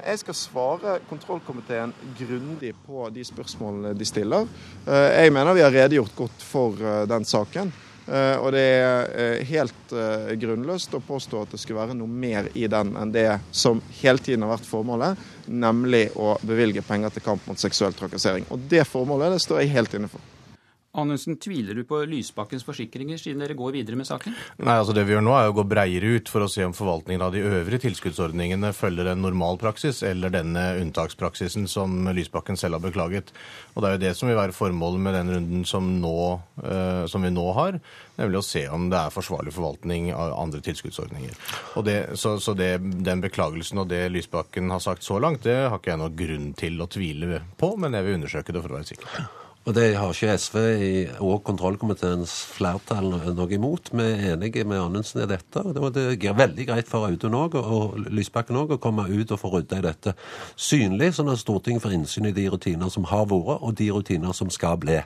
Jeg 0.00 0.22
skal 0.22 0.36
svare 0.36 0.92
kontrollkomiteen 1.08 1.92
grundig 2.16 2.72
på 2.86 3.04
de 3.12 3.24
spørsmålene 3.28 3.92
de 3.92 4.06
stiller. 4.08 4.46
Eh, 4.86 5.08
jeg 5.20 5.32
mener 5.36 5.52
vi 5.52 5.64
har 5.64 5.74
redegjort 5.74 6.14
godt 6.16 6.44
for 6.48 6.80
eh, 6.80 7.02
den 7.10 7.26
saken. 7.28 7.72
Eh, 8.08 8.36
og 8.40 8.48
det 8.56 8.64
er 8.80 9.44
helt 9.46 9.92
grunnløst 10.40 10.96
å 10.96 11.02
påstå 11.04 11.42
at 11.44 11.52
det 11.52 11.60
skulle 11.60 11.82
være 11.82 11.98
noe 11.98 12.08
mer 12.08 12.48
i 12.56 12.64
den 12.72 12.96
enn 12.96 13.12
det 13.12 13.28
som 13.52 13.82
hele 14.00 14.18
tiden 14.18 14.46
har 14.46 14.54
vært 14.54 14.70
formålet, 14.70 15.20
nemlig 15.52 16.06
å 16.16 16.38
bevilge 16.40 16.84
penger 16.86 17.12
til 17.12 17.28
kamp 17.28 17.44
mot 17.50 17.60
seksuell 17.60 17.92
trakassering. 17.92 18.48
Og 18.48 18.64
det 18.72 18.86
formålet 18.88 19.36
det 19.36 19.44
står 19.44 19.60
jeg 19.60 19.76
helt 19.76 20.00
inne 20.00 20.10
for. 20.10 20.24
Anundsen, 20.92 21.38
tviler 21.40 21.78
du 21.78 21.86
på 21.88 22.02
Lysbakkens 22.04 22.66
forsikringer 22.68 23.16
siden 23.16 23.40
dere 23.40 23.54
går 23.56 23.70
videre 23.78 23.96
med 23.96 24.04
saken? 24.04 24.34
Nei, 24.60 24.74
altså 24.76 24.92
Det 24.92 25.06
vi 25.08 25.14
gjør 25.14 25.22
nå 25.24 25.32
er 25.38 25.48
å 25.48 25.54
gå 25.56 25.64
breiere 25.64 26.18
ut 26.18 26.28
for 26.28 26.44
å 26.44 26.48
se 26.52 26.66
om 26.68 26.74
forvaltningen 26.76 27.24
av 27.24 27.32
de 27.32 27.40
øvrige 27.40 27.86
tilskuddsordningene 27.86 28.74
følger 28.76 29.08
en 29.08 29.24
normal 29.24 29.56
praksis 29.62 30.02
eller 30.04 30.34
denne 30.34 30.66
unntakspraksisen 30.82 31.64
som 31.64 32.10
Lysbakken 32.12 32.60
selv 32.60 32.76
har 32.76 32.84
beklaget. 32.84 33.32
Og 33.72 33.80
Det 33.80 33.88
er 33.88 33.96
jo 33.96 34.02
det 34.04 34.12
som 34.20 34.28
vil 34.28 34.36
være 34.36 34.52
formålet 34.52 35.00
med 35.00 35.16
den 35.16 35.34
runden 35.38 35.64
som, 35.64 35.88
nå, 36.02 36.14
uh, 36.60 37.08
som 37.08 37.24
vi 37.24 37.32
nå 37.32 37.48
har, 37.56 37.80
nemlig 38.20 38.42
å 38.42 38.46
se 38.52 38.68
om 38.68 38.90
det 38.92 39.00
er 39.00 39.16
forsvarlig 39.16 39.56
forvaltning 39.56 40.12
av 40.12 40.36
andre 40.36 40.60
tilskuddsordninger. 40.60 41.38
Og 41.80 41.88
det, 41.88 42.00
så, 42.20 42.36
så 42.36 42.52
det, 42.52 42.74
Den 43.00 43.24
beklagelsen 43.24 43.80
og 43.80 43.88
det 43.88 44.10
Lysbakken 44.12 44.68
har 44.68 44.84
sagt 44.84 45.08
så 45.08 45.16
langt, 45.16 45.48
det 45.48 45.56
har 45.56 45.80
ikke 45.80 45.96
jeg 45.96 46.04
noen 46.04 46.20
grunn 46.20 46.50
til 46.52 46.84
å 46.84 46.92
tvile 46.92 47.46
på, 47.56 47.78
men 47.80 47.96
jeg 47.96 48.04
vil 48.04 48.20
undersøke 48.20 48.52
det 48.52 48.60
for 48.60 48.74
å 48.74 48.82
være 48.82 48.92
sikker. 48.92 49.40
Og 49.62 49.76
det 49.76 49.92
har 49.94 50.10
ikke 50.10 50.34
SV 50.42 50.56
og 51.22 51.44
kontrollkomiteens 51.46 52.32
flertall 52.50 53.12
noe 53.30 53.46
imot. 53.54 53.92
Vi 53.94 54.02
er 54.08 54.32
enige 54.32 54.64
med 54.66 54.80
Anundsen 54.82 55.22
i 55.22 55.28
dette. 55.30 55.62
og 55.62 55.94
Det 55.94 56.18
er 56.18 56.34
veldig 56.34 56.66
greit 56.66 56.90
for 56.90 57.06
Audun 57.06 57.38
òg, 57.38 57.54
og 57.60 57.94
Lysbakken 58.10 58.58
òg, 58.58 58.74
å 58.74 58.82
komme 58.82 59.06
ut 59.06 59.30
og 59.30 59.38
få 59.38 59.52
rydda 59.54 59.78
i 59.78 59.86
dette 59.86 60.16
synlig, 60.58 61.12
sånn 61.14 61.30
at 61.30 61.38
Stortinget 61.38 61.86
får 61.86 61.94
innsyn 61.94 62.26
i 62.26 62.34
de 62.34 62.48
rutiner 62.50 62.90
som 62.90 63.06
har 63.06 63.28
vært, 63.30 63.62
og 63.62 63.76
de 63.78 63.92
rutiner 63.94 64.34
som 64.34 64.50
skal 64.50 64.80
bli. 64.82 64.98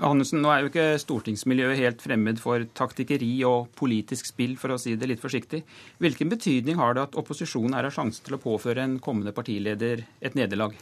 Hannessen, 0.00 0.40
nå 0.40 0.48
er 0.48 0.62
jo 0.62 0.68
ikke 0.70 1.00
stortingsmiljøet 1.02 1.76
helt 1.80 2.02
fremmed 2.04 2.38
for 2.40 2.62
taktikkeri 2.76 3.32
og 3.48 3.72
politisk 3.76 4.30
spill, 4.30 4.54
for 4.60 4.72
å 4.72 4.78
si 4.80 4.94
det 4.96 5.08
litt 5.10 5.20
forsiktig. 5.20 5.60
Hvilken 6.00 6.30
betydning 6.32 6.78
har 6.80 6.96
det 6.96 7.08
at 7.08 7.18
opposisjonen 7.20 7.76
er 7.76 7.88
av 7.88 7.96
sjanse 7.96 8.24
til 8.24 8.36
å 8.36 8.40
påføre 8.40 8.84
en 8.86 8.96
kommende 9.02 9.34
partileder 9.36 10.06
et 10.24 10.38
nederlag? 10.38 10.76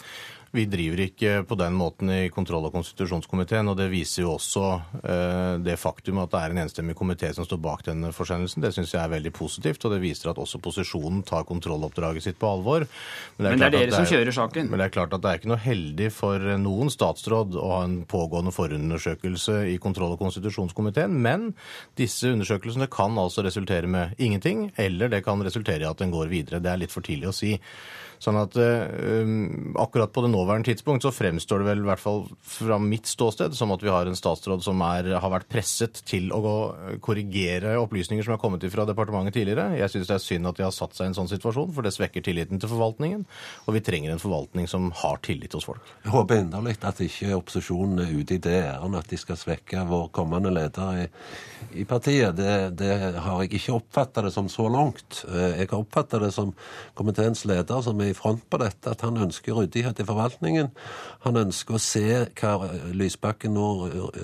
Vi 0.56 0.64
driver 0.64 1.02
ikke 1.04 1.32
på 1.44 1.56
den 1.60 1.74
måten 1.76 2.08
i 2.12 2.30
kontroll- 2.32 2.64
og 2.64 2.72
konstitusjonskomiteen, 2.72 3.68
og 3.68 3.76
det 3.76 3.90
viser 3.92 4.22
jo 4.22 4.30
også 4.38 4.62
eh, 5.02 5.56
det 5.60 5.76
faktum 5.76 6.22
at 6.22 6.32
det 6.32 6.40
er 6.40 6.54
en 6.54 6.60
enstemmig 6.62 6.96
komité 6.96 7.28
som 7.36 7.44
står 7.44 7.60
bak 7.60 7.84
denne 7.84 8.14
forsendelsen. 8.16 8.64
Det 8.64 8.72
syns 8.72 8.94
jeg 8.94 9.02
er 9.02 9.12
veldig 9.12 9.32
positivt, 9.36 9.84
og 9.84 9.92
det 9.92 10.00
viser 10.00 10.32
at 10.32 10.40
også 10.40 10.60
posisjonen 10.64 11.20
tar 11.28 11.44
kontrolloppdraget 11.48 12.24
sitt 12.24 12.40
på 12.40 12.48
alvor. 12.48 12.88
Men 13.36 13.44
det 13.44 13.50
er, 13.50 13.58
men 13.58 13.60
det 13.60 13.68
er 13.68 13.76
dere 13.76 13.90
det 13.90 13.92
er, 13.92 13.96
som 13.98 14.08
kjører 14.14 14.38
saken? 14.38 14.72
Men 14.72 14.80
det 14.80 14.88
er 14.88 14.96
klart 14.96 15.18
at 15.18 15.24
det 15.24 15.30
er 15.34 15.42
ikke 15.42 15.52
noe 15.52 15.60
heldig 15.66 16.10
for 16.16 16.48
noen 16.64 16.94
statsråd 16.96 17.60
å 17.60 17.68
ha 17.74 17.84
en 17.84 18.00
pågående 18.08 18.54
forundersøkelse 18.56 19.60
i 19.74 19.78
kontroll- 19.82 20.16
og 20.16 20.24
konstitusjonskomiteen, 20.24 21.20
men 21.28 21.50
disse 22.00 22.32
undersøkelsene 22.32 22.88
kan 22.92 23.20
altså 23.20 23.44
resultere 23.44 23.90
med 23.90 24.16
ingenting, 24.16 24.70
eller 24.80 25.12
det 25.12 25.26
kan 25.28 25.44
resultere 25.44 25.84
i 25.84 25.92
at 25.92 26.00
den 26.00 26.14
går 26.14 26.32
videre. 26.32 26.64
Det 26.64 26.72
er 26.72 26.86
litt 26.86 26.94
for 26.94 27.04
tidlig 27.04 27.28
å 27.28 27.36
si. 27.36 27.58
Sånn 28.22 28.38
at 28.40 28.56
um, 28.58 29.74
akkurat 29.78 30.12
på 30.14 30.24
det 30.24 30.30
nåværende 30.32 30.72
tidspunkt 30.72 31.04
så 31.06 31.12
fremstår 31.14 31.62
det 31.62 31.68
vel 31.68 31.82
i 31.84 31.88
hvert 31.88 32.02
fall 32.02 32.24
fra 32.42 32.78
mitt 32.82 33.06
ståsted 33.06 33.54
som 33.54 33.70
at 33.74 33.84
vi 33.84 33.92
har 33.92 34.08
en 34.10 34.18
statsråd 34.18 34.64
som 34.64 34.82
er, 34.84 35.12
har 35.22 35.32
vært 35.32 35.48
presset 35.52 36.02
til 36.08 36.32
å 36.34 36.40
gå, 36.42 36.54
korrigere 37.04 37.76
opplysninger 37.78 38.26
som 38.26 38.34
er 38.34 38.42
kommet 38.42 38.66
fra 38.72 38.86
departementet 38.88 39.38
tidligere. 39.38 39.78
Jeg 39.78 39.92
syns 39.94 40.10
det 40.10 40.16
er 40.16 40.24
synd 40.24 40.50
at 40.50 40.58
de 40.58 40.66
har 40.66 40.74
satt 40.74 40.96
seg 40.96 41.06
i 41.06 41.12
en 41.12 41.18
sånn 41.20 41.30
situasjon, 41.30 41.70
for 41.76 41.86
det 41.86 41.94
svekker 41.94 42.24
tilliten 42.26 42.60
til 42.60 42.72
forvaltningen. 42.72 43.24
Og 43.66 43.76
vi 43.76 43.84
trenger 43.86 44.14
en 44.14 44.22
forvaltning 44.22 44.68
som 44.70 44.90
har 45.02 45.22
tillit 45.24 45.54
hos 45.54 45.68
folk. 45.68 45.86
Jeg 46.04 46.14
håper 46.14 46.42
inderlig 46.42 46.76
at 46.82 47.02
ikke 47.04 47.36
opposisjonen 47.38 48.02
er 48.02 48.14
ute 48.14 48.38
i 48.38 48.42
det 48.42 48.58
ærendet 48.64 49.06
at 49.06 49.12
de 49.12 49.20
skal 49.20 49.38
svekke 49.38 49.86
vår 49.88 50.10
kommende 50.16 50.52
leder 50.54 51.04
i, 51.04 51.06
i 51.82 51.86
partiet. 51.88 52.34
Det, 52.38 52.56
det, 52.80 52.92
har 53.18 53.42
jeg 53.44 53.54
ikke 53.60 53.78
oppfatta 53.78 54.26
det 54.26 54.34
som 54.34 54.50
så 54.52 54.68
langt. 54.72 55.22
Jeg 55.28 55.70
har 55.70 55.78
oppfatta 55.78 56.20
det 56.22 56.32
som 56.34 56.52
komiteens 56.98 57.44
leder 57.48 57.82
som 57.84 58.00
er 58.02 58.07
i 58.10 58.16
front 58.16 58.44
på 58.50 58.60
dette, 58.62 58.94
at 58.94 59.02
han 59.06 59.18
ønsker 59.18 59.58
ryddighet 59.58 60.00
i 60.00 60.06
forvaltningen. 60.08 60.70
Han 61.26 61.40
ønsker 61.42 61.76
å 61.76 61.82
se 61.82 62.06
hva 62.38 62.70
Lysbakken 62.94 63.56
nå 63.58 63.68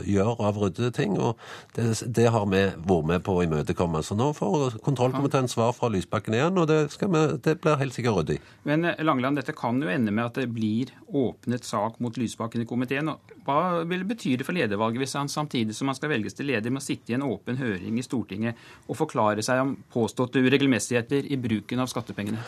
gjør 0.07 0.45
av 0.45 0.61
ryddede 0.63 0.93
ting, 0.95 1.19
og 1.19 1.41
det, 1.75 1.91
det, 2.07 2.29
har 2.35 2.47
vi 2.53 2.65
vært 2.77 3.11
med 3.11 3.27
på 3.27 3.39
å 3.39 3.45
imøtekomme. 3.45 4.05
Så 4.07 4.17
nå 4.19 4.31
får 4.37 4.79
kontrollkomiteen 4.87 5.51
svar 5.51 5.75
fra 5.77 5.91
Lysbakken 5.93 6.39
igjen, 6.39 6.63
og 6.63 6.71
det, 6.71 6.81
vi, 7.03 7.27
det 7.45 7.59
blir 7.65 7.81
helt 7.83 7.97
sikkert 7.97 8.23
ryddig. 8.23 8.41
Men 8.69 8.89
Langland, 8.95 9.25
Langeland, 9.25 9.39
dette 9.41 9.55
kan 9.57 9.81
jo 9.81 9.89
ende 9.89 10.13
med 10.13 10.27
at 10.27 10.37
det 10.37 10.51
blir 10.53 10.91
åpnet 11.09 11.65
sak 11.65 11.97
mot 12.03 12.17
Lysbakken 12.17 12.63
i 12.63 12.67
komiteen. 12.69 13.09
Hva 13.47 13.85
vil 13.89 14.03
det 14.03 14.11
bety 14.11 14.35
for 14.45 14.57
ledervalget 14.57 15.01
hvis 15.01 15.17
han 15.17 15.31
samtidig 15.33 15.75
som 15.77 15.89
han 15.89 15.97
skal 15.97 16.13
velges 16.13 16.37
til 16.37 16.51
leder, 16.51 16.71
må 16.71 16.83
sitte 16.85 17.13
i 17.13 17.17
en 17.17 17.25
åpen 17.25 17.57
høring 17.57 17.99
i 17.99 18.05
Stortinget 18.05 18.61
og 18.89 18.99
forklare 18.99 19.45
seg 19.45 19.63
om 19.63 19.75
påståtte 19.95 20.43
uregelmessigheter 20.45 21.25
i 21.25 21.41
bruken 21.41 21.81
av 21.81 21.89
skattepengene? 21.89 22.43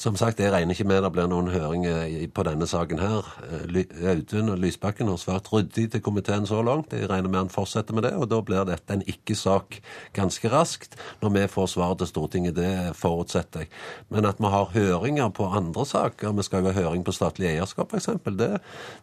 Som 0.00 0.16
sagt, 0.16 0.40
jeg 0.40 0.48
regner 0.48 0.72
ikke 0.72 0.86
med 0.88 1.02
det 1.04 1.10
blir 1.12 1.26
noen 1.28 1.50
høring 1.52 1.82
eh, 1.84 2.22
på 2.32 2.44
denne 2.46 2.64
saken 2.68 3.02
her. 3.02 3.26
Eh, 3.52 3.82
Audun 4.08 4.48
og 4.48 4.62
Lysbakken 4.62 5.10
har 5.12 5.18
svart 5.20 5.50
ryddig 5.52 5.90
til 5.92 6.00
komiteen 6.00 6.46
så 6.48 6.62
langt. 6.64 6.94
Jeg 6.96 7.10
regner 7.10 7.28
med 7.28 7.42
han 7.42 7.52
fortsetter 7.52 7.92
med 7.92 8.06
det, 8.06 8.14
og 8.16 8.30
da 8.32 8.38
blir 8.40 8.64
dette 8.64 8.96
en 8.96 9.04
ikke-sak 9.04 9.76
ganske 10.16 10.52
raskt. 10.52 10.96
Når 11.20 11.34
vi 11.34 11.42
får 11.52 11.68
svar 11.74 11.92
til 12.00 12.08
Stortinget, 12.08 12.56
det 12.56 12.72
forutsetter 12.96 13.66
jeg. 13.66 13.72
Men 14.08 14.24
at 14.30 14.40
vi 14.40 14.54
har 14.54 14.72
høringer 14.72 15.34
på 15.36 15.50
andre 15.60 15.84
saker, 15.84 16.32
vi 16.32 16.48
skal 16.48 16.64
jo 16.64 16.72
ha 16.72 16.80
høring 16.80 17.04
på 17.04 17.12
statlig 17.12 17.52
eierskap 17.52 17.92
f.eks., 17.92 18.08
det, 18.40 18.50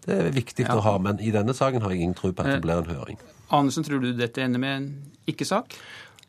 det 0.07 0.18
er 0.18 0.34
viktig 0.34 0.65
ja. 0.65 0.80
å 0.80 0.86
ha. 0.88 0.98
Men 0.98 1.22
i 1.22 1.30
denne 1.36 1.53
saken 1.53 1.86
har 1.86 1.94
jeg 1.94 2.07
ingen 2.07 2.18
tro 2.18 2.34
på 2.34 2.41
at 2.41 2.56
det 2.56 2.57
eh, 2.57 2.65
blir 2.65 2.82
en 2.82 2.90
høring. 2.90 3.22
Anundsen, 3.53 3.86
tror 3.86 4.02
du 4.02 4.10
dette 4.18 4.41
ender 4.41 4.65
med 4.65 4.80
en 4.80 4.91
ikke-sak? 5.30 5.78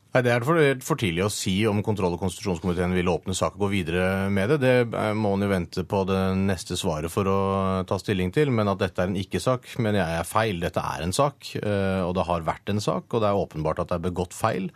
Nei, 0.09 0.23
Det 0.25 0.31
er 0.33 0.41
for, 0.41 0.57
for, 0.81 0.97
tidlig 0.97 1.21
å 1.21 1.29
si 1.29 1.51
om 1.69 1.83
kontroll- 1.85 2.15
og 2.15 2.21
konstitusjonskomiteen 2.23 2.95
vil 2.97 3.11
åpne 3.11 3.35
sak 3.37 3.53
og 3.53 3.67
gå 3.67 3.67
videre 3.75 4.25
med 4.33 4.49
det. 4.49 4.57
Det 4.63 5.11
må 5.13 5.35
en 5.35 5.45
jo 5.45 5.49
vente 5.51 5.83
på 5.85 5.99
det 6.09 6.17
neste 6.39 6.73
svaret 6.81 7.13
for 7.13 7.29
å 7.29 7.41
ta 7.85 7.99
stilling 8.01 8.33
til. 8.33 8.49
Men 8.49 8.71
at 8.73 8.81
dette 8.81 9.05
er 9.05 9.11
en 9.11 9.19
ikke-sak, 9.21 9.69
mener 9.77 10.01
jeg 10.01 10.17
er 10.17 10.25
feil. 10.25 10.63
Dette 10.65 10.81
er 10.81 11.05
en 11.05 11.13
sak, 11.13 11.51
eh, 11.61 12.01
og 12.01 12.15
det 12.17 12.25
har 12.25 12.47
vært 12.47 12.73
en 12.73 12.81
sak. 12.81 13.05
Og 13.13 13.21
det 13.21 13.29
er 13.29 13.43
åpenbart 13.43 13.83
at 13.83 13.93
det 13.93 13.99
er 13.99 14.07
begått 14.09 14.33
feil. 14.33 14.71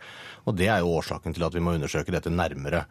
Og 0.46 0.54
det 0.54 0.70
er 0.70 0.84
jo 0.84 0.94
årsaken 1.00 1.34
til 1.34 1.48
at 1.48 1.58
vi 1.58 1.64
må 1.66 1.74
undersøke 1.74 2.14
dette 2.14 2.30
nærmere. 2.30 2.84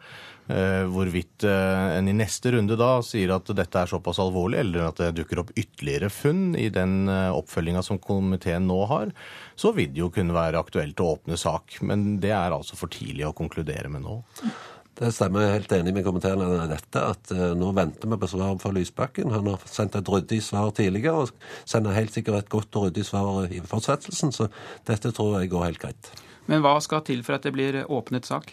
Eh, 0.44 0.82
hvorvidt 0.92 1.46
eh, 1.48 1.96
en 1.96 2.08
i 2.10 2.12
neste 2.12 2.50
runde 2.52 2.76
da 2.76 2.98
sier 3.06 3.30
at 3.32 3.48
dette 3.56 3.80
er 3.80 3.88
såpass 3.88 4.18
alvorlig, 4.20 4.58
eller 4.60 4.90
at 4.90 5.00
det 5.00 5.14
dukker 5.16 5.40
opp 5.40 5.54
ytterligere 5.56 6.10
funn 6.12 6.52
i 6.60 6.68
den 6.72 7.08
oppfølginga 7.08 7.80
som 7.84 8.00
komiteen 8.02 8.68
nå 8.68 8.82
har, 8.90 9.14
så 9.56 9.72
vil 9.72 9.94
det 9.94 10.02
jo 10.02 10.10
kunne 10.12 10.36
være 10.36 10.60
aktuelt 10.60 11.00
å 11.00 11.14
åpne 11.14 11.40
sak. 11.40 11.78
Men 11.80 12.18
det 12.20 12.34
er 12.36 12.52
altså 12.52 12.76
for 12.76 12.92
tidlig 12.92 13.24
å 13.28 13.34
konkludere 13.36 13.88
med 13.92 14.04
nå. 14.04 14.20
Det 14.94 15.08
stemmer. 15.10 15.42
Jeg 15.42 15.50
er 15.50 15.56
helt 15.56 15.72
enig 15.74 15.94
med 15.96 16.04
komiteen 16.06 16.44
i 16.44 16.68
dette. 16.70 17.00
At 17.00 17.32
nå 17.58 17.72
venter 17.74 18.12
vi 18.12 18.18
på 18.20 18.28
svar 18.30 18.60
fra 18.62 18.70
Lysbakken. 18.76 19.32
Han 19.34 19.48
har 19.50 19.64
sendt 19.66 19.96
et 19.98 20.12
ryddig 20.12 20.38
svar 20.44 20.70
tidligere, 20.76 21.24
og 21.24 21.66
sender 21.66 21.96
helt 21.96 22.14
sikkert 22.14 22.44
et 22.44 22.52
godt 22.52 22.78
og 22.78 22.90
ryddig 22.90 23.08
svar 23.08 23.48
i 23.48 23.64
fortsettelsen. 23.64 24.30
Så 24.36 24.52
dette 24.86 25.10
tror 25.16 25.40
jeg 25.40 25.50
går 25.56 25.66
helt 25.70 25.82
greit. 25.82 26.12
Men 26.50 26.60
hva 26.64 26.74
skal 26.84 27.04
til 27.06 27.22
for 27.24 27.38
at 27.38 27.46
det 27.46 27.54
blir 27.54 27.78
åpnet 27.88 28.28
sak? 28.28 28.50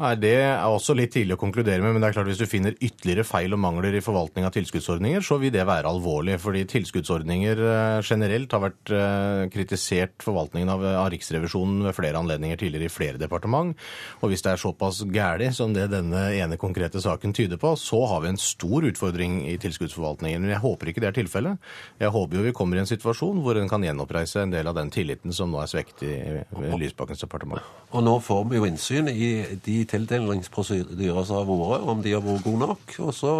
Nei, 0.00 0.14
Det 0.16 0.32
er 0.32 0.62
også 0.64 0.94
litt 0.96 1.12
tidlig 1.12 1.34
å 1.36 1.40
konkludere 1.40 1.82
med, 1.84 1.92
men 1.92 2.00
det 2.00 2.08
er 2.08 2.14
klart 2.16 2.28
hvis 2.30 2.40
du 2.40 2.48
finner 2.48 2.76
ytterligere 2.80 3.24
feil 3.28 3.52
og 3.52 3.60
mangler 3.60 3.92
i 3.92 4.00
forvaltning 4.00 4.46
av 4.48 4.54
tilskuddsordninger, 4.54 5.20
så 5.20 5.36
vil 5.42 5.52
det 5.52 5.66
være 5.68 5.90
alvorlig. 5.90 6.38
Fordi 6.40 6.62
tilskuddsordninger 6.72 7.60
eh, 7.60 7.96
generelt 8.06 8.54
har 8.56 8.62
vært 8.64 8.92
eh, 8.96 9.42
kritisert 9.52 10.24
forvaltningen 10.24 10.72
av, 10.72 10.86
av 11.02 11.10
Riksrevisjonen 11.12 11.84
ved 11.84 11.96
flere 11.98 12.16
anledninger 12.16 12.62
tidligere 12.62 12.88
i 12.88 12.94
flere 12.94 13.20
departement. 13.20 13.76
Og 14.24 14.32
hvis 14.32 14.46
det 14.46 14.54
er 14.54 14.62
såpass 14.62 15.02
gæli 15.04 15.50
som 15.52 15.76
det 15.76 15.90
denne 15.92 16.30
ene 16.38 16.56
konkrete 16.60 17.02
saken 17.04 17.36
tyder 17.36 17.60
på, 17.60 17.74
så 17.76 18.00
har 18.08 18.24
vi 18.24 18.32
en 18.32 18.40
stor 18.40 18.88
utfordring 18.88 19.42
i 19.52 19.58
tilskuddsforvaltningen. 19.60 20.40
Men 20.46 20.54
jeg 20.54 20.64
håper 20.64 20.94
ikke 20.94 21.04
det 21.04 21.12
er 21.12 21.18
tilfellet. 21.20 21.68
Jeg 22.00 22.14
håper 22.16 22.40
jo 22.40 22.46
vi 22.48 22.54
kommer 22.56 22.80
i 22.80 22.84
en 22.86 22.88
situasjon 22.88 23.44
hvor 23.44 23.60
en 23.60 23.68
kan 23.68 23.84
gjenoppreise 23.84 24.46
en 24.46 24.56
del 24.56 24.72
av 24.72 24.80
den 24.80 24.88
tilliten 24.96 25.36
som 25.36 25.52
nå 25.52 25.60
er 25.60 25.68
svekket 25.74 26.08
i 26.08 26.74
Lysbakkens 26.86 27.28
departement. 27.28 27.68
Og 27.92 28.06
nå 28.06 28.16
får 28.24 28.48
vi 28.48 28.56
jo 28.62 28.66
innsyn 28.70 29.12
i 29.12 29.30
de 29.60 29.80
tildelingsprosedyrer 29.90 31.26
som 31.26 31.40
har 31.40 31.48
vært, 31.50 31.88
om 31.92 32.04
de 32.04 32.14
har 32.14 32.24
vært 32.24 32.46
gode 32.46 32.70
nok. 32.70 32.94
Og 33.06 33.12
så 33.16 33.34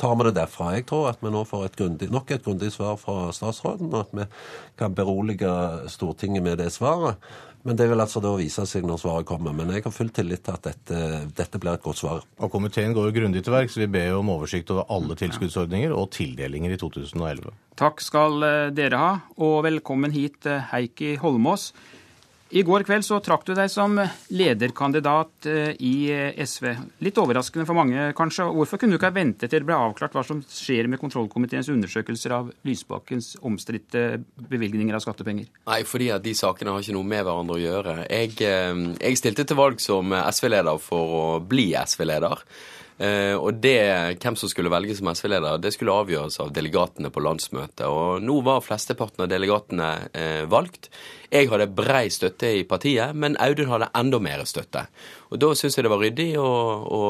tar 0.00 0.16
vi 0.18 0.28
det 0.28 0.36
derfra. 0.38 0.70
Jeg 0.76 0.86
tror 0.90 1.10
at 1.12 1.20
vi 1.24 1.34
nå 1.34 1.44
får 1.48 1.66
et 1.66 1.76
grundig, 1.80 2.10
nok 2.14 2.32
et 2.34 2.46
grundig 2.46 2.70
svar 2.74 2.96
fra 3.00 3.28
statsråden, 3.34 3.92
og 3.92 4.06
at 4.06 4.16
vi 4.16 4.28
kan 4.78 4.96
berolige 4.96 5.52
Stortinget 5.90 6.46
med 6.46 6.58
det 6.62 6.72
svaret. 6.74 7.18
Men 7.66 7.76
det 7.76 7.88
vil 7.90 8.00
altså 8.00 8.20
da 8.22 8.30
vise 8.38 8.62
seg 8.70 8.86
når 8.86 9.00
svaret 9.02 9.26
kommer. 9.28 9.52
Men 9.56 9.72
jeg 9.74 9.84
har 9.84 9.92
full 9.92 10.12
tillit 10.14 10.44
til 10.46 10.54
at 10.54 10.68
dette, 10.68 11.00
dette 11.36 11.60
blir 11.60 11.74
et 11.74 11.84
godt 11.84 12.00
svar. 12.00 12.22
Og 12.38 12.52
Komiteen 12.52 12.94
går 12.96 13.10
jo 13.10 13.16
grundig 13.18 13.42
til 13.44 13.54
verks. 13.54 13.76
Vi 13.80 13.90
ber 13.90 14.12
jo 14.12 14.22
om 14.22 14.30
oversikt 14.32 14.70
over 14.72 14.86
alle 14.94 15.18
tilskuddsordninger 15.18 15.92
og 15.92 16.08
tildelinger 16.14 16.76
i 16.76 16.80
2011. 16.80 17.52
Takk 17.78 18.02
skal 18.02 18.46
eh, 18.46 18.70
dere 18.74 19.02
ha, 19.02 19.12
og 19.42 19.60
velkommen 19.66 20.14
hit, 20.14 20.40
eh, 20.48 20.64
Heikki 20.70 21.16
Holmås. 21.20 21.72
I 22.50 22.62
går 22.64 22.84
kveld 22.88 23.04
så 23.04 23.18
trakk 23.20 23.42
du 23.44 23.50
deg 23.52 23.68
som 23.68 23.98
lederkandidat 24.32 25.48
eh, 25.50 25.74
i 25.84 26.08
SV. 26.40 26.70
Litt 27.04 27.20
overraskende 27.20 27.66
for 27.68 27.76
mange, 27.76 28.06
kanskje. 28.16 28.46
Hvorfor 28.56 28.80
kunne 28.80 28.96
du 28.96 28.98
ikke 28.98 29.10
ha 29.10 29.16
ventet 29.18 29.52
til 29.52 29.60
det 29.60 29.68
ble 29.68 29.76
avklart 29.76 30.16
hva 30.16 30.24
som 30.24 30.40
skjer 30.40 30.88
med 30.88 31.00
kontrollkomiteens 31.02 31.68
undersøkelser 31.74 32.36
av 32.38 32.48
Lysbakkens 32.64 33.34
omstridte 33.44 34.06
bevilgninger 34.48 34.96
av 34.96 35.04
skattepenger? 35.04 35.50
Nei, 35.68 35.82
fordi 35.88 36.08
at 36.14 36.24
de 36.24 36.32
sakene 36.38 36.72
har 36.72 36.84
ikke 36.84 36.96
noe 36.96 37.10
med 37.12 37.26
hverandre 37.28 37.58
å 37.58 37.62
gjøre. 37.62 37.98
Jeg, 38.08 38.34
jeg 38.40 39.20
stilte 39.20 39.44
til 39.44 39.60
valg 39.60 39.84
som 39.84 40.16
SV-leder 40.16 40.80
for 40.80 41.16
å 41.20 41.24
bli 41.44 41.70
SV-leder. 41.76 42.46
Eh, 42.98 43.34
og 43.38 43.60
det, 43.62 44.18
hvem 44.18 44.36
som 44.38 44.50
skulle 44.50 44.72
velges 44.72 44.98
som 44.98 45.10
SV-leder, 45.12 45.60
det 45.62 45.70
skulle 45.74 45.94
avgjøres 45.94 46.40
av 46.42 46.50
delegatene 46.54 47.12
på 47.14 47.22
landsmøtet. 47.22 47.84
Og 47.86 48.24
nå 48.24 48.40
var 48.46 48.64
flesteparten 48.64 49.22
av 49.24 49.30
delegatene 49.30 49.90
eh, 50.10 50.42
valgt. 50.50 50.90
Jeg 51.30 51.50
hadde 51.50 51.68
brei 51.76 52.08
støtte 52.10 52.50
i 52.56 52.64
partiet, 52.66 53.14
men 53.14 53.36
Audun 53.44 53.70
hadde 53.70 53.90
enda 53.98 54.18
mer 54.22 54.42
støtte. 54.48 54.86
Og 55.30 55.38
Da 55.38 55.52
syns 55.54 55.76
jeg 55.76 55.86
det 55.86 55.92
var 55.92 56.02
ryddig 56.02 56.30
å, 56.40 56.48
å 56.88 57.02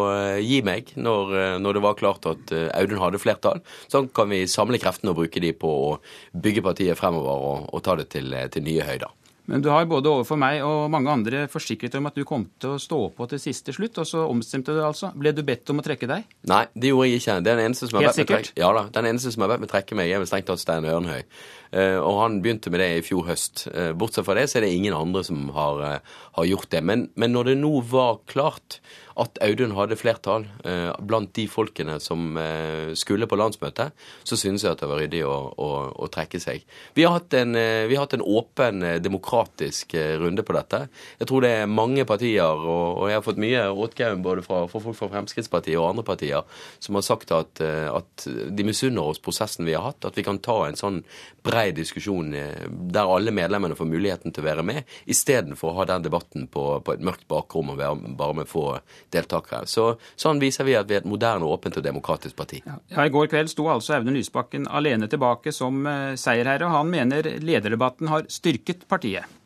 gi 0.42 0.58
meg 0.66 0.92
når, 0.98 1.60
når, 1.62 1.78
det 1.78 1.84
var 1.86 2.00
klart 2.00 2.28
at 2.28 2.52
eh, 2.52 2.68
Audun 2.76 3.00
hadde 3.00 3.22
flertall. 3.22 3.62
Sånn 3.88 4.10
kan 4.12 4.28
vi 4.32 4.44
samle 4.50 4.82
kreftene 4.82 5.14
og 5.14 5.22
bruke 5.22 5.40
de 5.40 5.54
på 5.56 5.72
å 5.92 5.94
bygge 6.34 6.66
partiet 6.66 7.00
fremover 7.00 7.48
og, 7.52 7.70
og 7.72 7.86
ta 7.86 7.96
det 7.96 8.10
til, 8.12 8.34
til 8.52 8.66
nye 8.68 8.90
høyder. 8.90 9.14
Men 9.48 9.62
du 9.64 9.70
har 9.72 9.86
både 9.88 10.10
overfor 10.12 10.36
meg 10.40 10.60
og 10.60 10.90
mange 10.92 11.08
andre 11.08 11.46
forsikret 11.48 11.94
om 11.96 12.08
at 12.10 12.18
du 12.18 12.24
kom 12.28 12.44
til 12.60 12.74
å 12.74 12.80
stå 12.82 12.98
på 13.16 13.28
til 13.30 13.40
siste 13.40 13.72
slutt, 13.72 13.96
og 14.02 14.08
så 14.08 14.26
omstemte 14.28 14.74
du 14.76 14.82
altså. 14.84 15.08
Ble 15.16 15.32
du 15.32 15.40
bedt 15.46 15.72
om 15.72 15.80
å 15.80 15.84
trekke 15.86 16.08
deg? 16.10 16.26
Nei, 16.50 16.66
det 16.76 16.92
gjorde 16.92 17.08
jeg 17.08 17.22
ikke. 17.22 17.38
Den 17.46 17.62
eneste 17.64 17.88
som 17.88 18.00
har 18.00 18.10
Helt 18.10 18.18
sikkert? 18.20 18.52
Ja 18.60 18.68
da. 18.76 18.84
Den 18.92 19.08
eneste 19.08 19.32
som 19.32 19.46
har 19.46 19.54
bedt 19.54 19.64
meg 19.64 19.72
trekke 19.72 19.96
meg, 19.96 20.12
er 20.12 20.20
vel 20.20 20.28
strengt 20.28 20.50
tatt 20.50 20.60
Stein 20.60 20.88
Ørnhøi. 20.88 21.22
Uh, 21.72 21.98
og 22.00 22.22
han 22.22 22.38
begynte 22.44 22.72
med 22.72 22.82
det 22.82 22.90
i 22.96 23.04
fjor 23.04 23.26
høst. 23.28 23.66
Uh, 23.72 23.92
bortsett 23.98 24.26
fra 24.26 24.38
det 24.38 24.48
så 24.50 24.60
er 24.60 24.66
det 24.66 24.72
ingen 24.76 24.96
andre 24.96 25.24
som 25.26 25.48
har, 25.56 25.82
uh, 25.82 26.22
har 26.38 26.48
gjort 26.48 26.70
det. 26.74 26.84
Men, 26.84 27.08
men 27.18 27.34
når 27.36 27.52
det 27.52 27.58
nå 27.60 27.74
var 27.90 28.22
klart 28.30 28.80
at 29.18 29.38
Audun 29.42 29.74
hadde 29.74 29.98
flertall 29.98 30.46
eh, 30.66 30.90
blant 31.02 31.32
de 31.36 31.46
folkene 31.50 31.98
som 32.02 32.36
eh, 32.38 32.94
skulle 32.98 33.26
på 33.30 33.38
landsmøtet, 33.38 33.94
så 34.26 34.38
synes 34.38 34.62
jeg 34.64 34.74
at 34.74 34.82
det 34.82 34.90
var 34.90 35.00
ryddig 35.02 35.24
å, 35.26 35.34
å, 35.58 35.68
å 36.06 36.08
trekke 36.12 36.40
seg. 36.42 36.62
Vi 36.94 37.06
har, 37.06 37.24
en, 37.40 37.56
eh, 37.58 37.86
vi 37.90 37.96
har 37.98 38.06
hatt 38.06 38.14
en 38.14 38.22
åpen, 38.24 38.82
eh, 38.86 39.00
demokratisk 39.02 39.96
eh, 39.98 40.14
runde 40.22 40.44
på 40.46 40.54
dette. 40.54 40.84
Jeg 41.18 41.30
tror 41.30 41.44
det 41.44 41.52
er 41.56 41.72
mange 41.72 42.06
partier, 42.08 42.46
og, 42.46 43.02
og 43.02 43.10
jeg 43.10 43.18
har 43.18 43.26
fått 43.26 43.42
mye 43.42 43.66
åtgaum 43.86 44.22
både 44.26 44.46
fra, 44.46 44.62
fra, 44.70 44.82
folk 44.86 44.98
fra 45.00 45.10
Fremskrittspartiet 45.16 45.80
og 45.80 45.90
andre 45.90 46.06
partier, 46.06 46.62
som 46.84 46.98
har 46.98 47.06
sagt 47.06 47.34
at, 47.34 47.64
eh, 47.64 47.88
at 47.90 48.28
de 48.28 48.66
misunner 48.66 49.02
oss 49.02 49.22
prosessen 49.22 49.66
vi 49.66 49.74
har 49.74 49.88
hatt, 49.90 50.06
at 50.06 50.18
vi 50.18 50.26
kan 50.26 50.38
ta 50.44 50.60
en 50.68 50.78
sånn 50.78 51.02
brei 51.58 51.72
diskusjon 51.74 52.30
der 52.30 53.10
alle 53.10 53.32
medlemmene 53.34 53.76
får 53.76 53.88
muligheten 53.90 54.34
til 54.34 54.44
å 54.44 54.48
være 54.48 54.64
med, 54.66 54.84
istedenfor 55.10 55.72
å 55.72 55.78
ha 55.80 55.86
den 55.90 56.04
debatten 56.06 56.46
på, 56.52 56.64
på 56.84 56.94
et 56.94 57.02
mørkt 57.04 57.26
bakrom 57.30 57.72
og 57.72 57.80
være 57.80 58.14
bare 58.18 58.38
med 58.40 58.50
få 58.50 58.66
deltakere. 59.14 59.66
Så, 59.66 59.90
sånn 60.18 60.42
viser 60.42 60.68
vi 60.68 60.76
at 60.78 60.88
vi 60.88 60.98
er 60.98 61.02
et 61.02 61.08
moderne, 61.08 61.48
åpent 61.48 61.80
og 61.80 61.86
demokratisk 61.86 62.36
parti. 62.38 62.62
Ja, 62.66 63.04
I 63.04 63.12
går 63.14 63.30
kveld 63.32 63.50
sto 63.50 63.68
altså 63.72 63.96
Audun 63.98 64.16
Lysbakken 64.16 64.68
alene 64.70 65.08
tilbake 65.10 65.52
som 65.54 65.82
uh, 65.86 66.14
seierherre, 66.18 66.70
han 66.70 66.92
mener 66.92 67.26
lederdebatten 67.42 68.12
har 68.12 68.28
styrket 68.32 68.86
partiet. 68.90 69.37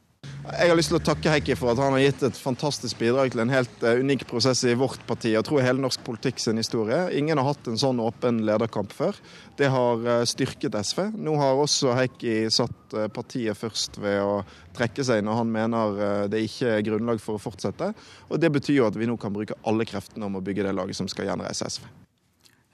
Jeg 0.42 0.72
har 0.72 0.74
lyst 0.74 0.90
til 0.90 0.98
å 0.98 1.04
takke 1.06 1.30
Heikki 1.30 1.54
for 1.54 1.70
at 1.70 1.78
han 1.78 1.94
har 1.94 2.02
gitt 2.02 2.22
et 2.26 2.38
fantastisk 2.38 2.98
bidrag 2.98 3.30
til 3.30 3.44
en 3.44 3.52
helt 3.52 3.84
uh, 3.86 3.94
unik 4.02 4.24
prosess 4.26 4.64
i 4.66 4.74
vårt 4.78 5.04
parti, 5.06 5.30
og 5.38 5.46
tror 5.46 5.62
hele 5.62 5.78
norsk 5.78 6.02
politikk 6.02 6.42
sin 6.42 6.58
historie. 6.58 6.98
Ingen 7.14 7.38
har 7.38 7.46
hatt 7.46 7.70
en 7.70 7.78
sånn 7.78 8.02
åpen 8.02 8.40
lederkamp 8.48 8.90
før. 8.94 9.14
Det 9.58 9.70
har 9.70 10.02
uh, 10.02 10.26
styrket 10.26 10.74
SV. 10.74 11.04
Nå 11.14 11.38
har 11.38 11.62
også 11.62 11.94
Heikki 11.94 12.36
satt 12.50 12.98
uh, 12.98 13.06
partiet 13.14 13.58
først 13.58 14.00
ved 14.02 14.18
å 14.26 14.40
trekke 14.74 15.06
seg 15.06 15.22
når 15.22 15.40
han 15.44 15.56
mener 15.56 15.98
det 16.32 16.44
ikke 16.48 16.74
er 16.74 16.86
grunnlag 16.90 17.22
for 17.22 17.38
å 17.38 17.42
fortsette. 17.42 17.92
Og 18.28 18.42
Det 18.42 18.50
betyr 18.50 18.80
jo 18.80 18.88
at 18.90 18.98
vi 18.98 19.06
nå 19.06 19.18
kan 19.22 19.34
bruke 19.34 19.58
alle 19.62 19.86
kreftene 19.86 20.26
om 20.26 20.40
å 20.40 20.44
bygge 20.44 20.66
det 20.66 20.74
laget 20.74 20.98
som 20.98 21.10
skal 21.10 21.30
gjenreise 21.30 21.70
SV. 21.70 21.86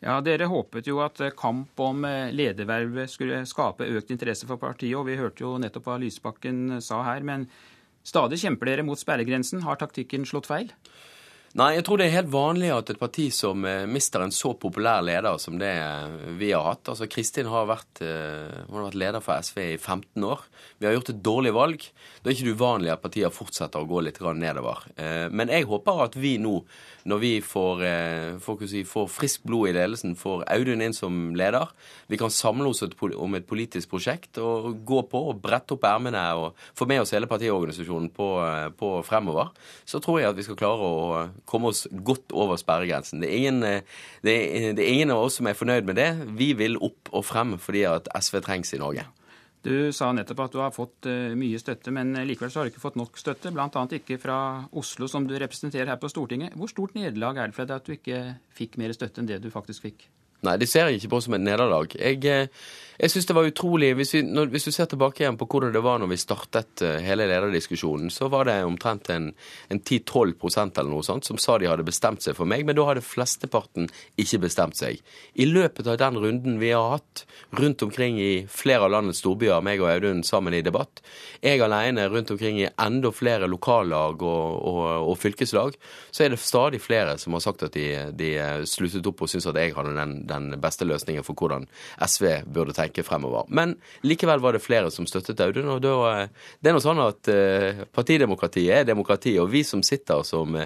Ja, 0.05 0.20
Dere 0.23 0.47
håpet 0.47 0.87
jo 0.87 1.01
at 1.03 1.19
kamp 1.39 1.81
om 1.83 2.05
ledervervet 2.31 3.11
skulle 3.11 3.43
skape 3.51 3.89
økt 3.99 4.12
interesse 4.15 4.47
for 4.47 4.61
partiet, 4.62 4.95
og 4.95 5.09
vi 5.09 5.19
hørte 5.19 5.43
jo 5.43 5.57
nettopp 5.59 5.89
hva 5.91 5.99
Lysbakken 5.99 6.79
sa 6.85 7.01
her. 7.03 7.27
Men 7.27 7.49
stadig 8.07 8.39
kjemper 8.45 8.70
dere 8.70 8.87
mot 8.87 9.01
sperregrensen. 9.01 9.65
Har 9.66 9.81
taktikken 9.81 10.27
slått 10.29 10.47
feil? 10.47 10.70
Nei, 11.57 11.70
jeg 11.79 11.85
tror 11.87 11.97
det 11.97 12.07
er 12.07 12.19
helt 12.19 12.29
vanlig 12.29 12.69
at 12.75 12.91
et 12.93 12.99
parti 13.01 13.31
som 13.33 13.62
mister 13.89 14.20
en 14.20 14.35
så 14.35 14.51
populær 14.61 15.01
leder 15.03 15.39
som 15.41 15.57
det 15.59 15.73
vi 16.37 16.51
har 16.53 16.66
hatt 16.66 16.91
Altså, 16.93 17.09
Kristin 17.09 17.49
har 17.49 17.65
vært, 17.70 18.03
har 18.05 18.85
vært 18.85 18.99
leder 19.01 19.25
for 19.25 19.41
SV 19.41 19.62
i 19.65 19.79
15 19.79 20.27
år. 20.29 20.45
Vi 20.77 20.87
har 20.87 20.95
gjort 20.95 21.15
et 21.15 21.23
dårlig 21.25 21.55
valg. 21.57 21.87
Det 22.20 22.29
er 22.29 22.37
ikke 22.37 22.51
det 22.51 22.55
uvanlig 22.61 22.93
at 22.93 23.03
partier 23.03 23.33
fortsetter 23.33 23.81
å 23.81 23.89
gå 23.89 24.05
litt 24.05 24.20
nedover. 24.20 24.85
Men 25.33 25.49
jeg 25.49 25.66
håper 25.70 26.05
at 26.05 26.20
vi 26.20 26.37
nå, 26.43 26.61
når 27.09 27.21
vi 27.23 27.33
får, 27.45 27.83
får, 28.45 28.65
si, 28.71 28.83
får 28.87 29.09
friskt 29.11 29.47
blod 29.49 29.71
i 29.71 29.75
ledelsen, 29.77 30.17
får 30.19 30.45
Audun 30.53 30.85
inn 30.85 30.97
som 30.97 31.33
leder, 31.39 31.71
vi 32.09 32.19
kan 32.21 32.33
samle 32.33 32.69
oss 32.69 32.83
om 32.85 33.37
et 33.39 33.49
politisk 33.49 33.91
prosjekt 33.93 34.41
og 34.43 34.83
gå 34.89 35.03
på 35.11 35.23
og 35.31 35.41
brette 35.43 35.77
opp 35.77 35.87
ermene 35.89 36.23
og 36.39 36.59
få 36.79 36.89
med 36.91 37.03
oss 37.03 37.15
hele 37.17 37.31
partiorganisasjonen 37.31 38.11
på, 38.15 38.29
på 38.79 38.93
fremover, 39.09 39.53
så 39.89 40.03
tror 40.05 40.21
jeg 40.21 40.33
at 40.33 40.39
vi 40.39 40.47
skal 40.47 40.61
klare 40.61 40.89
å 40.89 41.27
komme 41.49 41.73
oss 41.73 41.87
godt 41.91 42.35
over 42.37 42.61
sperregrensen. 42.61 43.23
Det 43.25 43.31
er, 43.31 43.39
ingen, 43.39 43.85
det, 44.25 44.35
er, 44.35 44.73
det 44.77 44.85
er 44.85 44.95
ingen 44.95 45.15
av 45.15 45.27
oss 45.27 45.41
som 45.41 45.49
er 45.49 45.59
fornøyd 45.59 45.89
med 45.89 46.01
det. 46.01 46.11
Vi 46.39 46.53
vil 46.59 46.79
opp 46.81 47.13
og 47.13 47.25
frem 47.27 47.57
fordi 47.63 47.87
at 47.89 48.11
SV 48.19 48.43
trengs 48.45 48.75
i 48.77 48.83
Norge. 48.83 49.09
Du 49.69 49.93
sa 49.93 50.11
nettopp 50.16 50.45
at 50.47 50.55
du 50.55 50.61
har 50.62 50.73
fått 50.73 51.09
mye 51.36 51.61
støtte, 51.61 51.93
men 51.93 52.15
likevel 52.24 52.51
så 52.53 52.62
har 52.62 52.69
du 52.69 52.73
ikke 52.73 52.85
fått 52.86 52.97
nok 52.97 53.19
støtte. 53.20 53.53
Bl.a. 53.53 53.82
ikke 53.99 54.16
fra 54.23 54.39
Oslo, 54.81 55.09
som 55.12 55.27
du 55.28 55.35
representerer 55.36 55.93
her 55.93 56.01
på 56.01 56.09
Stortinget. 56.09 56.57
Hvor 56.57 56.73
stort 56.73 56.97
nederlag 56.97 57.36
er 57.36 57.51
det 57.51 57.59
for 57.59 57.69
deg 57.69 57.82
at 57.82 57.89
du 57.89 57.97
ikke 57.99 58.23
fikk 58.57 58.78
mer 58.81 58.97
støtte 58.97 59.20
enn 59.20 59.28
det 59.28 59.43
du 59.45 59.51
faktisk 59.53 59.85
fikk? 59.85 60.09
Nei, 60.47 60.55
det 60.61 60.69
ser 60.70 60.86
jeg 60.86 61.01
ikke 61.01 61.12
på 61.16 61.20
som 61.24 61.35
et 61.35 61.43
nederlag. 61.43 61.95
Jeg, 61.99 62.49
jeg 62.99 63.12
synes 63.12 63.29
det 63.29 63.35
var 63.37 63.47
utrolig 63.47 63.93
hvis, 63.99 64.12
vi, 64.16 64.23
når, 64.27 64.51
hvis, 64.53 64.66
du 64.69 64.75
ser 64.75 64.89
tilbake 64.91 65.23
igjen 65.23 65.39
på 65.39 65.47
hvordan 65.47 65.73
det 65.75 65.83
var 65.85 66.01
når 66.03 66.11
vi 66.11 66.19
startet 66.20 66.83
hele 67.05 67.29
lederdiskusjonen, 67.31 68.11
så 68.11 68.29
var 68.33 68.49
det 68.49 68.57
omtrent 68.66 69.11
en, 69.15 69.31
en 69.70 69.81
10-12% 69.81 70.81
eller 70.81 70.91
noe 70.91 71.07
sånt 71.07 71.29
som 71.29 71.39
sa 71.41 71.59
de 71.59 71.69
hadde 71.70 71.87
bestemt 71.87 72.25
seg 72.25 72.37
for 72.39 72.49
meg, 72.49 72.65
men 72.66 72.77
da 72.79 72.87
hadde 72.89 73.05
flesteparten 73.07 73.87
ikke 74.19 74.41
bestemt 74.47 74.79
seg. 74.79 74.99
I 75.39 75.47
løpet 75.49 75.87
av 75.87 75.99
den 76.01 76.19
runden 76.19 76.59
vi 76.62 76.73
har 76.75 76.97
hatt 76.97 77.25
rundt 77.59 77.85
omkring 77.87 78.19
i 78.23 78.33
flere 78.51 78.89
av 78.89 78.95
landets 78.97 79.23
storbyer, 79.23 79.62
meg 79.65 79.83
og 79.83 79.93
Audun 79.93 80.25
sammen 80.27 80.57
i 80.59 80.65
debatt, 80.66 81.03
jeg 81.45 81.62
alene 81.62 82.09
rundt 82.11 82.33
omkring 82.35 82.59
i 82.62 82.69
enda 82.69 83.12
flere 83.15 83.49
lokallag 83.51 84.23
og, 84.27 84.59
og, 84.73 84.83
og 85.12 85.15
fylkeslag, 85.23 85.79
så 86.11 86.27
er 86.27 86.35
det 86.35 86.43
stadig 86.43 86.83
flere 86.83 87.15
som 87.20 87.37
har 87.37 87.47
sagt 87.47 87.66
at 87.69 87.79
de, 87.79 87.89
de 88.19 88.33
sluttet 88.66 89.07
opp 89.07 89.23
og 89.23 89.31
syntes 89.31 89.49
at 89.53 89.62
jeg 89.62 89.77
hadde 89.77 89.95
den 89.99 90.19
den 90.29 90.61
beste 90.61 90.87
løsningen 90.89 91.25
for 91.27 91.39
hvordan 91.39 91.66
SV 92.05 92.43
burde 92.55 92.75
tenke 92.77 92.88
fremover. 93.06 93.47
Men 93.48 93.77
likevel 94.06 94.40
var 94.40 94.56
det 94.56 94.62
flere 94.65 94.90
som 94.94 95.06
støttet 95.09 95.40
Audun. 95.44 95.69
og 95.69 95.82
da, 95.85 96.27
Det 96.60 96.70
er 96.70 96.77
noe 96.77 96.85
sånn 96.85 97.01
at 97.02 97.31
uh, 97.32 97.85
partidemokratiet 97.94 98.81
er 98.81 98.89
demokrati, 98.89 99.36
og 99.39 99.51
vi 99.52 99.65
som 99.66 99.82
sitter 99.82 100.23
som, 100.27 100.56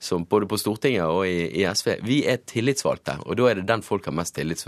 som 0.00 0.24
både 0.24 0.48
på 0.50 0.58
Stortinget 0.60 1.06
og 1.06 1.26
i, 1.26 1.48
i, 1.62 1.66
SV, 1.66 1.96
vi 2.06 2.22
er 2.28 2.42
tillitsvalgte. 2.46 3.18
Og 3.26 3.38
da 3.38 3.50
er 3.50 3.60
det 3.60 3.68
den 3.68 3.84
folk 3.86 4.06
har 4.08 4.16
mest 4.16 4.36
tillit 4.38 4.62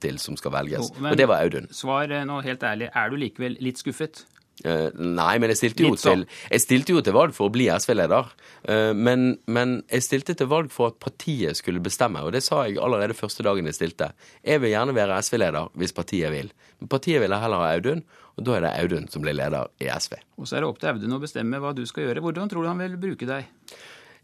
til 0.00 0.20
som 0.22 0.38
skal 0.40 0.54
velges. 0.54 0.92
Jo, 0.94 1.08
og 1.10 1.18
det 1.18 1.28
var 1.30 1.44
Audun. 1.44 1.68
Svar 1.74 2.12
nå 2.24 2.40
helt 2.44 2.62
ærlig, 2.64 2.90
er 2.94 3.10
du 3.10 3.18
likevel 3.20 3.58
litt 3.62 3.80
skuffet? 3.80 4.24
Eh, 4.62 4.90
nei, 4.94 5.32
men 5.42 5.50
jeg 5.50 5.58
stilte, 5.58 5.88
sånn. 5.98 6.22
til, 6.22 6.42
jeg 6.52 6.62
stilte 6.62 6.94
jo 6.94 7.02
til 7.04 7.16
valg 7.16 7.34
for 7.36 7.50
å 7.50 7.52
bli 7.54 7.66
SV-leder. 7.74 8.30
Eh, 8.70 8.92
men, 8.94 9.32
men 9.50 9.80
jeg 9.90 10.06
stilte 10.06 10.36
til 10.38 10.48
valg 10.50 10.70
for 10.72 10.92
at 10.92 11.00
partiet 11.02 11.58
skulle 11.58 11.82
bestemme, 11.84 12.22
og 12.22 12.32
det 12.36 12.44
sa 12.46 12.62
jeg 12.68 12.78
allerede 12.78 13.16
første 13.18 13.44
dagen 13.46 13.66
jeg 13.68 13.78
stilte. 13.80 14.12
Jeg 14.46 14.62
vil 14.62 14.74
gjerne 14.76 14.94
være 14.96 15.18
SV-leder 15.26 15.72
hvis 15.80 15.96
partiet 15.96 16.32
vil. 16.34 16.52
Men 16.80 16.92
partiet 16.92 17.24
ville 17.24 17.40
heller 17.42 17.64
ha 17.64 17.72
Audun, 17.74 18.04
og 18.34 18.46
da 18.46 18.56
er 18.56 18.64
det 18.66 18.76
Audun 18.84 19.10
som 19.10 19.26
blir 19.26 19.36
leder 19.36 19.74
i 19.82 19.90
SV. 19.90 20.16
Og 20.38 20.46
så 20.46 20.56
er 20.56 20.64
det 20.64 20.70
opp 20.70 20.80
til 20.82 20.94
Audun 20.94 21.18
å 21.18 21.22
bestemme 21.22 21.60
hva 21.62 21.74
du 21.74 21.84
skal 21.90 22.08
gjøre. 22.08 22.22
Hvordan 22.24 22.50
tror 22.50 22.64
du 22.64 22.70
han 22.70 22.82
vil 22.82 22.96
bruke 23.08 23.28
deg? 23.28 23.50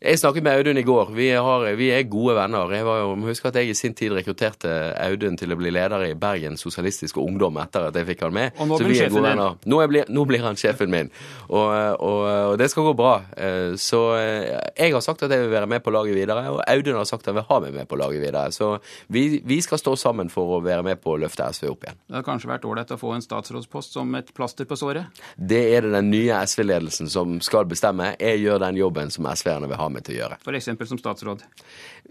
Jeg 0.00 0.16
snakket 0.16 0.40
med 0.46 0.56
Audun 0.56 0.78
i 0.80 0.82
går. 0.82 1.10
Vi, 1.12 1.26
har, 1.36 1.64
vi 1.76 1.90
er 1.92 2.06
gode 2.08 2.32
venner. 2.38 2.70
Jeg 2.72 2.86
var 2.86 3.02
jo, 3.02 3.08
må 3.20 3.26
huske 3.28 3.50
at 3.50 3.56
jeg 3.60 3.68
i 3.68 3.74
sin 3.76 3.92
tid 3.92 4.14
rekrutterte 4.16 4.70
Audun 4.96 5.34
til 5.36 5.52
å 5.52 5.58
bli 5.60 5.68
leder 5.76 6.06
i 6.06 6.14
Bergen 6.16 6.54
Sosialistiske 6.56 7.20
Ungdom 7.20 7.58
etter 7.60 7.90
at 7.90 7.98
jeg 8.00 8.06
fikk 8.08 8.22
han 8.24 8.32
med. 8.32 8.54
Og 8.56 8.70
nå 8.70 8.78
Så 8.80 8.86
blir 8.86 8.94
vi 8.94 9.02
er 9.02 9.10
sjefen 9.10 9.26
din. 9.28 9.42
Nå, 9.68 9.80
er 9.84 10.08
nå 10.08 10.24
blir 10.30 10.40
han 10.46 10.56
sjefen 10.56 10.88
min, 10.88 11.10
og, 11.50 11.66
og, 12.00 12.22
og 12.30 12.54
det 12.62 12.70
skal 12.72 12.86
gå 12.88 12.94
bra. 12.96 13.10
Eh, 13.36 13.74
Så 13.76 14.00
eh, 14.16 14.54
jeg 14.80 14.94
har 14.96 15.04
sagt 15.04 15.26
at 15.26 15.34
jeg 15.36 15.42
vil 15.44 15.52
være 15.52 15.68
med 15.68 15.84
på 15.84 15.92
laget 15.92 16.16
videre, 16.16 16.46
og 16.48 16.62
Audun 16.64 16.96
har 16.96 17.04
sagt 17.04 17.28
at 17.28 17.34
han 17.34 17.42
vil 17.42 17.46
ha 17.50 17.60
meg 17.66 17.76
med 17.82 17.90
på 17.92 18.00
laget 18.00 18.24
videre. 18.24 18.46
Så 18.56 18.70
vi, 19.12 19.42
vi 19.44 19.60
skal 19.60 19.82
stå 19.84 19.98
sammen 20.00 20.32
for 20.32 20.56
å 20.56 20.62
være 20.64 20.86
med 20.86 21.04
på 21.04 21.12
å 21.12 21.20
løfte 21.20 21.44
SV 21.52 21.68
opp 21.74 21.84
igjen. 21.84 22.00
Det 22.08 22.20
har 22.22 22.26
kanskje 22.30 22.48
vært 22.54 22.64
ålreit 22.64 22.96
å 22.96 23.00
få 23.04 23.12
en 23.18 23.26
statsrådspost 23.28 24.00
som 24.00 24.16
et 24.16 24.32
plaster 24.32 24.64
på 24.64 24.80
såret? 24.80 25.20
Det 25.36 25.60
er 25.76 25.84
det 25.84 25.92
den 25.98 26.08
nye 26.16 26.40
SV-ledelsen 26.48 27.12
som 27.12 27.36
skal 27.44 27.68
bestemme. 27.68 28.14
Jeg 28.16 28.40
gjør 28.46 28.64
den 28.64 28.80
jobben 28.80 29.12
som 29.12 29.28
SV-erne 29.28 29.68
vil 29.68 29.76
ha 29.76 29.89
meg 29.94 30.04
til 30.06 30.16
å 30.16 30.18
gjøre. 30.20 30.38
For 30.44 30.56
eksempel 30.56 30.88
som 30.90 31.00
statsråd. 31.00 31.44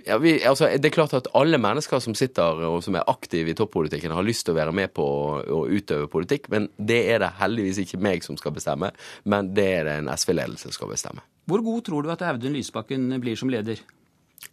Ja, 0.05 0.17
vi, 0.21 0.37
altså, 0.47 0.69
det 0.75 0.89
er 0.89 0.95
klart 0.95 1.15
at 1.17 1.29
alle 1.37 1.59
mennesker 1.61 2.01
som 2.03 2.15
sitter 2.17 2.63
og 2.69 2.79
som 2.85 2.97
er 2.99 3.07
aktive 3.11 3.53
i 3.53 3.57
toppolitikken, 3.57 4.13
har 4.15 4.25
lyst 4.25 4.47
til 4.47 4.55
å 4.55 4.59
være 4.59 4.75
med 4.75 4.93
på 4.95 5.05
å, 5.05 5.61
utøve 5.69 6.09
politikk, 6.11 6.49
men 6.53 6.69
det 6.77 7.01
er 7.13 7.23
det 7.23 7.33
heldigvis 7.39 7.83
ikke 7.83 8.01
meg 8.01 8.25
som 8.25 8.37
skal 8.39 8.55
bestemme, 8.55 8.91
men 9.29 9.53
det 9.55 9.67
er 9.79 9.87
det 9.87 9.99
en 9.99 10.11
SV-ledelse 10.13 10.69
som 10.69 10.75
skal 10.75 10.93
bestemme. 10.93 11.23
Hvor 11.49 11.63
god 11.65 11.85
tror 11.87 12.05
du 12.05 12.11
at 12.13 12.25
Audun 12.25 12.55
Lysbakken 12.55 13.09
blir 13.21 13.39
som 13.39 13.51
leder? 13.51 13.81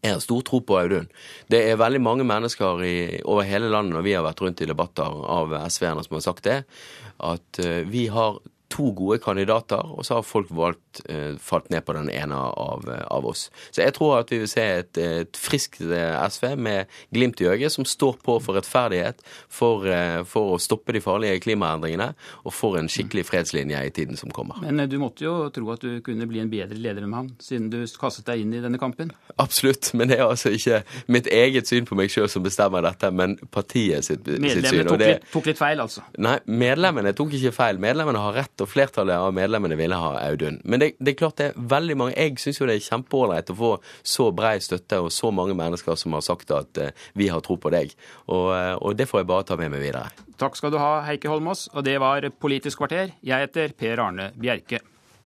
Jeg 0.03 0.17
har 0.17 0.23
stor 0.23 0.43
tro 0.47 0.61
på 0.67 0.77
Audun. 0.81 1.07
Det 1.51 1.61
er 1.71 1.79
veldig 1.79 2.01
mange 2.03 2.27
mennesker 2.27 2.83
i, 2.85 2.97
over 3.25 3.47
hele 3.47 3.71
landet 3.71 3.95
når 3.95 4.05
vi 4.07 4.15
har 4.17 4.27
vært 4.27 4.43
rundt 4.43 4.63
i 4.63 4.69
debatter 4.69 5.23
av 5.37 5.55
SV-erne 5.71 6.05
som 6.05 6.19
har 6.19 6.25
sagt 6.25 6.47
det, 6.49 6.59
at 7.23 7.61
eh, 7.63 7.83
vi 7.89 8.07
har 8.13 8.41
to 8.77 8.91
gode 8.97 9.19
kandidater, 9.25 9.81
og 9.97 10.05
så 10.07 10.19
har 10.19 10.27
folk 10.27 10.51
valgt, 10.55 11.01
eh, 11.09 11.37
falt 11.41 11.71
ned 11.73 11.85
på 11.87 11.95
den 11.97 12.11
ene 12.13 12.37
av, 12.37 12.85
av 13.11 13.27
oss. 13.27 13.49
Så 13.71 13.83
jeg 13.83 13.95
tror 13.97 14.19
at 14.21 14.33
vi 14.33 14.43
vil 14.43 14.51
se 14.51 14.65
et, 14.83 15.01
et 15.01 15.41
friskt 15.41 15.81
eh, 15.81 16.17
SV 16.29 16.57
med 16.61 16.93
glimt 17.15 17.41
i 17.41 17.49
øyet, 17.49 17.73
som 17.73 17.87
står 17.89 18.19
på 18.25 18.39
for 18.45 18.59
rettferdighet, 18.59 19.23
for, 19.49 19.87
eh, 19.89 20.23
for 20.29 20.57
å 20.57 20.61
stoppe 20.63 20.95
de 20.97 21.03
farlige 21.05 21.41
klimaendringene, 21.47 22.13
og 22.45 22.55
for 22.55 22.79
en 22.81 22.91
skikkelig 22.93 23.27
fredslinje 23.31 23.83
i 23.87 23.95
tiden 23.95 24.21
som 24.21 24.33
kommer. 24.35 24.61
Men 24.65 24.81
eh, 24.85 24.91
du 24.91 24.99
måtte 25.03 25.25
jo 25.25 25.37
tro 25.55 25.73
at 25.75 25.85
du 25.85 26.01
kunne 26.07 26.29
bli 26.29 26.43
en 26.43 26.53
bedre 26.53 26.79
leder 26.79 27.07
enn 27.07 27.17
han, 27.17 27.33
siden 27.43 27.71
du 27.73 27.81
kastet 28.01 28.29
deg 28.29 28.45
inn 28.45 28.55
i 28.57 28.63
denne 28.65 28.81
kampen. 28.83 29.13
Absolutt, 29.43 29.93
men 29.97 30.11
det 30.13 30.21
er 30.21 30.27
altså 30.27 30.53
ikke 30.55 30.83
mitt 31.13 31.31
eget 31.33 31.71
syn 31.71 31.89
på 31.89 31.99
meg 31.99 32.13
sjøl 32.13 32.29
som 32.33 32.45
bestemmer 32.45 32.85
dette, 32.85 33.11
men 33.15 33.39
partiet 33.53 34.07
sitt, 34.07 34.25
sitt 34.27 34.37
syn. 34.37 34.47
Medlemmene 34.47 34.89
tok, 34.91 35.31
tok 35.39 35.51
litt 35.51 35.61
feil, 35.61 35.83
altså. 35.85 36.05
Nei, 36.23 36.37
medlemmene 36.47 37.15
tok 37.17 37.35
ikke 37.39 37.55
feil. 37.57 37.81
Medlemmene 37.83 38.23
har 38.23 38.37
rett, 38.43 38.65
og 38.65 38.66
flertallet 38.71 39.17
av 39.17 39.35
medlemmene 39.37 39.79
ville 39.79 39.99
ha 39.99 40.15
Audun. 40.27 40.61
Men 40.65 40.83
det, 40.83 40.93
det 40.99 41.15
er 41.15 41.19
klart 41.21 41.39
det 41.41 41.51
er 41.51 41.69
veldig 41.75 41.97
mange 42.01 42.17
Jeg 42.17 42.39
syns 42.41 42.61
jo 42.61 42.69
det 42.69 42.79
er 42.79 42.87
kjempeålreit 42.87 43.53
å 43.53 43.59
få 43.59 43.73
så 44.07 44.31
brei 44.37 44.57
støtte 44.63 45.01
og 45.05 45.13
så 45.15 45.33
mange 45.35 45.57
mennesker 45.59 45.99
som 45.99 46.17
har 46.17 46.25
sagt 46.25 46.53
at 46.55 46.83
eh, 46.83 47.07
vi 47.15 47.31
har 47.33 47.45
tro 47.45 47.59
på 47.61 47.73
deg. 47.75 47.95
Og, 48.27 48.51
eh, 48.57 48.75
og 48.77 48.99
det 48.99 49.09
får 49.11 49.23
jeg 49.23 49.31
bare 49.33 49.49
ta 49.49 49.61
med 49.61 49.73
meg 49.75 49.85
videre. 49.85 50.11
Takk 50.41 50.59
skal 50.59 50.75
du 50.75 50.81
ha, 50.83 51.01
Heikki 51.07 51.31
Holmås. 51.33 51.69
Og 51.75 51.87
det 51.87 51.97
var 52.03 52.27
Politisk 52.41 52.83
kvarter. 52.83 53.15
Jeg 53.25 53.49
heter 53.49 53.73
Per 53.79 54.03
Arne 54.03 54.31
Bjerke. 54.37 54.83